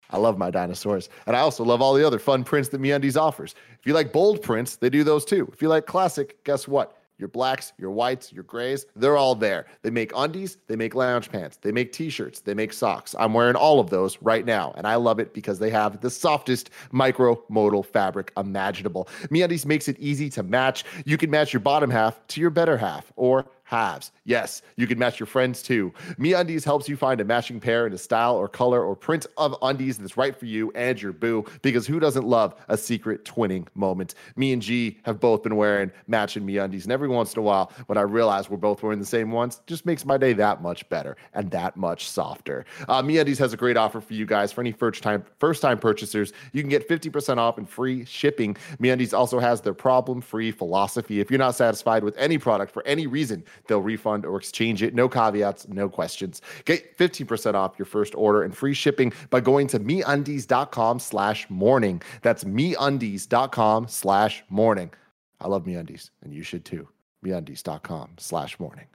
I 0.10 0.18
love 0.18 0.38
my 0.38 0.52
dinosaurs. 0.52 1.10
And 1.26 1.36
I 1.36 1.40
also 1.40 1.64
love 1.64 1.82
all 1.82 1.94
the 1.94 2.06
other 2.06 2.20
fun 2.20 2.44
prints 2.44 2.70
that 2.70 2.82
MeUndies 2.82 3.20
offers. 3.20 3.56
If 3.80 3.88
you 3.88 3.94
like 3.94 4.14
bold 4.14 4.44
prints, 4.44 4.76
they 4.76 4.90
do 4.90 5.04
those 5.04 5.26
too. 5.26 5.50
If 5.52 5.62
you 5.62 5.70
like 5.70 5.88
classic, 5.88 6.44
guess 6.44 6.68
what? 6.68 6.98
Your 7.18 7.28
blacks, 7.28 7.74
your 7.78 7.92
whites, 7.92 8.34
your 8.34 8.44
grays, 8.44 8.86
they're 8.96 9.18
all 9.18 9.36
there. 9.36 9.66
They 9.82 9.90
make 9.90 10.12
undies, 10.16 10.58
they 10.68 10.76
make 10.76 10.96
lounge 10.96 11.32
pants, 11.32 11.58
they 11.62 11.72
make 11.72 11.92
t-shirts, 11.92 12.42
they 12.42 12.54
make 12.54 12.74
socks. 12.74 13.16
I'm 13.18 13.34
wearing 13.34 13.56
all 13.56 13.80
of 13.80 13.90
those 13.90 14.18
right 14.22 14.46
now, 14.46 14.74
and 14.76 14.88
I 14.88 14.96
love 14.96 15.20
it 15.20 15.34
because 15.34 15.60
they 15.60 15.70
have 15.70 16.02
the 16.02 16.10
softest 16.10 16.72
micro-modal 16.92 17.84
fabric 17.84 18.32
imaginable. 18.36 19.08
MeUndies 19.30 19.66
makes 19.66 19.88
it 19.88 20.00
easy 20.00 20.30
to 20.32 20.44
match. 20.44 20.84
You 21.06 21.18
can 21.18 21.30
match 21.30 21.54
your 21.54 21.60
bottom 21.60 21.90
half 21.90 22.26
to 22.28 22.42
your 22.42 22.50
better 22.50 22.78
half 22.78 23.12
or 23.16 23.46
halves. 23.74 24.12
Yes, 24.24 24.62
you 24.76 24.86
can 24.86 25.00
match 25.00 25.20
your 25.20 25.26
friends 25.26 25.64
too. 25.64 25.92
Me 26.20 26.34
Undies 26.34 26.64
helps 26.64 26.88
you 26.88 26.96
find 26.96 27.20
a 27.20 27.26
matching 27.26 27.60
pair 27.60 27.88
in 27.88 27.94
a 27.94 27.98
style 27.98 28.36
or 28.36 28.48
color 28.48 28.84
or 28.84 28.96
print 28.96 29.26
of 29.38 29.56
undies 29.64 29.98
that's 29.98 30.16
right 30.16 30.36
for 30.36 30.46
you 30.46 30.72
and 30.76 31.02
your 31.02 31.12
boo 31.12 31.44
because 31.64 31.88
who 31.88 32.00
doesn't 32.00 32.24
love 32.24 32.54
a 32.68 32.78
secret 32.78 33.26
twinning 33.26 33.66
moment? 33.74 34.14
Me 34.36 34.54
and 34.54 34.62
G 34.62 35.00
have 35.04 35.20
both 35.20 35.42
been 35.42 35.56
wearing 35.56 35.92
matching 36.06 36.46
Me 36.46 36.60
Undies, 36.60 36.84
and 36.84 36.92
every 36.92 37.08
once 37.08 37.34
in 37.34 37.40
a 37.40 37.42
while, 37.42 37.72
when 37.88 37.98
I 37.98 38.02
realize 38.02 38.48
we're 38.48 38.58
both 38.58 38.84
wearing 38.84 39.00
the 39.00 39.06
same 39.06 39.32
ones, 39.32 39.62
just 39.66 39.88
makes 39.88 40.06
my 40.06 40.18
day 40.18 40.34
that 40.34 40.62
much 40.62 40.88
better 40.90 41.18
and 41.34 41.50
that 41.50 41.76
much 41.76 42.08
softer. 42.08 42.66
Uh, 42.88 43.02
Me 43.02 43.18
Undies 43.18 43.40
has 43.40 43.54
a 43.54 43.58
great 43.58 43.76
offer 43.76 44.00
for 44.00 44.14
you 44.14 44.28
guys. 44.28 44.52
For 44.52 44.62
any 44.62 44.72
first 44.72 45.02
time 45.02 45.26
first 45.40 45.64
time 45.64 45.80
purchasers, 45.80 46.32
you 46.52 46.62
can 46.62 46.70
get 46.70 46.88
50% 46.88 47.38
off 47.38 47.58
and 47.58 47.68
free 47.68 48.06
shipping. 48.06 48.56
Me 48.78 48.92
Undies 48.92 49.16
also 49.16 49.40
has 49.40 49.62
their 49.62 49.74
problem 49.74 50.22
free 50.22 50.52
philosophy. 50.52 51.20
If 51.20 51.32
you're 51.32 51.40
not 51.40 51.56
satisfied 51.56 52.04
with 52.04 52.16
any 52.18 52.38
product 52.38 52.72
for 52.72 52.86
any 52.86 53.08
reason, 53.08 53.44
they'll 53.68 53.82
refund 53.82 54.26
or 54.26 54.38
exchange 54.38 54.84
it. 54.84 54.94
No 54.94 55.10
caveats, 55.10 55.68
no 55.68 55.90
questions. 55.90 56.42
Get 56.66 56.98
15% 56.98 57.56
off 57.56 57.78
your 57.78 57.86
first 57.86 58.16
order 58.16 58.44
and 58.44 58.56
free 58.56 58.74
shipping 58.74 59.14
by 59.30 59.40
going 59.40 59.68
to 59.68 59.80
meundies.com 59.80 61.00
slash 61.00 61.50
morning. 61.50 62.02
That's 62.22 62.44
meundies.com 62.44 63.88
slash 63.88 64.44
morning. 64.50 64.92
I 65.40 65.48
love 65.48 65.66
MeUndies, 65.66 66.10
and 66.24 66.34
you 66.34 66.44
should 66.44 66.66
too. 66.66 66.88
MeUndies.com 67.26 68.12
slash 68.18 68.60
morning. 68.60 68.88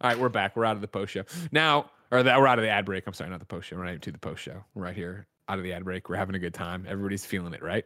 All 0.00 0.10
right, 0.10 0.18
we're 0.18 0.28
back. 0.28 0.56
We're 0.56 0.64
out 0.64 0.76
of 0.76 0.82
the 0.82 0.88
post 0.88 1.12
show 1.12 1.24
now, 1.50 1.90
or 2.10 2.22
that 2.22 2.38
we're 2.38 2.46
out 2.46 2.58
of 2.58 2.62
the 2.64 2.68
ad 2.68 2.84
break. 2.84 3.06
I'm 3.06 3.14
sorry, 3.14 3.30
not 3.30 3.40
the 3.40 3.46
post 3.46 3.68
show. 3.68 3.76
We're 3.76 3.84
right 3.84 4.02
to 4.02 4.12
the 4.12 4.18
post 4.18 4.42
show. 4.42 4.64
We're 4.74 4.82
right 4.82 4.96
here 4.96 5.26
out 5.48 5.58
of 5.58 5.64
the 5.64 5.72
ad 5.72 5.84
break. 5.84 6.08
We're 6.08 6.16
having 6.16 6.34
a 6.34 6.38
good 6.38 6.54
time. 6.54 6.84
Everybody's 6.88 7.24
feeling 7.24 7.54
it, 7.54 7.62
right? 7.62 7.84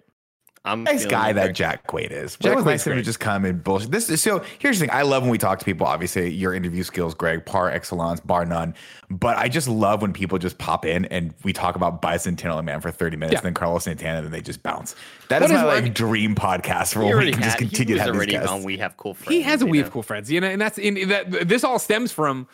I'm 0.64 0.82
nice 0.84 1.06
guy 1.06 1.32
that 1.32 1.54
Jack 1.54 1.86
Quaid 1.86 2.10
is. 2.10 2.32
Jack 2.32 2.40
Jack 2.40 2.56
was 2.56 2.64
nice 2.64 2.84
to 2.84 3.02
just 3.02 3.20
come 3.20 3.44
and 3.44 3.62
bullshit. 3.62 3.90
This 3.90 4.10
is 4.10 4.22
so. 4.22 4.44
Here's 4.58 4.78
the 4.78 4.86
thing. 4.86 4.94
I 4.94 5.02
love 5.02 5.22
when 5.22 5.30
we 5.30 5.38
talk 5.38 5.58
to 5.60 5.64
people. 5.64 5.86
Obviously, 5.86 6.30
your 6.30 6.52
interview 6.52 6.82
skills, 6.82 7.14
Greg, 7.14 7.46
par 7.46 7.70
excellence, 7.70 8.20
bar 8.20 8.44
none. 8.44 8.74
But 9.10 9.38
I 9.38 9.48
just 9.48 9.68
love 9.68 10.02
when 10.02 10.12
people 10.12 10.36
just 10.38 10.58
pop 10.58 10.84
in 10.84 11.06
and 11.06 11.32
we 11.42 11.52
talk 11.52 11.76
about 11.76 12.02
Bicentennial 12.02 12.62
Man 12.64 12.80
for 12.80 12.90
30 12.90 13.16
minutes, 13.16 13.34
Yeah. 13.34 13.40
then 13.40 13.54
Carlos 13.54 13.84
Santana, 13.84 14.18
and 14.18 14.26
then 14.26 14.32
they 14.32 14.42
just 14.42 14.62
bounce. 14.62 14.94
That 15.28 15.40
What 15.40 15.50
is 15.50 15.56
is 15.56 15.62
my 15.62 15.66
my- 15.66 15.80
like 15.80 15.94
dream 15.94 16.34
podcast 16.34 16.92
for 16.92 17.00
He 17.02 17.14
when 17.14 17.18
we 17.26 17.32
can 17.32 17.42
just 17.42 17.58
had, 17.58 17.60
he 17.60 17.66
continue 17.68 17.94
to 17.94 18.00
was 18.00 18.00
have 18.02 18.12
these 18.12 18.16
already 18.18 18.32
guests. 18.32 18.48
on 18.50 18.62
We 18.64 18.76
Have 18.78 18.96
Cool 18.98 19.14
Friends. 19.14 19.30
He 19.34 19.42
has 19.42 19.62
a 19.62 19.64
you 19.64 19.70
we 19.70 19.78
have 19.78 19.90
cool 19.90 20.02
friends, 20.02 20.30
you 20.30 20.40
know, 20.40 20.48
and 20.48 20.60
that's 20.60 20.76
in 20.78 21.08
that. 21.08 21.48
This 21.48 21.64
all 21.64 21.78
stems 21.78 22.12
from 22.12 22.46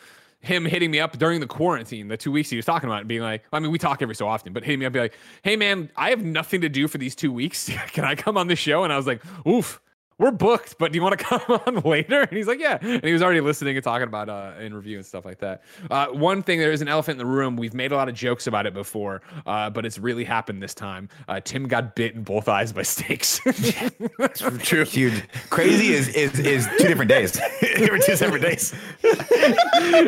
him 0.45 0.64
hitting 0.64 0.90
me 0.90 1.01
up 1.01 1.18
during 1.18 1.40
the 1.40 1.47
quarantine, 1.47 2.09
the 2.09 2.16
two 2.16 2.32
weeks 2.32 2.51
he 2.51 2.57
was 2.57 2.64
talking 2.64 2.88
about, 2.88 3.01
and 3.01 3.09
being 3.09 3.22
like, 3.22 3.45
I 3.53 3.61
mean, 3.61 3.70
we 3.70 3.78
talk 3.78 4.03
every 4.03 4.14
so 4.14 4.28
often, 4.28 4.53
but 4.53 4.64
hitting 4.64 4.80
me 4.80 4.86
up, 4.86 4.92
be 4.92 5.01
like, 5.01 5.18
hey 5.42 5.57
man, 5.57 5.90
I 5.97 6.11
have 6.11 6.22
nothing 6.22 6.61
to 6.61 6.68
do 6.68 6.88
for 6.88 6.99
these 6.99 7.14
two 7.14 7.32
weeks. 7.32 7.70
Can 7.92 8.05
I 8.05 8.14
come 8.14 8.36
on 8.36 8.47
the 8.47 8.57
show? 8.57 8.84
And 8.84 8.92
I 8.92 8.97
was 8.97 9.07
like, 9.07 9.22
oof. 9.47 9.80
We're 10.19 10.31
booked, 10.31 10.77
but 10.79 10.93
do 10.93 10.97
you 10.97 11.03
want 11.03 11.19
to 11.19 11.25
come 11.25 11.41
on 11.67 11.81
later? 11.81 12.21
And 12.23 12.31
he's 12.33 12.47
like, 12.47 12.61
yeah. 12.61 12.79
And 12.81 13.03
he 13.05 13.12
was 13.12 13.23
already 13.23 13.41
listening 13.41 13.77
and 13.77 13.83
talking 13.85 14.07
about 14.09 14.29
uh 14.29 14.53
in 14.61 14.73
review 14.75 14.97
and 14.99 15.07
stuff 15.07 15.25
like 15.25 15.39
that. 15.41 15.62
Uh, 15.91 16.07
one 16.09 16.43
thing, 16.43 16.59
there 16.61 16.73
is 16.73 16.83
an 16.83 16.89
elephant 16.89 17.21
in 17.21 17.27
the 17.27 17.33
room. 17.33 17.57
We've 17.57 17.75
made 17.75 17.93
a 17.93 17.97
lot 17.97 18.09
of 18.09 18.15
jokes 18.15 18.47
about 18.47 18.67
it 18.67 18.75
before, 18.75 19.23
uh, 19.47 19.71
but 19.71 19.85
it's 19.85 19.99
really 19.99 20.25
happened 20.25 20.62
this 20.62 20.75
time. 20.75 21.09
Uh, 21.29 21.41
Tim 21.41 21.67
got 21.69 21.95
bit 21.97 22.15
in 22.15 22.23
both 22.23 22.49
eyes 22.49 22.73
by 22.73 22.83
snakes. 22.83 23.41
That's 24.19 24.41
True. 24.62 24.85
Dude, 24.85 25.25
crazy 25.51 25.89
is 25.93 26.09
is 26.09 26.39
is 26.39 26.69
two 26.79 26.87
different 26.89 27.09
days. 27.11 27.33
they 27.61 27.89
were 27.91 27.99
two 27.99 28.17
separate 28.17 28.43
days. 28.43 28.75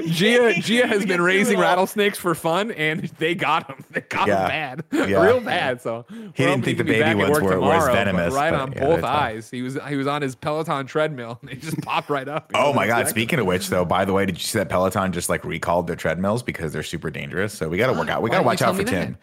Gia 0.07 0.55
Gia 0.61 0.87
has 0.87 1.05
been 1.05 1.21
raising 1.21 1.59
rattlesnakes 1.59 2.19
for 2.19 2.35
fun, 2.35 2.71
and 2.73 3.03
they 3.19 3.35
got 3.35 3.69
him. 3.71 3.85
They 3.91 4.01
got 4.03 4.29
Yeah. 4.29 4.43
him 4.43 4.49
bad, 4.49 4.85
Yeah. 5.11 5.25
real 5.25 5.41
bad. 5.41 5.81
So 5.83 6.05
He 6.35 6.45
didn't 6.45 6.65
think 6.65 6.79
the 6.79 6.85
baby 6.85 7.01
back 7.01 7.11
at 7.13 7.17
ones 7.19 7.31
work 7.31 7.43
were- 7.43 7.49
were 7.49 7.55
tomorrow, 7.57 7.93
venomous, 7.93 8.35
Right 8.35 8.51
but 8.51 8.61
on 8.61 8.73
yeah, 8.73 8.81
both 8.81 9.01
that's 9.01 9.03
fine. 9.03 9.23
eyes. 9.37 9.51
He 9.51 9.63
was 9.63 9.79
he 9.89 9.96
was 9.97 10.07
on 10.07 10.23
his 10.23 10.35
Peloton 10.35 10.87
treadmill, 10.87 11.39
and 11.41 11.51
he 11.51 11.57
just 11.57 11.81
popped 11.83 12.09
right 12.11 12.29
up. 12.29 12.51
Oh 12.55 12.73
my 12.73 12.87
god! 12.87 13.09
Speaking 13.09 13.39
of 13.39 13.47
which, 13.47 13.69
though, 13.69 13.85
by 13.85 14.05
the 14.05 14.13
way, 14.13 14.27
did 14.27 14.37
you 14.39 14.45
see 14.45 14.59
that 14.59 14.69
Peloton 14.69 15.13
just 15.13 15.29
like 15.29 15.45
recalled 15.45 15.87
their 15.87 15.97
treadmills 15.97 16.43
because 16.43 16.73
they're 16.73 16.83
super 16.83 17.11
dangerous? 17.11 17.53
So 17.53 17.69
we 17.69 17.77
got 17.79 17.93
to 17.93 17.99
work 17.99 18.09
out. 18.09 18.23
We 18.23 18.31
got 18.31 18.39
to 18.39 18.45
watch 18.45 18.63
out 18.63 18.73
for 18.75 18.79
me 18.79 18.85
that? 18.85 18.91
Tim. 18.91 19.19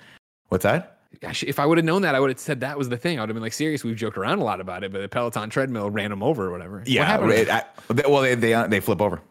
What's 0.49 0.63
that? 0.63 0.99
Gosh, 1.21 1.43
if 1.43 1.59
I 1.59 1.65
would 1.65 1.77
have 1.77 1.85
known 1.85 2.01
that, 2.01 2.15
I 2.15 2.19
would 2.19 2.31
have 2.31 2.39
said 2.39 2.61
that 2.61 2.77
was 2.77 2.89
the 2.89 2.97
thing. 2.97 3.19
I 3.19 3.21
would 3.21 3.29
have 3.29 3.35
been 3.35 3.43
like, 3.43 3.53
serious. 3.53 3.83
We've 3.83 3.95
joked 3.95 4.17
around 4.17 4.39
a 4.39 4.43
lot 4.43 4.59
about 4.59 4.83
it, 4.83 4.91
but 4.91 4.99
the 5.01 5.07
Peloton 5.07 5.49
treadmill 5.49 5.89
ran 5.91 6.11
him 6.11 6.23
over 6.23 6.47
or 6.47 6.51
whatever. 6.51 6.79
what 6.79 6.87
Yeah. 6.87 7.05
happened? 7.05 7.31
it- 7.33 7.49
I- 7.49 7.63
they- 7.89 8.03
well, 8.09 8.21
they 8.23 8.33
they 8.35 8.53
uh, 8.53 8.67
they 8.67 8.79
flip 8.79 8.99
over. 9.01 9.21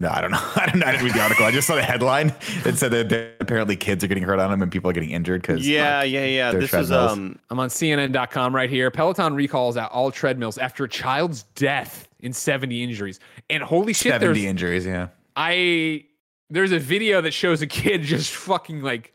No, 0.00 0.08
I 0.10 0.20
don't 0.20 0.30
know. 0.30 0.38
I 0.56 0.66
don't 0.66 0.78
know. 0.78 0.86
I 0.86 0.92
didn't 0.92 1.06
read 1.06 1.14
the 1.14 1.20
article. 1.22 1.44
I 1.44 1.50
just 1.50 1.66
saw 1.66 1.74
the 1.74 1.82
headline. 1.82 2.32
that 2.62 2.76
said 2.76 2.92
that 2.92 3.36
apparently 3.40 3.76
kids 3.76 4.04
are 4.04 4.06
getting 4.06 4.22
hurt 4.22 4.38
on 4.38 4.50
them 4.50 4.62
and 4.62 4.70
people 4.70 4.88
are 4.90 4.92
getting 4.92 5.10
injured 5.10 5.42
because 5.42 5.66
Yeah, 5.66 6.02
yeah, 6.02 6.24
yeah. 6.24 6.50
their 6.52 6.60
This 6.60 6.72
is 6.74 6.92
um 6.92 7.38
I'm 7.50 7.58
on 7.58 7.68
CNN.com 7.68 8.54
right 8.54 8.70
here. 8.70 8.90
Peloton 8.90 9.34
recalls 9.34 9.76
out 9.76 9.90
all 9.90 10.10
treadmills 10.10 10.58
after 10.58 10.84
a 10.84 10.88
child's 10.88 11.42
death 11.54 12.08
in 12.20 12.32
70 12.32 12.82
injuries. 12.82 13.20
And 13.50 13.62
holy 13.62 13.92
shit, 13.92 14.10
there's 14.12 14.22
seventy 14.22 14.46
injuries. 14.46 14.86
Yeah. 14.86 15.08
I 15.36 16.04
there's 16.50 16.72
a 16.72 16.78
video 16.78 17.20
that 17.20 17.32
shows 17.32 17.62
a 17.62 17.66
kid 17.66 18.02
just 18.14 18.32
fucking 18.32 18.82
like 18.82 19.12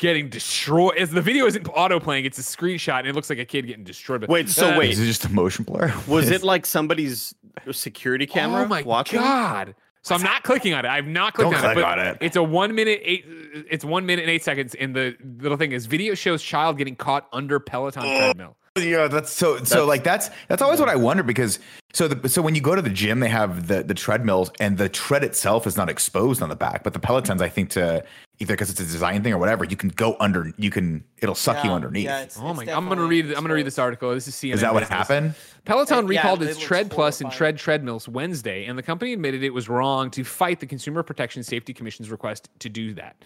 getting 0.00 0.28
destroyed. 0.28 0.96
As 0.96 1.10
the 1.10 1.22
video 1.22 1.46
isn't 1.46 1.68
auto 1.68 2.00
playing, 2.00 2.24
it's 2.24 2.38
a 2.38 2.42
screenshot 2.42 2.98
and 3.00 3.08
it 3.08 3.14
looks 3.14 3.30
like 3.30 3.38
a 3.38 3.44
kid 3.44 3.66
getting 3.68 3.84
destroyed. 3.84 4.22
But 4.22 4.30
Wait, 4.30 4.48
so 4.48 4.74
Uh, 4.74 4.78
wait. 4.78 4.90
Is 4.90 4.98
it 4.98 5.06
just 5.06 5.24
a 5.26 5.28
motion 5.28 5.64
blur? 5.64 5.94
was 6.08 6.30
it 6.30 6.42
like 6.52 6.66
somebody's 6.66 7.32
security 7.70 8.26
camera 8.26 8.62
Oh 8.62 8.66
my 8.66 8.82
watching? 8.82 9.20
god! 9.20 9.76
So 10.02 10.14
I'm 10.14 10.22
not 10.22 10.42
clicking 10.42 10.72
on 10.72 10.86
it. 10.86 10.88
I've 10.88 11.06
not 11.06 11.34
clicked 11.34 11.50
Don't 11.52 11.62
on 11.62 11.70
it. 11.70 11.74
click 11.74 11.84
But 11.84 11.98
on 11.98 12.06
it. 12.06 12.18
It's 12.22 12.36
a 12.36 12.42
one 12.42 12.74
minute 12.74 13.00
eight. 13.04 13.24
It's 13.70 13.84
one 13.84 14.06
minute 14.06 14.22
and 14.22 14.30
eight 14.30 14.42
seconds. 14.42 14.74
And 14.74 14.96
the 14.96 15.14
little 15.40 15.58
thing 15.58 15.72
is, 15.72 15.84
video 15.86 16.14
shows 16.14 16.42
child 16.42 16.78
getting 16.78 16.96
caught 16.96 17.28
under 17.34 17.60
Peloton 17.60 18.02
treadmill. 18.02 18.56
Yeah, 18.78 19.08
that's 19.08 19.30
so 19.30 19.62
so 19.64 19.84
like 19.84 20.02
that's 20.04 20.30
that's 20.48 20.62
always 20.62 20.80
what 20.80 20.88
I 20.88 20.96
wonder 20.96 21.22
because 21.22 21.58
so 21.92 22.08
the 22.08 22.28
so 22.30 22.40
when 22.40 22.54
you 22.54 22.62
go 22.62 22.74
to 22.74 22.80
the 22.80 22.88
gym 22.88 23.20
they 23.20 23.28
have 23.28 23.66
the 23.66 23.82
the 23.82 23.92
treadmills 23.94 24.50
and 24.58 24.78
the 24.78 24.88
tread 24.88 25.22
itself 25.24 25.66
is 25.66 25.76
not 25.76 25.90
exposed 25.90 26.40
on 26.40 26.48
the 26.48 26.56
back 26.56 26.82
but 26.84 26.92
the 26.94 27.00
pelotons 27.00 27.42
I 27.42 27.48
think 27.48 27.70
to 27.70 28.04
either 28.40 28.54
because 28.54 28.70
it's 28.70 28.80
a 28.80 28.84
design 28.84 29.22
thing 29.22 29.32
or 29.32 29.38
whatever 29.38 29.64
you 29.64 29.76
can 29.76 29.90
go 29.90 30.16
under 30.18 30.52
you 30.56 30.70
can 30.70 31.04
it'll 31.18 31.34
suck 31.34 31.62
you 31.64 31.70
underneath. 31.70 32.04
yeah, 32.04 32.22
it's- 32.22 32.38
Oh 32.40 32.48
it's 32.50 32.56
my! 32.56 32.62
I'm 32.62 32.88
gonna 32.88 33.02
definitely 33.02 33.22
read. 33.22 33.34
I'm 33.36 33.42
gonna 33.44 33.54
read 33.54 33.66
this 33.66 33.78
article. 33.78 34.12
This 34.14 34.26
is 34.26 34.34
CNN. 34.34 34.54
is 34.54 34.60
that 34.62 34.72
what 34.72 34.80
Business. 34.80 34.98
happened? 34.98 35.34
Peloton 35.66 36.06
It- 36.06 36.14
yeah, 36.14 36.20
recalled 36.22 36.42
its 36.42 36.58
Tread 36.58 36.90
Plus 36.90 37.20
and. 37.20 37.30
Tread 37.30 37.58
treadmills 37.58 38.08
Wednesday, 38.08 38.64
and 38.64 38.78
the 38.78 38.82
company 38.82 39.12
admitted 39.12 39.42
it 39.42 39.50
was 39.50 39.68
wrong 39.68 40.10
to 40.12 40.24
fight 40.24 40.58
the 40.60 40.66
Consumer 40.66 41.02
Protection 41.02 41.42
Safety 41.42 41.74
Commission's 41.74 42.10
request 42.10 42.48
to 42.60 42.68
do 42.70 42.94
that. 42.94 43.16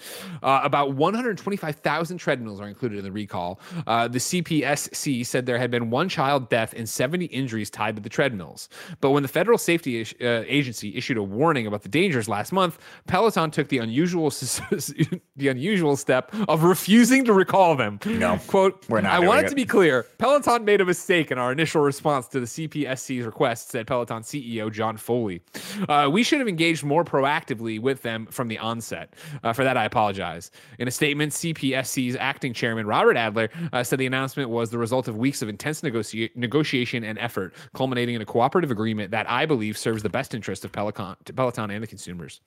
Uh, 0.43 0.61
about 0.65 0.95
125,000 0.95 2.19
treadmills 2.19 2.61
are 2.61 2.67
included 2.69 2.99
in 2.99 3.05
the 3.05 3.13
recall. 3.13 3.61
Uh, 3.87 4.09
the 4.09 4.19
CPSC 4.19 5.25
said 5.25 5.47
there 5.47 5.59
had 5.59 5.71
been 5.71 5.91
one 5.91 6.09
child 6.09 6.49
death 6.49 6.75
and 6.77 6.89
70 6.89 7.27
injuries 7.27 7.71
tied 7.71 7.95
to 7.97 8.03
the 8.03 8.09
treadmills. 8.09 8.69
But 9.01 9.11
when 9.11 9.23
the 9.23 9.29
Federal 9.29 9.57
Safety 9.59 10.01
Ish- 10.01 10.15
uh, 10.21 10.43
Agency 10.47 10.97
issued 10.97 11.17
a 11.17 11.23
warning 11.23 11.67
about 11.69 11.83
the 11.83 11.89
dangers 11.89 12.29
last 12.29 12.53
month, 12.53 12.79
Peloton 13.07 13.51
took 13.53 13.69
the 13.69 13.79
unusual 13.79 14.31
the 15.37 15.49
unusual 15.49 15.97
step 15.97 16.35
of 16.49 16.65
refusing 16.65 17.25
to 17.25 17.33
recall 17.33 17.75
them. 17.75 17.99
No, 18.05 18.39
quote: 18.47 18.85
we're 18.89 19.01
not 19.01 19.13
I 19.13 19.21
wanted 19.21 19.47
it." 19.47 19.49
to 19.51 19.55
be 19.55 19.65
clear. 19.65 20.07
Peloton 20.19 20.65
made 20.65 20.81
a 20.81 20.85
mistake 20.85 21.31
in 21.31 21.39
our 21.39 21.53
initial 21.53 21.83
response 21.83 22.29
to 22.29 22.41
the 22.41 22.47
CPSC's 22.47 23.25
request, 23.25 23.71
said 23.71 23.87
Peloton 23.87 24.23
CEO 24.23 24.71
John 24.73 24.97
Foley. 24.97 25.43
Uh, 25.89 26.09
we 26.11 26.23
should 26.23 26.39
have 26.39 26.49
engaged 26.49 26.85
more 26.85 27.05
proactively 27.05 27.81
with 27.81 28.03
them 28.03 28.27
from 28.27 28.49
the 28.49 28.59
onset. 28.59 29.15
Uh, 29.43 29.53
for 29.53 29.65
that, 29.65 29.77
I 29.77 29.85
apologize. 29.85 30.51
In 30.79 30.89
a 30.89 30.91
statement, 30.91 31.33
CPSC's 31.33 32.17
acting 32.17 32.53
chairman 32.53 32.87
Robert 32.87 33.17
Adler 33.17 33.49
uh, 33.73 33.83
said 33.83 33.99
the 33.99 34.07
announcement 34.07 34.51
was 34.51 34.71
the 34.71 34.79
result 34.79 35.09
of 35.09 35.17
weeks 35.17 35.43
of 35.43 35.49
intense 35.49 35.83
negotia- 35.83 36.31
negotiation 36.35 37.05
and 37.05 37.19
effort, 37.19 37.55
culminating 37.75 38.15
in 38.15 38.23
a 38.23 38.27
cooperative 38.27 38.71
agreement 38.71 39.11
that 39.11 39.29
I 39.31 39.47
believe 39.47 39.77
serves 39.77 40.03
the 40.03 40.09
best 40.09 40.35
interest 40.35 40.65
of 40.65 40.73
Peloton, 40.73 41.17
Peloton 41.35 41.71
and 41.71 41.83
the 41.83 41.87
consumers. 41.87 42.41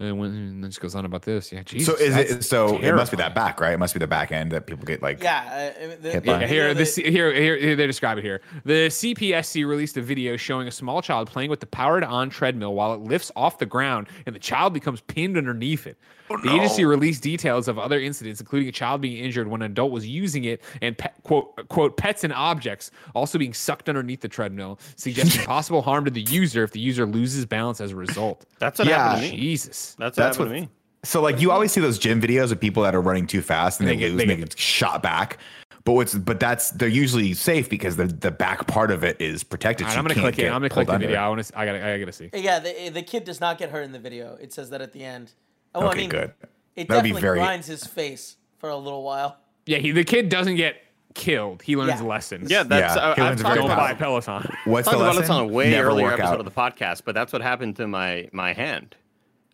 And 0.00 0.18
when 0.18 0.30
and 0.30 0.64
then 0.64 0.70
just 0.70 0.80
goes 0.80 0.94
on 0.94 1.04
about 1.04 1.22
this, 1.22 1.52
yeah. 1.52 1.62
Jesus, 1.62 1.86
So 1.86 2.02
is 2.02 2.16
it 2.16 2.42
so 2.42 2.78
it 2.78 2.94
must 2.94 3.10
be 3.10 3.18
that 3.18 3.34
back, 3.34 3.60
right? 3.60 3.74
It 3.74 3.78
must 3.78 3.92
be 3.92 3.98
the 3.98 4.06
back 4.06 4.32
end 4.32 4.50
that 4.52 4.66
people 4.66 4.86
get 4.86 5.02
like 5.02 5.22
Yeah, 5.22 5.72
uh, 5.76 5.96
the, 6.00 6.12
Hit 6.12 6.24
by. 6.24 6.32
Yeah, 6.32 6.40
Yeah, 6.40 6.46
here, 6.46 6.62
video 6.68 6.74
this, 6.74 6.94
that- 6.94 7.06
here, 7.06 7.32
here, 7.34 7.56
here, 7.58 7.76
they 7.76 7.86
describe 7.86 8.16
it 8.16 8.24
here. 8.24 8.40
The 8.64 8.88
CPSC 8.88 9.66
released 9.66 9.98
a 9.98 10.02
video 10.02 10.38
showing 10.38 10.66
a 10.66 10.70
small 10.70 11.02
child 11.02 11.28
playing 11.30 11.50
with 11.50 11.60
the 11.60 11.66
powered-on 11.66 12.30
treadmill 12.30 12.74
while 12.74 12.94
it 12.94 13.00
lifts 13.00 13.30
off 13.36 13.58
the 13.58 13.66
ground, 13.66 14.08
and 14.24 14.34
the 14.34 14.40
child 14.40 14.72
becomes 14.72 15.02
pinned 15.02 15.36
underneath 15.36 15.86
it. 15.86 15.98
Oh, 16.32 16.36
the 16.36 16.50
agency 16.54 16.84
released 16.84 17.22
details 17.22 17.66
of 17.66 17.78
other 17.78 17.98
incidents, 17.98 18.40
including 18.40 18.68
a 18.68 18.72
child 18.72 19.00
being 19.00 19.22
injured 19.22 19.48
when 19.48 19.62
an 19.62 19.70
adult 19.72 19.90
was 19.90 20.06
using 20.06 20.44
it, 20.44 20.62
and 20.80 20.96
pet, 20.96 21.14
quote 21.24 21.68
quote 21.68 21.96
pets 21.96 22.22
and 22.22 22.32
objects 22.32 22.90
also 23.14 23.36
being 23.38 23.52
sucked 23.52 23.88
underneath 23.88 24.20
the 24.20 24.28
treadmill, 24.28 24.78
suggesting 24.96 25.44
possible 25.46 25.82
harm 25.82 26.04
to 26.04 26.10
the 26.10 26.20
user 26.22 26.62
if 26.62 26.70
the 26.70 26.80
user 26.80 27.04
loses 27.04 27.44
balance 27.46 27.80
as 27.80 27.90
a 27.90 27.96
result. 27.96 28.46
That's 28.60 28.78
what 28.78 28.86
Yeah. 28.88 29.08
happened 29.10 29.26
to 29.26 29.32
me. 29.32 29.40
Jesus. 29.40 29.96
That's 29.98 30.16
what 30.16 30.22
That's 30.24 30.36
happened 30.36 30.50
what- 30.52 30.56
to 30.56 30.62
me. 30.62 30.68
So 31.02 31.22
like 31.22 31.40
you 31.40 31.50
always 31.50 31.72
see 31.72 31.80
those 31.80 31.98
gym 31.98 32.20
videos 32.20 32.52
of 32.52 32.60
people 32.60 32.82
that 32.82 32.94
are 32.94 33.00
running 33.00 33.26
too 33.26 33.40
fast 33.42 33.80
and 33.80 33.88
they, 33.88 33.94
They 33.94 34.00
get- 34.00 34.08
lose, 34.12 34.16
they 34.18 34.22
and 34.24 34.30
they 34.30 34.36
get- 34.36 34.50
get 34.50 34.58
shot 34.58 35.02
back. 35.02 35.38
But 35.84 35.92
what's 35.94 36.14
but 36.14 36.38
that's 36.38 36.72
they're 36.72 36.88
usually 36.88 37.32
safe 37.32 37.70
because 37.70 37.96
the 37.96 38.04
the 38.06 38.30
back 38.30 38.66
part 38.66 38.90
of 38.90 39.02
it 39.02 39.18
is 39.18 39.42
protected. 39.42 39.86
All 39.86 39.88
right, 39.88 39.94
so 39.94 39.98
I'm 39.98 40.04
gonna 40.06 40.20
click 40.20 40.38
it. 40.38 40.44
I'm 40.46 40.52
gonna 40.52 40.68
click 40.68 40.86
the 40.88 40.92
under 40.92 41.06
video. 41.06 41.18
it. 41.20 41.24
I 41.24 41.28
want 41.30 41.42
to. 41.42 41.58
I 41.58 41.64
gotta. 41.64 41.86
I 41.94 41.98
gotta 41.98 42.12
see. 42.12 42.28
yeah, 42.34 42.58
the, 42.60 42.90
the 42.90 43.00
kid 43.02 43.24
does 43.24 43.40
not 43.40 43.56
get 43.56 43.70
hurt 43.70 43.80
in 43.82 43.92
the 43.92 43.98
video. 43.98 44.36
It 44.40 44.52
says 44.52 44.68
that 44.70 44.82
at 44.82 44.92
the 44.92 45.02
end. 45.02 45.32
Oh, 45.74 45.82
I 45.82 45.90
Okay, 45.90 45.98
mean, 46.00 46.08
good. 46.10 46.32
It 46.76 46.88
That 46.88 46.96
would 46.96 47.02
be 47.04 47.10
definitely 47.10 47.20
very- 47.20 47.38
grinds 47.38 47.66
his 47.66 47.84
face 47.86 48.36
for 48.58 48.68
a 48.70 48.76
little 48.76 49.02
while. 49.02 49.36
Yeah, 49.66 49.78
he, 49.78 49.90
the 49.92 50.04
kid 50.04 50.28
doesn't 50.28 50.56
get 50.56 50.76
killed. 51.14 51.62
He 51.62 51.76
learns 51.76 52.00
Yeah. 52.00 52.06
lessons. 52.06 52.50
Yeah, 52.50 52.62
that's 52.62 52.96
Yeah, 52.96 53.02
I, 53.10 53.14
he 53.14 53.20
I've 53.22 53.28
learns 53.28 53.40
a 53.40 53.44
talked 53.44 53.58
about, 53.58 53.76
buy 53.76 53.94
Peloton. 53.94 54.56
What's 54.64 54.86
talked 54.86 54.96
the 54.98 55.02
about 55.04 55.16
lesson? 55.16 55.20
this 55.22 55.30
on 55.30 55.40
a 55.42 55.46
way 55.46 55.70
Never 55.70 55.88
earlier 55.88 56.12
episode 56.12 56.26
out. 56.34 56.38
of 56.40 56.44
the 56.44 56.50
podcast, 56.50 57.02
but 57.04 57.14
that's 57.14 57.32
what 57.32 57.42
happened 57.42 57.76
to 57.76 57.86
my 57.86 58.28
my 58.32 58.52
hand 58.52 58.96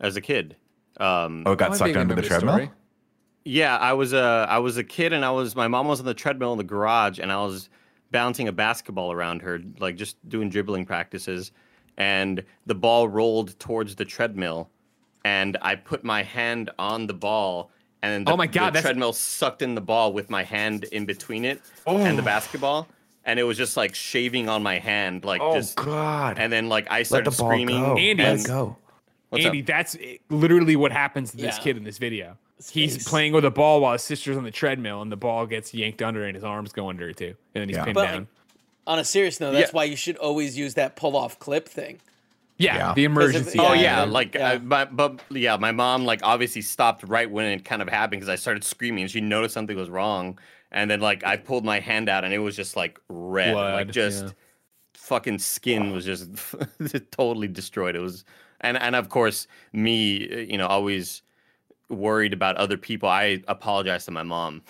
as 0.00 0.16
a 0.16 0.20
kid. 0.20 0.56
Um, 0.98 1.42
Oh, 1.46 1.52
it 1.52 1.58
got 1.58 1.72
Am 1.72 1.76
sucked 1.76 1.96
under 1.96 2.14
the 2.14 2.22
treadmill. 2.22 2.54
story? 2.54 2.70
Yeah, 3.44 3.76
I 3.76 3.92
was 3.92 4.12
a 4.12 4.46
I 4.48 4.58
was 4.58 4.76
a 4.76 4.84
kid 4.84 5.12
and 5.12 5.24
I 5.24 5.30
was 5.30 5.54
my 5.56 5.68
mom 5.68 5.86
was 5.88 6.00
on 6.00 6.06
the 6.06 6.14
treadmill 6.14 6.52
in 6.52 6.58
the 6.58 6.64
garage 6.64 7.18
and 7.18 7.30
I 7.32 7.42
was 7.44 7.68
bouncing 8.10 8.48
a 8.48 8.52
basketball 8.52 9.12
around 9.12 9.42
her, 9.42 9.60
like 9.78 9.96
just 9.96 10.16
doing 10.28 10.48
dribbling 10.48 10.84
practices, 10.86 11.52
and 11.96 12.42
the 12.66 12.74
ball 12.74 13.08
rolled 13.08 13.58
towards 13.58 13.96
the 13.96 14.04
treadmill, 14.04 14.70
and 15.26 15.56
I 15.60 15.74
put 15.74 16.04
my 16.04 16.22
hand 16.22 16.70
on 16.78 17.08
the 17.08 17.12
ball. 17.14 17.70
And 18.02 18.24
the, 18.26 18.30
Oh 18.32 18.36
my 18.36 18.46
God, 18.46 18.74
the 18.74 18.80
treadmill 18.80 19.12
sucked 19.12 19.60
in 19.60 19.74
the 19.74 19.80
ball 19.80 20.12
with 20.12 20.30
my 20.30 20.44
hand 20.44 20.84
in 20.84 21.04
between 21.04 21.44
it 21.44 21.60
and 21.84 22.16
the 22.16 22.22
oh. 22.22 22.24
basketball, 22.24 22.86
and 23.24 23.40
it 23.40 23.42
was 23.42 23.56
just 23.56 23.76
like 23.76 23.94
shaving 23.96 24.48
on 24.48 24.62
my 24.62 24.78
hand, 24.78 25.24
like 25.24 25.40
Oh 25.40 25.54
just. 25.54 25.74
God! 25.76 26.38
And 26.38 26.52
then 26.52 26.68
like 26.68 26.86
I 26.90 26.98
Let 26.98 27.06
started 27.08 27.32
the 27.32 27.36
ball 27.36 27.50
screaming. 27.50 27.80
go. 27.82 27.96
Andy, 27.96 28.22
Let 28.22 28.32
and- 28.34 28.40
it 28.40 28.46
go. 28.46 28.76
What's 29.30 29.44
up? 29.44 29.48
Andy, 29.48 29.62
that's 29.62 29.96
literally 30.30 30.76
what 30.76 30.92
happens 30.92 31.32
to 31.32 31.36
this 31.38 31.56
Yeah. 31.56 31.62
kid 31.64 31.76
in 31.76 31.82
this 31.82 31.98
video. 31.98 32.38
He's 32.70 32.94
face. 32.94 33.08
playing 33.08 33.32
with 33.32 33.44
a 33.44 33.50
ball 33.50 33.80
while 33.80 33.94
his 33.94 34.02
sister's 34.02 34.36
on 34.36 34.44
the 34.44 34.52
treadmill, 34.52 35.02
and 35.02 35.10
the 35.10 35.16
ball 35.16 35.44
gets 35.46 35.74
yanked 35.74 36.00
under, 36.00 36.24
and 36.24 36.36
his 36.36 36.44
arms 36.44 36.70
go 36.72 36.88
under 36.88 37.08
it 37.08 37.16
too, 37.16 37.34
and 37.54 37.62
then 37.62 37.68
he's 37.68 37.76
Yeah. 37.76 37.84
pinned 37.84 37.94
But 37.96 38.06
down. 38.06 38.28
on 38.86 39.00
a 39.00 39.04
serious 39.04 39.40
note, 39.40 39.52
that's 39.52 39.72
Yeah. 39.72 39.76
why 39.76 39.84
you 39.84 39.96
should 39.96 40.16
always 40.18 40.56
use 40.56 40.74
that 40.74 40.94
pull 40.94 41.16
off 41.16 41.40
clip 41.40 41.68
thing. 41.68 41.98
Yeah, 42.58 42.76
Yeah. 42.76 42.94
the 42.94 43.04
emergency. 43.04 43.58
Oh 43.58 43.72
Yeah, 43.72 43.74
yeah, 43.74 44.04
yeah, 44.04 44.04
like 44.04 44.34
yeah. 44.34 44.52
Uh, 44.52 44.58
my, 44.60 44.84
but 44.86 45.20
yeah, 45.30 45.56
my 45.56 45.72
mom 45.72 46.04
like 46.04 46.20
obviously 46.22 46.62
stopped 46.62 47.02
right 47.04 47.30
when 47.30 47.46
it 47.46 47.64
kind 47.64 47.82
of 47.82 47.88
happened 47.88 48.20
because 48.20 48.28
I 48.30 48.36
started 48.36 48.64
screaming 48.64 49.02
and 49.02 49.10
she 49.10 49.20
noticed 49.20 49.54
something 49.54 49.76
was 49.76 49.90
wrong, 49.90 50.38
and 50.70 50.90
then 50.90 51.00
like 51.00 51.24
I 51.24 51.36
pulled 51.36 51.64
my 51.64 51.80
hand 51.80 52.08
out 52.08 52.24
and 52.24 52.32
it 52.34 52.38
was 52.38 52.56
just 52.56 52.76
like 52.76 52.98
red, 53.08 53.54
like 53.72 53.90
just 53.90 54.26
yeah. 54.26 54.32
fucking 54.94 55.38
skin 55.38 55.92
was 55.92 56.04
just 56.04 56.30
totally 57.12 57.48
destroyed. 57.48 57.96
It 57.96 58.00
was, 58.00 58.24
and 58.60 58.76
and 58.78 58.96
of 58.96 59.08
course 59.10 59.46
me, 59.72 60.28
uh, 60.32 60.36
you 60.38 60.58
know, 60.58 60.66
always 60.66 61.22
worried 61.88 62.32
about 62.32 62.56
other 62.56 62.76
people. 62.76 63.08
I 63.08 63.42
apologized 63.48 64.06
to 64.06 64.10
my 64.10 64.22
mom 64.24 64.62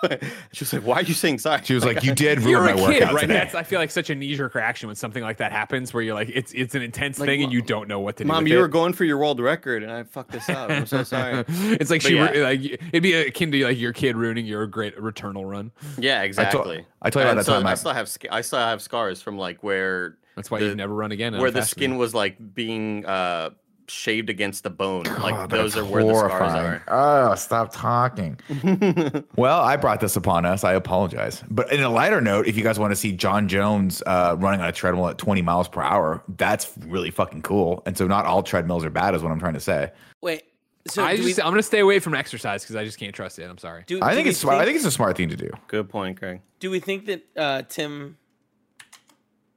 she 0.52 0.60
was 0.60 0.72
like, 0.72 0.82
"Why 0.84 0.96
are 0.96 1.02
you 1.02 1.12
saying 1.14 1.38
sorry?" 1.40 1.60
She 1.64 1.74
was 1.74 1.84
like, 1.84 2.04
"You 2.04 2.14
did 2.14 2.38
ruin 2.42 2.50
You're 2.50 2.62
my 2.62 2.70
a 2.70 2.74
kid, 2.76 3.00
workout 3.00 3.14
right? 3.14 3.20
today." 3.22 3.32
That's 3.34 3.54
I 3.56 3.64
feel 3.64 3.80
like 3.80 3.90
such 3.90 4.10
a 4.10 4.14
knee 4.14 4.34
jerk 4.36 4.54
reaction 4.54 4.86
when 4.86 4.94
something 4.94 5.24
like 5.24 5.38
that 5.38 5.50
happens, 5.50 5.92
where 5.92 6.02
you're 6.04 6.14
like, 6.14 6.30
it's 6.32 6.52
it's 6.52 6.76
an 6.76 6.82
intense 6.82 7.18
Like, 7.18 7.26
thing 7.28 7.42
and 7.42 7.52
you 7.52 7.62
don't 7.62 7.88
know 7.88 7.98
what 7.98 8.16
to 8.18 8.24
do. 8.24 8.28
"Mom, 8.28 8.44
with 8.44 8.52
you 8.52 8.58
it. 8.58 8.60
were 8.60 8.68
going 8.68 8.92
for 8.92 9.04
your 9.04 9.18
world 9.18 9.40
record, 9.40 9.82
and 9.82 9.90
I 9.90 10.04
fucked 10.04 10.30
this 10.30 10.48
up. 10.48 10.70
I'm 10.70 10.86
so 10.86 11.02
sorry." 11.02 11.44
it's 11.48 11.90
like 11.90 12.02
But 12.02 12.08
she 12.08 12.16
yeah. 12.16 12.30
like 12.30 12.60
it'd 12.62 13.02
be 13.02 13.12
akin 13.14 13.50
to 13.50 13.64
like 13.64 13.78
your 13.78 13.92
kid 13.92 14.16
ruining 14.16 14.46
your 14.46 14.66
great 14.68 14.96
returnal 14.96 15.48
run. 15.50 15.72
Yeah, 15.98 16.22
exactly. 16.22 16.86
I 17.02 17.10
told 17.10 17.24
you 17.24 17.30
about 17.32 17.36
that 17.38 17.46
so 17.46 17.54
time 17.54 17.66
I- 17.66 17.72
I 17.72 17.74
still 17.74 17.92
have 17.92 18.08
I 18.30 18.40
still 18.42 18.58
have 18.60 18.80
scars 18.80 19.20
from 19.20 19.36
like 19.36 19.64
where 19.64 20.16
That's 20.36 20.48
why 20.48 20.60
The- 20.60 20.66
you 20.66 20.74
never 20.76 20.94
run 20.94 21.10
again. 21.10 21.36
where 21.38 21.50
the 21.50 21.62
skin 21.62 21.92
food. 21.92 21.98
was 21.98 22.14
like 22.14 22.36
being 22.54 23.04
uh 23.04 23.50
shaved 23.90 24.30
against 24.30 24.62
the 24.62 24.70
bone. 24.70 25.04
Like 25.04 25.34
Oh, 25.34 25.46
those 25.46 25.74
that's 25.74 25.86
are 25.86 25.90
where 25.90 26.04
the 26.04 26.14
scars 26.14 26.54
are. 26.54 26.82
Oh, 26.88 27.34
stop 27.34 27.72
talking. 27.72 28.38
well, 29.36 29.60
I 29.60 29.76
brought 29.76 30.00
this 30.00 30.16
upon 30.16 30.46
us. 30.46 30.64
I 30.64 30.74
apologize. 30.74 31.42
But 31.50 31.72
in 31.72 31.82
a 31.82 31.90
lighter 31.90 32.20
note, 32.20 32.46
if 32.46 32.56
you 32.56 32.62
guys 32.62 32.78
want 32.78 32.92
to 32.92 32.96
see 32.96 33.12
John 33.12 33.48
Jones 33.48 34.02
uh, 34.06 34.36
running 34.38 34.60
on 34.60 34.68
a 34.68 34.72
treadmill 34.72 35.08
at 35.08 35.18
20 35.18 35.42
miles 35.42 35.68
per 35.68 35.82
hour, 35.82 36.22
that's 36.36 36.72
really 36.86 37.10
fucking 37.10 37.42
cool. 37.42 37.82
And 37.86 37.96
so 37.96 38.06
not 38.06 38.26
all 38.26 38.42
treadmills 38.42 38.84
are 38.84 38.90
bad, 38.90 39.14
is 39.14 39.22
what 39.22 39.32
I'm 39.32 39.40
trying 39.40 39.54
to 39.54 39.60
say. 39.60 39.92
Wait. 40.20 40.44
So 40.86 41.04
I 41.04 41.16
just, 41.16 41.36
we, 41.36 41.42
I'm 41.42 41.50
gonna 41.50 41.62
stay 41.62 41.80
away 41.80 41.98
from 41.98 42.14
exercise 42.14 42.62
because 42.62 42.76
I 42.76 42.84
just 42.84 42.98
can't 42.98 43.14
trust 43.14 43.38
it. 43.38 43.44
I'm 43.44 43.58
sorry. 43.58 43.84
do, 43.86 44.00
I 44.00 44.10
do 44.10 44.16
think 44.16 44.28
it's 44.28 44.38
smart. 44.38 44.58
I 44.58 44.64
think 44.64 44.76
it's 44.76 44.86
a 44.86 44.90
smart 44.90 45.16
thing 45.18 45.28
to 45.28 45.36
do. 45.36 45.50
Good 45.66 45.90
point, 45.90 46.18
Greg. 46.18 46.40
Do 46.60 46.70
we 46.70 46.80
think 46.80 47.06
that 47.06 47.26
uh, 47.36 47.62
Tim 47.68 48.16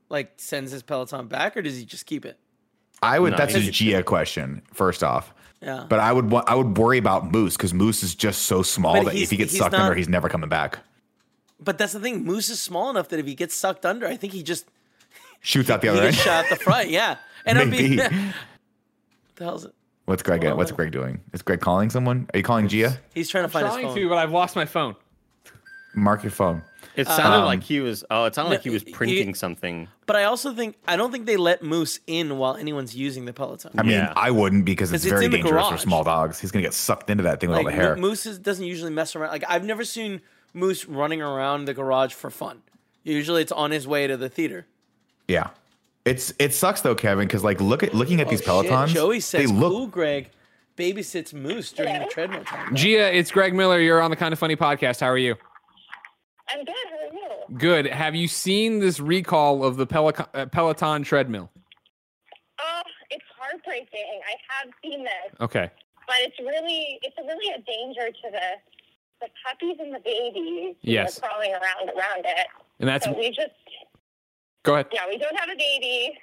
like 0.10 0.34
sends 0.38 0.72
his 0.72 0.84
Peloton 0.84 1.28
back, 1.28 1.56
or 1.56 1.62
does 1.62 1.78
he 1.78 1.86
just 1.86 2.06
keep 2.06 2.26
it? 2.26 2.38
I 3.02 3.20
would. 3.20 3.32
No, 3.32 3.38
that's 3.38 3.54
he 3.56 3.68
a 3.68 3.72
Gia 3.72 4.04
question. 4.04 4.62
First 4.74 5.04
off. 5.04 5.34
Yeah. 5.62 5.86
But 5.90 6.00
I 6.00 6.12
would. 6.14 6.34
I 6.48 6.56
would 6.56 6.78
worry 6.78 6.98
about 6.98 7.32
Moose 7.32 7.56
because 7.58 7.74
Moose 7.74 8.04
is 8.04 8.16
just 8.16 8.44
so 8.44 8.62
small 8.64 8.94
But 9.04 9.14
that 9.14 9.16
if 9.16 9.30
he 9.32 9.38
gets 9.38 9.56
sucked 9.58 9.74
not- 9.74 9.82
under, 9.82 9.96
he's 9.96 10.10
never 10.10 10.30
coming 10.30 10.50
back. 10.50 10.80
But 11.64 11.78
that's 11.78 11.94
the 11.94 12.00
thing. 12.00 12.24
Moose 12.26 12.50
is 12.50 12.60
small 12.60 12.90
enough 12.90 13.10
that 13.10 13.20
if 13.20 13.26
he 13.28 13.36
gets 13.36 13.54
sucked 13.56 13.86
under, 13.86 14.08
I 14.08 14.16
think 14.16 14.34
he 14.34 14.42
just 14.44 14.66
Shoots 15.42 15.70
out 15.70 15.82
the 15.82 15.90
other 15.90 16.04
end. 16.04 16.16
shot 16.16 16.46
at 16.46 16.50
the 16.50 16.56
front. 16.56 16.90
Yeah. 16.90 17.18
And 17.46 17.58
I'm 17.58 17.72
being. 17.72 17.96
Maybe. 17.96 18.16
the 19.36 19.44
hell's 19.44 19.66
it? 19.66 19.74
What's 20.06 20.22
Greg? 20.22 20.44
Well, 20.44 20.58
What's 20.58 20.72
Greg 20.72 20.92
doing? 20.92 21.22
Is 21.34 21.42
Greg 21.42 21.60
calling 21.60 21.90
someone? 21.90 22.28
Are 22.34 22.38
you 22.38 22.44
calling 22.44 22.68
Gia? 22.68 23.00
He's 23.16 23.30
trying 23.30 23.46
to 23.46 23.50
find 23.50 23.66
his 23.66 23.74
trying 23.74 23.88
phone. 23.88 23.96
to, 23.96 24.10
but 24.10 24.18
I've 24.20 24.32
lost 24.32 24.56
my 24.56 24.66
phone. 24.66 24.96
Mark 25.96 26.22
your 26.24 26.32
phone. 26.32 26.62
It 27.02 27.08
sounded 27.08 27.38
Um, 27.40 27.46
like 27.46 27.64
he 27.64 27.80
was. 27.80 28.04
Oh, 28.10 28.26
it 28.26 28.36
sounded 28.36 28.50
no, 28.50 28.56
like 28.56 28.64
he 28.64 28.70
was 28.70 28.84
he- 28.84 28.92
printing 28.92 29.34
something. 29.36 29.88
But 30.06 30.16
I 30.16 30.24
also 30.26 30.54
think 30.54 30.76
I 30.88 30.96
don't 30.96 31.12
think 31.12 31.26
they 31.26 31.38
let 31.38 31.62
Moose 31.64 32.00
in 32.08 32.38
while 32.38 32.56
anyone's 32.56 32.96
using 32.96 33.26
the 33.26 33.34
Peloton. 33.34 33.72
I 33.78 33.84
mean, 33.84 33.92
Yeah. 33.94 34.14
I 34.16 34.32
wouldn't 34.32 34.66
because 34.66 34.92
it's 34.92 35.04
'Cause 35.04 35.12
it's 35.12 35.20
very 35.20 35.28
dangerous 35.30 35.68
for 35.70 35.78
small 35.78 36.04
dogs. 36.04 36.40
He's 36.40 36.52
gonna 36.52 36.64
get 36.64 36.74
sucked 36.74 37.10
into 37.10 37.24
that 37.24 37.40
thing 37.40 37.50
with 37.50 37.58
like 37.58 37.66
all 37.66 37.72
the 37.72 37.76
hair. 37.78 37.96
Moose 37.96 38.26
is, 38.26 38.38
doesn't 38.40 38.66
usually 38.66 38.92
mess 38.92 39.16
around. 39.16 39.32
Like 39.32 39.44
I've 39.48 39.64
never 39.66 39.84
seen 39.84 40.22
Moose 40.54 40.86
running 40.86 41.22
around 41.22 41.66
the 41.66 41.74
garage 41.74 42.14
for 42.14 42.30
fun. 42.30 42.62
Usually 43.04 43.42
it's 43.42 43.52
on 43.52 43.72
his 43.72 43.88
way 43.88 44.06
to 44.08 44.16
the 44.18 44.30
theater. 44.30 44.66
yeah, 45.28 45.48
it's 46.06 46.34
it 46.40 46.54
sucks 46.54 46.82
though, 46.82 46.96
Kevin, 46.96 47.26
because 47.28 47.44
like 47.44 47.60
look 47.62 47.84
at 47.84 47.94
looking 47.94 48.22
at 48.22 48.28
these 48.30 48.42
Oh, 48.48 48.62
shit. 48.62 48.72
Pelotons. 48.72 48.88
Joey 48.90 49.16
they 49.16 49.20
says, 49.22 49.52
look. 49.52 49.72
"Cool, 49.72 49.88
Greg, 49.88 50.30
babysits 50.78 51.34
Moose 51.34 51.72
during 51.72 52.00
the 52.00 52.06
treadmill 52.06 52.44
time." 52.44 52.76
Gia, 52.76 53.16
it's 53.16 53.32
Greg 53.32 53.54
Miller. 53.56 53.80
You're 53.80 54.02
on 54.02 54.10
the 54.12 54.18
Kind 54.18 54.34
of 54.34 54.40
Funny 54.40 54.56
podcast. 54.56 55.00
How 55.00 55.08
are 55.08 55.18
you? 55.18 55.36
I'm 56.52 56.66
good. 56.66 56.76
How 56.90 56.98
are 56.98 57.14
you? 57.14 57.58
Good. 57.58 57.86
Have 57.88 58.16
you 58.16 58.28
seen 58.28 58.80
this 58.80 59.00
recall 59.00 59.64
of 59.64 59.78
the 59.78 59.88
Pelic- 59.88 60.28
uh, 60.34 60.46
Peloton 60.48 61.04
treadmill? 61.04 61.50
Oh, 62.60 62.82
it's 63.10 63.24
heartbreaking. 63.40 64.22
I 64.28 64.36
have 64.64 64.74
seen 64.84 65.04
this, 65.04 65.40
Okay. 65.42 65.70
but 66.08 66.16
it's 66.20 66.38
really, 66.40 67.00
it's 67.02 67.16
really 67.18 67.54
a 67.54 67.60
danger 67.62 68.08
to 68.12 68.32
the 68.32 68.40
the 69.22 69.28
puppies 69.48 69.78
and 69.80 69.94
the 69.94 70.00
babies 70.00 70.76
who 70.84 70.92
Yes. 70.92 71.20
are 71.20 71.28
crawling 71.30 71.52
around 71.52 71.90
around 71.90 72.26
it. 72.26 72.48
And 72.80 72.90
that's 72.90 73.06
So 73.06 73.12
we 73.16 73.30
just, 73.30 73.52
go 74.64 74.74
ahead. 74.74 74.88
yeah, 74.92 75.08
we 75.08 75.20
don't 75.20 75.40
have 75.40 75.48
a 75.48 75.56
baby, 75.56 76.18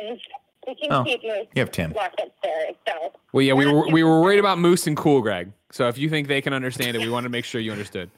and 0.00 0.18
we 0.66 0.74
can 0.74 0.92
Oh, 0.92 1.04
keep 1.04 1.22
Moose 1.22 1.46
You 1.54 1.60
have 1.60 1.70
Tim. 1.70 1.92
locked 1.92 2.20
upstairs. 2.20 2.74
So 2.88 3.12
Well, 3.32 3.42
yeah, 3.42 3.52
we 3.52 3.66
were 3.72 3.88
we 3.88 4.02
were 4.02 4.20
worried 4.20 4.40
about 4.40 4.58
Moose 4.58 4.88
and 4.88 4.96
Cool 4.96 5.20
Greg. 5.22 5.52
So 5.70 5.86
if 5.86 5.96
you 5.96 6.10
think 6.10 6.26
they 6.26 6.40
can 6.42 6.52
understand 6.52 6.96
it, 6.96 7.00
we 7.00 7.08
want 7.08 7.22
to 7.22 7.30
make 7.30 7.44
sure 7.44 7.60
you 7.60 7.70
understood. 7.70 8.10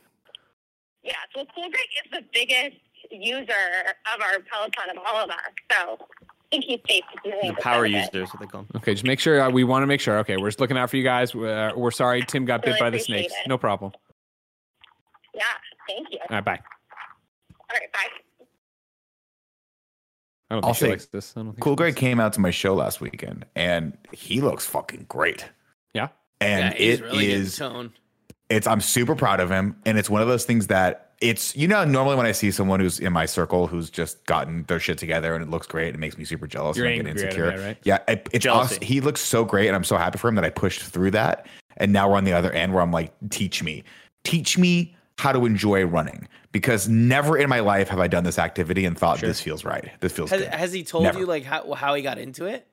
Yeah, 1.03 1.15
so 1.35 1.45
Cool 1.55 1.65
Greg 1.71 1.87
is 2.05 2.11
the 2.13 2.25
biggest 2.33 2.77
user 3.11 3.53
of 4.15 4.21
our 4.21 4.39
Peloton 4.51 4.97
of 4.97 5.03
all 5.07 5.25
of 5.25 5.31
us. 5.31 5.37
So 5.71 5.99
I 6.01 6.27
think 6.51 6.65
he's 6.65 6.81
safe 6.89 7.03
to 7.25 7.31
do 7.31 7.49
The 7.49 7.55
power 7.61 7.87
user 7.87 8.23
is 8.23 8.29
what 8.33 8.41
they 8.41 8.47
call 8.47 8.61
him. 8.63 8.69
Okay, 8.77 8.93
just 8.93 9.05
make 9.05 9.21
sure 9.21 9.41
uh, 9.41 9.51
we 9.51 9.65
want 9.65 9.83
to 9.83 9.87
make 9.87 10.01
sure. 10.01 10.19
Okay, 10.19 10.37
we're 10.37 10.49
just 10.49 10.61
looking 10.61 10.77
out 10.79 10.91
for 10.91 10.97
you 10.97 11.03
guys. 11.05 11.35
Uh, 11.35 11.73
we're 11.77 11.91
sorry 11.91 12.23
Tim 12.23 12.45
got 12.45 12.63
bit 12.63 12.71
Really 12.71 12.81
by 12.81 12.91
the 12.91 12.99
snakes. 12.99 13.33
it. 13.33 13.49
No 13.49 13.59
problem. 13.59 13.93
Yeah, 15.35 15.43
thank 15.89 16.09
you. 16.11 16.19
All 16.21 16.27
right, 16.37 16.45
bye. 16.45 16.61
All 17.71 17.79
right, 17.81 17.93
bye. 17.93 17.99
I 20.51 20.55
don't 20.57 20.65
I'll 20.65 20.75
think 20.75 20.77
she 20.77 20.85
say- 20.85 20.91
likes 20.91 21.07
this. 21.07 21.33
I 21.37 21.41
don't 21.41 21.53
think 21.53 21.61
Cool 21.61 21.73
she 21.73 21.77
Greg 21.77 21.97
came 21.97 22.21
out 22.21 22.35
to 22.35 22.41
my 22.41 22.51
show 22.51 22.75
last 22.75 23.01
weekend, 23.01 23.47
and 23.57 23.97
he 24.13 24.41
looks 24.43 24.67
fucking 24.67 25.07
great. 25.09 25.47
Yeah. 25.95 26.09
And 26.41 26.75
yeah, 26.75 26.81
it 26.87 27.01
really 27.03 27.31
is- 27.33 27.59
getting 27.59 27.73
tone. 27.75 27.93
It's 28.49 28.67
I'm 28.67 28.81
super 28.81 29.15
proud 29.15 29.41
of 29.41 29.51
him, 29.51 29.77
and 29.87 29.99
it's 29.99 30.11
one 30.11 30.23
of 30.23 30.29
those 30.29 30.45
things 30.45 30.67
that 30.69 31.11
it's 31.21 31.55
you 31.57 31.69
know 31.69 31.85
normally 31.85 32.17
when 32.17 32.27
I 32.27 32.33
see 32.33 32.51
someone 32.51 32.81
who's 32.81 32.99
in 32.99 33.13
my 33.13 33.27
circle 33.27 33.67
who's 33.69 33.89
just 33.91 34.25
gotten 34.27 34.65
their 34.65 34.81
shit 34.81 34.99
together 34.99 35.35
and 35.35 35.43
it 35.43 35.49
looks 35.51 35.67
great, 35.67 35.95
it 35.95 35.99
makes 35.99 36.19
me 36.19 36.25
super 36.25 36.47
jealous 36.47 36.77
You're 36.77 36.87
and 36.87 37.07
angry 37.07 37.23
insecure. 37.23 37.47
that, 37.57 37.65
right? 37.65 37.79
Yeah, 37.85 37.99
it, 38.09 38.29
it's 38.33 38.47
awesome. 38.47 38.83
He 38.83 39.01
looks 39.01 39.21
so 39.21 39.45
great, 39.45 39.69
and 39.69 39.77
I'm 39.77 39.85
so 39.85 39.97
happy 39.97 40.19
for 40.19 40.29
him 40.29 40.35
that 40.35 40.45
I 40.45 40.51
pushed 40.51 40.83
through 40.83 41.13
that, 41.13 41.47
and 41.77 41.93
now 41.93 42.11
we're 42.11 42.17
on 42.17 42.25
the 42.25 42.33
other 42.33 42.51
end 42.53 42.73
where 42.75 42.83
I'm 42.83 42.93
like, 42.93 43.13
teach 43.31 43.63
me, 43.63 43.85
teach 44.25 44.59
me 44.59 44.95
how 45.19 45.33
to 45.33 45.47
enjoy 45.47 45.85
running 45.85 46.27
because 46.51 46.89
never 46.89 47.39
in 47.39 47.49
my 47.49 47.61
life 47.61 47.89
have 47.89 48.01
I 48.01 48.09
done 48.09 48.25
this 48.25 48.39
activity 48.39 48.85
and 48.85 48.99
thought 48.99 49.21
this 49.21 49.41
feels 49.41 49.65
right. 49.65 49.91
This 50.01 50.13
feels 50.13 50.31
Has, 50.31 50.41
good. 50.41 50.53
has 50.53 50.73
he 50.73 50.83
told 50.83 51.05
Never. 51.05 51.21
you 51.21 51.27
like 51.27 51.45
how 51.45 51.73
how 51.73 51.95
he 51.95 52.03
got 52.03 52.19
into 52.19 52.47
it? 52.47 52.67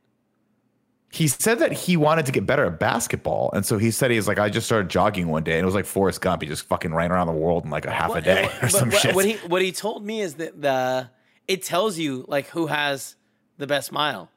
He 1.11 1.27
said 1.27 1.59
that 1.59 1.71
he 1.71 1.97
wanted 1.97 2.25
to 2.27 2.31
get 2.31 2.45
better 2.45 2.65
at 2.65 2.79
basketball. 2.79 3.49
And 3.53 3.65
so 3.65 3.77
he 3.77 3.89
said 3.91 4.11
he's 4.11 4.27
like, 4.27 4.37
I 4.37 4.49
just 4.49 4.67
started 4.67 4.89
jogging 4.89 5.27
one 5.27 5.43
day 5.43 5.53
and 5.53 5.61
it 5.61 5.65
was 5.65 5.73
like 5.73 5.85
Forrest 5.85 6.21
Gump. 6.21 6.41
He 6.43 6.47
just 6.47 6.63
fucking 6.63 6.93
ran 6.93 7.11
around 7.11 7.27
the 7.27 7.33
world 7.33 7.65
in 7.65 7.71
like 7.71 7.85
a 7.85 7.91
half 7.91 8.13
a 8.15 8.21
day 8.21 8.45
or 8.61 8.61
but 8.61 8.71
some 8.71 8.91
shit. 8.91 9.15
what 9.15 9.25
he 9.25 9.33
what 9.47 9.61
he 9.61 9.71
told 9.71 10.05
me 10.05 10.21
is 10.21 10.35
that 10.35 10.61
the 10.61 11.09
it 11.47 11.63
tells 11.63 11.97
you 11.97 12.25
like 12.27 12.47
who 12.47 12.67
has 12.67 13.15
the 13.57 13.65
best 13.65 13.91
mile. 13.91 14.29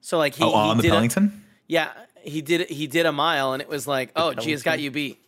So 0.00 0.18
like 0.18 0.34
he, 0.34 0.42
oh, 0.42 0.50
he 0.50 0.54
on 0.54 0.76
the 0.78 0.82
did 0.82 0.92
a- 0.92 1.30
yeah, 1.68 1.92
he 2.20 2.42
did 2.42 2.68
he 2.68 2.88
did 2.88 3.06
a 3.06 3.12
mile 3.12 3.52
and 3.52 3.62
it 3.62 3.68
was 3.68 3.86
like, 3.86 4.10
oh, 4.16 4.34
Gia's 4.34 4.62
got 4.62 4.80
you 4.80 4.90
beat. 4.90 5.18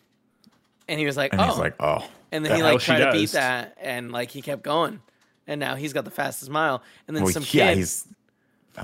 And 0.88 0.98
he 0.98 1.06
was 1.06 1.16
like, 1.16 1.32
And 1.32 1.40
oh, 1.40 1.44
he's 1.44 1.58
like, 1.58 1.74
oh. 1.78 2.04
and 2.32 2.44
then 2.44 2.50
the 2.50 2.56
he 2.56 2.62
like 2.64 2.80
tried 2.80 3.04
to 3.04 3.12
beat 3.12 3.30
that, 3.30 3.76
and 3.80 4.10
like 4.10 4.32
he 4.32 4.42
kept 4.42 4.62
going, 4.64 5.00
and 5.46 5.60
now 5.60 5.76
he's 5.76 5.92
got 5.92 6.04
the 6.04 6.10
fastest 6.10 6.50
mile. 6.50 6.82
And 7.06 7.16
then 7.16 7.22
Well, 7.22 7.32
some 7.32 7.44
yeah, 7.52 7.74
kid, 7.74 7.88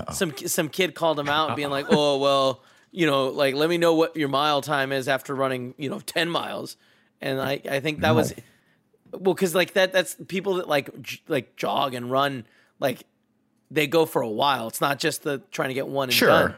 he's 0.08 0.16
some 0.16 0.36
some 0.36 0.68
kid 0.68 0.94
called 0.94 1.18
him 1.18 1.28
out, 1.28 1.56
being 1.56 1.70
like, 1.70 1.86
oh 1.90 2.18
well, 2.18 2.62
you 2.90 3.06
know, 3.06 3.28
like 3.28 3.54
let 3.54 3.68
me 3.68 3.78
know 3.78 3.94
what 3.94 4.16
your 4.16 4.28
mile 4.28 4.62
time 4.62 4.92
is 4.92 5.08
after 5.08 5.34
running, 5.34 5.74
you 5.78 5.90
know, 5.90 6.00
ten 6.00 6.28
miles. 6.28 6.76
And 7.20 7.40
I 7.40 7.60
I 7.70 7.80
think 7.80 8.00
that 8.00 8.14
was 8.14 8.34
well 9.12 9.34
because 9.34 9.54
like 9.54 9.74
that 9.74 9.92
that's 9.92 10.16
people 10.28 10.54
that 10.54 10.68
like 10.68 11.00
j- 11.02 11.20
like 11.28 11.56
jog 11.56 11.94
and 11.94 12.10
run 12.10 12.44
like 12.78 13.04
they 13.70 13.86
go 13.86 14.06
for 14.06 14.22
a 14.22 14.28
while. 14.28 14.68
It's 14.68 14.80
not 14.80 14.98
just 14.98 15.22
the 15.22 15.42
trying 15.50 15.68
to 15.68 15.74
get 15.74 15.86
one 15.88 16.08
and 16.08 16.14
sure. 16.14 16.28
done. 16.28 16.54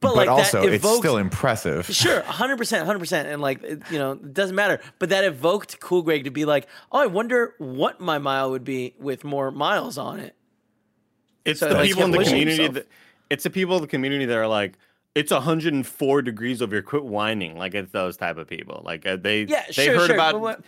But, 0.00 0.08
But, 0.08 0.16
like 0.16 0.28
also, 0.28 0.62
that 0.62 0.72
it's 0.72 0.84
evoked, 0.84 0.98
still 0.98 1.16
impressive. 1.16 1.86
Sure, 1.86 2.22
hundred 2.22 2.56
percent, 2.56 2.84
hundred 2.86 2.98
percent, 2.98 3.28
and 3.28 3.40
like 3.40 3.62
it, 3.62 3.82
you 3.88 4.00
know, 4.00 4.12
it 4.12 4.34
doesn't 4.34 4.56
matter. 4.56 4.80
But 4.98 5.10
that 5.10 5.22
evoked 5.22 5.78
Cool 5.78 6.02
Greg 6.02 6.24
to 6.24 6.30
be 6.30 6.44
like, 6.44 6.66
"Oh, 6.90 6.98
I 6.98 7.06
wonder 7.06 7.54
what 7.58 8.00
my 8.00 8.18
mile 8.18 8.50
would 8.50 8.64
be 8.64 8.94
with 8.98 9.22
more 9.22 9.52
miles 9.52 9.98
on 9.98 10.18
it." 10.18 10.34
It's 11.44 11.60
So 11.60 11.68
the 11.68 11.82
people 11.82 12.04
in 12.04 12.10
the 12.12 12.24
community. 12.24 12.68
That, 12.68 12.86
it's 13.30 13.44
the 13.44 13.50
people 13.50 13.76
in 13.76 13.82
the 13.82 13.88
community 13.88 14.24
that 14.26 14.36
are 14.36 14.46
like, 14.48 14.78
it's 15.14 15.30
104 15.32 16.22
degrees 16.22 16.62
over 16.62 16.74
here. 16.74 16.82
Quit 16.82 17.04
whining. 17.04 17.56
Like 17.58 17.74
it's 17.74 17.92
those 17.92 18.16
type 18.16 18.36
of 18.38 18.46
people. 18.48 18.82
Like 18.84 19.06
uh, 19.06 19.16
they 19.16 19.42
Yeah, 19.44 19.64
they 19.66 19.72
sure, 19.86 19.94
heard 19.98 20.06
sure. 20.06 20.14
about 20.14 20.32
but, 20.34 20.40
what- 20.40 20.60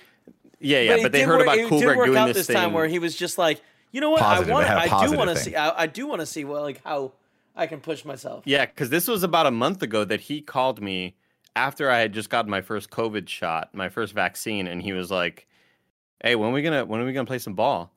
yeah 0.60 0.80
yeah, 0.80 0.94
it 0.96 1.02
but 1.02 1.12
they 1.12 1.22
heard 1.22 1.38
work- 1.38 1.42
about 1.46 1.58
it 1.58 1.68
Cool 1.68 1.80
did 1.80 1.96
work 1.96 2.06
doing 2.06 2.18
out 2.18 2.26
this, 2.28 2.36
this 2.38 2.46
thing. 2.48 2.56
time 2.56 2.72
where 2.72 2.86
he 2.86 2.98
was 2.98 3.14
just 3.16 3.36
like, 3.38 3.60
"You 3.92 4.00
know 4.00 4.10
what? 4.10 4.20
Positive. 4.20 4.50
I 4.50 4.52
want. 4.52 4.64
It 4.64 4.68
had 4.68 4.78
a 4.88 4.94
I 4.94 5.06
do 5.06 5.16
want 5.16 5.30
to 5.30 5.36
see. 5.36 5.56
I, 5.56 5.82
I 5.82 5.86
do 5.86 6.06
want 6.06 6.20
to 6.20 6.26
see 6.26 6.44
what 6.44 6.62
like 6.62 6.80
how 6.84 7.12
I 7.56 7.66
can 7.66 7.80
push 7.80 8.04
myself." 8.04 8.42
Yeah, 8.46 8.64
because 8.66 8.88
this 8.90 9.06
was 9.08 9.22
about 9.22 9.46
a 9.46 9.50
month 9.50 9.82
ago 9.82 10.04
that 10.04 10.20
he 10.20 10.40
called 10.40 10.80
me 10.80 11.14
after 11.56 11.90
I 11.90 11.98
had 11.98 12.12
just 12.12 12.30
gotten 12.30 12.50
my 12.50 12.60
first 12.62 12.90
COVID 12.90 13.28
shot, 13.28 13.74
my 13.74 13.88
first 13.88 14.12
vaccine, 14.14 14.66
and 14.66 14.80
he 14.82 14.92
was 14.92 15.10
like, 15.10 15.46
"Hey, 16.22 16.34
when 16.34 16.50
are 16.50 16.52
we 16.52 16.62
gonna 16.62 16.84
when 16.84 17.00
are 17.00 17.04
we 17.04 17.12
gonna 17.12 17.26
play 17.26 17.38
some 17.38 17.54
ball?" 17.54 17.90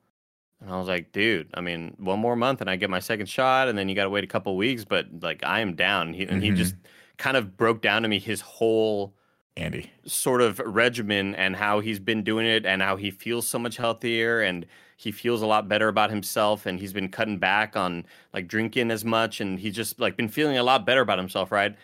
And 0.60 0.70
I 0.70 0.78
was 0.78 0.88
like, 0.88 1.12
"Dude, 1.12 1.50
I 1.54 1.60
mean, 1.60 1.94
one 1.98 2.18
more 2.18 2.36
month 2.36 2.60
and 2.60 2.68
I 2.70 2.76
get 2.76 2.90
my 2.90 2.98
second 2.98 3.26
shot, 3.26 3.68
and 3.68 3.78
then 3.78 3.88
you 3.88 3.94
got 3.94 4.04
to 4.04 4.10
wait 4.10 4.24
a 4.24 4.28
couple 4.28 4.56
weeks, 4.56 4.84
but 4.84 5.06
like 5.22 5.44
I 5.44 5.60
am 5.60 5.74
down." 5.76 6.14
He, 6.14 6.24
and 6.24 6.42
he 6.42 6.50
Mhm. 6.50 6.52
just 6.52 6.76
kind 7.16 7.36
of 7.36 7.56
broke 7.56 7.80
down 7.82 8.02
to 8.02 8.08
me 8.08 8.18
his 8.18 8.40
whole 8.40 9.14
Andy. 9.56 9.90
sort 10.06 10.40
of 10.40 10.58
regimen 10.60 11.34
and 11.34 11.54
how 11.56 11.80
he's 11.80 12.00
been 12.00 12.22
doing 12.24 12.46
it 12.46 12.64
and 12.64 12.80
how 12.80 12.96
he 12.96 13.10
feels 13.10 13.46
so 13.46 13.58
much 13.58 13.76
healthier 13.76 14.40
and 14.40 14.66
he 14.96 15.12
feels 15.12 15.42
a 15.42 15.46
lot 15.46 15.68
better 15.68 15.88
about 15.88 16.10
himself 16.10 16.64
and 16.66 16.80
he's 16.80 16.92
been 16.94 17.08
cutting 17.10 17.38
back 17.38 17.76
on 17.76 18.06
like 18.32 18.48
drinking 18.48 18.90
as 18.90 19.04
much 19.04 19.40
and 19.40 19.60
he's 19.60 19.74
just 19.74 20.00
like 20.00 20.16
been 20.16 20.28
feeling 20.28 20.56
a 20.56 20.62
lot 20.62 20.86
better 20.86 21.02
about 21.02 21.18
himself 21.18 21.52
right 21.52 21.76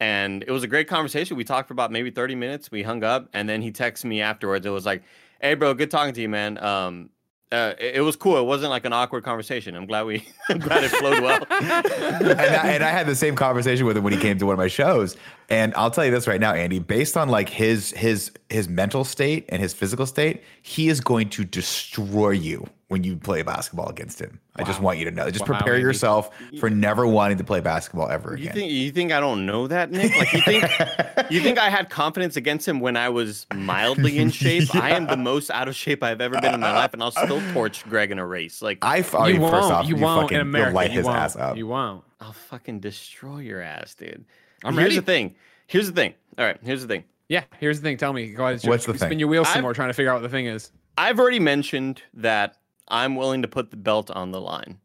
and 0.00 0.42
it 0.44 0.50
was 0.50 0.62
a 0.62 0.66
great 0.68 0.88
conversation. 0.88 1.36
We 1.36 1.44
talked 1.44 1.68
for 1.68 1.74
about 1.74 1.90
maybe 1.90 2.10
30 2.10 2.34
minutes. 2.34 2.70
We 2.70 2.82
hung 2.82 3.02
up, 3.02 3.28
and 3.32 3.48
then 3.48 3.62
he 3.62 3.72
texted 3.72 4.04
me 4.04 4.20
afterwards. 4.20 4.66
It 4.66 4.70
was 4.70 4.84
like, 4.86 5.02
"Hey, 5.40 5.54
bro, 5.54 5.74
good 5.74 5.90
talking 5.90 6.12
to 6.14 6.20
you, 6.20 6.28
man. 6.28 6.58
Um, 6.58 7.10
uh, 7.52 7.74
it, 7.78 7.96
it 7.96 8.00
was 8.00 8.16
cool. 8.16 8.38
It 8.38 8.44
wasn't 8.44 8.70
like 8.70 8.84
an 8.84 8.92
awkward 8.92 9.22
conversation. 9.22 9.76
I'm 9.76 9.86
glad 9.86 10.04
we, 10.04 10.26
I'm 10.48 10.58
glad 10.58 10.84
it 10.84 10.90
flowed 10.90 11.22
well. 11.22 11.46
and, 11.50 12.30
I, 12.30 12.68
and 12.72 12.84
I 12.84 12.90
had 12.90 13.06
the 13.06 13.14
same 13.14 13.36
conversation 13.36 13.86
with 13.86 13.96
him 13.96 14.02
when 14.02 14.12
he 14.12 14.18
came 14.18 14.38
to 14.38 14.46
one 14.46 14.54
of 14.54 14.58
my 14.58 14.68
shows. 14.68 15.16
And 15.48 15.72
I'll 15.74 15.90
tell 15.90 16.04
you 16.04 16.10
this 16.10 16.26
right 16.26 16.40
now, 16.40 16.54
Andy, 16.54 16.80
based 16.80 17.16
on 17.16 17.28
like 17.28 17.48
his 17.48 17.92
his 17.92 18.32
his 18.50 18.68
mental 18.68 19.04
state 19.04 19.44
and 19.48 19.62
his 19.62 19.72
physical 19.72 20.06
state, 20.06 20.42
he 20.62 20.88
is 20.88 21.00
going 21.00 21.28
to 21.30 21.44
destroy 21.44 22.30
you 22.30 22.68
when 22.88 23.02
you 23.02 23.16
play 23.16 23.42
basketball 23.42 23.88
against 23.88 24.20
him. 24.20 24.38
I 24.54 24.62
just 24.62 24.80
want 24.80 24.98
you 24.98 25.04
to 25.06 25.10
know. 25.10 25.28
Just 25.28 25.48
Wow, 25.48 25.56
prepare 25.56 25.74
Andy. 25.74 25.82
yourself 25.82 26.30
for 26.60 26.70
never 26.70 27.04
wanting 27.04 27.36
to 27.38 27.44
play 27.44 27.60
basketball 27.60 28.08
ever 28.08 28.36
You 28.36 28.44
again. 28.44 28.52
think 28.54 28.70
you 28.72 28.92
think 28.92 29.10
I 29.10 29.18
don't 29.18 29.44
know 29.44 29.66
that, 29.66 29.90
Nick? 29.90 30.16
Like 30.16 30.32
you 30.32 30.40
think 30.42 30.64
you 31.30 31.40
think 31.40 31.58
I 31.58 31.68
had 31.68 31.90
confidence 31.90 32.36
against 32.36 32.66
him 32.68 32.78
when 32.78 32.96
I 32.96 33.08
was 33.08 33.46
mildly 33.54 34.18
in 34.18 34.30
shape? 34.42 34.72
I 34.74 34.90
am 34.90 35.06
the 35.08 35.16
most 35.16 35.50
out 35.50 35.66
of 35.66 35.74
shape 35.74 36.02
I've 36.04 36.20
ever 36.20 36.40
been 36.40 36.54
in 36.54 36.60
my 36.60 36.72
life, 36.72 36.92
and 36.92 37.02
I'll 37.02 37.10
still 37.10 37.40
torch 37.52 37.84
Greg 37.88 38.12
in 38.12 38.18
a 38.20 38.26
race. 38.26 38.62
Like 38.62 38.78
I, 38.84 38.98
f- 38.98 39.14
I 39.16 39.28
you 39.28 39.32
mean, 39.34 39.42
won't. 39.42 39.54
first 39.54 39.70
off, 39.72 39.88
you 39.88 39.96
you 39.96 40.02
won't 40.02 40.22
fucking 40.22 40.38
in 40.38 40.46
you'll 40.46 40.54
America. 40.54 40.74
light 40.76 40.90
you 40.92 40.98
his 40.98 41.06
won't. 41.06 41.18
ass 41.18 41.34
up. 41.36 41.56
You 41.56 41.66
won't. 41.66 42.04
I'll 42.20 42.32
fucking 42.32 42.80
destroy 42.80 43.38
your 43.38 43.60
ass, 43.62 43.94
dude. 43.94 44.24
I'm 44.64 44.74
Here's 44.74 44.84
ready. 44.84 44.96
the 44.96 45.02
thing. 45.02 45.34
Here's 45.66 45.86
the 45.88 45.92
thing. 45.92 46.14
All 46.38 46.44
right. 46.46 46.56
Here's 46.62 46.82
the 46.82 46.88
thing. 46.88 47.02
Yeah. 47.28 47.42
Here's 47.58 47.80
the 47.80 47.82
thing. 47.82 47.96
Tell 47.96 48.12
me. 48.12 48.32
Go 48.32 48.46
ahead. 48.46 48.60
What's 48.64 48.86
the 48.86 48.94
spin 48.96 49.08
thing? 49.08 49.18
your 49.18 49.26
wheels 49.28 49.48
some 49.48 49.54
I've- 49.56 49.62
more, 49.62 49.74
trying 49.74 49.88
to 49.88 49.94
figure 49.94 50.10
out 50.12 50.14
what 50.14 50.22
the 50.22 50.28
thing 50.28 50.46
is. 50.46 50.70
I've 50.96 51.18
already 51.18 51.40
mentioned 51.40 52.00
that 52.14 52.56
I'm 52.88 53.16
willing 53.16 53.42
to 53.42 53.48
put 53.48 53.70
the 53.70 53.76
belt 53.76 54.10
on 54.10 54.30
the 54.30 54.40
line. 54.40 54.78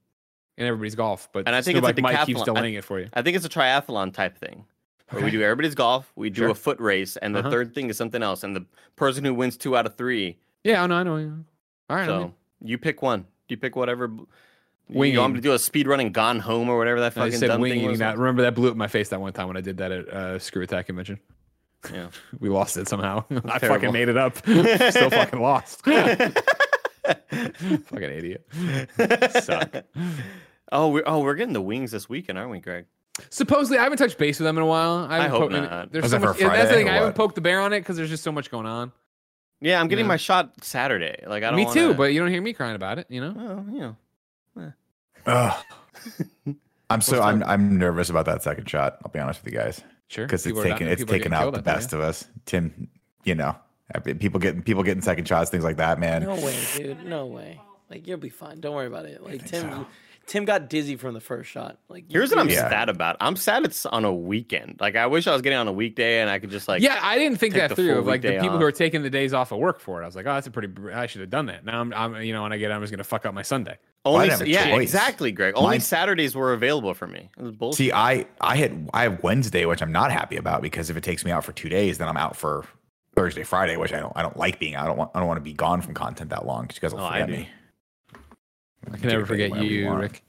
And 0.58 0.68
everybody's 0.68 0.96
golf, 0.96 1.30
but 1.34 1.48
And 1.48 1.56
I 1.56 1.62
think 1.62 1.78
it's 1.78 1.84
a 1.84 1.88
like 1.88 2.02
Mike 2.02 2.26
keeps 2.26 2.44
delaying 2.44 2.74
it 2.76 2.84
for 2.84 3.00
you. 3.00 3.10
I 3.14 3.22
think 3.22 3.36
it's 3.36 3.46
a 3.46 3.50
triathlon 3.50 4.14
type 4.14 4.38
thing. 4.38 4.66
Where 5.10 5.24
we 5.24 5.32
do 5.32 5.42
everybody's 5.42 5.76
golf, 5.76 6.12
we 6.16 6.30
do 6.30 6.42
Sure. 6.42 6.50
a 6.50 6.56
foot 6.56 6.80
race, 6.80 7.18
and 7.18 7.36
the 7.36 7.40
Uh-huh. 7.40 7.50
third 7.50 7.74
thing 7.76 7.90
is 7.90 7.98
something 7.98 8.24
else. 8.24 8.44
And 8.44 8.56
the 8.56 8.66
person 8.96 9.26
who 9.26 9.34
wins 9.34 9.58
two 9.58 9.76
out 9.76 9.86
of 9.86 9.96
three. 9.96 10.38
Yeah, 10.64 10.84
I 10.84 10.88
know, 10.88 10.96
I 10.96 11.04
know. 11.04 11.16
I. 11.18 11.20
All 11.20 11.98
right, 11.98 12.04
I 12.04 12.06
So 12.06 12.20
mean, 12.20 12.34
you 12.64 12.78
pick 12.78 13.02
one. 13.02 13.22
Do 13.22 13.28
you 13.50 13.58
pick 13.58 13.76
whatever. 13.76 14.10
Winging. 14.88 15.14
You 15.14 15.20
want 15.22 15.34
me 15.34 15.40
to 15.40 15.42
do 15.44 15.54
a 15.54 15.60
speed 15.60 15.88
running 15.88 16.12
gone 16.12 16.40
home 16.40 16.70
or 16.70 16.78
whatever 16.78 17.00
that 17.02 17.14
fucking 17.14 17.40
dumb 17.40 17.62
thing 17.64 17.86
was? 17.86 18.00
that. 18.00 18.18
Remember 18.18 18.42
that 18.44 18.56
blew 18.56 18.70
up 18.70 18.78
my 18.78 18.88
face 18.88 19.10
that 19.10 19.20
one 19.22 19.34
time 19.34 19.48
when 19.48 19.58
I 19.58 19.62
did 19.62 19.78
that 19.78 19.92
at 19.92 20.08
uh, 20.10 20.40
Screw 20.40 20.62
Attack 20.64 20.86
Convention. 20.88 21.20
Yeah. 21.92 22.08
We 22.40 22.50
lost 22.50 22.78
it 22.78 22.88
somehow. 22.88 23.24
I 23.32 23.58
Terrible. 23.60 23.68
fucking 23.80 23.92
made 23.94 24.08
it 24.10 24.18
up. 24.18 24.38
Still 24.46 25.10
fucking 25.10 25.40
lost. 25.42 25.82
fucking 27.86 28.04
idiot. 28.04 28.46
Suck. 29.44 29.76
Oh, 30.72 30.90
we're 30.90 31.04
oh 31.06 31.20
we're 31.20 31.36
getting 31.36 31.54
the 31.54 31.62
wings 31.62 31.92
this 31.92 32.08
weekend, 32.10 32.38
aren't 32.38 32.52
we, 32.52 32.60
Greg? 32.60 32.86
Supposedly, 33.30 33.78
I 33.78 33.84
haven't 33.84 33.98
touched 33.98 34.18
base 34.18 34.40
with 34.40 34.46
them 34.46 34.58
in 34.58 34.64
a 34.64 34.68
while. 34.68 35.06
I, 35.10 35.16
haven't 35.18 35.32
hope 35.32 35.42
poked- 35.42 35.54
and 35.54 35.70
not. 35.70 35.92
There's 35.92 36.04
Was 36.04 36.12
so 36.12 36.18
that 36.20 36.36
for 36.38 36.44
much. 36.46 36.54
That's 36.54 36.70
the 36.70 36.76
thing. 36.76 36.88
or 36.88 36.92
I 36.92 36.94
haven't 36.94 37.10
what? 37.10 37.16
poked 37.16 37.36
the 37.36 37.42
bear 37.42 37.60
on 37.62 37.74
it 37.74 37.82
because 37.82 37.98
there's 37.98 38.10
just 38.10 38.24
so 38.24 38.32
much 38.32 38.50
going 38.50 38.66
on. 38.66 38.92
Yeah, 39.60 39.80
I'm 39.80 39.88
getting 39.90 40.06
Yeah. 40.06 40.10
my 40.10 40.18
shot 40.18 40.64
Saturday. 40.64 41.24
Like 41.28 41.44
I 41.44 41.48
don't. 41.52 41.56
Me 41.58 41.72
too, 41.72 41.88
wanna- 41.88 41.94
but 41.96 42.14
you 42.14 42.20
don't 42.22 42.30
hear 42.32 42.42
me 42.42 42.54
crying 42.54 42.76
about 42.76 43.00
it. 43.00 43.08
You 43.10 43.22
know. 43.22 43.34
well, 43.36 43.66
you 43.72 43.80
know. 43.82 43.96
Eh. 44.60 44.72
Ugh. 45.28 45.64
I'm 46.90 47.02
so 47.02 47.22
I'm 47.22 47.44
I'm 47.44 47.78
nervous 47.78 48.10
about 48.10 48.26
that 48.26 48.42
second 48.44 48.70
shot. 48.70 48.98
I'll 49.06 49.12
be 49.12 49.20
honest 49.20 49.44
with 49.44 49.54
you 49.54 49.60
guys 49.60 49.82
Sure. 50.08 50.26
because 50.26 50.42
it's 50.46 50.48
People 50.48 50.62
are 50.62 50.64
taken 50.66 50.88
dying- 50.88 50.94
it's 50.94 51.02
people 51.02 51.16
are 51.16 51.18
taken 51.20 51.32
getting 51.32 51.36
out 51.38 51.42
killed 51.44 51.54
the 51.54 51.58
out 51.60 51.66
there, 51.66 51.74
best 51.76 51.94
of 51.94 52.00
us. 52.02 52.28
Tim, 52.46 52.90
you 53.24 53.36
know, 53.36 53.50
I 53.50 53.54
mean, 53.54 53.58
people 54.00 54.40
getting 54.40 54.62
people 54.62 54.84
getting 54.84 55.02
second 55.02 55.28
shots, 55.28 55.50
things 55.50 55.64
like 55.64 55.78
that, 55.78 56.00
man. 56.00 56.24
No 56.24 56.36
way, 56.36 56.58
dude. 56.76 57.06
No 57.06 57.26
way. 57.26 57.60
Like 57.90 58.08
you'll 58.08 58.18
be 58.18 58.30
fine. 58.30 58.60
Don't 58.60 58.76
worry 58.76 58.88
about 58.88 59.06
it. 59.06 59.22
Like 59.22 59.46
Tim, 59.46 59.70
so. 59.70 59.88
Tim 60.28 60.46
got 60.46 60.70
dizzy 60.70 60.96
from 60.96 61.14
the 61.14 61.20
first 61.20 61.50
shot. 61.50 61.78
Like 61.90 62.06
Here's 62.10 62.30
what 62.30 62.40
I'm 62.40 62.48
Yeah. 62.48 62.70
sad 62.70 62.88
about. 62.88 63.18
I'm 63.20 63.36
sad 63.36 63.66
it's 63.66 63.86
on 63.86 64.06
a 64.06 64.14
weekend. 64.14 64.78
Like 64.80 64.96
I 64.96 65.08
wish 65.08 65.28
I 65.28 65.34
was 65.34 65.42
getting 65.42 65.58
on 65.58 65.68
a 65.68 65.74
weekday 65.74 66.22
and 66.22 66.30
I 66.30 66.40
could 66.40 66.52
just 66.52 66.68
like. 66.70 66.82
yeah, 66.82 67.00
I 67.02 67.18
didn't 67.18 67.38
think 67.40 67.54
that 67.56 67.76
through. 67.76 67.98
Of 67.98 68.06
like 68.08 68.22
the 68.22 68.34
people 68.34 68.52
off. 68.52 68.60
who 68.60 68.66
are 68.66 68.72
taking 68.72 69.04
the 69.04 69.10
days 69.10 69.34
off 69.34 69.52
of 69.52 69.58
work 69.60 69.82
for 69.82 70.00
it. 70.00 70.04
I 70.04 70.06
was 70.06 70.16
like, 70.16 70.26
oh, 70.26 70.34
that's 70.34 70.48
a 70.48 70.52
pretty. 70.52 70.70
I 70.94 71.06
should 71.08 71.22
have 71.22 71.30
done 71.30 71.48
that. 71.48 71.66
Now 71.66 71.82
I'm, 71.82 71.94
I'm, 71.94 72.22
you 72.22 72.32
know, 72.32 72.44
when 72.44 72.54
I 72.54 72.58
get, 72.58 72.72
I'm 72.72 72.82
just 72.82 72.92
gonna 72.94 73.04
fuck 73.04 73.26
up 73.26 73.34
my 73.34 73.42
Sunday. 73.42 73.78
Only 74.06 74.30
didn't 74.30 74.40
have 74.40 74.48
a 74.48 74.50
yeah, 74.50 74.70
choice. 74.72 74.82
exactly, 74.84 75.32
Greg. 75.32 75.54
Only 75.58 75.72
Mine- 75.72 75.82
Saturdays 75.82 76.34
were 76.34 76.54
available 76.54 76.94
for 76.94 77.08
me. 77.08 77.30
It 77.38 77.44
was 77.44 77.52
bullshit. 77.52 77.78
See, 77.78 77.92
I 77.92 78.26
I 78.40 78.56
had 78.56 78.90
I 78.94 79.04
have 79.04 79.22
Wednesday, 79.24 79.66
which 79.66 79.82
I'm 79.82 79.92
not 79.92 80.12
happy 80.12 80.38
about 80.38 80.62
because 80.62 80.90
if 80.90 80.96
it 80.98 81.04
takes 81.04 81.26
me 81.26 81.32
out 81.32 81.44
for 81.44 81.52
two 81.52 81.68
days, 81.68 81.98
then 81.98 82.08
I'm 82.08 82.18
out 82.18 82.38
for 82.38 82.66
Thursday, 83.16 83.44
Friday, 83.44 83.78
which 83.78 83.94
I 83.94 84.00
don't 84.00 84.14
I 84.16 84.22
don't 84.22 84.38
like 84.38 84.60
being. 84.60 84.76
I 84.76 84.86
don't 84.86 84.98
want 84.98 85.12
I 85.14 85.20
don't 85.20 85.28
want 85.28 85.38
to 85.38 85.44
be 85.44 85.54
gone 85.54 85.82
from 85.82 85.94
content 85.94 86.30
that 86.30 86.46
long 86.46 86.64
because 86.64 86.78
you 86.78 86.82
guys 86.82 86.94
will 86.94 87.02
Oh, 87.02 87.06
I 87.06 87.22
forget 87.22 87.28
do. 87.28 87.34
me. 87.34 87.50
I 88.94 88.98
can 88.98 89.10
never 89.10 89.26
forget 89.26 89.56
you, 89.64 89.94
Rick. 89.94 90.24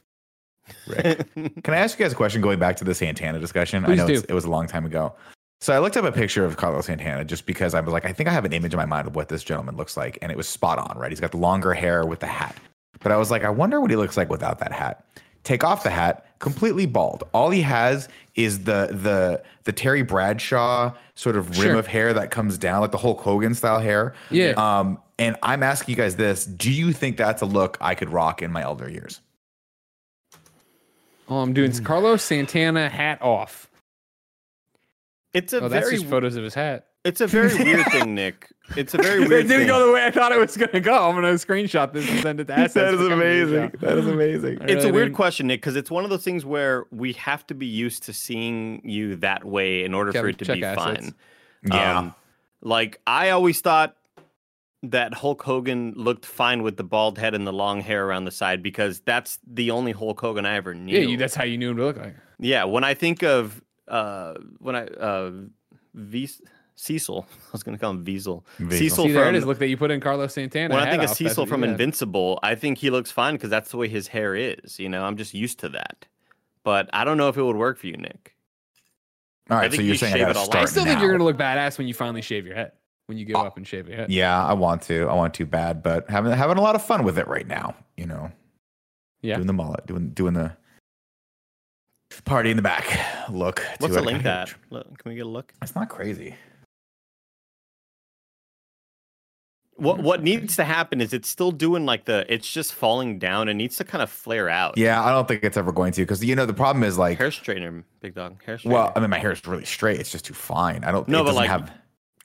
Rick. 0.87 1.35
Can 1.65 1.75
I 1.75 1.79
ask 1.79 1.99
you 1.99 2.05
guys 2.05 2.13
a 2.13 2.17
question 2.17 2.41
going 2.41 2.59
back 2.59 2.77
to 2.77 2.85
the 2.85 2.95
Santana 2.95 3.39
discussion? 3.39 3.83
Please 3.83 3.93
I 3.93 4.03
know 4.03 4.07
do. 4.07 4.15
It's, 4.15 4.23
it 4.25 4.33
was 4.33 4.45
a 4.45 4.51
long 4.51 4.67
time 4.67 4.85
ago. 4.87 5.15
So 5.61 5.73
I 5.73 5.79
looked 5.79 5.97
up 5.97 6.05
a 6.05 6.13
picture 6.13 6.45
of 6.45 6.57
Carlos 6.57 6.87
Santana 6.87 7.25
just 7.25 7.47
because 7.47 7.75
I 7.75 7.81
was 7.81 7.93
like, 7.93 8.05
I 8.05 8.13
think 8.13 8.29
I 8.29 8.33
have 8.33 8.45
an 8.45 8.53
image 8.53 8.73
in 8.75 8.79
my 8.79 8.85
mind 8.85 9.07
of 9.07 9.15
what 9.17 9.29
this 9.29 9.43
gentleman 9.45 9.77
looks 9.77 9.97
like, 9.97 10.19
and 10.21 10.31
it 10.33 10.37
was 10.37 10.49
spot 10.49 10.79
on, 10.79 10.99
right? 10.99 11.11
He's 11.11 11.21
got 11.21 11.31
the 11.31 11.37
longer 11.39 11.73
hair 11.73 12.05
with 12.05 12.21
the 12.21 12.27
hat. 12.27 12.57
But 13.01 13.13
I 13.13 13.17
was 13.17 13.31
like, 13.31 13.45
I 13.45 13.51
wonder 13.51 13.81
what 13.81 13.91
he 13.91 13.97
looks 13.97 14.17
like 14.17 14.29
without 14.29 14.59
that 14.59 14.73
hat. 14.73 15.05
Take 15.45 15.65
off 15.65 15.83
the 15.83 15.91
hat, 15.91 16.25
completely 16.39 16.87
bald. 16.87 17.25
All 17.33 17.51
he 17.51 17.63
has 17.63 18.09
is 18.37 18.61
the 18.65 18.89
the 18.93 19.43
the 19.65 19.73
Terry 19.73 20.03
Bradshaw 20.03 20.93
sort 21.15 21.37
of 21.37 21.51
rim 21.59 21.71
Sure. 21.71 21.79
of 21.79 21.87
hair 21.87 22.13
that 22.15 22.31
comes 22.31 22.59
down, 22.59 22.81
like 22.81 22.93
the 22.93 22.99
Hulk 22.99 23.21
Hogan 23.21 23.55
style 23.55 23.81
hair. 23.81 24.15
Yeah. 24.31 24.51
Um, 24.53 24.99
and 25.19 25.37
I'm 25.43 25.63
asking 25.63 25.93
you 25.93 25.97
guys 25.97 26.17
this: 26.17 26.45
Do 26.45 26.71
you 26.73 26.93
think 26.93 27.17
that's 27.17 27.43
a 27.43 27.47
look 27.47 27.77
I 27.81 27.95
could 27.95 28.11
rock 28.11 28.41
in 28.43 28.53
my 28.53 28.63
elder 28.63 28.89
years? 28.89 29.21
Oh, 31.29 31.39
I'm 31.39 31.53
doing 31.53 31.73
Carlos 31.85 32.23
Santana 32.23 32.89
hat 32.89 33.21
off. 33.23 33.69
It's 35.33 35.53
a 35.53 35.63
Oh, 35.65 35.69
that's 35.69 35.91
just 35.91 36.07
photos 36.07 36.37
of 36.37 36.45
his 36.45 36.55
hat. 36.55 36.87
it's 37.05 37.21
a 37.21 37.27
very 37.27 37.55
weird 37.57 37.87
thing, 37.87 38.15
Nick. 38.15 38.52
It's 38.77 38.95
a 38.95 38.99
very 38.99 39.19
weird. 39.29 39.33
It 39.33 39.43
didn't 39.49 39.59
thing. 39.59 39.67
go 39.69 39.87
the 39.87 39.93
way 39.93 40.05
I 40.07 40.11
thought 40.11 40.33
it 40.33 40.39
was 40.39 40.57
gonna 40.57 40.81
go. 40.81 41.09
I'm 41.09 41.15
gonna 41.15 41.33
screenshot 41.35 41.93
this 41.93 42.09
and 42.11 42.21
send 42.21 42.41
it 42.41 42.47
to 42.47 42.53
assets. 42.59 42.75
That 42.75 42.95
is 42.95 43.01
for 43.01 43.09
company 43.09 43.31
to 43.31 43.43
amazing. 43.43 43.73
That 43.81 43.99
is 43.99 44.07
amazing. 44.07 44.63
I 44.63 44.65
It's 44.67 44.85
a 44.85 44.93
weird 44.93 45.07
didn't- 45.07 45.17
question, 45.17 45.47
Nick, 45.49 45.61
because 45.61 45.77
it's 45.77 45.91
one 45.91 46.05
of 46.05 46.11
those 46.11 46.25
things 46.25 46.45
where 46.45 46.85
we 46.91 47.13
have 47.15 47.47
to 47.49 47.55
be 47.55 47.67
used 47.67 48.05
to 48.05 48.13
seeing 48.13 48.81
you 48.85 49.17
that 49.17 49.45
way 49.45 49.85
in 49.85 49.95
order 49.95 50.13
for 50.13 50.29
it 50.29 50.39
to 50.39 50.53
be 50.53 50.65
assets. 50.65 51.07
fine. 51.07 51.15
Yeah. 51.71 51.99
Um, 51.99 52.15
like 52.63 53.01
I 53.07 53.31
always 53.31 53.61
thought 53.61 53.97
that 54.85 55.15
Hulk 55.15 55.43
Hogan 55.43 55.93
looked 55.97 56.27
fine 56.27 56.63
with 56.63 56.77
the 56.77 56.83
bald 56.85 57.17
head 57.19 57.35
and 57.35 57.47
the 57.47 57.53
long 57.53 57.81
hair 57.81 58.05
around 58.07 58.25
the 58.25 58.31
side 58.33 58.63
because 58.63 59.01
that's 59.01 59.39
the 59.47 59.71
only 59.71 59.93
Hulk 59.93 60.21
Hogan 60.21 60.45
I 60.47 60.57
ever 60.57 60.75
knew. 60.75 60.97
Yeah, 60.99 61.07
you, 61.07 61.17
that's 61.17 61.35
how 61.37 61.45
you 61.45 61.57
knew 61.59 61.71
him 61.71 61.77
to 61.77 61.85
look 61.85 61.97
like. 61.99 62.17
Yeah, 62.41 62.65
when 62.65 62.83
I 62.85 62.95
think 62.95 63.23
of 63.23 63.63
uh 63.89 64.35
when 64.59 64.75
I 64.77 64.87
uh 64.87 65.31
v- 65.95 66.29
Cecil, 66.75 67.27
I 67.31 67.49
was 67.53 67.63
gonna 67.63 67.79
call 67.79 67.91
him 67.91 68.05
Wiesel. 68.05 68.43
Wiesel. 68.59 68.73
Cecil 68.73 69.05
See, 69.07 69.13
there 69.13 69.25
from 69.27 69.35
it 69.35 69.39
is. 69.39 69.47
Look 69.47 69.59
that 69.59 69.69
you 69.69 69.77
put 69.77 69.91
in 69.91 70.01
Carlos 70.01 70.35
Santana. 70.35 70.75
when 70.75 70.83
I 70.87 70.91
think 70.91 71.03
of 71.03 71.11
off, 71.11 71.17
Cecil 71.17 71.47
from. 71.47 71.65
Invincible, 71.65 72.39
I 72.43 72.55
think 72.55 72.79
he 72.79 72.91
looks 72.91 73.11
fine 73.11 73.35
because 73.35 73.51
that's 73.51 73.71
the 73.71 73.77
way 73.77 73.89
his 73.89 74.09
hair 74.09 74.35
is. 74.35 74.79
You 74.79 74.89
know, 74.89 75.05
I'm 75.05 75.17
just 75.17 75.35
used 75.35 75.61
to 75.61 75.69
that. 75.71 76.07
But 76.65 76.89
I 76.93 77.05
don't 77.05 77.17
know 77.17 77.29
if 77.29 77.37
it 77.37 77.43
would 77.43 77.57
work 77.57 77.79
for 77.79 77.87
you, 77.89 77.97
Nick. 77.97 78.35
All 79.51 79.57
I 79.59 79.63
right, 79.63 79.71
think 79.71 79.81
so 79.81 79.83
you're 79.85 79.93
you 79.95 79.99
saying 79.99 80.15
I 80.15 80.17
shave 80.19 80.27
gotta 80.29 80.31
it 80.31 80.37
all 80.39 80.45
start 80.45 80.63
I 80.63 80.67
still 80.67 80.85
think 80.85 81.01
you're 81.01 81.11
gonna 81.13 81.25
look 81.25 81.37
badass 81.37 81.77
when 81.77 81.89
you 81.89 81.95
finally 81.95 82.23
shave 82.23 82.47
your 82.47 82.55
head. 82.55 82.73
When 83.07 83.19
you 83.19 83.25
give 83.25 83.37
uh, 83.37 83.41
up 83.43 83.57
and 83.57 83.67
shave 83.67 83.89
your 83.89 83.97
head. 83.97 84.11
Yeah, 84.11 84.45
I 84.47 84.53
want 84.53 84.83
to. 84.83 85.09
I 85.09 85.15
want 85.15 85.35
to 85.35 85.45
bad, 85.47 85.83
but 85.83 86.09
having 86.09 86.33
having 86.33 86.57
a 86.57 86.61
lot 86.63 86.77
of 86.77 86.83
fun 86.85 87.03
with 87.05 87.19
it 87.19 87.27
right 87.27 87.47
now. 87.47 87.75
You 87.97 88.07
know, 88.07 88.31
Yeah. 89.21 89.35
doing 89.35 89.49
the 89.49 89.53
mullet, 89.53 89.87
doing 89.87 90.11
doing 90.11 90.35
the 90.35 90.57
party 92.25 92.51
in 92.51 92.57
the 92.57 92.63
back. 92.63 92.87
Look, 93.31 93.67
What's 93.79 93.95
the 93.95 94.03
link 94.03 94.25
at? 94.25 94.55
Look, 94.71 94.87
Can 94.99 95.11
we 95.11 95.17
get 95.17 95.27
a 95.27 95.29
look? 95.29 95.53
It's 95.63 95.75
not 95.75 95.89
crazy. 95.89 96.35
What 99.83 99.99
what 99.99 100.23
needs 100.23 100.57
to 100.57 100.65
happen 100.65 101.01
is 101.01 101.13
it's 101.13 101.29
still 101.29 101.51
doing 101.51 101.85
like 101.85 102.05
the 102.05 102.25
it's 102.33 102.51
just 102.51 102.73
falling 102.73 103.19
down. 103.19 103.49
and 103.49 103.59
needs 103.59 103.77
to 103.77 103.85
kind 103.85 104.01
of 104.03 104.11
flare 104.11 104.49
out. 104.49 104.79
Yeah, 104.79 105.03
I 105.05 105.11
don't 105.11 105.27
think 105.27 105.43
it's 105.45 105.57
ever 105.57 105.73
going 105.73 105.93
to 105.93 106.03
because 106.03 106.25
you 106.25 106.37
know 106.37 106.47
the 106.47 106.55
problem 106.55 106.85
is 106.85 106.97
like, 106.99 107.19
Hair 107.19 107.31
straightener, 107.31 107.85
big 108.01 108.15
dog. 108.15 108.43
Hair 108.45 108.59
straightener. 108.59 108.71
well, 108.73 108.93
I 108.95 109.01
mean, 109.01 109.11
my 109.11 109.19
hair 109.19 109.33
is 109.33 109.45
really 109.47 109.65
straight. 109.65 109.99
It's 110.01 110.11
just 110.13 110.25
too 110.25 110.35
fine. 110.35 110.85
I 110.85 110.93
don't. 110.93 111.07
No, 111.09 111.23
it 111.23 111.25
but, 111.25 111.35
like, 111.35 111.51
have. 111.51 111.71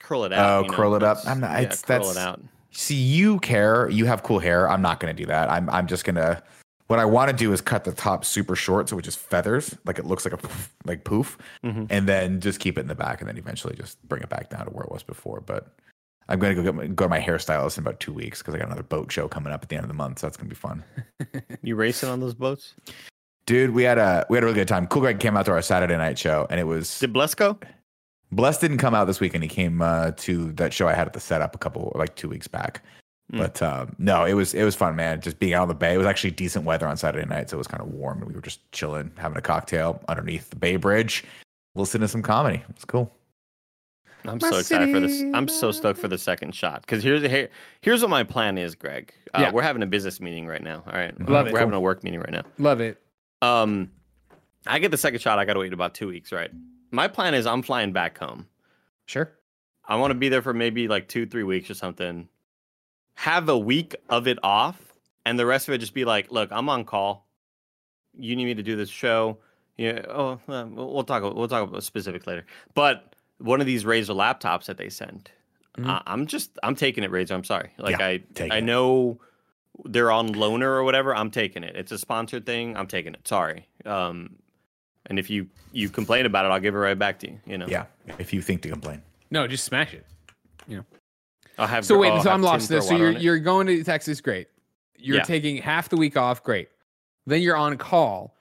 curl 0.00 0.24
it 0.24 0.32
out. 0.32 0.48
Oh, 0.60 0.62
you 0.64 0.70
know, 0.70 0.76
curl 0.76 0.94
it 0.94 1.02
up. 1.02 1.18
I'm 1.26 1.40
not- 1.40 1.50
Yeah, 1.52 1.60
it's- 1.62 1.82
curl 1.82 1.98
that's- 1.98 2.16
it 2.16 2.20
out. 2.20 2.40
See, 2.70 2.94
you 2.94 3.40
care. 3.40 3.88
You 3.90 4.04
have 4.06 4.22
cool 4.22 4.38
hair. 4.38 4.68
I'm 4.70 4.82
not 4.82 5.00
going 5.00 5.14
to 5.14 5.20
do 5.22 5.26
that. 5.26 5.50
I'm 5.50 5.68
I'm 5.70 5.86
just 5.88 6.04
gonna. 6.04 6.42
What 6.86 6.98
I 6.98 7.04
want 7.04 7.30
to 7.30 7.36
do 7.36 7.52
is 7.52 7.60
cut 7.60 7.84
the 7.84 7.92
top 7.92 8.24
super 8.24 8.54
short, 8.56 8.88
so 8.88 8.98
it 8.98 9.02
just 9.02 9.18
feathers, 9.18 9.76
like 9.84 9.98
it 9.98 10.06
looks 10.06 10.24
like 10.24 10.32
a 10.32 10.38
poof, 10.38 10.72
like 10.86 11.04
poof, 11.04 11.36
Mhm. 11.64 11.86
and 11.90 12.08
then 12.08 12.40
just 12.40 12.60
keep 12.60 12.78
it 12.78 12.82
in 12.82 12.86
the 12.88 12.94
back, 12.94 13.20
and 13.20 13.28
then 13.28 13.36
eventually 13.36 13.74
just 13.74 14.00
bring 14.08 14.22
it 14.22 14.28
back 14.30 14.48
down 14.48 14.64
to 14.64 14.70
where 14.70 14.84
it 14.84 14.90
was 14.92 15.02
before. 15.02 15.40
But 15.42 15.66
I'm 16.28 16.38
going 16.38 16.54
to 16.54 16.62
go 16.62 16.66
get 16.66 16.74
my, 16.74 16.86
go 16.86 17.06
to 17.06 17.08
my 17.08 17.20
hairstylist 17.20 17.78
in 17.78 17.84
about 17.84 18.00
two 18.00 18.12
weeks 18.12 18.40
because 18.40 18.54
I 18.54 18.58
got 18.58 18.66
another 18.66 18.82
boat 18.82 19.10
show 19.10 19.28
coming 19.28 19.52
up 19.52 19.62
at 19.62 19.68
the 19.68 19.76
end 19.76 19.84
of 19.84 19.88
the 19.88 19.94
month, 19.94 20.18
so 20.18 20.26
that's 20.26 20.36
going 20.36 20.48
to 20.48 20.54
be 20.54 20.58
fun. 20.58 20.84
You 21.62 21.74
racing 21.74 22.08
on 22.08 22.20
those 22.20 22.34
boats? 22.34 22.74
Dude, 23.44 23.70
we 23.70 23.82
had 23.82 23.98
a 23.98 24.24
we 24.30 24.36
had 24.36 24.44
a 24.44 24.46
really 24.46 24.58
good 24.58 24.68
time. 24.68 24.86
Cool 24.86 25.02
Greg 25.02 25.18
came 25.18 25.36
out 25.36 25.46
to 25.46 25.52
our 25.52 25.62
Saturday 25.62 25.96
night 25.96 26.18
show, 26.18 26.46
and 26.50 26.60
it 26.60 26.64
was 26.64 26.98
Did 27.00 27.12
Bless 27.12 27.34
go? 27.34 27.58
Bless 28.30 28.58
didn't 28.58 28.78
come 28.78 28.94
out 28.94 29.06
this 29.06 29.20
weekend. 29.20 29.42
He 29.42 29.48
came 29.48 29.82
uh, 29.82 30.12
to 30.18 30.52
that 30.52 30.72
show 30.72 30.86
I 30.86 30.92
had 30.92 31.06
at 31.06 31.14
the 31.14 31.20
setup 31.20 31.54
a 31.54 31.58
couple 31.58 31.92
like 31.94 32.14
two 32.14 32.28
weeks 32.28 32.46
back. 32.46 32.82
Mm. 33.32 33.38
But 33.38 33.62
um, 33.62 33.96
no, 33.98 34.24
it 34.24 34.34
was 34.34 34.54
it 34.54 34.64
was 34.64 34.74
fun, 34.74 34.96
man. 34.96 35.20
Just 35.20 35.38
being 35.38 35.54
out 35.54 35.62
on 35.62 35.68
the 35.68 35.74
bay. 35.74 35.94
It 35.94 35.98
was 35.98 36.06
actually 36.06 36.30
decent 36.30 36.64
weather 36.64 36.86
on 36.86 36.96
Saturday 36.96 37.26
night, 37.26 37.50
so 37.50 37.56
it 37.56 37.58
was 37.58 37.66
kind 37.66 37.82
of 37.82 37.88
warm, 37.88 38.18
and 38.18 38.28
we 38.28 38.34
were 38.34 38.40
just 38.40 38.70
chilling, 38.72 39.10
having 39.16 39.36
a 39.36 39.42
cocktail 39.42 40.02
underneath 40.08 40.50
the 40.50 40.56
Bay 40.56 40.76
Bridge. 40.76 41.24
listen 41.74 42.00
to 42.00 42.08
some 42.08 42.22
comedy. 42.22 42.62
It's 42.70 42.84
cool. 42.84 43.12
I'm 44.24 44.38
My 44.42 44.50
so 44.50 44.58
excited 44.58 44.92
for 44.92 45.00
this. 45.00 45.22
I'm 45.34 45.48
so 45.48 45.70
stoked 45.70 45.98
for 46.00 46.08
the 46.08 46.18
second 46.18 46.54
shot 46.54 46.82
because 46.82 47.02
here's 47.02 47.22
here, 47.22 47.48
here's 47.80 48.00
what 48.02 48.10
my 48.10 48.24
plan 48.24 48.58
is, 48.58 48.74
Greg. 48.74 49.12
Uh, 49.34 49.40
Yeah. 49.42 49.50
We're 49.52 49.62
having 49.62 49.82
a 49.82 49.86
business 49.86 50.20
meeting 50.20 50.46
right 50.46 50.62
now. 50.62 50.82
All 50.86 50.92
right, 50.92 51.18
Love 51.28 51.46
we're 51.46 51.56
it. 51.56 51.60
having 51.60 51.74
a 51.74 51.80
work 51.80 52.02
meeting 52.04 52.20
right 52.20 52.32
now. 52.32 52.42
Love 52.58 52.80
it. 52.80 53.00
Um, 53.42 53.90
I 54.66 54.78
get 54.80 54.90
the 54.90 54.96
second 54.98 55.20
shot. 55.20 55.38
I 55.38 55.44
got 55.44 55.54
to 55.54 55.60
wait 55.60 55.72
about 55.72 55.94
two 55.94 56.08
weeks, 56.08 56.32
right? 56.32 56.50
My 56.90 57.06
plan 57.08 57.34
is 57.34 57.46
I'm 57.46 57.62
flying 57.62 57.92
back 57.92 58.18
home. 58.18 58.46
Sure. 59.06 59.30
I 59.86 59.96
want 59.96 60.10
to 60.10 60.14
be 60.14 60.28
there 60.28 60.42
for 60.42 60.52
maybe 60.52 60.88
like 60.88 61.08
two, 61.08 61.24
three 61.26 61.44
weeks 61.44 61.70
or 61.70 61.74
something. 61.74 62.28
Have 63.14 63.48
a 63.48 63.56
week 63.58 63.96
of 64.08 64.26
it 64.28 64.38
off, 64.42 64.80
and 65.24 65.38
the 65.38 65.46
rest 65.46 65.68
of 65.68 65.74
it 65.74 65.78
just 65.78 65.94
be 65.94 66.04
like, 66.04 66.30
look, 66.30 66.50
I'm 66.52 66.68
on 66.68 66.84
call. 66.84 67.26
You 68.16 68.36
need 68.36 68.44
me 68.46 68.54
to 68.54 68.62
do 68.62 68.76
this 68.76 68.88
show. 68.90 69.38
Yeah. 69.76 70.02
Oh, 70.08 70.40
we'll 70.46 70.66
we'll 70.92 71.04
talk. 71.04 71.22
We'll 71.22 71.48
talk 71.48 71.68
about 71.68 71.82
specifics 71.84 72.26
later. 72.26 72.44
But 72.74 73.14
one 73.38 73.60
of 73.60 73.66
these 73.66 73.84
Razer 73.84 74.14
laptops 74.16 74.66
that 74.66 74.76
they 74.76 74.88
sent, 74.88 75.30
Mhm. 75.78 75.86
I, 75.88 76.02
I'm 76.06 76.26
just 76.26 76.58
I'm 76.62 76.74
taking 76.74 77.04
it, 77.04 77.10
Razer. 77.10 77.32
I'm 77.32 77.44
sorry. 77.44 77.70
Like 77.78 77.98
Yeah, 77.98 78.06
I 78.06 78.22
take 78.34 78.52
I 78.52 78.56
it. 78.58 78.62
know 78.64 79.20
they're 79.84 80.10
on 80.10 80.30
loaner 80.30 80.62
or 80.62 80.82
whatever. 80.82 81.14
I'm 81.14 81.30
taking 81.30 81.62
it. 81.62 81.76
It's 81.76 81.92
a 81.92 81.98
sponsored 81.98 82.44
thing. 82.46 82.76
I'm 82.76 82.88
taking 82.88 83.14
it. 83.14 83.26
Sorry. 83.28 83.68
Um, 83.84 84.36
and 85.06 85.18
if 85.18 85.30
you 85.30 85.46
you 85.72 85.88
complain 85.88 86.26
about 86.26 86.44
it, 86.44 86.48
I'll 86.48 86.58
give 86.60 86.74
it 86.74 86.78
right 86.78 86.98
back 86.98 87.18
to 87.20 87.30
you. 87.30 87.40
You 87.46 87.58
know. 87.58 87.66
Yeah, 87.68 87.84
if 88.18 88.32
you 88.32 88.42
think 88.42 88.62
to 88.62 88.68
complain. 88.70 89.02
No, 89.30 89.46
just 89.46 89.64
smash 89.64 89.94
it. 89.94 90.04
You 90.66 90.78
know. 90.78 90.84
I'll 91.58 91.66
have. 91.66 91.84
So 91.84 91.96
wait, 91.98 92.10
I'll 92.10 92.22
so 92.22 92.30
I'm 92.30 92.42
lost. 92.42 92.68
This. 92.68 92.88
So 92.88 92.96
you're 92.96 93.12
you're 93.12 93.38
going 93.38 93.66
to 93.68 93.84
Texas, 93.84 94.20
great. 94.20 94.48
You're 94.96 95.18
Yeah. 95.18 95.22
taking 95.24 95.58
half 95.58 95.88
the 95.88 95.96
week 95.96 96.16
off, 96.16 96.42
great. 96.42 96.68
Then 97.26 97.40
you're 97.42 97.56
on 97.56 97.76
call, 97.78 98.34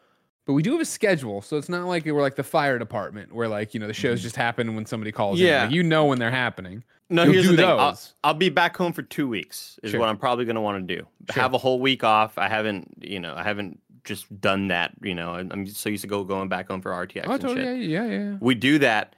but 0.47 0.53
we 0.53 0.63
do 0.63 0.71
have 0.71 0.81
a 0.81 0.85
schedule, 0.85 1.43
so 1.43 1.57
it's 1.57 1.69
not 1.69 1.85
like 1.85 2.05
we're 2.05 2.21
like 2.21 2.35
the 2.35 2.43
fire 2.43 2.79
department 2.79 3.31
where 3.33 3.47
like 3.47 3.73
you 3.75 3.79
know 3.79 3.85
the 3.87 3.93
shows 3.93 4.21
just 4.23 4.35
happen 4.35 4.75
when 4.75 4.85
somebody 4.87 5.11
calls. 5.11 5.39
in. 5.39 5.45
Mm-hmm. 5.45 5.53
Yeah. 5.53 5.63
Like, 5.65 5.71
you 5.73 5.83
know 5.83 6.05
when 6.05 6.17
they're 6.17 6.31
happening. 6.31 6.83
No, 7.09 7.23
You'll 7.23 7.33
here's 7.33 7.45
do 7.45 7.51
the 7.51 7.57
thing. 7.57 7.69
I'll. 7.69 7.99
I'll 8.23 8.33
be 8.33 8.49
back 8.49 8.75
home 8.75 8.91
for 8.93 9.01
two 9.01 9.27
weeks. 9.29 9.79
Is 9.83 9.91
Sure. 9.91 9.99
what 9.99 10.09
I'm 10.09 10.17
probably 10.17 10.43
going 10.45 10.55
to 10.55 10.61
want 10.61 10.85
to 10.87 10.95
do. 10.95 11.05
Sure. 11.31 11.41
Have 11.41 11.53
a 11.53 11.57
whole 11.57 11.79
week 11.79 12.03
off. 12.03 12.37
I 12.37 12.49
haven't, 12.49 12.95
you 13.01 13.19
know, 13.21 13.33
I 13.33 13.43
haven't 13.43 13.79
just 14.03 14.41
done 14.41 14.67
that. 14.69 14.91
You 15.01 15.15
know, 15.15 15.33
I'm 15.35 15.67
so 15.67 15.89
used 15.89 16.01
to 16.01 16.07
go 16.09 16.23
going 16.25 16.49
back 16.49 16.67
home 16.69 16.81
for 16.81 16.91
RTX 16.91 17.23
Oh, 17.27 17.31
and 17.33 17.41
totally. 17.41 17.61
shit. 17.83 17.89
Yeah, 17.89 18.05
yeah, 18.05 18.19
yeah. 18.31 18.37
We 18.41 18.55
do 18.55 18.79
that, 18.79 19.15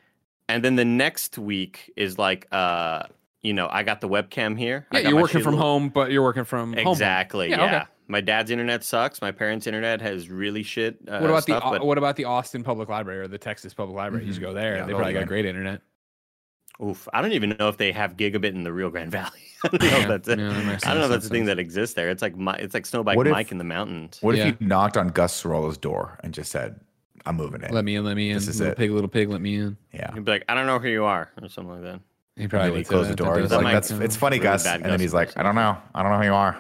and 0.48 0.64
then 0.64 0.76
the 0.76 0.86
next 0.86 1.38
week 1.40 1.92
is 1.96 2.18
like, 2.20 2.48
uh, 2.52 3.04
you 3.42 3.54
know, 3.54 3.68
I 3.72 3.82
got 3.84 4.02
the 4.02 4.10
webcam 4.10 4.58
here. 4.58 4.86
I 4.92 5.00
Yeah, 5.00 5.10
you're 5.10 5.22
working 5.22 5.42
from 5.42 5.56
little- 5.56 5.68
home, 5.68 5.90
but 5.90 6.12
you're 6.12 6.24
working 6.24 6.44
from 6.44 6.74
home. 6.74 6.88
Exactly. 6.92 7.50
Yeah, 7.50 7.58
Yeah. 7.58 7.66
okay. 7.82 7.86
My 8.10 8.22
dad's 8.22 8.50
internet 8.52 8.84
sucks. 8.84 9.22
My 9.22 9.32
parents' 9.32 9.68
internet 9.68 10.02
has 10.02 10.30
really 10.30 10.64
shit. 10.64 10.98
Uh, 11.08 11.20
What 11.20 11.30
about 11.30 11.44
stuff, 11.44 11.64
the 11.64 11.70
but- 11.80 11.86
what 11.86 11.98
about 12.00 12.16
the 12.16 12.26
Austin 12.26 12.64
Public 12.64 12.90
Library 12.90 13.20
or 13.22 13.28
the 13.28 13.38
Texas 13.38 13.74
Public 13.74 13.96
Library? 13.96 14.24
You 14.26 14.30
just 14.32 14.42
go 14.42 14.52
there. 14.52 14.78
Yeah, 14.78 14.86
they 14.86 14.94
probably 14.94 15.14
got 15.14 15.28
great 15.28 15.46
internet. 15.46 15.82
Oof, 16.84 17.08
I 17.14 17.22
don't 17.22 17.34
even 17.34 17.56
know 17.60 17.68
if 17.68 17.78
they 17.78 17.92
have 17.92 18.16
gigabit 18.18 18.52
in 18.56 18.64
the 18.64 18.72
Rio 18.74 18.90
Grande 18.90 19.12
Valley. 19.12 19.32
I 19.66 19.68
don't 19.68 19.82
know 19.82 19.88
Yeah, 19.88 19.98
if 20.02 20.08
that's 20.08 20.28
a, 20.30 20.38
yeah, 20.38 20.48
that 20.50 20.88
I 20.88 20.90
don't 20.92 21.00
know 21.00 21.04
if 21.06 21.12
that's 21.12 21.26
a 21.26 21.30
thing 21.30 21.46
that 21.46 21.60
exists 21.60 21.94
there. 21.94 22.10
It's 22.10 22.22
like 22.22 22.36
my, 22.38 22.56
it's 22.56 22.74
like 22.74 22.86
Snowbike 22.86 23.16
What 23.18 23.28
if- 23.28 23.32
Mike 23.34 23.52
in 23.52 23.58
the 23.58 23.64
mountains. 23.66 24.18
What 24.22 24.36
Yeah. 24.36 24.48
if 24.48 24.62
you 24.62 24.68
knocked 24.68 24.96
on 24.98 25.10
Gus 25.10 25.34
Sorola's 25.34 25.78
door 25.78 26.18
and 26.24 26.34
just 26.34 26.52
said, 26.52 26.80
"I'm 27.26 27.36
moving 27.36 27.62
in"? 27.62 27.72
Let 27.74 27.84
me 27.86 27.96
in. 27.98 28.06
Let 28.06 28.16
me 28.16 28.30
in. 28.30 28.36
This 28.38 28.48
is 28.48 28.60
little 28.60 28.72
it. 28.72 28.78
pig, 28.78 28.92
little 28.92 29.10
pig. 29.10 29.30
Let 29.30 29.42
me 29.42 29.56
in. 29.58 29.78
yeah. 29.94 30.14
He'd 30.14 30.24
be 30.26 30.32
like, 30.32 30.46
I 30.48 30.56
don't 30.56 30.66
know 30.68 30.80
who 30.80 30.88
you 30.88 31.04
are, 31.04 31.30
or 31.42 31.50
something 31.50 31.74
like 31.74 31.84
that. 31.84 32.00
He 32.38 32.44
And 32.44 32.50
probably 32.50 32.70
then 32.70 32.72
he 32.72 32.78
would 32.80 32.86
say 32.88 32.90
closed 32.90 33.10
the 33.12 33.16
door. 33.18 33.36
That 33.36 33.42
He's 33.42 33.50
does 33.52 33.62
like, 33.64 33.74
"That's 33.74 33.92
it's 33.92 34.16
funny, 34.16 34.38
really 34.38 34.44
Gus." 34.50 34.66
And 34.66 34.86
then 34.86 35.00
he's 35.02 35.14
like, 35.14 35.38
"I 35.38 35.44
don't 35.44 35.56
know. 35.56 35.78
I 35.94 36.02
don't 36.02 36.12
know 36.14 36.18
who 36.20 36.24
you 36.26 36.34
are. 36.34 36.58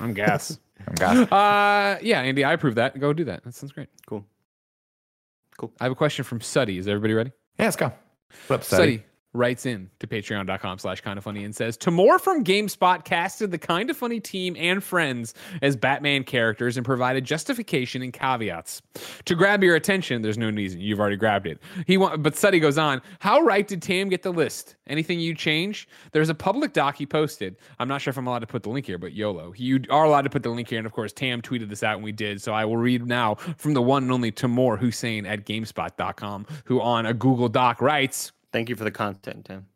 I'm 0.00 0.14
gas. 0.14 0.58
I'm 0.88 0.94
Gus." 0.94 1.32
uh, 1.32 1.98
yeah, 2.02 2.20
Andy, 2.20 2.44
I 2.44 2.52
approve 2.52 2.74
that. 2.76 2.98
Go 2.98 3.12
do 3.12 3.24
that. 3.24 3.44
That 3.44 3.54
sounds 3.54 3.72
great. 3.72 3.88
Cool. 4.06 4.24
Cool. 5.56 5.72
I 5.80 5.84
have 5.84 5.92
a 5.92 5.96
question 5.96 6.24
from 6.24 6.40
Suddy. 6.40 6.78
Is 6.78 6.88
everybody 6.88 7.14
ready? 7.14 7.32
yeah, 7.58 7.66
let's 7.66 7.76
go. 7.76 7.92
Flip 8.30 8.64
Suddy 8.64 8.96
study. 8.98 9.06
Writes 9.34 9.64
in 9.64 9.88
to 9.98 10.06
patreon.com 10.06 10.78
slash 10.78 11.00
kind 11.00 11.16
of 11.16 11.24
funny 11.24 11.42
and 11.42 11.56
says 11.56 11.78
Tamoor 11.78 12.18
from 12.18 12.44
GameSpot 12.44 13.02
casted 13.02 13.50
the 13.50 13.56
kind 13.56 13.88
of 13.88 13.96
funny 13.96 14.20
team 14.20 14.54
and 14.58 14.84
friends 14.84 15.32
as 15.62 15.74
Batman 15.74 16.24
characters 16.24 16.76
and 16.76 16.84
provided 16.84 17.24
justification 17.24 18.02
and 18.02 18.12
caveats. 18.12 18.82
To 19.24 19.34
grab 19.34 19.62
your 19.64 19.74
attention, 19.74 20.20
there's 20.20 20.36
no 20.36 20.50
reason. 20.50 20.80
You've 20.82 21.00
already 21.00 21.16
grabbed 21.16 21.46
it. 21.46 21.62
He 21.86 21.96
wa- 21.96 22.18
but 22.18 22.36
Suddy 22.36 22.60
goes 22.60 22.76
on, 22.76 23.00
how 23.20 23.40
right 23.40 23.66
did 23.66 23.80
Tam 23.80 24.10
get 24.10 24.22
the 24.22 24.32
list? 24.32 24.76
Anything 24.86 25.18
you 25.18 25.34
change? 25.34 25.88
There's 26.10 26.28
a 26.28 26.34
public 26.34 26.74
doc 26.74 26.96
he 26.96 27.06
posted. 27.06 27.56
I'm 27.78 27.88
not 27.88 28.02
sure 28.02 28.10
if 28.10 28.18
I'm 28.18 28.26
allowed 28.26 28.40
to 28.40 28.46
put 28.46 28.62
the 28.62 28.68
link 28.68 28.84
here, 28.84 28.98
but 28.98 29.14
YOLO. 29.14 29.54
You 29.56 29.80
are 29.88 30.04
allowed 30.04 30.22
to 30.22 30.30
put 30.30 30.42
the 30.42 30.50
link 30.50 30.68
here. 30.68 30.76
And 30.78 30.86
of 30.86 30.92
course, 30.92 31.10
Tam 31.10 31.40
tweeted 31.40 31.70
this 31.70 31.82
out 31.82 31.94
and 31.94 32.04
we 32.04 32.12
did. 32.12 32.42
So 32.42 32.52
I 32.52 32.66
will 32.66 32.76
read 32.76 33.06
now 33.06 33.36
from 33.56 33.72
the 33.72 33.80
one 33.80 34.02
and 34.02 34.12
only 34.12 34.30
Tamoor 34.30 34.76
Hussain 34.76 35.24
at 35.24 35.46
GameSpot.com, 35.46 36.46
who 36.66 36.82
on 36.82 37.06
a 37.06 37.14
Google 37.14 37.48
Doc 37.48 37.80
writes, 37.80 38.32
Thank 38.52 38.68
you 38.68 38.76
for 38.76 38.84
the 38.84 38.90
content, 38.90 39.46
Tim. 39.46 39.66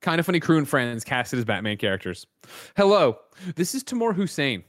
Kind 0.00 0.18
of 0.18 0.26
funny 0.26 0.40
crew 0.40 0.58
and 0.58 0.68
friends 0.68 1.04
casted 1.04 1.38
as 1.38 1.44
Batman 1.44 1.76
characters. 1.76 2.26
Hello, 2.76 3.18
this 3.54 3.74
is 3.74 3.82
Tamoor 3.82 4.12
Hussain. 4.12 4.64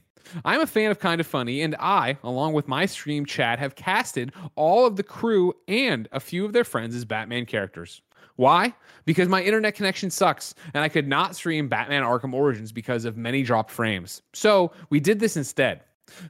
I'm 0.45 0.61
a 0.61 0.67
fan 0.67 0.89
of 0.91 0.99
Kind 0.99 1.19
of 1.19 1.27
Funny, 1.27 1.61
and 1.61 1.75
I, 1.79 2.17
along 2.23 2.53
with 2.53 2.67
my 2.67 2.85
stream 2.85 3.25
chat, 3.25 3.59
have 3.59 3.75
casted 3.75 4.31
all 4.55 4.85
of 4.85 4.95
the 4.95 5.03
crew 5.03 5.53
and 5.67 6.07
a 6.11 6.19
few 6.19 6.45
of 6.45 6.53
their 6.53 6.63
friends 6.63 6.95
as 6.95 7.03
Batman 7.03 7.45
characters. 7.45 8.01
Why? 8.35 8.73
Because 9.05 9.27
my 9.27 9.43
internet 9.43 9.75
connection 9.75 10.09
sucks, 10.09 10.55
and 10.73 10.83
I 10.83 10.89
could 10.89 11.07
not 11.07 11.35
stream 11.35 11.67
Batman 11.67 12.03
Arkham 12.03 12.33
Origins 12.33 12.71
because 12.71 13.05
of 13.05 13.17
many 13.17 13.43
dropped 13.43 13.69
frames. 13.69 14.21
So 14.33 14.71
we 14.89 14.99
did 14.99 15.19
this 15.19 15.37
instead. 15.37 15.81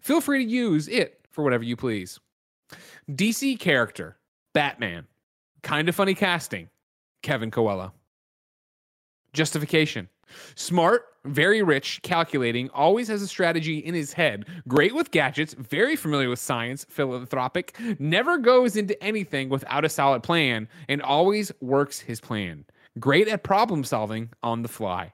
Feel 0.01 0.21
free 0.21 0.43
to 0.43 0.51
use 0.51 0.87
it 0.87 1.25
for 1.29 1.43
whatever 1.43 1.63
you 1.63 1.75
please. 1.75 2.19
DC 3.11 3.59
character, 3.59 4.17
Batman. 4.53 5.07
Kind 5.61 5.87
of 5.87 5.95
funny 5.95 6.13
casting, 6.13 6.67
Kevin 7.23 7.49
Coello. 7.49 7.91
Justification. 9.33 10.09
Smart, 10.55 11.05
very 11.25 11.63
rich, 11.63 11.99
calculating, 12.03 12.69
always 12.69 13.07
has 13.07 13.21
a 13.21 13.27
strategy 13.27 13.79
in 13.79 13.93
his 13.93 14.13
head, 14.13 14.45
great 14.67 14.93
with 14.93 15.11
gadgets, 15.11 15.53
very 15.53 15.95
familiar 15.95 16.29
with 16.29 16.39
science, 16.39 16.85
philanthropic, 16.89 17.75
never 17.99 18.37
goes 18.37 18.75
into 18.75 19.01
anything 19.03 19.49
without 19.49 19.85
a 19.85 19.89
solid 19.89 20.21
plan, 20.21 20.67
and 20.87 21.01
always 21.01 21.51
works 21.61 21.99
his 21.99 22.19
plan. 22.19 22.65
Great 22.99 23.27
at 23.27 23.43
problem 23.43 23.83
solving 23.83 24.29
on 24.43 24.61
the 24.61 24.67
fly. 24.67 25.11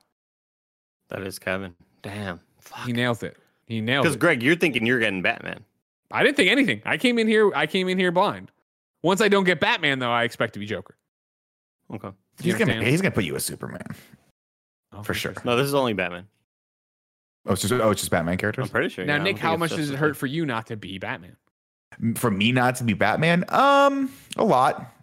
That 1.10 1.22
is 1.24 1.39
Kevin. 1.39 1.76
Damn. 2.01 2.39
He 2.86 2.91
nails 2.91 3.24
it. 3.24 3.38
He 3.66 3.82
nails 3.82 4.05
it. 4.05 4.10
Because. 4.10 4.18
Greg, 4.18 4.43
you're 4.43 4.55
thinking 4.55 4.86
you're 4.86 4.99
getting 4.99 5.22
Batman. 5.22 5.64
I 6.12 6.24
didn't 6.24 6.38
think 6.38 6.51
anything. 6.51 6.82
I 6.86 6.97
came 6.97 7.18
in 7.20 7.28
here. 7.28 7.51
I 7.55 7.68
came 7.68 7.88
in 7.88 7.97
here 7.97 8.12
blind. 8.12 8.51
Once 9.01 9.22
I 9.22 9.28
don't 9.28 9.43
get 9.43 9.60
Batman, 9.60 9.99
though, 9.99 10.12
I 10.12 10.24
expect 10.24 10.53
to 10.53 10.60
be 10.60 10.66
Joker. 10.66 10.95
Okay. 11.94 12.10
He's 12.42 12.56
gonna 12.56 12.84
he's 12.84 13.02
gonna 13.02 13.14
put 13.14 13.24
you 13.24 13.36
as 13.36 13.44
Superman 13.44 13.82
Oh, 14.94 15.04
for 15.04 15.14
sure. 15.14 15.34
No, 15.44 15.56
this 15.56 15.66
is 15.66 15.74
only 15.74 15.94
Batman. 15.94 16.28
Oh, 17.46 17.54
it's 17.54 17.62
just 17.62 17.74
oh, 17.74 17.90
it's 17.90 18.02
just 18.02 18.12
Batman 18.12 18.38
characters. 18.38 18.66
I'm 18.66 18.70
pretty 18.70 18.90
sure. 18.90 19.06
Now, 19.06 19.16
yeah, 19.16 19.24
Nick, 19.24 19.38
how 19.38 19.56
much 19.56 19.72
does 19.72 19.90
it 19.90 19.96
hurt 19.96 20.18
for 20.18 20.28
you 20.28 20.46
not 20.46 20.68
to 20.68 20.78
be 20.78 20.98
Batman? 20.98 21.36
For 22.16 22.30
me 22.30 22.52
not 22.52 22.76
to 22.76 22.84
be 22.84 22.94
Batman, 22.94 23.46
um, 23.50 24.12
a 24.38 24.44
lot. 24.44 24.94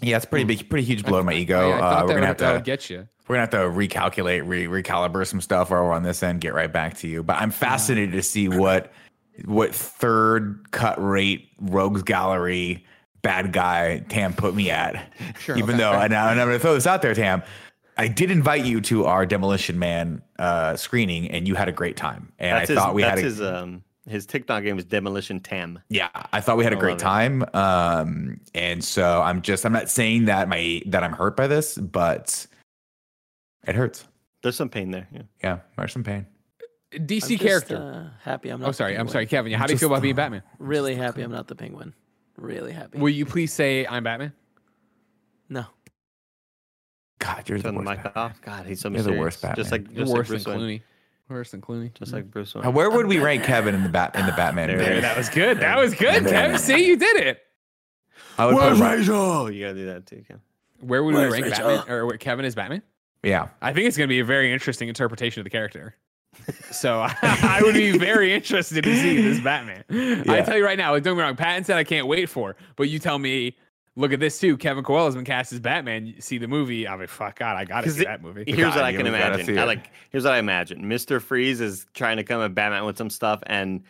Yeah, 0.00 0.16
it's 0.16 0.24
pretty 0.24 0.44
big, 0.44 0.68
pretty 0.68 0.84
huge 0.84 1.04
blow 1.04 1.18
to 1.18 1.24
my 1.24 1.34
ego. 1.34 1.68
Yeah, 1.68 1.78
I 1.78 2.00
uh, 2.00 2.02
we're 2.02 2.08
gonna 2.08 2.20
would, 2.20 2.26
have 2.26 2.36
to 2.38 2.52
would 2.54 2.64
get 2.64 2.90
you. 2.90 3.08
we're 3.28 3.36
gonna 3.36 3.40
have 3.42 3.50
to 3.50 3.56
recalculate, 3.58 4.46
re- 4.46 4.66
recalibrate 4.66 5.26
some 5.28 5.40
stuff 5.40 5.70
while 5.70 5.84
we're 5.84 5.92
on 5.92 6.02
this 6.02 6.22
end, 6.22 6.40
get 6.40 6.54
right 6.54 6.72
back 6.72 6.96
to 6.98 7.08
you. 7.08 7.22
But 7.22 7.40
I'm 7.40 7.50
fascinated 7.50 8.12
to 8.12 8.22
see 8.22 8.48
what 8.48 8.92
what 9.44 9.74
third 9.74 10.70
cut 10.70 11.02
rate 11.02 11.48
rogues 11.60 12.02
gallery 12.02 12.84
bad 13.24 13.52
guy 13.52 13.98
Tam 14.08 14.32
put 14.34 14.54
me 14.54 14.70
at. 14.70 15.12
Sure, 15.40 15.56
Even 15.56 15.70
okay, 15.74 15.78
though, 15.82 15.92
fair. 15.92 16.02
and, 16.02 16.14
I- 16.14 16.30
and 16.30 16.40
I'm 16.40 16.46
gonna 16.46 16.60
throw 16.60 16.74
this 16.74 16.86
out 16.86 17.02
there, 17.02 17.14
Tam. 17.14 17.42
I 17.96 18.06
did 18.08 18.30
invite 18.30 18.64
you 18.64 18.80
to 18.82 19.04
our 19.06 19.24
Demolition 19.26 19.78
Man 19.78 20.22
uh, 20.38 20.76
screening, 20.76 21.30
and 21.30 21.46
you 21.48 21.54
had 21.56 21.68
a 21.68 21.72
great 21.72 21.96
time. 21.96 22.32
And 22.38 22.56
That's 22.56 22.70
I 22.70 22.72
his, 22.74 22.78
thought 22.82 22.94
we 22.94 23.02
that's 23.02 23.10
had 23.10 23.18
a, 23.18 23.22
his 23.22 23.42
um 23.42 23.82
his 24.08 24.26
TikTok 24.26 24.62
game 24.64 24.78
is 24.78 24.84
Demolition 24.84 25.40
Tam. 25.40 25.80
yeah, 25.88 26.08
I 26.32 26.40
thought 26.40 26.56
we 26.58 26.64
had 26.64 26.72
a 26.72 26.76
I 26.76 26.80
great 26.80 26.98
time. 26.98 27.44
Um, 27.54 28.40
and 28.54 28.84
so 28.84 29.22
I'm 29.22 29.42
just 29.42 29.64
I'm 29.64 29.72
not 29.72 29.88
saying 29.90 30.26
that 30.26 30.48
my 30.48 30.82
that 30.86 31.02
I'm 31.02 31.12
hurt 31.12 31.36
by 31.36 31.46
this, 31.46 31.76
but 31.78 32.46
it 33.66 33.74
hurts. 33.74 34.04
There's 34.42 34.56
some 34.56 34.68
pain 34.68 34.90
there. 34.90 35.08
Yeah. 35.12 35.22
Yeah, 35.42 35.58
there's 35.78 35.92
some 35.92 36.04
pain. 36.04 36.26
DC 36.92 37.22
I'm 37.24 37.28
just, 37.38 37.42
character. 37.42 37.76
uh, 37.76 38.10
happy 38.22 38.50
I'm 38.50 38.60
not. 38.60 38.66
oh, 38.66 38.70
the 38.70 38.74
sorry. 38.74 38.96
I'm 38.96 39.08
sorry, 39.08 39.26
Kevin. 39.26 39.52
How 39.52 39.66
do 39.66 39.72
you 39.72 39.78
feel 39.78 39.88
about 39.88 40.02
being 40.02 40.14
Batman? 40.14 40.42
Really 40.58 40.94
happy 40.94 41.22
I'm 41.22 41.32
not 41.32 41.48
the 41.48 41.54
penguin. 41.56 41.94
Really 42.36 42.72
happy. 42.72 42.98
Will 42.98 43.10
you 43.10 43.24
please 43.26 43.52
say 43.52 43.86
I'm 43.86 44.04
Batman? 44.04 44.32
no. 45.48 45.66
God, 47.20 47.48
you're 47.48 47.58
the 47.58 47.64
Turn 47.64 47.74
the 47.74 47.80
worst. 47.80 47.88
mic 47.90 48.02
Batman. 48.04 48.24
off. 48.24 48.40
God, 48.42 48.66
he's 48.66 48.80
so 48.80 48.88
You're 48.88 49.02
the 49.02 49.10
mysterious. 49.12 49.42
worst 49.42 49.56
Just 49.56 49.72
like 49.72 49.86
You're 49.90 50.04
just 50.04 50.12
worse 50.12 50.28
like 50.30 50.42
than 50.42 50.44
Bruce 50.44 50.46
Wayne. 50.46 50.58
Clooney. 50.80 50.82
Worse 51.30 51.50
than 51.52 51.60
Clooney. 51.62 51.94
Just 51.94 52.12
like 52.12 52.30
Bruce 52.30 52.54
Wayne. 52.54 52.64
Now, 52.64 52.70
Where 52.70 52.90
would 52.90 53.06
we 53.06 53.18
rank 53.18 53.44
Kevin 53.44 53.74
in 53.74 53.82
the 53.82 53.88
bat 53.88 54.14
in 54.14 54.26
the 54.26 54.32
Batman? 54.32 54.68
There, 54.68 54.76
movie? 54.78 55.00
that 55.00 55.16
was 55.16 55.28
good. 55.30 55.58
That 55.60 55.78
was 55.78 55.94
good, 55.94 56.24
Kevin. 56.26 56.58
See, 56.58 56.86
you 56.86 56.96
did 56.96 57.16
it. 57.16 57.40
I 58.36 58.44
would 58.46 58.56
put 58.56 58.72
him 58.72 58.80
right- 58.80 59.08
Oh, 59.08 59.46
you 59.46 59.62
gotta 59.64 59.74
do 59.74 59.86
that 59.86 60.06
too. 60.06 60.22
Kim. 60.28 60.42
Where 60.80 61.02
would 61.02 61.14
we 61.14 61.24
rank 61.24 61.46
Rachel? 61.46 61.76
Batman 61.78 61.94
or 61.96 62.16
Kevin 62.18 62.44
is 62.44 62.54
Batman? 62.54 62.82
Yeah, 63.22 63.48
I 63.62 63.72
think 63.72 63.86
it's 63.88 63.96
going 63.96 64.06
to 64.08 64.12
be 64.12 64.20
a 64.20 64.24
very 64.24 64.52
interesting 64.52 64.88
interpretation 64.90 65.40
of 65.40 65.44
the 65.44 65.50
character. 65.50 65.94
So 66.70 67.06
I 67.22 67.60
would 67.62 67.74
be 67.74 67.96
very 67.96 68.32
interested 68.32 68.84
to 68.84 68.96
see 68.96 69.20
this 69.22 69.40
Batman. 69.40 69.84
I 70.28 70.40
tell 70.42 70.56
you 70.56 70.64
right 70.64 70.78
now, 70.78 70.92
like, 70.92 71.02
don't 71.02 71.14
get 71.14 71.18
me 71.18 71.26
wrong, 71.26 71.36
Patton 71.36 71.64
said 71.64 71.76
I 71.76 71.84
can't 71.84 72.06
wait 72.06 72.28
for, 72.28 72.56
but 72.76 72.88
you 72.88 72.98
tell 72.98 73.18
me 73.18 73.56
look 73.96 74.12
at 74.12 74.18
this 74.20 74.38
too. 74.40 74.56
Kevin 74.56 74.82
Coello 74.82 75.04
has 75.06 75.14
been 75.14 75.24
cast 75.24 75.52
as 75.52 75.60
Batman. 75.60 76.06
You 76.06 76.20
see 76.20 76.38
the 76.38 76.48
movie. 76.48 76.86
I'm 76.88 76.98
like, 76.98 77.08
fuck 77.08 77.38
God, 77.38 77.56
I 77.56 77.64
gotta 77.64 77.88
see 77.90 78.02
it- 78.02 78.06
that 78.06 78.22
movie. 78.22 78.44
Here's 78.46 78.74
what 78.74 78.84
I 78.84 78.92
can 78.92 79.06
imagine. 79.06 79.58
I 79.58 79.64
like 79.64 79.90
here's 80.10 80.24
what 80.24 80.32
I 80.34 80.38
imagine. 80.38 80.82
Mr. 80.84 81.20
Freeze 81.22 81.60
is 81.60 81.86
trying 81.94 82.16
to 82.16 82.24
come 82.24 82.40
at 82.42 82.54
Batman 82.54 82.84
with 82.86 82.98
some 82.98 83.10
stuff 83.10 83.42
and 83.46 83.82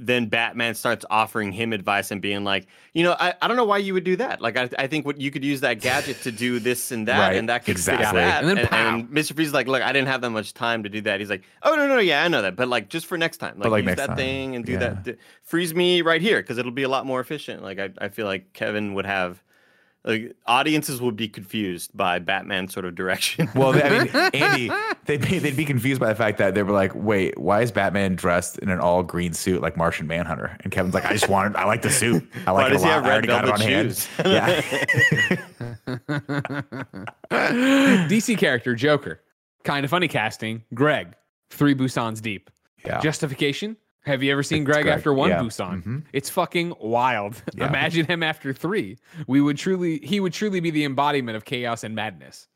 then 0.00 0.26
Batman 0.26 0.74
starts 0.74 1.04
offering 1.10 1.50
him 1.50 1.72
advice 1.72 2.12
and 2.12 2.22
being 2.22 2.44
like, 2.44 2.68
you 2.94 3.02
know, 3.02 3.16
I, 3.18 3.34
I 3.42 3.48
don't 3.48 3.56
know 3.56 3.64
why 3.64 3.78
you 3.78 3.94
would 3.94 4.04
do 4.04 4.14
that. 4.16 4.40
Like 4.40 4.56
I, 4.56 4.68
I 4.78 4.86
think 4.86 5.04
what 5.04 5.20
you 5.20 5.32
could 5.32 5.44
use 5.44 5.60
that 5.62 5.80
gadget 5.80 6.22
to 6.22 6.30
do 6.30 6.60
this 6.60 6.92
and 6.92 7.08
that 7.08 7.18
Right, 7.18 7.36
and 7.36 7.48
that 7.48 7.64
could 7.64 7.76
fix 7.76 7.88
exactly. 7.88 8.20
that. 8.20 8.40
And 8.44 8.48
then 8.48 8.58
and, 8.58 8.68
pow. 8.68 8.76
and 8.96 9.08
Mr. 9.08 9.34
Freeze 9.34 9.48
is 9.48 9.54
like, 9.54 9.66
look, 9.66 9.82
I 9.82 9.92
didn't 9.92 10.06
have 10.08 10.20
that 10.20 10.30
much 10.30 10.54
time 10.54 10.84
to 10.84 10.88
do 10.88 11.00
that. 11.00 11.18
He's 11.18 11.30
like, 11.30 11.42
oh 11.64 11.74
no, 11.74 11.88
no, 11.88 11.98
yeah, 11.98 12.22
I 12.22 12.28
know 12.28 12.42
that. 12.42 12.54
But 12.54 12.68
like 12.68 12.88
just 12.90 13.06
for 13.06 13.18
next 13.18 13.38
time. 13.38 13.58
Like, 13.58 13.70
like, 13.70 13.84
use 13.86 13.96
that 13.96 14.06
time. 14.08 14.16
thing 14.16 14.54
and 14.56 14.64
do 14.64 14.72
Yeah. 14.72 14.96
that. 15.02 15.18
Freeze 15.42 15.74
me 15.74 16.02
right 16.02 16.22
here 16.22 16.40
because 16.42 16.58
it'll 16.58 16.70
be 16.70 16.84
a 16.84 16.88
lot 16.88 17.04
more 17.04 17.18
efficient. 17.20 17.62
Like 17.64 17.80
I, 17.80 17.90
I 17.98 18.08
feel 18.08 18.26
like 18.26 18.52
Kevin 18.52 18.94
would 18.94 19.06
have 19.06 19.42
like 20.04 20.36
audiences 20.46 21.00
would 21.02 21.16
be 21.16 21.28
confused 21.28 21.94
by 21.94 22.18
Batman 22.18 22.68
sort 22.68 22.84
of 22.86 22.94
direction. 22.94 23.48
Well, 23.54 23.74
I 23.74 23.90
mean, 24.04 24.08
Andy, 24.34 24.70
they'd 25.06 25.20
be, 25.20 25.38
they'd 25.38 25.56
be 25.56 25.64
confused 25.64 26.00
by 26.00 26.08
the 26.08 26.14
fact 26.14 26.38
that 26.38 26.54
they 26.54 26.62
were 26.62 26.72
like, 26.72 26.92
wait, 26.94 27.36
why 27.36 27.60
is 27.62 27.72
Batman 27.72 28.14
dressed 28.14 28.58
in 28.58 28.70
an 28.70 28.78
all 28.80 29.02
green 29.02 29.32
suit 29.32 29.60
like 29.60 29.76
Martian 29.76 30.06
Manhunter? 30.06 30.56
And 30.62 30.72
Kevin's 30.72 30.94
like, 30.94 31.04
I 31.04 31.12
just 31.12 31.28
wanted, 31.28 31.56
I 31.56 31.64
like 31.64 31.82
the 31.82 31.90
suit. 31.90 32.26
I 32.46 32.52
like 32.52 32.62
Why 32.62 32.66
it 32.68 32.72
does 32.72 32.82
a 32.82 32.86
he 32.86 32.90
lot. 32.92 32.94
have 32.94 33.04
I 33.04 33.08
red 33.08 33.12
already 33.14 33.28
got 33.28 33.44
it 33.44 33.50
on 33.50 33.58
velvet 33.58 33.68
hand. 33.68 33.88
shoes? 33.88 34.08
DC 37.30 38.38
character 38.38 38.74
Joker. 38.74 39.20
Kind 39.64 39.84
of 39.84 39.90
funny 39.90 40.08
casting. 40.08 40.62
Greg. 40.74 41.14
Three 41.50 41.74
Busans 41.74 42.20
deep. 42.20 42.50
Yeah. 42.84 43.00
Justification. 43.00 43.76
Have 44.08 44.22
you 44.22 44.32
ever 44.32 44.42
seen 44.42 44.64
Greg, 44.64 44.82
Greg, 44.82 44.96
after 44.96 45.12
one 45.14 45.30
yeah. 45.30 45.38
Busan? 45.40 45.82
Mhm. 45.84 46.02
It's 46.12 46.28
fucking 46.30 46.74
wild. 46.80 47.40
Yeah. 47.56 47.68
Imagine 47.68 48.06
him 48.06 48.22
after 48.22 48.52
three. 48.52 48.98
We 49.26 49.40
would 49.40 49.56
truly, 49.58 49.98
he 50.02 50.18
would 50.20 50.32
truly 50.32 50.60
be 50.60 50.70
the 50.70 50.84
embodiment 50.84 51.36
of 51.36 51.44
chaos 51.44 51.84
and 51.84 51.94
madness. 51.94 52.48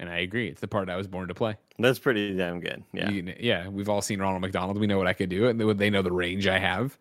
And 0.00 0.10
I 0.10 0.18
agree. 0.18 0.48
It's 0.48 0.60
the 0.60 0.66
part 0.68 0.90
I 0.90 0.96
was 0.96 1.06
born 1.06 1.28
to 1.28 1.34
play. 1.34 1.56
That's 1.78 1.98
pretty 2.00 2.36
damn 2.36 2.60
good. 2.60 2.82
Yeah. 2.92 3.10
You- 3.10 3.34
yeah. 3.38 3.68
We've 3.68 3.88
all 3.88 4.02
seen 4.02 4.20
Ronald 4.20 4.42
McDonald. 4.42 4.78
We 4.78 4.86
know 4.88 4.98
what 4.98 5.06
I 5.06 5.12
could 5.12 5.28
do, 5.30 5.46
and 5.46 5.60
they, 5.60 5.72
they 5.72 5.90
know 5.90 6.02
the 6.02 6.12
range 6.12 6.46
I 6.48 6.58
have, 6.58 6.98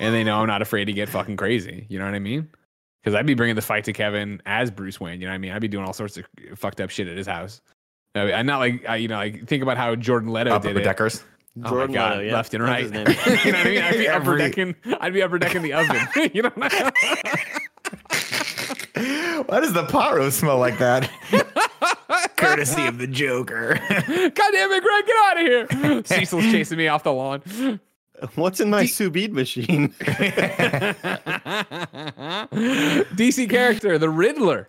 and 0.00 0.14
they 0.14 0.24
know 0.24 0.40
I'm 0.40 0.46
not 0.46 0.62
afraid 0.62 0.86
to 0.86 0.92
get 0.92 1.08
fucking 1.10 1.36
crazy. 1.36 1.86
You 1.90 1.98
know 1.98 2.06
what 2.06 2.14
I 2.14 2.18
mean? 2.18 2.48
Because 3.02 3.14
I'd 3.14 3.26
be 3.26 3.34
bringing 3.34 3.56
the 3.56 3.62
fight 3.62 3.84
to 3.84 3.92
Kevin 3.92 4.40
as 4.46 4.70
Bruce 4.70 5.00
Wayne. 5.00 5.20
You 5.20 5.26
know 5.26 5.32
what 5.32 5.36
I 5.36 5.38
mean? 5.38 5.52
I'd 5.52 5.60
be 5.62 5.68
doing 5.68 5.84
all 5.86 5.92
sorts 5.92 6.16
of 6.18 6.24
fucked 6.56 6.80
up 6.80 6.90
shit 6.90 7.08
at 7.08 7.16
his 7.16 7.26
house. 7.26 7.60
I 8.14 8.24
mean, 8.26 8.34
I'm 8.34 8.46
not 8.46 8.58
like 8.58 8.84
I, 8.88 8.96
you 8.96 9.08
know, 9.08 9.16
like 9.16 9.46
think 9.46 9.62
about 9.62 9.76
how 9.78 9.94
Jared 9.94 10.26
Leto 10.26 10.50
Upper 10.52 10.68
did 10.68 10.78
it. 10.78 10.84
deckers. 10.84 11.22
Oh 11.64 11.70
Jordan 11.70 11.88
my 11.88 11.94
God, 11.94 12.24
yeah. 12.24 12.32
left 12.32 12.54
and 12.54 12.62
right. 12.64 12.84
you 12.84 12.90
know 12.90 13.02
what 13.04 13.16
I 13.54 13.64
mean? 13.64 13.82
I'd 13.82 13.98
be 13.98 14.08
upper 14.16 14.36
decking. 14.38 14.74
I'd 15.00 15.12
be 15.12 15.22
upper 15.22 15.38
decking 15.38 15.62
the 15.62 15.72
oven. 15.72 16.08
you 16.34 16.42
know. 16.42 16.50
Why 19.46 19.60
does 19.60 19.72
the 19.72 19.86
pot 19.88 20.14
roast 20.16 20.38
smell 20.38 20.58
like 20.58 20.78
that? 20.78 21.10
Courtesy 22.36 22.86
of 22.86 22.98
the 22.98 23.06
Joker. 23.06 23.74
God 23.78 24.50
damn 24.52 24.70
it, 24.72 24.82
Greg, 24.82 25.06
get 25.06 25.16
out 25.24 25.40
of 25.40 25.46
here! 25.46 26.02
Cecil's 26.04 26.44
chasing 26.44 26.78
me 26.78 26.88
off 26.88 27.02
the 27.02 27.12
lawn. 27.12 27.80
What's 28.34 28.60
in 28.60 28.70
my 28.70 28.84
sous 28.86 29.08
vide 29.08 29.32
machine? 29.32 29.94
DC 33.16 33.48
character, 33.50 33.98
the 33.98 34.10
Riddler. 34.10 34.68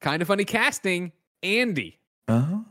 Kind 0.00 0.22
of 0.22 0.28
funny 0.28 0.44
casting, 0.44 1.12
Andy. 1.42 1.98
oh. 2.28 2.64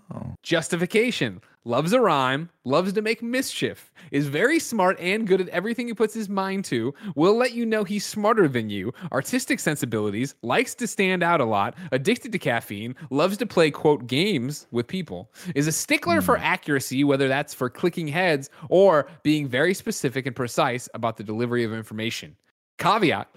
Justification. 0.44 1.42
Loves 1.64 1.94
a 1.94 2.02
rhyme, 2.02 2.50
loves 2.64 2.92
to 2.94 3.04
make 3.04 3.22
mischief, 3.22 3.94
is 4.10 4.28
very 4.28 4.58
smart 4.58 5.00
and 5.00 5.28
good 5.28 5.42
at 5.42 5.50
everything 5.50 5.88
he 5.88 5.94
puts 5.94 6.12
his 6.12 6.28
mind 6.28 6.66
to, 6.66 6.92
will 7.16 7.36
let 7.36 7.54
you 7.54 7.68
know 7.68 7.84
he's 7.84 8.04
smarter 8.04 8.48
than 8.48 8.72
you, 8.72 8.92
artistic 9.12 9.60
sensibilities, 9.60 10.34
likes 10.42 10.74
to 10.74 10.88
stand 10.88 11.22
out 11.22 11.40
a 11.40 11.46
lot, 11.46 11.76
addicted 11.92 12.32
to 12.32 12.40
caffeine, 12.40 12.96
loves 13.12 13.38
to 13.38 13.46
play, 13.46 13.70
quote, 13.70 14.08
games 14.08 14.66
with 14.72 14.88
people, 14.88 15.32
is 15.54 15.68
a 15.68 15.72
stickler 15.72 16.20
for 16.20 16.36
hmm. 16.36 16.44
accuracy, 16.44 17.04
whether 17.04 17.28
that's 17.28 17.54
for 17.54 17.70
clicking 17.70 18.08
heads 18.08 18.50
or 18.70 19.08
being 19.22 19.48
very 19.48 19.76
specific 19.76 20.26
and 20.26 20.36
precise 20.36 20.90
about 20.96 21.18
the 21.18 21.24
delivery 21.24 21.64
of 21.64 21.74
information. 21.74 22.36
Caveat 22.80 23.28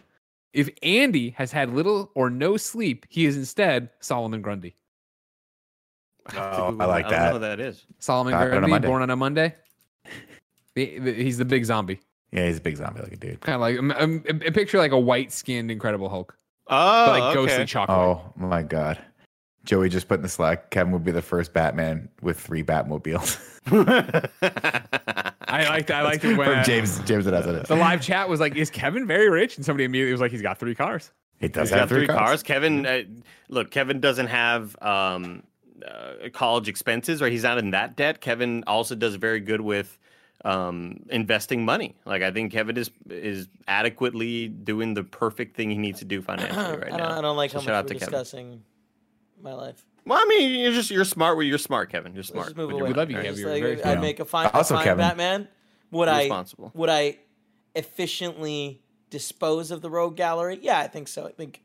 if 0.54 0.70
Andy 0.82 1.30
has 1.30 1.52
had 1.52 1.74
little 1.74 2.10
or 2.14 2.30
no 2.30 2.56
sleep, 2.56 3.04
he 3.10 3.26
is 3.26 3.36
instead 3.36 3.90
Solomon 4.00 4.40
Grundy. 4.40 4.76
Oh, 6.36 6.76
I 6.80 6.84
like 6.86 7.06
I 7.06 7.10
don't 7.10 7.10
know 7.10 7.18
that. 7.18 7.32
who 7.32 7.38
that 7.40 7.60
is. 7.60 7.84
Solomon 7.98 8.34
on 8.34 8.42
a 8.42 8.50
Grundy, 8.50 8.68
Monday. 8.70 8.88
born 8.88 9.02
on 9.02 9.10
a 9.10 9.16
Monday. 9.16 9.54
The- 10.74 10.98
the- 10.98 11.12
he's 11.12 11.38
the 11.38 11.44
big 11.44 11.64
zombie. 11.64 12.00
Yeah, 12.32 12.46
he's 12.46 12.56
a 12.58 12.60
big 12.60 12.76
zombie 12.76 13.00
looking 13.00 13.18
dude. 13.18 13.40
Kind 13.40 13.54
of 13.54 13.60
like 13.60 13.78
um, 13.78 13.92
um, 13.96 14.24
a 14.44 14.50
picture 14.50 14.78
like 14.78 14.92
a 14.92 14.98
white 14.98 15.30
skinned 15.32 15.70
Incredible 15.70 16.08
Hulk, 16.08 16.36
Oh, 16.66 17.06
but 17.06 17.20
like 17.20 17.34
ghostly 17.34 17.64
chocolate. 17.66 17.96
Oh 17.98 18.32
my 18.36 18.62
god. 18.62 18.98
Joey 19.64 19.88
just 19.88 20.08
put 20.08 20.16
in 20.16 20.22
the 20.22 20.28
Slack. 20.28 20.70
Kevin 20.70 20.92
would 20.92 21.04
be 21.04 21.10
the 21.12 21.22
first 21.22 21.52
Batman 21.54 22.08
with 22.20 22.38
three 22.38 22.62
Batmobiles. 22.62 23.38
I 25.46 25.64
liked 25.68 25.90
I 25.90 26.02
liked 26.02 26.24
it 26.24 26.36
when 26.36 26.48
From 26.48 26.58
uh, 26.58 26.64
James 26.64 26.98
James 27.00 27.24
that 27.24 27.34
has 27.34 27.46
it. 27.46 27.66
the 27.66 27.76
live 27.76 28.02
chat 28.02 28.28
was 28.28 28.40
like, 28.40 28.56
"Is 28.56 28.70
Kevin 28.70 29.06
very 29.06 29.30
rich?" 29.30 29.56
And 29.56 29.64
somebody 29.64 29.84
immediately 29.84 30.12
was 30.12 30.20
like, 30.20 30.32
"He's 30.32 30.42
got 30.42 30.58
three 30.58 30.74
cars." 30.74 31.12
He 31.40 31.48
does 31.48 31.68
He's 31.68 31.78
have 31.78 31.88
got 31.88 31.94
three 31.96 32.06
cars. 32.06 32.42
Kevin, 32.42 32.86
uh, 32.86 33.02
look, 33.48 33.70
Kevin 33.70 34.00
doesn't 34.00 34.26
have 34.28 34.76
um, 34.82 35.42
uh, 35.86 36.28
college 36.32 36.68
expenses, 36.68 37.20
right? 37.20 37.32
He's 37.32 37.42
not 37.42 37.58
in 37.58 37.70
that 37.70 37.96
debt. 37.96 38.20
Kevin 38.20 38.64
also 38.66 38.94
does 38.94 39.14
very 39.16 39.40
good 39.40 39.60
with 39.60 39.98
um, 40.44 41.04
investing 41.10 41.64
money. 41.64 41.94
Like 42.04 42.22
I 42.22 42.30
think 42.30 42.52
Kevin 42.52 42.76
is 42.76 42.90
is 43.08 43.48
adequately 43.68 44.48
doing 44.48 44.94
the 44.94 45.04
perfect 45.04 45.56
thing 45.56 45.70
he 45.70 45.78
needs 45.78 46.00
to 46.00 46.04
do 46.04 46.20
financially 46.22 46.76
right 46.78 46.92
I, 46.92 46.96
don't, 46.96 47.08
now. 47.08 47.18
I 47.18 47.20
don't 47.20 47.36
like 47.36 47.50
So 47.50 47.60
how 47.60 47.64
much 47.64 47.68
we're 47.68 47.82
to 47.82 47.94
Kevin. 47.94 47.98
discussing 48.10 48.62
my 49.42 49.52
life. 49.54 49.84
Well, 50.06 50.18
I 50.20 50.26
mean, 50.28 50.60
you're 50.60 50.72
just 50.72 50.90
you're 50.90 51.04
smart. 51.04 51.36
Where 51.36 51.46
you're 51.46 51.56
smart, 51.58 51.90
Kevin. 51.90 52.12
You're 52.12 52.18
Let's 52.20 52.28
smart. 52.28 52.46
just 52.48 52.56
move 52.56 52.70
away. 52.70 52.82
We 52.88 52.94
love 52.94 53.10
you, 53.10 53.16
Kevin. 53.16 53.42
Like, 53.44 53.62
very 53.62 53.82
I'd 53.84 54.00
make 54.00 54.20
a 54.20 54.24
fine, 54.26 54.50
Also, 54.52 54.74
a 54.74 54.78
fine 54.78 54.84
Kevin. 54.84 54.98
Batman. 54.98 55.48
Would 55.92 56.08
I 56.08 56.44
would 56.74 56.90
I 56.90 57.18
efficiently 57.74 58.82
dispose 59.10 59.70
of 59.70 59.80
the 59.80 59.88
rogue 59.90 60.16
gallery? 60.16 60.58
Yeah, 60.60 60.78
I 60.78 60.88
think 60.88 61.08
so. 61.08 61.26
I 61.26 61.32
think 61.32 61.62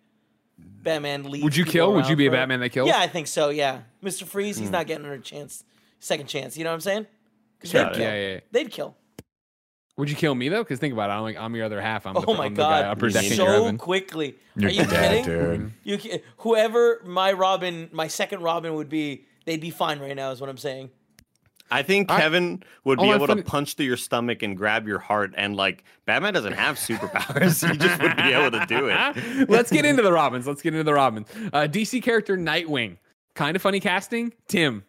Batman 0.84 1.24
leads. 1.30 1.44
Would 1.44 1.56
you 1.56 1.66
kill? 1.66 1.94
Would 1.94 2.08
you 2.08 2.16
be 2.16 2.28
a. 2.28 2.32
Batman 2.32 2.60
that 2.62 2.70
kills? 2.70 2.88
Yeah, 2.88 3.00
I 3.00 3.08
think 3.08 3.28
so. 3.28 3.50
Yeah, 3.50 3.82
Mr. 4.04 4.24
Freeze, 4.24 4.58
Hmm. 4.58 4.62
he's 4.64 4.72
not 4.72 4.88
getting 4.88 5.06
a 5.06 5.18
chance, 5.20 5.64
second 6.00 6.28
chance. 6.28 6.58
You 6.58 6.64
know 6.64 6.70
what 6.70 6.76
I'm 6.76 6.82
saying? 6.82 7.08
Got 7.64 7.72
they'd 7.72 7.98
kill. 7.98 8.02
yeah, 8.02 8.14
yeah. 8.16 8.34
yeah. 8.36 8.40
They'd 8.52 8.72
kill. 8.72 8.96
Would 9.98 10.10
you 10.10 10.16
kill 10.16 10.34
me 10.34 10.48
though? 10.48 10.64
Because 10.64 10.80
think 10.80 10.94
about 10.94 11.10
it. 11.10 11.14
I'm 11.14 11.24
like 11.24 11.36
I'm 11.38 11.54
your 11.56 11.66
other 11.66 11.82
half. 11.82 12.06
I'm 12.08 12.14
the, 12.14 12.24
Oh 12.26 12.34
my 12.34 12.46
I'm 12.46 12.56
the 12.56 12.62
guy 12.64 12.82
god! 12.84 12.86
upper 12.92 13.10
decking 13.10 13.34
your 13.34 13.48
So 13.48 13.64
oven. 13.66 13.78
quickly. 13.78 14.38
You're 14.56 14.70
Are 14.70 14.74
you 14.74 14.86
dead, 14.86 15.26
kidding? 15.26 15.74
dude. 15.84 16.02
You 16.04 16.20
whoever 16.38 17.02
my 17.04 17.34
Robin, 17.34 17.90
my 17.92 18.08
second 18.08 18.42
Robin 18.42 18.74
would 18.76 18.88
be, 18.88 19.26
they'd 19.46 19.60
be 19.60 19.72
fine 19.72 20.00
right 20.00 20.16
now. 20.16 20.32
Is 20.32 20.40
what 20.40 20.50
I'm 20.50 20.58
saying. 20.58 20.90
I 21.72 21.84
think 21.84 22.12
I- 22.12 22.20
Kevin 22.20 22.64
would 22.84 23.00
be 23.00 23.10
I'm 23.10 23.16
able 23.16 23.28
to 23.28 23.42
punch 23.44 23.76
through 23.76 23.86
your 23.86 23.98
stomach 23.98 24.44
and 24.44 24.58
grab 24.58 24.88
your 24.88 25.00
heart, 25.00 25.34
and 25.38 25.56
like 25.56 25.84
Batman 26.06 26.34
doesn't 26.34 26.54
have 26.54 26.78
superpowers. 26.78 27.70
he 27.72 27.78
just 27.78 28.02
wouldn't 28.02 28.24
be 28.24 28.34
able 28.34 28.52
to 28.52 28.66
do 28.66 28.90
it. 28.90 29.50
Let's 29.50 29.72
get 29.72 29.86
into 29.86 30.02
the 30.02 30.12
Robins. 30.14 30.48
Let's 30.48 30.62
get 30.62 30.74
into 30.74 30.84
the 30.84 30.94
Robins. 30.94 31.28
Uh, 31.54 31.62
DC 31.70 32.02
character 32.02 32.38
Nightwing. 32.38 32.98
Kind 33.36 33.56
of 33.56 33.62
funny 33.62 33.80
casting. 33.80 34.34
Tim. 34.48 34.84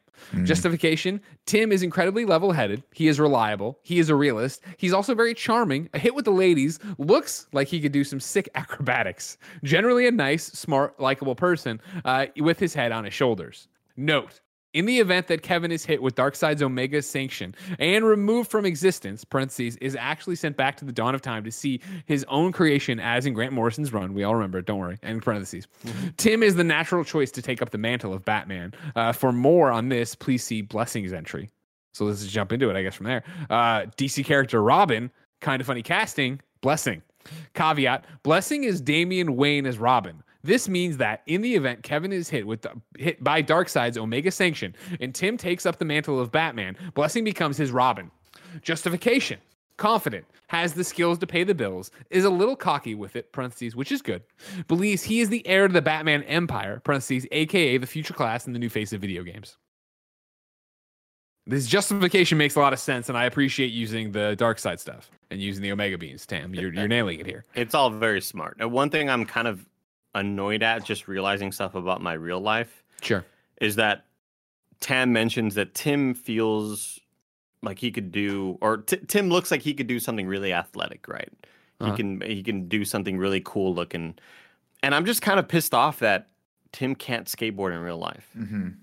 Justification 0.45 1.21
Tim 1.47 1.73
is 1.73 1.83
incredibly 1.83 2.25
level 2.25 2.53
headed. 2.53 2.83
He 2.93 3.09
is 3.09 3.19
reliable. 3.19 3.79
He 3.83 3.99
is 3.99 4.09
a 4.11 4.15
realist. 4.15 4.63
He's 4.77 4.93
also 4.93 5.15
very 5.15 5.35
charming, 5.35 5.89
a 5.95 5.99
hit 5.99 6.15
with 6.15 6.25
the 6.25 6.31
ladies, 6.31 6.79
looks 6.99 7.47
like 7.53 7.69
he 7.69 7.81
could 7.81 7.93
do 7.93 8.05
some 8.05 8.21
sick 8.21 8.49
acrobatics. 8.55 9.39
Generally, 9.65 10.07
a 10.07 10.11
nice, 10.11 10.45
smart, 10.45 10.99
likable 11.01 11.35
person 11.35 11.81
uh, 12.05 12.27
with 12.39 12.59
his 12.59 12.75
head 12.75 12.93
on 12.93 13.05
his 13.05 13.15
shoulders. 13.15 13.69
Note 13.97 14.41
in 14.73 14.87
the 14.87 14.99
event 15.01 15.27
that 15.29 15.43
Kevin 15.43 15.73
is 15.73 15.85
hit 15.85 16.03
with 16.03 16.15
Darkseid's 16.15 16.63
Omega 16.63 17.03
sanction 17.03 17.55
and 17.79 18.05
removed 18.05 18.51
from 18.51 18.65
existence, 18.65 19.25
parentheses, 19.25 19.77
is 19.77 19.97
actually 19.97 20.37
sent 20.37 20.57
back 20.57 20.77
to 20.77 20.85
the 20.85 20.93
dawn 20.93 21.15
of 21.15 21.23
time 21.23 21.45
to 21.45 21.51
see 21.51 21.81
his 22.07 22.25
own 22.29 22.53
creation 22.53 23.01
as 23.01 23.27
in 23.27 23.35
Grant 23.35 23.53
Morrison's 23.53 23.93
run. 23.93 24.15
We 24.15 24.25
all 24.25 24.35
remember 24.35 24.59
it, 24.59 24.67
don't 24.67 24.79
worry. 24.79 24.99
And 25.03 25.23
parentheses. 25.23 25.67
Tim 26.17 26.43
is 26.43 26.55
the 26.55 26.65
natural 26.65 27.05
choice 27.05 27.31
to 27.33 27.43
take 27.43 27.63
up 27.63 27.71
the 27.71 27.79
mantle 27.79 28.13
of 28.13 28.25
Batman. 28.25 28.73
Uh, 28.95 29.13
for 29.13 29.33
more 29.33 29.71
on 29.71 29.89
this, 29.89 30.15
please 30.15 30.45
see 30.45 30.63
Blessings 30.63 31.13
entry. 31.13 31.51
So 31.93 32.05
let's 32.05 32.21
just 32.21 32.33
jump 32.33 32.53
into 32.53 32.71
it, 32.71 32.77
I 32.77 32.83
guess, 32.83 32.95
from 32.95 33.07
there. 33.07 33.25
Uh, 33.49 33.83
DC 33.97 34.25
character 34.25 34.63
Robin, 34.63 35.11
kind 35.41 35.61
of 35.61 35.67
funny 35.67 35.83
casting, 35.83 36.41
Blessing. 36.61 37.03
Caveat 37.55 38.05
Blessing 38.23 38.65
is 38.65 38.81
Damian 38.81 39.37
Wayne 39.37 39.67
as 39.67 39.79
Robin. 39.79 40.23
This 40.43 40.69
means 40.69 40.97
that 40.99 41.23
in 41.27 41.43
the 41.43 41.55
event 41.55 41.83
Kevin 41.83 42.13
is 42.13 42.29
hit 42.29 42.47
with 42.47 42.63
the, 42.63 42.73
hit 42.99 43.23
by 43.23 43.43
Darkseid's 43.43 43.99
Omega 43.99 44.31
Sanction 44.31 44.75
and 45.01 45.15
Tim 45.15 45.37
takes 45.37 45.67
up 45.67 45.79
the 45.79 45.85
mantle 45.85 46.19
of 46.19 46.33
Batman, 46.33 46.77
Blessing 46.95 47.25
becomes 47.25 47.57
his 47.57 47.71
Robin. 47.71 48.11
Justification. 48.63 49.39
Confident, 49.77 50.27
has 50.49 50.75
the 50.75 50.85
skills 50.85 51.19
to 51.19 51.27
pay 51.27 51.45
the 51.45 51.55
bills, 51.55 51.91
is 52.11 52.25
a 52.25 52.31
little 52.31 52.57
cocky 52.57 52.95
with 52.95 53.17
it, 53.17 53.33
parentheses, 53.33 53.77
which 53.77 53.93
is 53.93 54.03
good. 54.03 54.23
Believes 54.69 55.03
he 55.03 55.21
is 55.21 55.29
the 55.29 55.47
heir 55.47 55.69
to 55.69 55.73
the 55.73 55.81
Batman 55.81 56.23
Empire, 56.25 56.81
parentheses, 56.85 57.27
aka 57.31 57.79
the 57.79 57.87
future 57.87 58.13
class 58.13 58.47
and 58.47 58.55
the 58.55 58.59
new 58.59 58.69
face 58.69 58.93
of 58.93 59.01
video 59.01 59.23
games. 59.23 59.57
This 61.47 61.67
justification 61.67 62.37
makes 62.37 62.57
a 62.57 62.61
lot 62.61 62.73
of 62.73 62.79
sense, 62.79 63.09
and 63.09 63.17
I 63.17 63.25
appreciate 63.25 63.69
using 63.69 64.13
the 64.13 64.37
Darkseid 64.39 64.79
stuff 64.79 65.11
and 65.31 65.41
using 65.41 65.63
the 65.63 65.73
Omega 65.73 65.97
Beams, 65.97 66.27
Tam, 66.27 66.55
you're, 66.55 66.73
you're 66.73 66.89
nailing 66.89 67.21
it 67.21 67.27
here. 67.27 67.45
It's 67.55 67.75
all 67.75 67.89
very 67.91 68.21
smart. 68.21 68.57
And 68.61 68.71
one 68.73 68.91
thing 68.91 69.09
I'm 69.09 69.25
kind 69.25 69.49
of 69.49 69.65
annoyed 70.15 70.63
at 70.63 70.85
just 70.85 71.07
realizing 71.09 71.53
stuff 71.53 71.75
about 71.75 72.03
my 72.03 72.13
real 72.15 72.41
life 72.41 72.83
Sure. 73.03 73.25
is 73.61 73.77
that 73.77 74.05
Tam 74.81 75.13
mentions 75.13 75.55
that 75.57 75.75
Tim 75.75 76.15
feels 76.15 76.99
like 77.63 77.79
he 77.79 77.91
could 77.91 78.11
do, 78.13 78.57
or 78.63 78.79
T- 78.79 78.97
Tim 79.07 79.29
looks 79.29 79.51
like 79.51 79.61
he 79.61 79.75
could 79.75 79.87
do 79.87 80.01
something 80.01 80.27
really 80.27 80.53
athletic, 80.53 81.07
right? 81.07 81.29
Uh-huh. 81.81 81.91
He 81.91 81.97
can 81.97 82.21
he 82.23 82.43
can 82.43 82.69
do 82.69 82.85
something 82.87 83.19
really 83.19 83.43
cool 83.45 83.75
looking, 83.75 84.15
and 84.83 84.95
I'm 84.95 85.05
just 85.05 85.21
kind 85.23 85.39
of 85.39 85.47
pissed 85.49 85.75
off 85.75 85.99
that 86.01 86.29
Tim 86.73 86.95
can't 86.95 87.27
skateboard 87.27 87.75
in 87.77 87.81
real 87.83 87.99
life. 87.99 88.27
Mhm. 88.39 88.77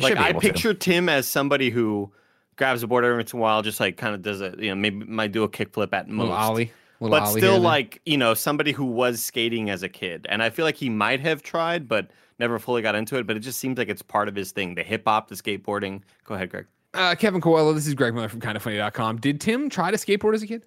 Like 0.00 0.16
I 0.16 0.28
able 0.30 0.40
to. 0.40 0.48
picture 0.48 0.72
Tim 0.74 1.08
as 1.08 1.26
somebody 1.28 1.70
who 1.70 2.12
grabs 2.56 2.82
a 2.84 2.86
board 2.86 3.04
every 3.04 3.16
once 3.16 3.32
in 3.32 3.38
a 3.40 3.42
while, 3.42 3.62
just 3.62 3.80
like 3.80 3.96
kind 3.96 4.14
of 4.14 4.22
does 4.22 4.40
a 4.40 4.54
you 4.58 4.68
know 4.70 4.74
maybe 4.76 5.04
might 5.04 5.32
do 5.32 5.42
a 5.42 5.48
kickflip 5.48 5.92
at 5.92 6.08
most, 6.08 6.18
Little 6.28 6.34
ollie. 6.34 6.72
Little 7.00 7.18
but 7.18 7.28
ollie 7.28 7.40
still 7.40 7.50
here 7.50 7.54
and 7.56 7.64
like 7.64 8.00
you 8.06 8.16
know 8.16 8.34
somebody 8.34 8.72
who 8.72 8.84
was 8.84 9.22
skating 9.22 9.70
as 9.70 9.82
a 9.82 9.88
kid, 9.88 10.26
and 10.28 10.42
I 10.42 10.50
feel 10.50 10.64
like 10.64 10.76
he 10.76 10.88
might 10.88 11.20
have 11.20 11.42
tried, 11.42 11.88
but 11.88 12.10
never 12.38 12.58
fully 12.58 12.82
got 12.82 12.94
into 12.94 13.16
it. 13.18 13.26
But 13.26 13.36
it 13.36 13.40
just 13.40 13.58
seems 13.58 13.78
like 13.78 13.88
it's 13.88 14.02
part 14.02 14.28
of 14.28 14.36
his 14.36 14.52
thing: 14.52 14.74
the 14.74 14.82
hip 14.82 15.02
hop, 15.06 15.28
the 15.28 15.34
skateboarding. 15.34 16.02
Go 16.24 16.34
ahead, 16.34 16.50
Greg. 16.50 16.66
Uh, 16.94 17.14
Kevin 17.16 17.40
Coello, 17.40 17.74
this 17.74 17.88
is 17.88 17.94
Greg 17.94 18.14
Miller 18.14 18.28
from 18.28 18.40
kindoffunny.com. 18.40 19.18
Did 19.18 19.40
Tim 19.40 19.68
try 19.68 19.90
to 19.90 19.96
skateboard 19.96 20.34
as 20.34 20.42
a 20.42 20.46
kid? 20.46 20.64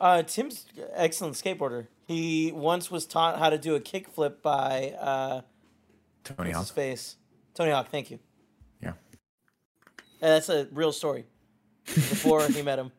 Uh, 0.00 0.22
Tim's 0.24 0.66
excellent 0.92 1.36
skateboarder. 1.36 1.86
He 2.06 2.52
once 2.52 2.90
was 2.90 3.06
taught 3.06 3.38
how 3.38 3.48
to 3.48 3.58
do 3.58 3.76
a 3.76 3.80
kickflip 3.80 4.42
by 4.42 4.94
uh, 5.00 5.42
Tony 6.24 6.50
what's 6.50 6.70
Hawk. 6.70 6.74
face? 6.74 7.16
Tony 7.54 7.70
Hawk. 7.70 7.90
Thank 7.90 8.10
you. 8.10 8.18
Yeah. 8.82 8.92
And 10.20 10.32
that's 10.32 10.48
a 10.48 10.66
real 10.72 10.92
story. 10.92 11.26
Before 11.86 12.46
he 12.48 12.62
met 12.62 12.78
him. 12.78 12.90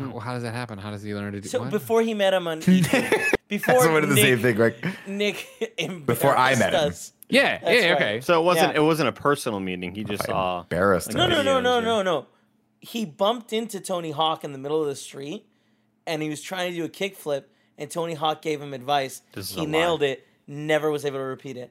Well, 0.00 0.12
hmm. 0.12 0.18
how 0.18 0.34
does 0.34 0.42
that 0.42 0.52
happen? 0.54 0.78
How 0.78 0.90
does 0.90 1.02
he 1.02 1.14
learn 1.14 1.32
to 1.32 1.40
do 1.40 1.48
So 1.48 1.60
what? 1.60 1.70
before 1.70 2.02
he 2.02 2.14
met 2.14 2.34
him 2.34 2.46
on 2.48 2.60
before 3.48 3.82
Someone 3.82 4.02
did 4.02 4.10
the 4.10 4.14
Nick, 4.14 4.24
same 4.24 4.38
thing, 4.40 4.56
Greg. 4.56 4.74
Nick 5.06 5.46
Before 6.06 6.36
I 6.36 6.54
met 6.56 6.72
him. 6.74 6.88
us. 6.88 7.12
Yeah, 7.28 7.58
That's 7.58 7.82
yeah, 7.82 7.90
right. 7.90 8.02
okay. 8.02 8.20
So 8.22 8.40
it 8.40 8.44
wasn't 8.44 8.74
Yeah. 8.74 8.80
it 8.80 8.84
wasn't 8.84 9.08
a 9.08 9.12
personal 9.12 9.60
meeting. 9.60 9.94
He 9.94 10.02
just 10.04 10.24
saw. 10.24 10.62
Embarrassed. 10.62 11.12
No, 11.14 11.24
him. 11.24 11.30
no, 11.30 11.42
no, 11.42 11.60
no, 11.60 11.80
no, 11.80 12.02
no. 12.02 12.26
He 12.80 13.04
bumped 13.04 13.52
into 13.52 13.78
Tony 13.80 14.10
Hawk 14.10 14.42
in 14.42 14.52
the 14.52 14.58
middle 14.58 14.80
of 14.80 14.88
the 14.88 14.96
street, 14.96 15.46
and 16.06 16.22
he 16.22 16.28
was 16.28 16.40
trying 16.40 16.70
to 16.72 16.76
do 16.76 16.84
a 16.84 16.88
kickflip, 16.88 17.44
and 17.78 17.90
Tony 17.90 18.14
Hawk 18.14 18.42
gave 18.42 18.60
him 18.60 18.72
advice. 18.74 19.22
This 19.32 19.50
is 19.50 19.54
he 19.56 19.60
a 19.60 19.64
lie. 19.64 19.70
nailed 19.70 20.02
it. 20.02 20.26
Never 20.46 20.90
was 20.90 21.04
able 21.04 21.18
to 21.18 21.24
repeat 21.24 21.56
it. 21.56 21.70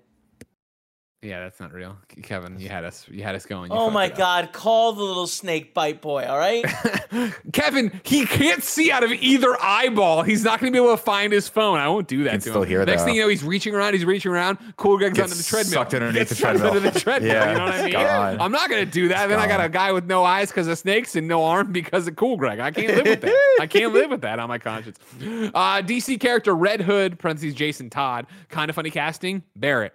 Yeah, 1.22 1.42
that's 1.42 1.60
not 1.60 1.74
real. 1.74 1.98
Kevin, 2.24 2.58
you 2.60 2.70
had 2.70 2.86
us 2.86 3.06
you 3.10 3.24
had 3.24 3.36
us 3.36 3.46
going. 3.46 3.72
You 3.72 3.78
Oh 3.78 3.90
my 3.90 4.06
it 4.06 4.14
up. 4.14 4.18
God! 4.18 4.54
Call 4.54 4.94
the 4.94 5.04
little 5.04 5.28
snake 5.28 5.74
bite 5.74 6.02
boy. 6.02 6.24
All 6.26 6.38
right. 6.38 6.64
Kevin, 7.52 8.00
he 8.04 8.26
can't 8.26 8.64
see 8.64 8.90
out 8.90 9.04
of 9.04 9.12
either 9.12 9.58
eyeball. 9.62 10.24
He's 10.24 10.46
not 10.46 10.62
going 10.62 10.72
to 10.72 10.78
be 10.80 10.82
able 10.82 10.96
to 10.96 11.02
find 11.02 11.34
his 11.34 11.50
phone. 11.50 11.78
I 11.78 11.90
won't 11.90 12.08
do 12.08 12.24
that 12.24 12.30
Can 12.32 12.40
to 12.40 12.50
still 12.50 12.62
him. 12.64 12.70
hear, 12.70 12.86
Next 12.86 13.02
though. 13.02 13.08
thing 13.08 13.16
you 13.16 13.24
know, 13.24 13.28
he's 13.28 13.44
reaching 13.44 13.76
around. 13.76 13.96
He's 13.96 14.06
reaching 14.06 14.32
around. 14.32 14.60
Cool 14.78 14.98
Greg's 14.98 15.18
Gets 15.18 15.32
under 15.32 15.36
the 15.36 15.44
treadmill. 15.44 15.74
sucked 15.74 15.94
underneath 15.94 16.16
Gets 16.20 16.30
the 16.30 16.36
sucked 16.38 16.58
treadmill. 16.60 16.78
Under 16.78 16.90
the 16.92 17.00
treadmill. 17.00 17.32
Yeah, 17.34 17.52
You 17.52 17.58
know 17.58 17.66
what 17.66 17.74
I 17.74 17.82
mean? 17.84 17.92
Gone. 17.94 18.40
I'm 18.40 18.52
not 18.54 18.70
going 18.70 18.86
to 18.86 18.90
do 18.92 19.08
that. 19.10 19.28
then 19.28 19.40
I 19.40 19.48
got 19.48 19.60
a 19.64 19.68
guy 19.70 19.92
with 19.92 20.06
no 20.06 20.24
eyes 20.24 20.50
because 20.52 20.68
of 20.70 20.78
snakes 20.78 21.18
and 21.18 21.28
no 21.28 21.44
arm 21.44 21.74
because 21.74 22.08
of 22.08 22.16
Cool 22.16 22.38
Greg. 22.38 22.60
I 22.62 22.72
can't 22.72 22.96
live 22.96 23.06
with 23.06 23.22
that. 23.22 23.58
I 23.60 23.68
can't 23.68 23.92
live 23.94 24.10
with 24.10 24.22
that 24.22 24.40
on 24.40 24.48
my 24.48 24.58
conscience. 24.58 24.98
Uh, 25.22 25.82
DC 25.82 26.18
character 26.22 26.56
Red 26.56 26.80
Hood, 26.82 27.20
parentheses 27.20 27.54
Jason 27.56 27.90
Todd. 27.90 28.26
Kind 28.48 28.70
of 28.70 28.76
funny 28.76 28.90
casting. 28.90 29.44
Barrett. 29.58 29.94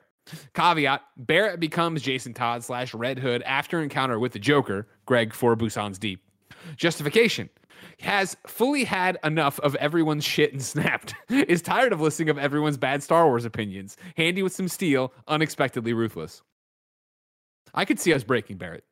Caveat: 0.54 1.00
Barrett 1.16 1.60
becomes 1.60 2.02
Jason 2.02 2.34
Todd 2.34 2.64
slash 2.64 2.94
Red 2.94 3.18
Hood 3.18 3.42
after 3.42 3.82
encounter 3.82 4.18
with 4.18 4.32
the 4.32 4.38
Joker, 4.38 4.86
Greg 5.06 5.32
for 5.34 5.56
Busan's 5.56 5.98
Deep. 5.98 6.22
Justification: 6.76 7.50
Has 8.00 8.36
fully 8.46 8.84
had 8.84 9.18
enough 9.22 9.60
of 9.60 9.74
everyone's 9.76 10.24
shit 10.24 10.52
and 10.52 10.62
snapped. 10.62 11.14
Is 11.28 11.60
tired 11.62 11.92
of 11.92 12.00
listening 12.00 12.30
of 12.30 12.38
everyone's 12.38 12.76
bad 12.78 13.02
Star 13.02 13.26
Wars 13.26 13.44
opinions. 13.44 13.96
Handy 14.16 14.42
with 14.42 14.54
some 14.54 14.68
steel, 14.68 15.12
unexpectedly 15.28 15.92
ruthless. 15.92 16.42
I 17.74 17.84
could 17.84 17.98
see 18.00 18.14
us 18.14 18.22
breaking 18.24 18.56
Barrett. 18.58 18.84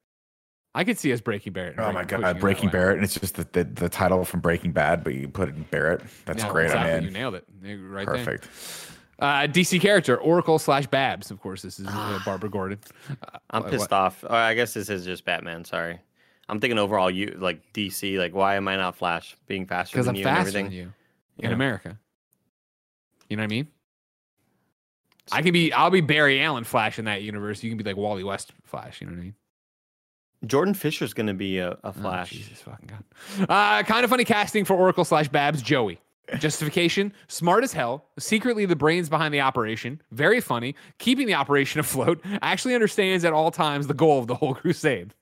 I 0.74 0.84
could 0.84 0.98
see 0.98 1.12
us 1.12 1.20
breaking 1.20 1.52
Barrett. 1.52 1.74
Oh 1.78 1.92
my 1.92 2.02
god, 2.04 2.40
Breaking. 2.40 2.70
Barrett, 2.70 2.96
and 2.96 3.04
it's 3.04 3.18
just 3.20 3.34
the, 3.36 3.46
the, 3.52 3.64
the 3.64 3.88
title 3.90 4.24
from 4.24 4.40
Breaking 4.40 4.72
Bad, 4.72 5.04
but 5.04 5.14
you 5.14 5.28
put 5.28 5.50
it 5.50 5.54
in 5.54 5.64
Barrett. 5.64 6.00
That's 6.24 6.42
Yeah, 6.42 6.48
great. 6.50 6.64
exactly. 6.64 6.92
I'm 6.94 7.04
You 7.04 7.10
nailed 7.10 7.34
it. 7.34 7.44
Right 7.62 8.06
there. 8.06 8.40
Uh, 9.18 9.42
DC 9.46 9.80
character 9.80 10.16
Oracle 10.16 10.58
slash 10.58 10.86
Babs. 10.86 11.30
Of 11.30 11.40
course, 11.40 11.62
this 11.62 11.78
is 11.78 11.86
uh, 11.88 12.18
Barbara 12.24 12.50
Gordon. 12.50 12.78
Uh, 13.10 13.38
I'm 13.50 13.64
pissed 13.64 13.90
what- 13.90 13.92
off. 13.92 14.24
Oh, 14.28 14.34
I 14.34 14.54
guess 14.54 14.74
this 14.74 14.88
is 14.88 15.04
just 15.04 15.24
Batman. 15.24 15.64
Sorry. 15.64 15.98
I'm 16.48 16.60
thinking 16.60 16.78
overall, 16.78 17.10
you 17.10 17.36
like 17.38 17.72
DC. 17.72 18.18
Like, 18.18 18.34
why 18.34 18.56
am 18.56 18.66
I 18.68 18.76
not 18.76 18.96
Flash 18.96 19.36
being 19.46 19.64
faster 19.66 19.94
because 19.94 20.06
than 20.06 20.16
I'm 20.16 20.20
you 20.20 20.26
and 20.26 20.36
faster 20.36 20.48
everything? 20.58 20.64
than 20.66 20.72
you 20.74 20.92
in 21.38 21.48
Yeah. 21.50 21.54
America. 21.54 21.98
You 23.28 23.36
know 23.36 23.42
what 23.42 23.52
I 23.52 23.54
mean? 23.54 23.68
I 25.30 25.40
can 25.42 25.52
be. 25.52 25.72
I'll 25.72 25.90
be 25.90 26.00
Barry 26.00 26.42
Allen 26.42 26.64
Flash 26.64 26.98
in 26.98 27.04
that 27.04 27.22
universe. 27.22 27.62
You 27.62 27.70
can 27.70 27.78
be 27.78 27.84
like 27.84 27.96
Wally 27.96 28.24
West 28.24 28.52
Flash. 28.64 29.00
You 29.00 29.06
know 29.06 29.12
what 29.12 29.20
I 29.20 29.22
mean? 29.22 29.34
Jordan 30.44 30.74
Fisher's 30.74 31.14
gonna 31.14 31.32
be 31.32 31.58
a, 31.58 31.70
a 31.70 31.78
Oh, 31.84 31.92
Flash. 31.92 32.30
Jesus 32.30 32.60
fucking 32.60 32.88
god. 32.90 33.46
Uh, 33.48 33.82
kind 33.84 34.02
of 34.04 34.10
funny 34.10 34.24
casting 34.24 34.64
for 34.64 34.74
Oracle 34.74 35.04
slash 35.04 35.28
Babs 35.28 35.62
Joey. 35.62 36.00
Justification: 36.38 37.12
smart 37.28 37.64
as 37.64 37.72
hell, 37.72 38.06
secretly 38.18 38.66
the 38.66 38.76
brains 38.76 39.08
behind 39.08 39.32
the 39.32 39.40
operation. 39.40 40.00
Very 40.10 40.40
funny, 40.40 40.74
keeping 40.98 41.26
the 41.26 41.34
operation 41.34 41.80
afloat. 41.80 42.20
Actually 42.42 42.74
understands 42.74 43.24
at 43.24 43.32
all 43.32 43.50
times 43.50 43.86
the 43.86 43.94
goal 43.94 44.18
of 44.18 44.26
the 44.26 44.34
whole 44.34 44.54
crusade. 44.54 45.14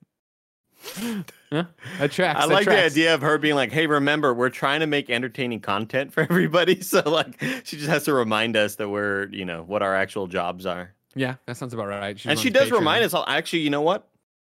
yeah, 1.51 1.65
that 1.99 2.11
tracks. 2.11 2.39
I 2.43 2.47
that 2.47 2.53
like 2.53 2.65
the 2.65 2.83
idea 2.83 3.13
of 3.13 3.21
her 3.21 3.37
being 3.37 3.55
like, 3.55 3.71
"Hey, 3.71 3.87
remember, 3.87 4.33
we're 4.33 4.49
trying 4.49 4.79
to 4.79 4.87
make 4.87 5.09
entertaining 5.09 5.59
content 5.59 6.11
for 6.13 6.21
everybody." 6.29 6.81
So 6.81 7.01
like, 7.05 7.41
she 7.63 7.77
just 7.77 7.89
has 7.89 8.05
to 8.05 8.13
remind 8.13 8.57
us 8.57 8.75
that 8.75 8.89
we're, 8.89 9.27
you 9.31 9.45
know, 9.45 9.63
what 9.63 9.81
our 9.81 9.95
actual 9.95 10.27
jobs 10.27 10.65
are. 10.65 10.93
Yeah, 11.13 11.35
that 11.45 11.57
sounds 11.57 11.73
about 11.73 11.87
right. 11.87 12.25
and 12.25 12.39
she 12.39 12.49
does 12.49 12.69
Patreon, 12.69 12.79
remind 12.79 13.03
us. 13.03 13.13
all 13.13 13.25
Actually, 13.27 13.59
you 13.59 13.69
know 13.69 13.81
what? 13.81 14.07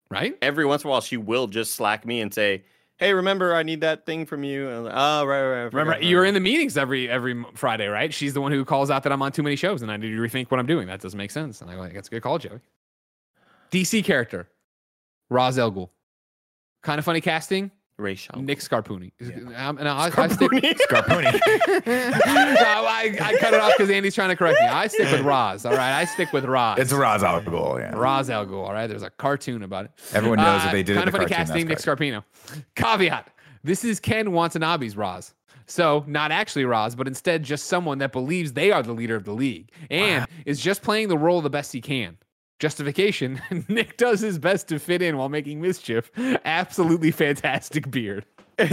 right? 0.09 0.37
Every 0.41 0.65
once 0.65 0.83
in 0.83 0.87
a 0.87 0.91
while, 0.91 1.01
she 1.01 1.17
will 1.17 1.47
just 1.47 1.75
slack 1.75 2.05
me 2.05 2.21
and 2.21 2.33
say, 2.33 2.63
"Hey, 2.97 3.13
remember, 3.13 3.53
I 3.53 3.63
need 3.63 3.81
that 3.81 4.05
thing 4.05 4.25
from 4.25 4.43
you." 4.43 4.69
Like, 4.69 4.93
oh, 4.95 5.25
right, 5.25 5.41
right. 5.41 5.63
Remember, 5.65 5.93
forgot, 5.93 6.03
you're 6.03 6.25
in 6.25 6.33
the 6.33 6.39
meetings 6.39 6.77
every 6.77 7.09
every 7.09 7.43
Friday, 7.53 7.87
right? 7.87 8.13
She's 8.13 8.33
the 8.33 8.41
one 8.41 8.51
who 8.51 8.63
calls 8.65 8.89
out 8.89 9.03
that 9.03 9.11
I'm 9.11 9.21
on 9.21 9.31
too 9.31 9.43
many 9.43 9.55
shows 9.55 9.81
and 9.81 9.91
I 9.91 9.97
need 9.97 10.11
to 10.11 10.17
rethink 10.17 10.51
what 10.51 10.59
I'm 10.59 10.65
doing. 10.65 10.87
That 10.87 11.01
doesn't 11.01 11.17
make 11.17 11.31
sense. 11.31 11.61
And 11.61 11.69
I 11.69 11.75
go, 11.75 11.81
like, 11.81 11.93
that's 11.93 12.07
a 12.07 12.11
good 12.11 12.23
call, 12.23 12.37
Joey. 12.37 12.59
DC 13.71 14.03
character, 14.03 14.47
Ra's 15.29 15.57
al 15.57 15.71
Ghul. 15.71 15.89
Kind 16.83 16.99
of 16.99 17.05
funny 17.05 17.21
casting, 17.21 17.71
Rachel. 17.97 18.41
Nick 18.41 18.59
Scarpuni. 18.59 19.11
Um, 19.57 19.77
and 19.77 19.87
I, 19.87 20.05
I 20.05 20.27
stick. 20.27 20.51
Scarponi. 20.89 21.31
No, 21.85 22.85
I, 22.85 23.15
I 23.21 23.37
cut 23.37 23.53
it 23.53 23.59
off 23.61 23.73
because 23.77 23.89
Andy's 23.89 24.15
trying 24.15 24.29
to 24.29 24.35
correct 24.35 24.59
me. 24.59 24.67
I 24.67 24.87
stick 24.87 25.11
with 25.11 25.21
Roz. 25.21 25.65
All 25.65 25.71
right, 25.71 25.99
I 25.99 26.05
stick 26.05 26.33
with 26.33 26.45
Roz. 26.45 26.79
it's 26.79 26.91
Ra's 26.91 27.23
al 27.23 27.41
Ghul, 27.41 27.79
yeah. 27.79 27.95
Ra's 27.95 28.29
al 28.29 28.45
Ghul. 28.45 28.65
All 28.67 28.73
right, 28.73 28.87
there's 28.87 29.03
a 29.03 29.09
cartoon 29.09 29.63
about 29.63 29.85
it. 29.85 29.91
Everyone 30.13 30.37
knows 30.39 30.63
that 30.63 30.71
they 30.73 30.83
did 30.83 30.93
it 30.93 30.95
Kind 30.95 31.03
in 31.03 31.07
of 31.07 31.13
the 31.13 31.19
funny 31.19 31.29
cartoon, 31.29 31.67
casting, 31.67 31.67
Nick 31.67 31.77
Scarpino. 31.79 32.23
Caveat: 32.75 33.27
This 33.63 33.83
is 33.85 33.99
Ken 33.99 34.31
Watanabe's 34.31 34.97
Roz. 34.97 35.33
So 35.67 36.03
not 36.07 36.31
actually 36.31 36.65
Roz, 36.65 36.95
but 36.95 37.07
instead 37.07 37.43
just 37.43 37.65
someone 37.65 37.97
that 37.99 38.11
believes 38.11 38.53
they 38.53 38.71
are 38.71 38.83
the 38.83 38.93
leader 38.93 39.15
of 39.15 39.23
the 39.23 39.31
league 39.33 39.71
and 39.89 40.27
is 40.45 40.59
just 40.59 40.83
playing 40.83 41.07
the 41.07 41.17
role 41.17 41.41
the 41.41 41.49
best 41.49 41.71
he 41.73 41.81
can. 41.81 42.17
Justification: 42.59 43.41
Nick 43.67 43.97
does 43.97 44.21
his 44.21 44.39
best 44.39 44.67
to 44.69 44.79
fit 44.79 45.01
in 45.01 45.17
while 45.17 45.29
making 45.29 45.61
mischief. 45.61 46.11
Absolutely 46.45 47.11
fantastic 47.11 47.89
beard. 47.91 48.25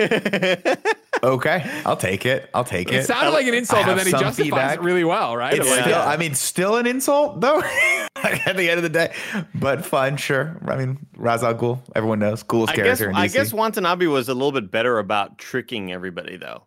Okay, 1.24 1.62
I'll 1.86 1.96
take 1.96 2.26
it. 2.26 2.50
I'll 2.52 2.64
take 2.64 2.88
it. 2.88 2.96
It 2.96 3.06
sounded 3.06 3.30
like 3.30 3.46
an 3.46 3.54
insult, 3.54 3.86
but 3.86 3.94
then 3.94 4.06
he 4.06 4.10
some 4.10 4.20
justifies 4.22 4.44
feedback. 4.46 4.78
it 4.78 4.82
really 4.82 5.04
well, 5.04 5.36
right? 5.36 5.54
It's 5.54 5.68
Like, 5.68 5.82
still, 5.82 5.90
yeah. 5.90 6.04
I 6.04 6.16
mean, 6.16 6.34
still 6.34 6.76
an 6.78 6.86
insult 6.86 7.40
though. 7.40 7.62
At 8.16 8.56
the 8.56 8.68
end 8.68 8.78
of 8.78 8.82
the 8.82 8.88
day, 8.88 9.12
but 9.54 9.84
fun, 9.84 10.16
sure. 10.16 10.60
I 10.66 10.76
mean, 10.76 11.06
Ra's 11.16 11.44
al 11.44 11.54
Ghul, 11.54 11.80
everyone 11.94 12.18
knows, 12.18 12.42
coolest 12.42 12.72
I 12.72 12.76
guess 12.76 12.84
character 12.98 13.10
in 13.10 13.16
I 13.16 13.28
guess 13.28 13.52
Watanabe 13.52 14.06
was 14.06 14.28
a 14.28 14.34
little 14.34 14.52
bit 14.52 14.70
better 14.72 14.98
about 14.98 15.38
tricking 15.38 15.92
everybody 15.92 16.36
though. 16.36 16.64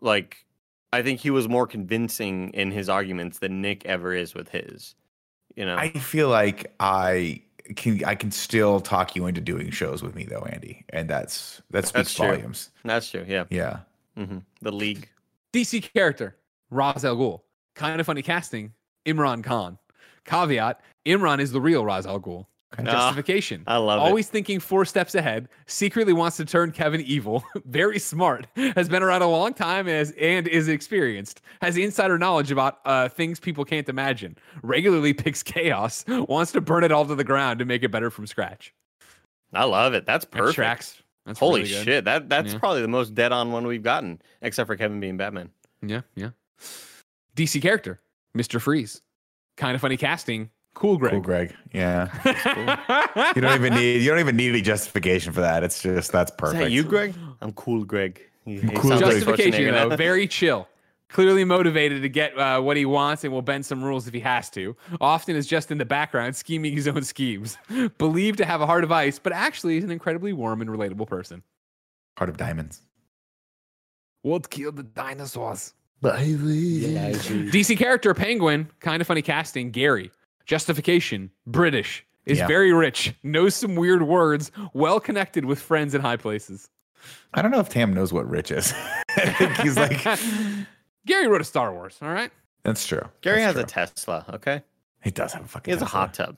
Like 0.00 0.46
I 0.92 1.02
think 1.02 1.20
he 1.20 1.30
was 1.30 1.46
more 1.46 1.66
convincing 1.66 2.50
in 2.50 2.70
his 2.70 2.88
arguments 2.88 3.40
than 3.40 3.60
Nick 3.60 3.84
ever 3.84 4.14
is 4.14 4.34
with 4.34 4.48
his. 4.48 4.94
You 5.56 5.64
know. 5.66 5.76
I 5.76 5.90
feel 5.90 6.28
like 6.28 6.72
I 6.80 7.42
can 7.76 8.04
I 8.04 8.14
can 8.14 8.30
still 8.30 8.80
talk 8.80 9.16
you 9.16 9.26
into 9.26 9.40
doing 9.40 9.70
shows 9.70 10.02
with 10.02 10.14
me 10.14 10.24
though, 10.24 10.42
Andy, 10.42 10.84
and 10.90 11.08
that's 11.08 11.62
that 11.70 11.86
speaks 11.86 11.92
That's 11.92 12.14
true. 12.14 12.26
volumes. 12.26 12.70
That's 12.84 13.10
true. 13.10 13.24
Yeah. 13.26 13.44
Yeah. 13.50 13.80
hmm 14.16 14.38
The 14.62 14.72
league. 14.72 15.08
DC 15.52 15.92
character, 15.94 16.36
Ra's 16.70 17.04
al 17.04 17.16
Ghul. 17.16 17.40
Kind 17.74 18.00
of 18.00 18.06
funny 18.06 18.22
casting, 18.22 18.72
Imran 19.06 19.42
Khan. 19.42 19.78
Caveat, 20.24 20.80
Imran 21.06 21.40
is 21.40 21.52
the 21.52 21.60
real 21.60 21.84
Ra's 21.84 22.06
al 22.06 22.20
Ghul. 22.20 22.46
Ah, 22.78 22.82
Justification. 22.82 23.62
I 23.66 23.76
love 23.76 24.00
it. 24.00 24.02
Always 24.02 24.28
thinking 24.28 24.60
four 24.60 24.84
steps 24.84 25.14
ahead, 25.14 25.48
secretly 25.66 26.12
wants 26.12 26.36
to 26.38 26.44
turn 26.44 26.72
Kevin 26.72 27.00
evil, 27.02 27.44
very 27.66 27.98
smart, 27.98 28.46
has 28.56 28.88
been 28.88 29.02
around 29.02 29.22
a 29.22 29.28
long 29.28 29.54
time 29.54 29.88
as, 29.88 30.10
and 30.12 30.48
is 30.48 30.68
experienced, 30.68 31.40
has 31.62 31.76
insider 31.76 32.18
knowledge 32.18 32.50
about 32.50 32.80
uh, 32.84 33.08
things 33.08 33.38
people 33.40 33.64
can't 33.64 33.88
imagine, 33.88 34.36
regularly 34.62 35.12
picks 35.12 35.42
chaos, 35.42 36.04
wants 36.08 36.52
to 36.52 36.60
burn 36.60 36.84
it 36.84 36.92
all 36.92 37.06
to 37.06 37.14
the 37.14 37.24
ground 37.24 37.58
to 37.58 37.64
make 37.64 37.82
it 37.82 37.90
better 37.90 38.10
from 38.10 38.26
scratch. 38.26 38.74
I 39.52 39.64
love 39.64 39.94
it. 39.94 40.04
That's 40.06 40.24
That 40.24 40.32
perfect. 40.32 40.54
tracks. 40.56 41.02
That's 41.26 41.38
Holy 41.38 41.62
really 41.62 41.72
shit. 41.84 42.04
That 42.04 42.28
that's 42.28 42.52
Yeah. 42.52 42.58
probably 42.58 42.82
the 42.82 42.88
most 42.88 43.14
dead 43.14 43.32
on 43.32 43.50
one 43.52 43.66
we've 43.66 43.82
gotten, 43.82 44.20
except 44.42 44.66
for 44.66 44.76
Kevin 44.76 45.00
being 45.00 45.16
Batman. 45.16 45.50
Yeah, 45.80 46.02
yeah. 46.14 46.30
DC 47.36 47.60
character, 47.62 48.00
Mr. 48.36 48.60
Freeze. 48.60 49.00
Kind 49.56 49.74
of 49.74 49.80
funny 49.80 49.96
casting, 49.96 50.50
Cool 50.74 50.98
Greg. 50.98 51.12
Cool, 51.12 51.20
Greg. 51.20 51.54
Yeah. 51.72 52.08
You 53.36 53.40
don't 53.42 53.54
even 53.54 53.74
need 53.74 54.02
you 54.02 54.10
don't 54.10 54.18
even 54.20 54.36
need 54.36 54.50
any 54.50 54.60
justification 54.60 55.32
for 55.32 55.40
that. 55.40 55.62
It's 55.62 55.82
just 55.82 56.12
that's 56.12 56.30
Is 56.30 56.36
perfect. 56.36 56.60
that 56.60 56.70
you, 56.70 56.82
Greg? 56.84 57.14
I'm 57.40 57.52
cool, 57.52 57.84
Greg. 57.84 58.20
He, 58.44 58.58
he 58.60 58.68
Cool 58.76 58.98
Justification 58.98 59.52
Schwarzenegger. 59.52 59.88
though, 59.90 59.96
very 59.96 60.26
chill. 60.28 60.68
Clearly 61.08 61.44
motivated 61.44 62.02
to 62.02 62.08
get 62.08 62.36
uh, 62.36 62.60
what 62.60 62.76
he 62.76 62.84
wants 62.86 63.24
and 63.24 63.32
will 63.32 63.42
bend 63.42 63.64
some 63.64 63.82
rules 63.84 64.06
if 64.08 64.14
he 64.14 64.20
has 64.20 64.50
to. 64.50 64.76
Often 65.00 65.36
is 65.36 65.46
just 65.46 65.70
in 65.70 65.78
the 65.78 65.84
background 65.84 66.34
scheming 66.34 66.72
his 66.72 66.88
own 66.88 67.02
schemes. 67.04 67.56
Believed 67.98 68.38
to 68.38 68.44
have 68.44 68.60
a 68.60 68.66
heart 68.66 68.82
of 68.84 68.90
ice, 68.92 69.18
but 69.18 69.32
actually 69.32 69.76
is 69.78 69.84
an 69.84 69.90
incredibly 69.92 70.32
warm 70.32 70.60
and 70.60 70.68
relatable 70.70 71.06
person. 71.06 71.42
Heart 72.18 72.30
of 72.30 72.36
diamonds. 72.36 72.82
What 74.22 74.50
killed 74.50 74.76
the 74.76 74.82
dinosaurs? 74.82 75.74
Yeah. 76.02 76.10
DC 77.12 77.78
character 77.78 78.12
Penguin, 78.14 78.68
kind 78.80 79.00
of 79.00 79.06
funny 79.06 79.22
casting. 79.22 79.70
Gary, 79.70 80.10
justification 80.46 81.30
British, 81.46 82.04
is 82.26 82.38
Yeah. 82.38 82.46
very 82.46 82.72
rich, 82.72 83.14
knows 83.22 83.54
some 83.54 83.76
weird 83.76 84.02
words, 84.02 84.50
well 84.72 85.00
connected 85.00 85.44
with 85.44 85.60
friends 85.60 85.94
in 85.94 86.00
high 86.00 86.16
places. 86.16 86.68
I 87.34 87.42
don't 87.42 87.50
know 87.50 87.60
if 87.60 87.68
Tam 87.68 87.92
knows 87.92 88.12
what 88.12 88.28
rich 88.28 88.50
is. 88.50 88.72
He's 89.62 89.76
like 89.76 90.02
Gary 91.06 91.26
wrote 91.28 91.40
a 91.42 91.44
Star 91.44 91.72
Wars. 91.72 91.98
All 92.00 92.08
right, 92.08 92.30
that's 92.62 92.86
true. 92.86 93.02
Gary 93.20 93.40
That's 93.40 93.56
has 93.56 93.64
a. 93.64 93.66
Tesla, 93.66 94.24
okay? 94.34 94.62
He 95.02 95.10
does 95.10 95.34
have 95.34 95.44
a 95.44 95.48
fucking 95.48 95.70
He 95.70 95.74
has 95.74 95.82
a 95.82 95.86
hot 95.86 96.14
tub. 96.14 96.36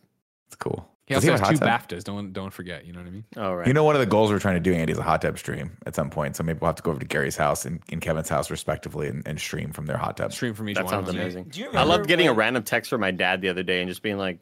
It's 0.48 0.56
cool. 0.56 0.88
He 1.06 1.14
Does 1.14 1.22
also 1.24 1.32
have 1.32 1.40
has 1.40 1.58
two 1.60 1.64
tub? 1.64 1.68
BAFTAs. 1.88 2.04
Don't 2.04 2.32
don't 2.32 2.52
forget. 2.52 2.84
You 2.84 2.92
know 2.92 2.98
what 2.98 3.06
I 3.06 3.10
mean? 3.10 3.24
All 3.36 3.54
right. 3.56 3.66
You 3.66 3.72
know, 3.72 3.84
one 3.84 3.94
of 3.94 4.00
the 4.00 4.06
goals 4.06 4.30
we're 4.30 4.40
trying 4.40 4.56
to 4.56 4.60
do, 4.60 4.74
Andy, 4.74 4.92
is 4.92 4.98
a 4.98 5.02
hot 5.02 5.22
tub 5.22 5.38
stream 5.38 5.76
at 5.86 5.94
some 5.94 6.10
point. 6.10 6.34
So 6.34 6.42
maybe 6.42 6.58
we'll 6.60 6.66
have 6.68 6.76
to 6.76 6.82
go 6.82 6.90
over 6.90 6.98
to 7.00 7.06
Gary's 7.06 7.36
house 7.36 7.64
and, 7.64 7.80
and 7.90 8.00
Kevin's 8.00 8.28
house, 8.28 8.50
respectively, 8.50 9.06
and, 9.08 9.26
and 9.26 9.38
stream 9.40 9.70
from 9.72 9.86
their 9.86 9.96
hot 9.98 10.16
tubs. 10.16 10.34
Stream 10.34 10.52
from 10.52 10.68
each 10.68 10.76
that 10.76 10.84
one. 10.84 10.90
sounds 10.92 11.08
of 11.08 11.14
amazing. 11.14 11.44
Do 11.44 11.60
you 11.60 11.66
I 11.66 11.68
remember 11.68 11.88
loved 11.90 12.08
getting 12.08 12.26
a 12.26 12.32
random 12.32 12.64
text 12.64 12.90
from 12.90 13.00
my 13.00 13.12
dad 13.12 13.40
the 13.40 13.48
other 13.48 13.62
day 13.62 13.80
and 13.80 13.88
just 13.88 14.02
being 14.02 14.18
like, 14.18 14.40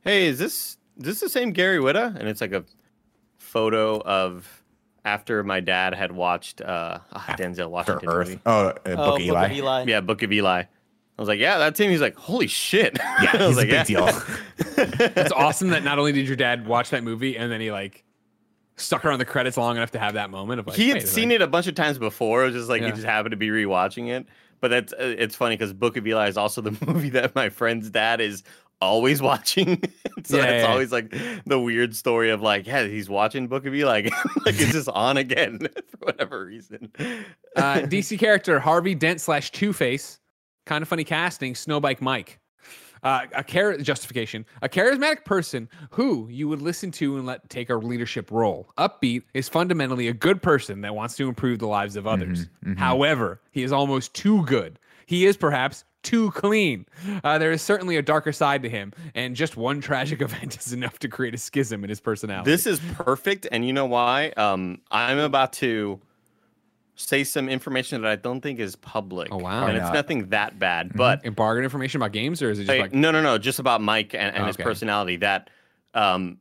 "Hey, 0.00 0.26
is 0.26 0.38
this 0.38 0.78
is 0.98 1.04
this 1.04 1.20
the 1.20 1.28
same 1.28 1.52
Gary 1.52 1.78
Whitta?" 1.78 2.16
And 2.18 2.28
it's 2.28 2.40
like 2.40 2.52
a 2.52 2.64
photo 3.38 4.00
of 4.00 4.62
after 5.04 5.42
my 5.42 5.60
dad 5.60 5.94
had 5.94 6.12
watched 6.12 6.60
uh, 6.62 6.98
ah, 7.12 7.34
Denzel 7.38 7.64
For 7.64 7.68
Washington 7.68 8.08
Earth. 8.08 8.28
movie. 8.28 8.40
Oh, 8.46 8.68
uh, 8.68 8.74
Oh, 8.86 8.96
Book 8.96 9.16
of 9.16 9.26
Eli. 9.26 9.44
Of 9.46 9.52
Eli. 9.52 9.84
Yeah, 9.86 10.00
Book 10.00 10.22
of 10.22 10.32
Eli. 10.32 10.62
I 11.18 11.22
was 11.22 11.28
like, 11.28 11.38
"Yeah, 11.40 11.58
that 11.58 11.74
team. 11.76 11.90
He's 11.90 12.00
like, 12.00 12.16
"Holy 12.16 12.46
shit!" 12.46 12.96
Yeah, 12.98 13.30
I 13.34 13.46
was 13.46 13.48
he's 13.48 13.56
a 13.56 13.60
like, 13.60 13.86
big 13.86 13.90
"Yeah." 13.90 14.10
deal. 14.10 14.22
It's 15.16 15.32
awesome 15.32 15.68
that 15.70 15.84
not 15.84 15.98
only 15.98 16.12
did 16.12 16.26
your 16.26 16.36
dad 16.36 16.66
watch 16.66 16.90
that 16.90 17.04
movie 17.04 17.36
and 17.36 17.50
then 17.52 17.60
he 17.60 17.70
like 17.70 18.04
stuck 18.76 19.04
around 19.04 19.18
the 19.18 19.24
credits 19.24 19.56
long 19.56 19.76
enough 19.76 19.90
to 19.92 19.98
have 19.98 20.14
that 20.14 20.30
moment 20.30 20.60
of 20.60 20.66
like 20.66 20.76
he 20.76 20.88
had 20.88 20.98
a 20.98 21.00
seen 21.06 21.24
second. 21.28 21.30
it 21.32 21.42
a 21.42 21.46
bunch 21.46 21.66
of 21.66 21.74
times 21.74 21.98
before. 21.98 22.42
It 22.42 22.46
was 22.46 22.54
just 22.54 22.68
like 22.70 22.80
Yeah. 22.80 22.88
he 22.88 22.92
just 22.94 23.04
happened 23.04 23.32
to 23.32 23.36
be 23.36 23.48
rewatching 23.48 24.08
it. 24.08 24.26
But 24.60 24.68
that's 24.68 24.92
uh, 24.94 25.14
it's 25.18 25.34
funny 25.36 25.56
because 25.56 25.72
Book 25.72 25.96
of 25.96 26.06
Eli 26.06 26.28
is 26.28 26.36
also 26.36 26.60
the 26.62 26.70
movie 26.86 27.10
that 27.10 27.34
my 27.34 27.48
friend's 27.50 27.90
dad 27.90 28.20
is 28.20 28.42
always 28.80 29.20
watching. 29.20 29.82
so 30.24 30.38
Yeah, 30.38 30.44
it's 30.44 30.62
yeah. 30.64 30.70
always 30.70 30.90
like 30.92 31.14
the 31.44 31.58
weird 31.60 31.94
story 31.94 32.30
of 32.30 32.40
like, 32.40 32.66
yeah, 32.66 32.84
he's 32.86 33.10
watching 33.10 33.46
Book 33.48 33.66
of 33.66 33.74
Eli, 33.74 33.98
again. 33.98 34.12
like 34.46 34.58
it's 34.60 34.72
just 34.72 34.88
on 34.88 35.16
again 35.18 35.58
for 35.90 35.96
whatever 36.06 36.44
reason. 36.46 36.90
uh, 37.56 37.74
DC 37.84 38.18
character 38.18 38.58
Harvey 38.58 38.94
Dent 38.94 39.20
slash 39.20 39.50
Two 39.50 39.72
Face, 39.72 40.18
kind 40.64 40.82
of 40.82 40.88
funny 40.88 41.04
casting. 41.04 41.54
Snowbike 41.54 42.00
Mike, 42.00 42.38
uh, 43.02 43.26
a 43.32 43.42
char- 43.44 43.78
justification, 43.78 44.44
a 44.62 44.68
charismatic 44.68 45.24
person 45.24 45.68
who 45.90 46.28
you 46.30 46.48
would 46.48 46.62
listen 46.62 46.90
to 46.92 47.16
and 47.16 47.26
let 47.26 47.48
take 47.48 47.70
a 47.70 47.76
leadership 47.76 48.30
role. 48.30 48.68
Upbeat 48.78 49.24
is 49.34 49.48
fundamentally 49.48 50.08
a 50.08 50.12
good 50.14 50.42
person 50.42 50.82
that 50.82 50.94
wants 50.94 51.16
to 51.16 51.28
improve 51.28 51.58
the 51.58 51.66
lives 51.66 51.96
of 51.96 52.06
others. 52.06 52.48
However, 52.76 53.40
he 53.50 53.62
is 53.62 53.72
almost 53.72 54.14
too 54.14 54.44
good. 54.46 54.78
He 55.06 55.26
is 55.26 55.36
perhaps 55.36 55.84
too 56.02 56.30
clean. 56.32 56.86
Uh, 57.22 57.38
there 57.38 57.52
is 57.52 57.62
certainly 57.62 57.96
a 57.96 58.02
darker 58.02 58.32
side 58.32 58.62
to 58.62 58.68
him, 58.68 58.92
and 59.14 59.36
just 59.36 59.56
one 59.56 59.80
tragic 59.80 60.20
event 60.28 60.56
is 60.58 60.72
enough 60.72 60.98
to 61.00 61.08
create 61.08 61.34
a 61.34 61.38
schism 61.38 61.84
in 61.84 61.90
his 61.90 62.00
personality. 62.00 62.50
This 62.50 62.66
is 62.66 62.80
perfect, 62.94 63.46
and 63.50 63.66
you 63.66 63.72
know 63.72 63.86
why? 63.86 64.30
Um, 64.36 64.80
I'm 64.90 65.18
about 65.18 65.52
to 65.54 66.00
say 66.94 67.24
some 67.24 67.48
information 67.48 68.02
that 68.02 68.10
I 68.10 68.16
don't 68.16 68.40
think 68.40 68.58
is 68.60 68.76
public. 68.76 69.28
Oh, 69.32 69.38
wow. 69.38 69.64
And 69.66 69.72
Why 69.72 69.76
it's 69.76 69.84
not? 69.84 69.94
nothing 69.94 70.28
that 70.28 70.58
bad, 70.58 70.92
but 70.94 71.24
embargoed 71.24 71.64
information 71.64 72.00
about 72.00 72.12
games, 72.12 72.42
or 72.42 72.50
is 72.50 72.58
it 72.58 72.64
just 72.64 72.72
Hey, 72.74 72.80
like 72.82 72.92
no, 72.92 73.10
no, 73.10 73.22
no, 73.22 73.38
just 73.38 73.58
about 73.58 73.80
Mike 73.80 74.14
and, 74.14 74.34
and 74.36 74.46
his 74.46 74.56
Okay. 74.56 74.62
personality. 74.62 75.16
That 75.16 75.50
um, 75.94 76.38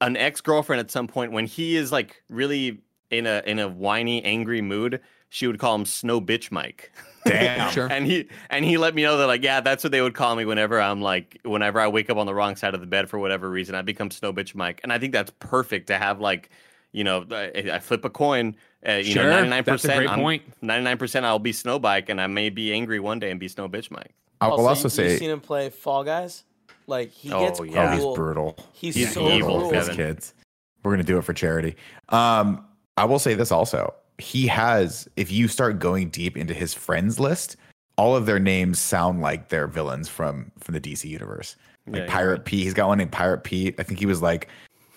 an 0.00 0.16
ex 0.16 0.40
girlfriend 0.40 0.80
at 0.80 0.90
some 0.90 1.06
point 1.06 1.32
when 1.32 1.46
he 1.46 1.76
is 1.76 1.92
like 1.92 2.22
really 2.28 2.80
in 3.10 3.26
a 3.26 3.42
in 3.46 3.58
a 3.58 3.68
whiny, 3.68 4.24
angry 4.24 4.62
mood, 4.62 5.00
she 5.28 5.46
would 5.46 5.58
call 5.58 5.74
him 5.74 5.84
Snow 5.84 6.20
Bitch 6.20 6.50
Mike. 6.50 6.92
Damn. 7.24 7.70
Sure. 7.72 7.86
and 7.90 8.04
he 8.06 8.28
and 8.50 8.64
he 8.64 8.78
let 8.78 8.94
me 8.94 9.02
know 9.02 9.16
that 9.18 9.26
like 9.26 9.42
yeah, 9.44 9.60
that's 9.60 9.84
what 9.84 9.90
they 9.92 10.00
would 10.00 10.14
call 10.14 10.34
me 10.34 10.44
whenever 10.44 10.80
I'm 10.80 11.00
like 11.00 11.38
whenever 11.44 11.78
I 11.80 11.88
wake 11.88 12.10
up 12.10 12.16
on 12.16 12.26
the 12.26 12.34
wrong 12.34 12.56
side 12.56 12.74
of 12.74 12.80
the 12.80 12.86
bed 12.86 13.08
for 13.08 13.18
whatever 13.18 13.48
reason, 13.48 13.74
I 13.74 13.82
become 13.82 14.10
Snow 14.10 14.32
Bitch 14.32 14.54
Mike, 14.54 14.80
and 14.82 14.92
I 14.92 14.98
think 14.98 15.12
that's 15.12 15.32
perfect 15.38 15.88
to 15.88 15.98
have 15.98 16.20
like. 16.20 16.50
You 16.94 17.04
know, 17.04 17.24
I, 17.30 17.70
I 17.72 17.78
flip 17.78 18.04
a 18.04 18.10
coin. 18.10 18.54
Uh, 18.86 18.92
you 18.94 19.04
Sure, 19.12 19.22
know, 19.24 19.30
ninety 19.30 19.48
nine 19.50 19.64
that's 19.64 19.84
a 19.84 19.88
great 19.88 20.06
percent. 20.06 20.20
point. 20.20 20.42
Ninety 20.62 20.84
nine 20.84 20.98
percent. 20.98 21.24
I'll 21.26 21.38
be 21.38 21.52
Snow 21.52 21.78
Bike, 21.78 22.08
and 22.08 22.20
I 22.20 22.26
may 22.26 22.50
be 22.50 22.72
angry 22.72 22.98
one 23.00 23.18
day 23.18 23.30
and 23.30 23.38
be 23.38 23.48
Snow 23.48 23.68
Bitch 23.68 23.90
Mike. 23.90 24.10
I 24.40 24.48
will 24.48 24.66
also 24.66 24.84
you, 24.86 24.90
say, 24.90 25.10
you've 25.10 25.18
seen 25.20 25.30
him 25.30 25.40
play 25.40 25.70
Fall 25.70 26.02
Guys. 26.02 26.42
Like 26.88 27.10
he 27.10 27.32
Oh, 27.32 27.40
gets 27.46 27.60
yeah. 27.64 27.92
oh, 27.92 27.94
he's 27.96 28.16
brutal. 28.16 28.56
He's, 28.72 28.94
He's 28.96 29.12
so 29.14 29.30
evil, 29.30 29.58
cruel. 29.58 29.70
Those 29.70 29.88
Kevin. 29.88 29.96
kids. 29.96 30.34
We're 30.82 30.90
gonna 30.90 31.04
do 31.04 31.16
it 31.18 31.22
for 31.24 31.32
charity. 31.32 31.76
Um, 32.08 32.64
I 32.96 33.04
will 33.04 33.20
say 33.20 33.34
this 33.34 33.52
also. 33.52 33.94
He 34.18 34.46
has, 34.48 35.08
if 35.16 35.30
you 35.30 35.46
start 35.48 35.78
going 35.78 36.08
deep 36.10 36.36
into 36.36 36.52
his 36.54 36.74
friends 36.74 37.20
list, 37.20 37.56
all 37.96 38.16
of 38.16 38.26
their 38.26 38.40
names 38.40 38.80
sound 38.80 39.20
like 39.20 39.48
they're 39.48 39.68
villains 39.68 40.08
from 40.08 40.50
from 40.58 40.74
the 40.74 40.80
DC 40.80 41.04
universe. 41.04 41.54
Like 41.86 41.94
Yeah, 41.94 42.00
you're 42.02 42.08
Pirate 42.10 42.44
Pete. 42.44 42.64
He's 42.64 42.74
got 42.74 42.88
one 42.88 42.98
named 42.98 43.12
Pirate 43.12 43.44
Pete. 43.44 43.76
I 43.78 43.84
think 43.84 44.00
he 44.00 44.06
was 44.06 44.20
like 44.20 44.48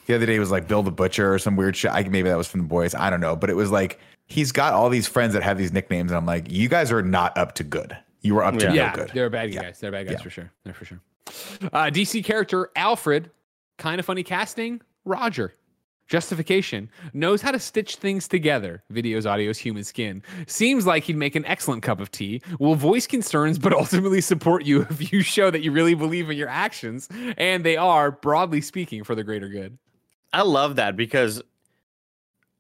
the 0.06 0.16
other 0.16 0.26
day 0.26 0.38
was 0.40 0.52
like 0.52 0.68
Bill 0.68 0.84
the 0.84 0.92
Butcher 0.92 1.34
or 1.34 1.40
some 1.40 1.56
weird 1.56 1.76
shit. 1.76 1.92
I, 1.92 2.04
maybe 2.04 2.30
that 2.30 2.38
was 2.38 2.48
from 2.48 2.62
the 2.62 2.68
boys. 2.68 2.94
I 2.96 3.10
don't 3.10 3.22
know. 3.22 3.36
But 3.36 3.50
it 3.50 3.56
was 3.56 3.72
like 3.72 4.00
he's 4.28 4.52
got 4.52 4.74
all 4.74 4.90
these 4.90 5.08
friends 5.08 5.34
that 5.34 5.44
have 5.44 5.58
these 5.58 5.72
nicknames, 5.72 6.12
and 6.12 6.18
I'm 6.18 6.26
like, 6.26 6.52
you 6.52 6.68
guys 6.70 6.92
are 6.92 7.02
not 7.02 7.38
up 7.38 7.54
to 7.56 7.64
good. 7.64 7.96
You 8.22 8.38
are 8.38 8.44
up 8.44 8.56
to 8.58 8.66
Yeah. 8.66 8.70
no 8.70 8.76
yeah, 8.76 8.96
good. 8.96 9.12
they're 9.14 9.30
bad 9.30 9.54
Yeah. 9.54 9.62
guys. 9.64 9.80
They're 9.80 9.92
bad 9.92 10.08
guys 10.08 10.14
Yeah. 10.18 10.24
for 10.24 10.30
sure. 10.30 10.52
They're 10.64 10.74
for 10.74 10.86
sure. 10.86 11.00
Uh, 11.72 11.90
DC 11.92 12.24
character 12.24 12.70
Alfred, 12.76 13.30
kind 13.78 14.00
of 14.00 14.06
funny 14.06 14.24
casting. 14.24 14.82
Roger, 15.06 15.54
justification 16.08 16.90
knows 17.14 17.42
how 17.42 17.52
to 17.52 17.60
stitch 17.60 17.96
things 17.98 18.28
together. 18.28 18.84
Videos, 18.92 19.24
audios, 19.24 19.58
human 19.58 19.84
skin. 19.84 20.22
Seems 20.48 20.86
like 20.86 21.04
he'd 21.04 21.16
make 21.18 21.36
an 21.36 21.46
excellent 21.46 21.84
cup 21.84 22.00
of 22.00 22.12
tea. 22.12 22.42
Will 22.60 22.76
voice 22.76 23.08
concerns, 23.08 23.58
but 23.60 23.74
ultimately 23.82 24.22
support 24.22 24.66
you 24.66 24.82
if 24.90 25.12
you 25.12 25.22
show 25.22 25.50
that 25.52 25.62
you 25.62 25.72
really 25.72 25.94
believe 25.96 26.30
in 26.30 26.38
your 26.38 26.50
actions, 26.50 27.08
and 27.38 27.64
they 27.64 27.78
are 27.78 28.12
broadly 28.12 28.62
speaking 28.62 29.04
for 29.04 29.16
the 29.16 29.24
greater 29.24 29.50
good. 29.50 29.78
I 30.34 30.42
love 30.42 30.76
that 30.76 30.96
because 30.96 31.42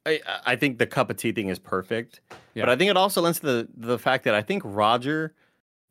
I 0.05 0.21
I 0.45 0.55
think 0.55 0.77
the 0.77 0.87
cup 0.87 1.09
of 1.09 1.17
tea 1.17 1.31
thing 1.31 1.49
is 1.49 1.59
perfect. 1.59 2.21
Yeah. 2.53 2.63
But 2.63 2.69
I 2.69 2.75
think 2.75 2.89
it 2.89 2.97
also 2.97 3.21
lends 3.21 3.39
to 3.39 3.45
the 3.45 3.67
the 3.75 3.99
fact 3.99 4.23
that 4.25 4.35
I 4.35 4.41
think 4.41 4.63
Roger 4.65 5.33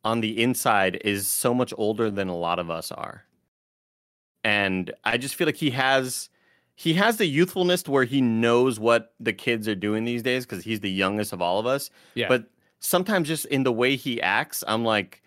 on 0.05 0.21
the 0.21 0.43
inside 0.43 1.01
is 1.05 1.27
so 1.27 1.55
much 1.55 1.73
older 1.77 2.11
than 2.11 2.29
a 2.29 2.37
lot 2.37 2.59
of 2.59 2.71
us 2.71 2.93
are. 2.93 3.25
And 4.45 4.93
I 5.05 5.17
just 5.17 5.35
feel 5.35 5.47
like 5.47 5.57
he 5.57 5.71
has 5.71 6.29
he 6.77 6.95
has 6.95 7.17
the 7.17 7.27
youthfulness 7.27 7.83
to 7.85 7.91
where 7.91 8.05
he 8.05 8.21
knows 8.21 8.79
what 8.81 9.15
the 9.21 9.33
kids 9.33 9.69
are 9.69 9.75
doing 9.75 10.05
these 10.05 10.23
days 10.23 10.45
because 10.45 10.65
he's 10.65 10.81
the 10.81 10.91
youngest 10.91 11.33
of 11.33 11.41
all 11.41 11.59
of 11.59 11.67
us. 11.67 11.91
Yeah. 12.15 12.29
But 12.29 12.47
sometimes 12.81 13.29
just 13.29 13.47
in 13.47 13.63
the 13.63 13.73
way 13.73 13.97
he 13.97 14.21
acts, 14.21 14.65
I'm 14.67 14.85
like, 14.85 15.23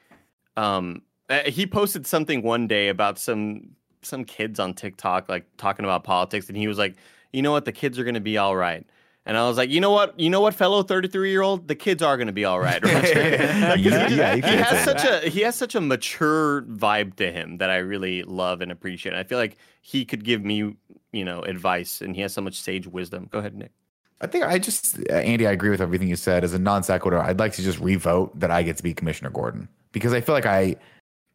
um, 0.57 1.01
uh, 1.29 1.43
he 1.45 1.65
posted 1.65 2.05
something 2.05 2.41
one 2.41 2.67
day 2.67 2.89
about 2.89 3.17
some 3.17 3.75
some 4.07 4.23
kids 4.25 4.59
on 4.59 4.73
TikTok 4.73 5.29
like 5.29 5.45
talking 5.57 5.85
about 5.85 6.03
politics, 6.03 6.47
and 6.47 6.57
he 6.57 6.67
was 6.67 6.77
like, 6.77 6.95
you 7.33 7.41
know 7.41 7.51
what, 7.51 7.65
the 7.65 7.71
kids 7.71 7.99
are 7.99 8.03
gonna 8.03 8.19
be 8.19 8.37
all 8.37 8.55
right. 8.55 8.85
And 9.25 9.35
I 9.37 9.45
was 9.45 9.57
like, 9.57 9.69
you 9.69 9.81
know 9.81 9.91
what, 9.91 10.17
you 10.17 10.29
know 10.29 10.39
what, 10.39 10.53
fellow 10.53 10.83
33 10.83 11.29
year 11.31 11.41
old, 11.41 11.67
the 11.67 11.75
kids 11.75 12.01
are 12.01 12.15
gonna 12.17 12.31
be 12.31 12.45
all 12.45 12.59
right. 12.61 12.81
'cause 12.81 12.91
he 13.11 13.19
yeah, 13.19 13.75
just- 13.75 14.15
yeah, 14.15 14.33
you 14.35 14.41
he 14.41 14.55
has 14.55 14.85
such 14.85 15.03
a 15.03 15.29
he 15.29 15.41
has 15.41 15.55
such 15.55 15.75
a 15.75 15.81
mature 15.81 16.61
vibe 16.63 17.15
to 17.17 17.29
him 17.31 17.57
that 17.57 17.69
I 17.69 17.77
really 17.77 18.23
love 18.23 18.61
and 18.61 18.71
appreciate. 18.71 19.11
And 19.11 19.19
I 19.19 19.23
feel 19.23 19.37
like 19.37 19.57
he 19.81 20.05
could 20.05 20.23
give 20.23 20.43
me, 20.45 20.75
you 21.11 21.25
know, 21.25 21.41
advice, 21.43 22.01
and 22.01 22.15
he 22.15 22.21
has 22.21 22.33
so 22.33 22.41
much 22.41 22.55
sage 22.55 22.87
wisdom. 22.87 23.27
Go 23.31 23.39
ahead, 23.39 23.55
Nick. 23.55 23.71
I 24.19 24.25
think 24.27 24.45
I 24.45 24.57
just, 24.57 24.97
uh, 25.11 25.13
Andy, 25.13 25.45
I 25.45 25.51
agree 25.51 25.69
with 25.69 25.79
everything 25.81 26.07
you 26.07 26.15
said. 26.15 26.43
As 26.43 26.53
a 26.53 26.59
non 26.59 26.81
sequitur, 26.83 27.19
I'd 27.19 27.37
like 27.37 27.53
to 27.53 27.61
just 27.61 27.79
revote 27.79 28.39
that 28.39 28.49
I 28.49 28.63
get 28.63 28.77
to 28.77 28.83
be 28.83 28.93
Commissioner 28.93 29.29
Gordon 29.29 29.67
because 29.91 30.11
I 30.13 30.21
feel 30.21 30.33
like 30.33 30.45
I, 30.47 30.77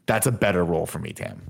that's 0.07 0.27
a 0.27 0.33
better 0.33 0.65
role 0.65 0.87
for 0.87 0.99
me, 0.99 1.13
Tam. 1.13 1.41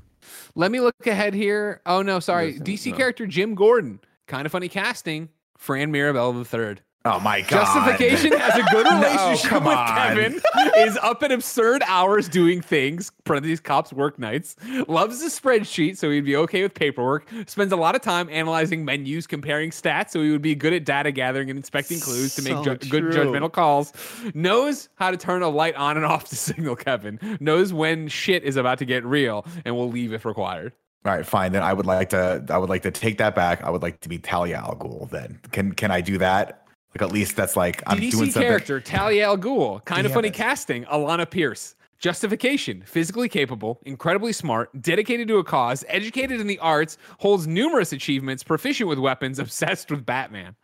Let 0.55 0.71
me 0.71 0.81
look 0.81 1.07
ahead 1.07 1.35
here. 1.35 1.81
Oh 1.87 2.03
no, 2.03 2.21
sorry. 2.21 2.53
Listen, 2.53 2.67
DC 2.67 2.91
no. 2.93 2.97
character 2.97 3.27
Jim 3.27 3.55
Gordon. 3.55 4.01
Kind 4.27 4.47
of 4.47 4.53
funny 4.53 4.69
casting. 4.69 5.29
Fran 5.59 5.91
Mirabella 5.93 6.39
III. 6.39 6.77
Oh 7.05 7.19
my 7.19 7.41
god. 7.41 7.65
Justification 7.65 8.33
has 8.39 8.55
a 8.57 8.63
good 8.71 8.87
relationship 8.93 9.51
come 9.51 9.65
with 9.65 9.77
on. 9.77 9.89
Kevin, 9.89 10.41
is 10.79 10.97
up 10.99 11.23
at 11.25 11.33
absurd 11.33 11.83
hours 11.87 12.29
doing 12.29 12.61
things, 12.61 13.11
parentheses 13.25 13.59
cops 13.59 13.93
work 13.93 14.19
nights, 14.21 14.55
loves 14.87 15.21
the 15.21 15.27
spreadsheet, 15.27 15.97
so 15.97 16.11
he'd 16.11 16.25
be 16.25 16.37
okay 16.37 16.63
with 16.63 16.75
paperwork, 16.75 17.29
spends 17.47 17.73
a 17.73 17.77
lot 17.77 17.97
of 17.97 18.03
time 18.03 18.29
analyzing 18.31 18.85
menus, 18.85 19.27
comparing 19.27 19.71
stats, 19.71 20.11
so 20.11 20.23
he 20.23 20.31
would 20.31 20.43
be 20.43 20.55
good 20.55 20.73
at 20.73 20.85
data 20.85 21.11
gathering 21.11 21.51
and 21.51 21.57
inspecting 21.57 21.99
clues 21.99 22.37
to 22.37 22.43
make 22.43 22.53
So 22.65 22.77
ju- 22.77 22.89
good 22.89 23.05
judgmental 23.13 23.51
calls, 23.51 23.93
knows 24.35 24.89
how 24.95 25.11
to 25.11 25.17
turn 25.17 25.43
a 25.43 25.49
light 25.49 25.75
on 25.75 25.97
and 25.97 26.07
off 26.13 26.27
to 26.29 26.37
signal 26.37 26.77
Kevin, 26.77 27.19
knows 27.41 27.73
when 27.73 28.07
shit 28.07 28.45
is 28.45 28.57
about 28.57 28.79
to 28.79 28.85
get 28.85 29.05
real, 29.05 29.45
and 29.65 29.75
will 29.75 29.91
leave 29.91 30.13
if 30.13 30.25
required. 30.25 30.73
All 31.05 31.13
right, 31.13 31.27
fine. 31.27 31.51
Then 31.51 31.65
I 31.65 31.73
would 31.73 31.87
like 31.87 32.11
to. 32.11 32.45
I 32.49 32.59
would 32.59 32.69
like 32.71 32.83
to 32.83 32.93
take 32.93 33.19
that 33.19 33.35
back. 33.35 33.65
I 33.65 33.71
would 33.71 33.83
like 33.83 33.99
to 34.03 34.09
be 34.09 34.19
Talia 34.19 34.59
al 34.59 34.77
Ghul. 34.77 35.11
Then 35.11 35.41
can 35.51 35.73
can 35.73 35.91
I 35.91 36.01
do 36.01 36.17
that? 36.19 36.62
Like 36.95 37.03
at 37.03 37.13
least 37.13 37.37
that's 37.37 37.57
like 37.57 37.83
I'm 37.87 37.99
doing 37.99 38.13
something. 38.13 38.43
character 38.43 38.81
Talia 38.81 39.27
al 39.27 39.39
Ghul. 39.39 39.85
Kind 39.85 40.07
of 40.07 40.13
funny 40.13 40.29
it. 40.29 40.35
casting. 40.35 40.85
Alana 40.85 41.29
Pierce. 41.29 41.75
Justification: 41.99 42.83
physically 42.85 43.29
capable, 43.29 43.81
incredibly 43.85 44.33
smart, 44.33 44.71
dedicated 44.83 45.29
to 45.29 45.39
a 45.39 45.45
cause, 45.45 45.85
educated 45.89 46.41
in 46.41 46.49
the 46.49 46.59
arts, 46.59 46.99
holds 47.19 47.47
numerous 47.47 47.93
achievements, 47.93 48.43
proficient 48.43 48.89
with 48.89 48.99
weapons, 48.99 49.39
obsessed 49.39 49.91
with 49.91 50.05
Batman. 50.05 50.57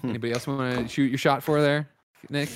Hmm. 0.00 0.10
Anybody 0.10 0.32
else 0.32 0.46
want 0.46 0.78
to 0.78 0.88
shoot 0.88 1.10
your 1.10 1.18
shot 1.18 1.42
for 1.42 1.60
there, 1.60 1.88
Nick? 2.30 2.48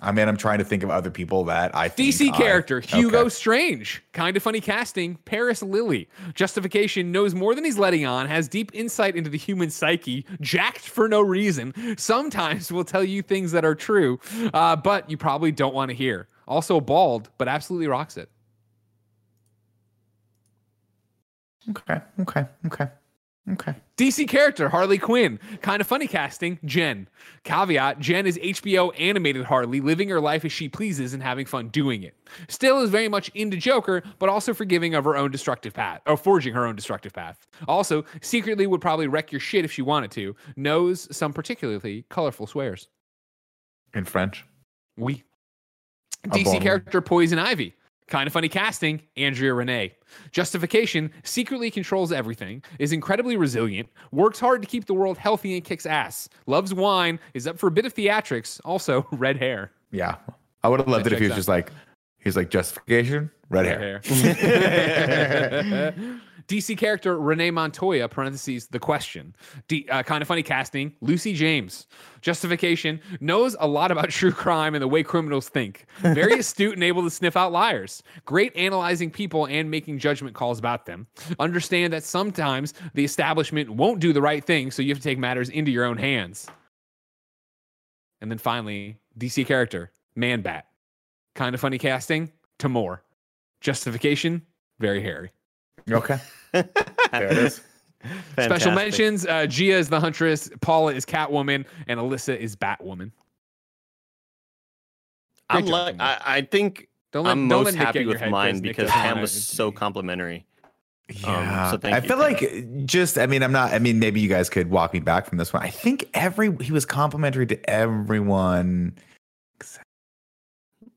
I 0.00 0.12
mean, 0.12 0.28
I'm 0.28 0.36
trying 0.36 0.58
to 0.58 0.64
think 0.64 0.82
of 0.82 0.90
other 0.90 1.10
people 1.10 1.44
that 1.44 1.74
I 1.74 1.88
think 1.88 2.14
DC 2.14 2.30
I- 2.32 2.36
character 2.36 2.80
Hugo 2.80 3.20
Okay. 3.20 3.28
Strange. 3.30 4.02
Kind 4.12 4.36
of 4.36 4.42
funny 4.42 4.60
casting. 4.60 5.16
Paris 5.24 5.62
Lilly. 5.62 6.08
Justification 6.34 7.12
knows 7.12 7.34
more 7.34 7.54
than 7.54 7.64
he's 7.64 7.78
letting 7.78 8.04
on. 8.04 8.26
Has 8.26 8.46
deep 8.48 8.70
insight 8.74 9.16
into 9.16 9.30
the 9.30 9.38
human 9.38 9.70
psyche. 9.70 10.26
Jacked 10.40 10.80
for 10.88 11.08
no 11.08 11.22
reason. 11.22 11.72
Sometimes 11.96 12.70
will 12.70 12.84
tell 12.84 13.04
you 13.04 13.22
things 13.22 13.52
that 13.52 13.64
are 13.64 13.74
true, 13.74 14.20
uh, 14.52 14.76
but 14.76 15.08
you 15.10 15.16
probably 15.16 15.50
don't 15.52 15.74
want 15.74 15.90
to 15.90 15.94
hear. 15.94 16.28
Also 16.46 16.80
bald, 16.80 17.30
but 17.38 17.48
absolutely 17.48 17.88
rocks 17.88 18.16
it. 18.16 18.28
Okay. 21.70 22.00
Okay. 22.20 22.44
Okay. 22.66 22.88
Okay. 23.52 23.74
DC 23.96 24.26
character 24.28 24.68
Harley 24.68 24.98
Quinn. 24.98 25.38
Kind 25.62 25.80
of 25.80 25.86
funny 25.86 26.08
casting. 26.08 26.58
Jen. 26.64 27.08
Caveat: 27.44 28.00
Jen 28.00 28.26
is 28.26 28.38
HBO 28.38 28.92
animated 28.98 29.44
Harley, 29.44 29.80
living 29.80 30.08
her 30.08 30.20
life 30.20 30.44
as 30.44 30.50
she 30.50 30.68
pleases 30.68 31.14
and 31.14 31.22
having 31.22 31.46
fun 31.46 31.68
doing 31.68 32.02
it. 32.02 32.16
Still 32.48 32.80
is 32.80 32.90
very 32.90 33.08
much 33.08 33.30
into 33.34 33.56
Joker, 33.56 34.02
but 34.18 34.28
also 34.28 34.52
forgiving 34.52 34.94
of 34.94 35.04
her 35.04 35.16
own 35.16 35.30
destructive 35.30 35.72
path, 35.72 36.00
or 36.06 36.16
forging 36.16 36.54
her 36.54 36.66
own 36.66 36.74
destructive 36.74 37.12
path. 37.12 37.46
Also, 37.68 38.04
secretly 38.20 38.66
would 38.66 38.80
probably 38.80 39.06
wreck 39.06 39.30
your 39.30 39.40
shit 39.40 39.64
if 39.64 39.70
she 39.72 39.82
wanted 39.82 40.10
to. 40.12 40.34
Knows 40.56 41.06
some 41.16 41.32
particularly 41.32 42.04
colorful 42.08 42.48
swears. 42.48 42.88
In 43.94 44.04
French. 44.04 44.44
We. 44.96 45.22
A 46.24 46.28
DC 46.28 46.44
bon. 46.44 46.60
character 46.60 47.00
Poison 47.00 47.38
Ivy. 47.38 47.76
Kind 48.08 48.26
of 48.28 48.32
funny 48.32 48.48
casting, 48.48 49.02
Andrea 49.16 49.52
Renee. 49.52 49.92
Justification 50.30 51.10
secretly 51.24 51.70
controls 51.72 52.12
everything, 52.12 52.62
is 52.78 52.92
incredibly 52.92 53.36
resilient, 53.36 53.88
works 54.12 54.38
hard 54.38 54.62
to 54.62 54.68
keep 54.68 54.86
the 54.86 54.94
world 54.94 55.18
healthy 55.18 55.56
and 55.56 55.64
kicks 55.64 55.86
ass, 55.86 56.28
loves 56.46 56.72
wine, 56.72 57.18
is 57.34 57.48
up 57.48 57.58
for 57.58 57.66
a 57.66 57.70
bit 57.70 57.84
of 57.84 57.92
theatrics, 57.94 58.60
also 58.64 59.06
red 59.12 59.36
hair. 59.36 59.72
Yeah. 59.90 60.16
I 60.62 60.68
would 60.68 60.78
have 60.80 60.88
loved 60.88 61.04
That 61.04 61.12
it 61.12 61.16
if 61.16 61.20
he 61.20 61.24
was 61.24 61.32
checks 61.32 61.38
just 61.38 61.48
like, 61.48 61.72
he's 62.18 62.36
like 62.36 62.48
justification, 62.50 63.30
red, 63.48 63.66
hair. 63.66 64.00
hair. 64.04 65.94
DC 66.48 66.76
character 66.78 67.18
Renee 67.18 67.50
Montoya, 67.50 68.08
parentheses, 68.08 68.68
the 68.68 68.78
question. 68.78 69.34
D, 69.68 69.86
uh, 69.90 70.02
kind 70.02 70.22
of 70.22 70.28
funny 70.28 70.42
casting, 70.42 70.94
Lucy 71.00 71.32
James. 71.32 71.86
Justification, 72.20 73.00
knows 73.20 73.56
a 73.58 73.66
lot 73.66 73.90
about 73.90 74.10
true 74.10 74.32
crime 74.32 74.74
and 74.74 74.82
the 74.82 74.88
way 74.88 75.02
criminals 75.02 75.48
think. 75.48 75.86
Very 75.98 76.38
astute 76.40 76.74
and 76.74 76.84
able 76.84 77.02
to 77.02 77.10
sniff 77.10 77.36
out 77.36 77.52
liars. 77.52 78.02
Great 78.24 78.56
analyzing 78.56 79.10
people 79.10 79.46
and 79.46 79.70
making 79.70 79.98
judgment 79.98 80.34
calls 80.34 80.58
about 80.58 80.86
them. 80.86 81.06
Understand 81.38 81.92
that 81.92 82.04
sometimes 82.04 82.74
the 82.94 83.04
establishment 83.04 83.70
won't 83.70 84.00
do 84.00 84.12
the 84.12 84.22
right 84.22 84.44
thing, 84.44 84.70
so 84.70 84.82
you 84.82 84.90
have 84.90 84.98
to 84.98 85.04
take 85.04 85.18
matters 85.18 85.48
into 85.48 85.70
your 85.70 85.84
own 85.84 85.98
hands. 85.98 86.46
And 88.20 88.30
then 88.30 88.38
finally, 88.38 88.96
DC 89.18 89.46
character, 89.46 89.90
Man 90.14 90.42
Bat. 90.42 90.66
Kind 91.34 91.54
of 91.54 91.60
funny 91.60 91.78
casting, 91.78 92.32
Tamoor. 92.58 93.02
Justification, 93.60 94.42
very 94.78 95.02
hairy. 95.02 95.32
Okay. 95.90 96.18
there 96.52 96.66
it 97.12 97.38
is. 97.38 97.60
Special 98.32 98.72
mentions: 98.72 99.26
uh, 99.26 99.46
Gia 99.46 99.72
is 99.74 99.88
the 99.88 99.98
Huntress, 100.00 100.48
Paula 100.60 100.94
is 100.94 101.04
Catwoman, 101.04 101.64
and 101.88 101.98
Alyssa 101.98 102.36
is 102.36 102.54
Batwoman. 102.56 103.10
I'm 105.48 105.64
job, 105.64 105.70
like, 105.72 105.96
I, 106.00 106.20
I 106.24 106.40
think 106.42 106.88
Don't 107.12 107.24
let, 107.24 107.32
I'm 107.32 107.48
don't 107.48 107.64
most 107.64 107.66
let 107.66 107.74
Nick 107.74 107.86
happy 107.86 108.06
with 108.06 108.20
head 108.20 108.30
mine 108.30 108.60
because 108.60 108.88
doesn't 108.88 109.00
Pam 109.00 109.10
wanna- 109.10 109.20
was 109.22 109.44
so 109.44 109.70
complimentary. 109.70 110.44
Yeah. 111.08 111.70
so 111.70 111.78
thank 111.78 111.94
I 111.94 111.98
you, 111.98 112.08
feel 112.08 112.16
Tim. 112.18 112.18
like 112.18 112.84
just, 112.86 113.16
I 113.16 113.26
mean, 113.26 113.44
I'm 113.44 113.52
not, 113.52 113.72
I 113.72 113.78
mean, 113.78 114.00
maybe 114.00 114.20
you 114.20 114.28
guys 114.28 114.50
could 114.50 114.70
walk 114.70 114.92
me 114.92 114.98
back 114.98 115.26
from 115.26 115.38
this 115.38 115.52
one. 115.52 115.62
I 115.62 115.70
think 115.70 116.04
every, 116.14 116.52
he 116.60 116.72
was 116.72 116.84
complimentary 116.84 117.46
to 117.46 117.70
everyone. 117.70 118.96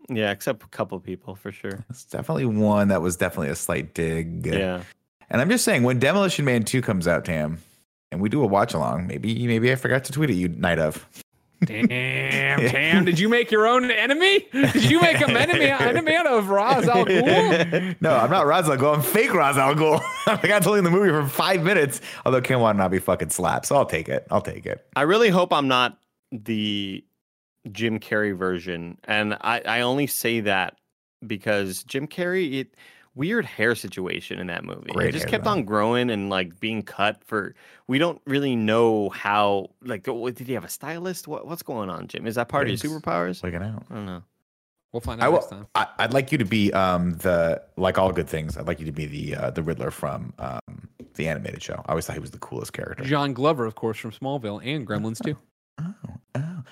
Yeah, 0.09 0.31
except 0.31 0.63
a 0.63 0.67
couple 0.67 0.99
people 0.99 1.35
for 1.35 1.51
sure. 1.51 1.85
It's 1.89 2.05
definitely 2.05 2.45
one 2.45 2.87
that 2.89 3.01
was 3.01 3.15
definitely 3.15 3.49
a 3.49 3.55
slight 3.55 3.93
dig. 3.93 4.45
Yeah. 4.45 4.83
And 5.29 5.41
I'm 5.41 5.49
just 5.49 5.63
saying, 5.63 5.83
when 5.83 5.99
Demolition 5.99 6.45
Man 6.45 6.63
2 6.63 6.81
comes 6.81 7.07
out, 7.07 7.25
Tam, 7.25 7.59
and 8.11 8.19
we 8.19 8.29
do 8.29 8.43
a 8.43 8.47
watch 8.47 8.73
along, 8.73 9.07
maybe 9.07 9.45
maybe 9.45 9.71
I 9.71 9.75
forgot 9.75 10.03
to 10.05 10.11
tweet 10.11 10.29
at 10.31 10.35
you 10.35 10.47
night 10.49 10.79
of. 10.79 11.07
Damn, 11.65 11.89
Tam, 12.69 13.05
did 13.05 13.19
you 13.19 13.27
make 13.27 13.51
your 13.51 13.67
own 13.67 13.91
enemy? 13.91 14.47
Did 14.51 14.89
you 14.89 15.01
make 15.01 15.19
an 15.21 15.35
enemy, 15.35 15.65
enemy 15.65 16.15
out 16.15 16.25
of 16.25 16.49
Ra's 16.49 16.87
al 16.87 17.05
Ghul? 17.05 17.95
no, 18.01 18.15
I'm 18.15 18.31
not 18.31 18.47
Ra's 18.47 18.69
al 18.69 18.77
Ghul. 18.77 18.95
I'm 18.95 19.01
fake 19.01 19.33
Ra's 19.33 19.57
al 19.57 19.75
Ghul. 19.75 20.01
I 20.25 20.47
got 20.47 20.63
told 20.63 20.77
in 20.77 20.83
the 20.83 20.89
movie 20.89 21.09
for 21.09 21.27
five 21.27 21.63
minutes. 21.63 22.01
Although 22.25 22.41
Kim 22.41 22.61
would 22.61 22.77
not 22.77 22.91
be 22.91 22.99
fucking 22.99 23.29
slapped, 23.29 23.65
so 23.65 23.75
I'll 23.75 23.85
take 23.85 24.09
it. 24.09 24.25
I'll 24.31 24.41
take 24.41 24.65
it. 24.65 24.85
I 24.95 25.01
really 25.01 25.29
hope 25.29 25.51
I'm 25.51 25.67
not 25.67 25.97
the 26.31 27.03
Jim 27.71 27.99
Carrey 27.99 28.35
version. 28.35 28.97
And 29.05 29.35
I, 29.41 29.61
I 29.65 29.81
only 29.81 30.07
say 30.07 30.39
that 30.41 30.77
because 31.25 31.83
Jim 31.83 32.07
Carrey, 32.07 32.59
it 32.59 32.75
weird 33.15 33.45
hair 33.45 33.75
situation 33.75 34.39
in 34.39 34.47
that 34.47 34.63
movie. 34.63 34.91
Great 34.91 35.09
it 35.09 35.11
just 35.11 35.25
hair, 35.25 35.31
kept 35.31 35.43
though. 35.43 35.51
on 35.51 35.63
growing 35.65 36.09
and 36.09 36.29
like 36.29 36.59
being 36.59 36.81
cut 36.81 37.21
for 37.23 37.53
we 37.87 37.99
don't 37.99 38.21
really 38.25 38.55
know 38.55 39.09
how 39.09 39.67
like 39.81 40.07
what, 40.07 40.35
did 40.35 40.47
he 40.47 40.53
have 40.53 40.63
a 40.63 40.69
stylist? 40.69 41.27
What 41.27 41.45
what's 41.47 41.63
going 41.63 41.89
on, 41.89 42.07
Jim? 42.07 42.25
Is 42.25 42.35
that 42.35 42.47
part 42.47 42.67
Wigs. 42.67 42.83
of 42.83 42.89
your 42.89 42.99
superpowers? 42.99 43.43
Wigging 43.43 43.61
out. 43.61 43.83
I 43.89 43.93
don't 43.93 44.05
know. 44.05 44.23
We'll 44.91 45.01
find 45.01 45.21
I 45.21 45.25
out 45.25 45.31
will, 45.31 45.39
next 45.39 45.49
time. 45.51 45.67
I, 45.75 45.87
I'd 45.99 46.13
like 46.13 46.31
you 46.31 46.37
to 46.39 46.45
be 46.45 46.71
um 46.73 47.13
the 47.13 47.61
like 47.77 47.97
all 47.97 48.11
good 48.11 48.27
things. 48.29 48.57
I'd 48.57 48.67
like 48.67 48.79
you 48.79 48.85
to 48.85 48.91
be 48.91 49.05
the 49.05 49.35
uh, 49.35 49.51
the 49.51 49.61
Riddler 49.61 49.91
from 49.91 50.33
um 50.39 50.87
the 51.15 51.27
animated 51.27 51.61
show. 51.61 51.83
I 51.85 51.91
always 51.91 52.05
thought 52.05 52.13
he 52.13 52.21
was 52.21 52.31
the 52.31 52.39
coolest 52.39 52.73
character. 52.73 53.03
John 53.03 53.33
Glover, 53.33 53.65
of 53.65 53.75
course, 53.75 53.97
from 53.97 54.11
Smallville 54.11 54.65
and 54.65 54.87
Gremlins 54.87 55.21
too. 55.23 55.37
Oh, 55.79 55.93
oh, 56.07 56.13
oh. 56.35 56.63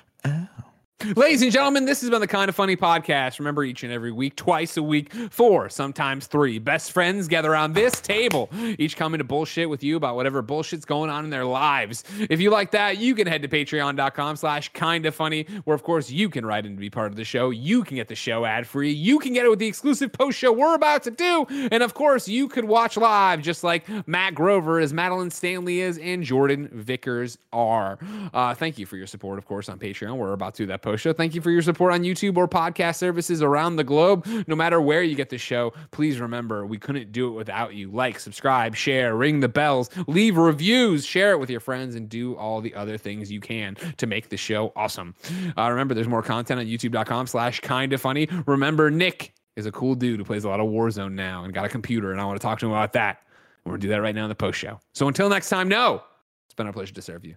Ladies 1.15 1.41
and 1.41 1.51
gentlemen, 1.51 1.85
this 1.85 2.01
has 2.01 2.09
been 2.09 2.19
the 2.19 2.27
Kind 2.27 2.49
of 2.49 2.55
Funny 2.55 2.75
podcast. 2.75 3.39
Remember, 3.39 3.63
each 3.63 3.83
and 3.83 3.93
every 3.93 4.11
week, 4.11 4.35
twice 4.35 4.75
a 4.75 4.83
week, 4.83 5.13
four, 5.29 5.69
sometimes 5.69 6.27
three 6.27 6.59
best 6.59 6.91
friends 6.91 7.27
gather 7.27 7.51
around 7.51 7.73
this 7.73 8.01
table, 8.01 8.49
each 8.77 8.97
coming 8.97 9.19
to 9.19 9.23
bullshit 9.23 9.69
with 9.69 9.83
you 9.83 9.95
about 9.95 10.15
whatever 10.15 10.41
bullshit's 10.41 10.83
going 10.85 11.09
on 11.09 11.23
in 11.23 11.29
their 11.29 11.45
lives. 11.45 12.03
If 12.29 12.41
you 12.41 12.49
like 12.49 12.71
that, 12.71 12.97
you 12.97 13.15
can 13.15 13.25
head 13.25 13.41
to 13.43 13.47
patreon.com 13.47 14.35
slash 14.35 14.69
kind 14.73 15.05
of 15.05 15.15
funny, 15.15 15.43
where 15.63 15.75
of 15.75 15.83
course 15.83 16.09
you 16.09 16.29
can 16.29 16.45
write 16.45 16.65
in 16.65 16.73
to 16.73 16.79
be 16.79 16.89
part 16.89 17.11
of 17.11 17.15
the 17.15 17.23
show. 17.23 17.51
You 17.51 17.83
can 17.83 17.95
get 17.95 18.09
the 18.09 18.15
show 18.15 18.43
ad 18.43 18.67
free. 18.67 18.91
You 18.91 19.19
can 19.19 19.33
get 19.33 19.45
it 19.45 19.49
with 19.49 19.59
the 19.59 19.67
exclusive 19.67 20.11
post 20.11 20.37
show 20.37 20.51
we're 20.51 20.75
about 20.75 21.03
to 21.03 21.11
do. 21.11 21.45
And 21.71 21.83
of 21.83 21.93
course, 21.93 22.27
you 22.27 22.49
could 22.49 22.65
watch 22.65 22.97
live 22.97 23.41
just 23.41 23.63
like 23.63 23.85
Matt 24.07 24.35
Grover 24.35 24.79
is, 24.79 24.91
Madeline 24.93 25.31
Stanley 25.31 25.79
is, 25.79 25.97
and 25.99 26.23
Jordan 26.23 26.69
Vickers 26.73 27.37
are. 27.53 27.97
Uh, 28.33 28.53
thank 28.55 28.77
you 28.77 28.85
for 28.85 28.97
your 28.97 29.07
support, 29.07 29.37
of 29.37 29.45
course, 29.45 29.69
on 29.69 29.79
Patreon. 29.79 30.17
We're 30.17 30.33
about 30.33 30.55
to 30.55 30.63
do 30.63 30.67
that 30.67 30.81
post 30.81 30.96
show. 30.97 31.13
Thank 31.13 31.35
you 31.35 31.41
for 31.41 31.51
your 31.51 31.61
support 31.61 31.93
on 31.93 32.03
YouTube 32.03 32.37
or 32.37 32.47
podcast 32.47 32.95
services 32.95 33.41
around 33.41 33.75
the 33.75 33.83
globe. 33.83 34.25
No 34.47 34.55
matter 34.55 34.81
where 34.81 35.03
you 35.03 35.15
get 35.15 35.29
the 35.29 35.37
show, 35.37 35.73
please 35.91 36.19
remember 36.19 36.65
we 36.65 36.77
couldn't 36.77 37.11
do 37.11 37.27
it 37.27 37.31
without 37.31 37.73
you. 37.73 37.91
Like, 37.91 38.19
subscribe, 38.19 38.75
share, 38.75 39.15
ring 39.15 39.39
the 39.39 39.49
bells, 39.49 39.89
leave 40.07 40.37
reviews, 40.37 41.05
share 41.05 41.31
it 41.31 41.39
with 41.39 41.49
your 41.49 41.59
friends, 41.59 41.95
and 41.95 42.09
do 42.09 42.35
all 42.35 42.61
the 42.61 42.73
other 42.75 42.97
things 42.97 43.31
you 43.31 43.39
can 43.39 43.75
to 43.97 44.07
make 44.07 44.29
the 44.29 44.37
show 44.37 44.71
awesome. 44.75 45.15
Uh, 45.57 45.69
remember, 45.69 45.93
there's 45.93 46.07
more 46.07 46.23
content 46.23 46.59
on 46.59 46.65
youtube.com 46.65 47.27
slash 47.27 47.59
kind 47.61 47.93
of 47.93 48.01
funny. 48.01 48.27
Remember, 48.45 48.89
Nick 48.91 49.33
is 49.55 49.65
a 49.65 49.71
cool 49.71 49.95
dude 49.95 50.19
who 50.19 50.25
plays 50.25 50.43
a 50.43 50.49
lot 50.49 50.59
of 50.59 50.67
Warzone 50.67 51.13
now 51.13 51.43
and 51.43 51.53
got 51.53 51.65
a 51.65 51.69
computer, 51.69 52.11
and 52.11 52.21
I 52.21 52.25
want 52.25 52.39
to 52.39 52.45
talk 52.45 52.59
to 52.59 52.65
him 52.65 52.71
about 52.71 52.93
that. 52.93 53.21
We're 53.65 53.71
going 53.71 53.81
to 53.81 53.87
do 53.87 53.91
that 53.91 54.01
right 54.01 54.15
now 54.15 54.23
in 54.23 54.29
the 54.29 54.35
post 54.35 54.59
show. 54.59 54.79
So 54.93 55.07
until 55.07 55.29
next 55.29 55.49
time, 55.49 55.67
no, 55.67 56.03
it's 56.45 56.55
been 56.55 56.67
our 56.67 56.73
pleasure 56.73 56.93
to 56.93 57.01
serve 57.01 57.25
you. 57.25 57.35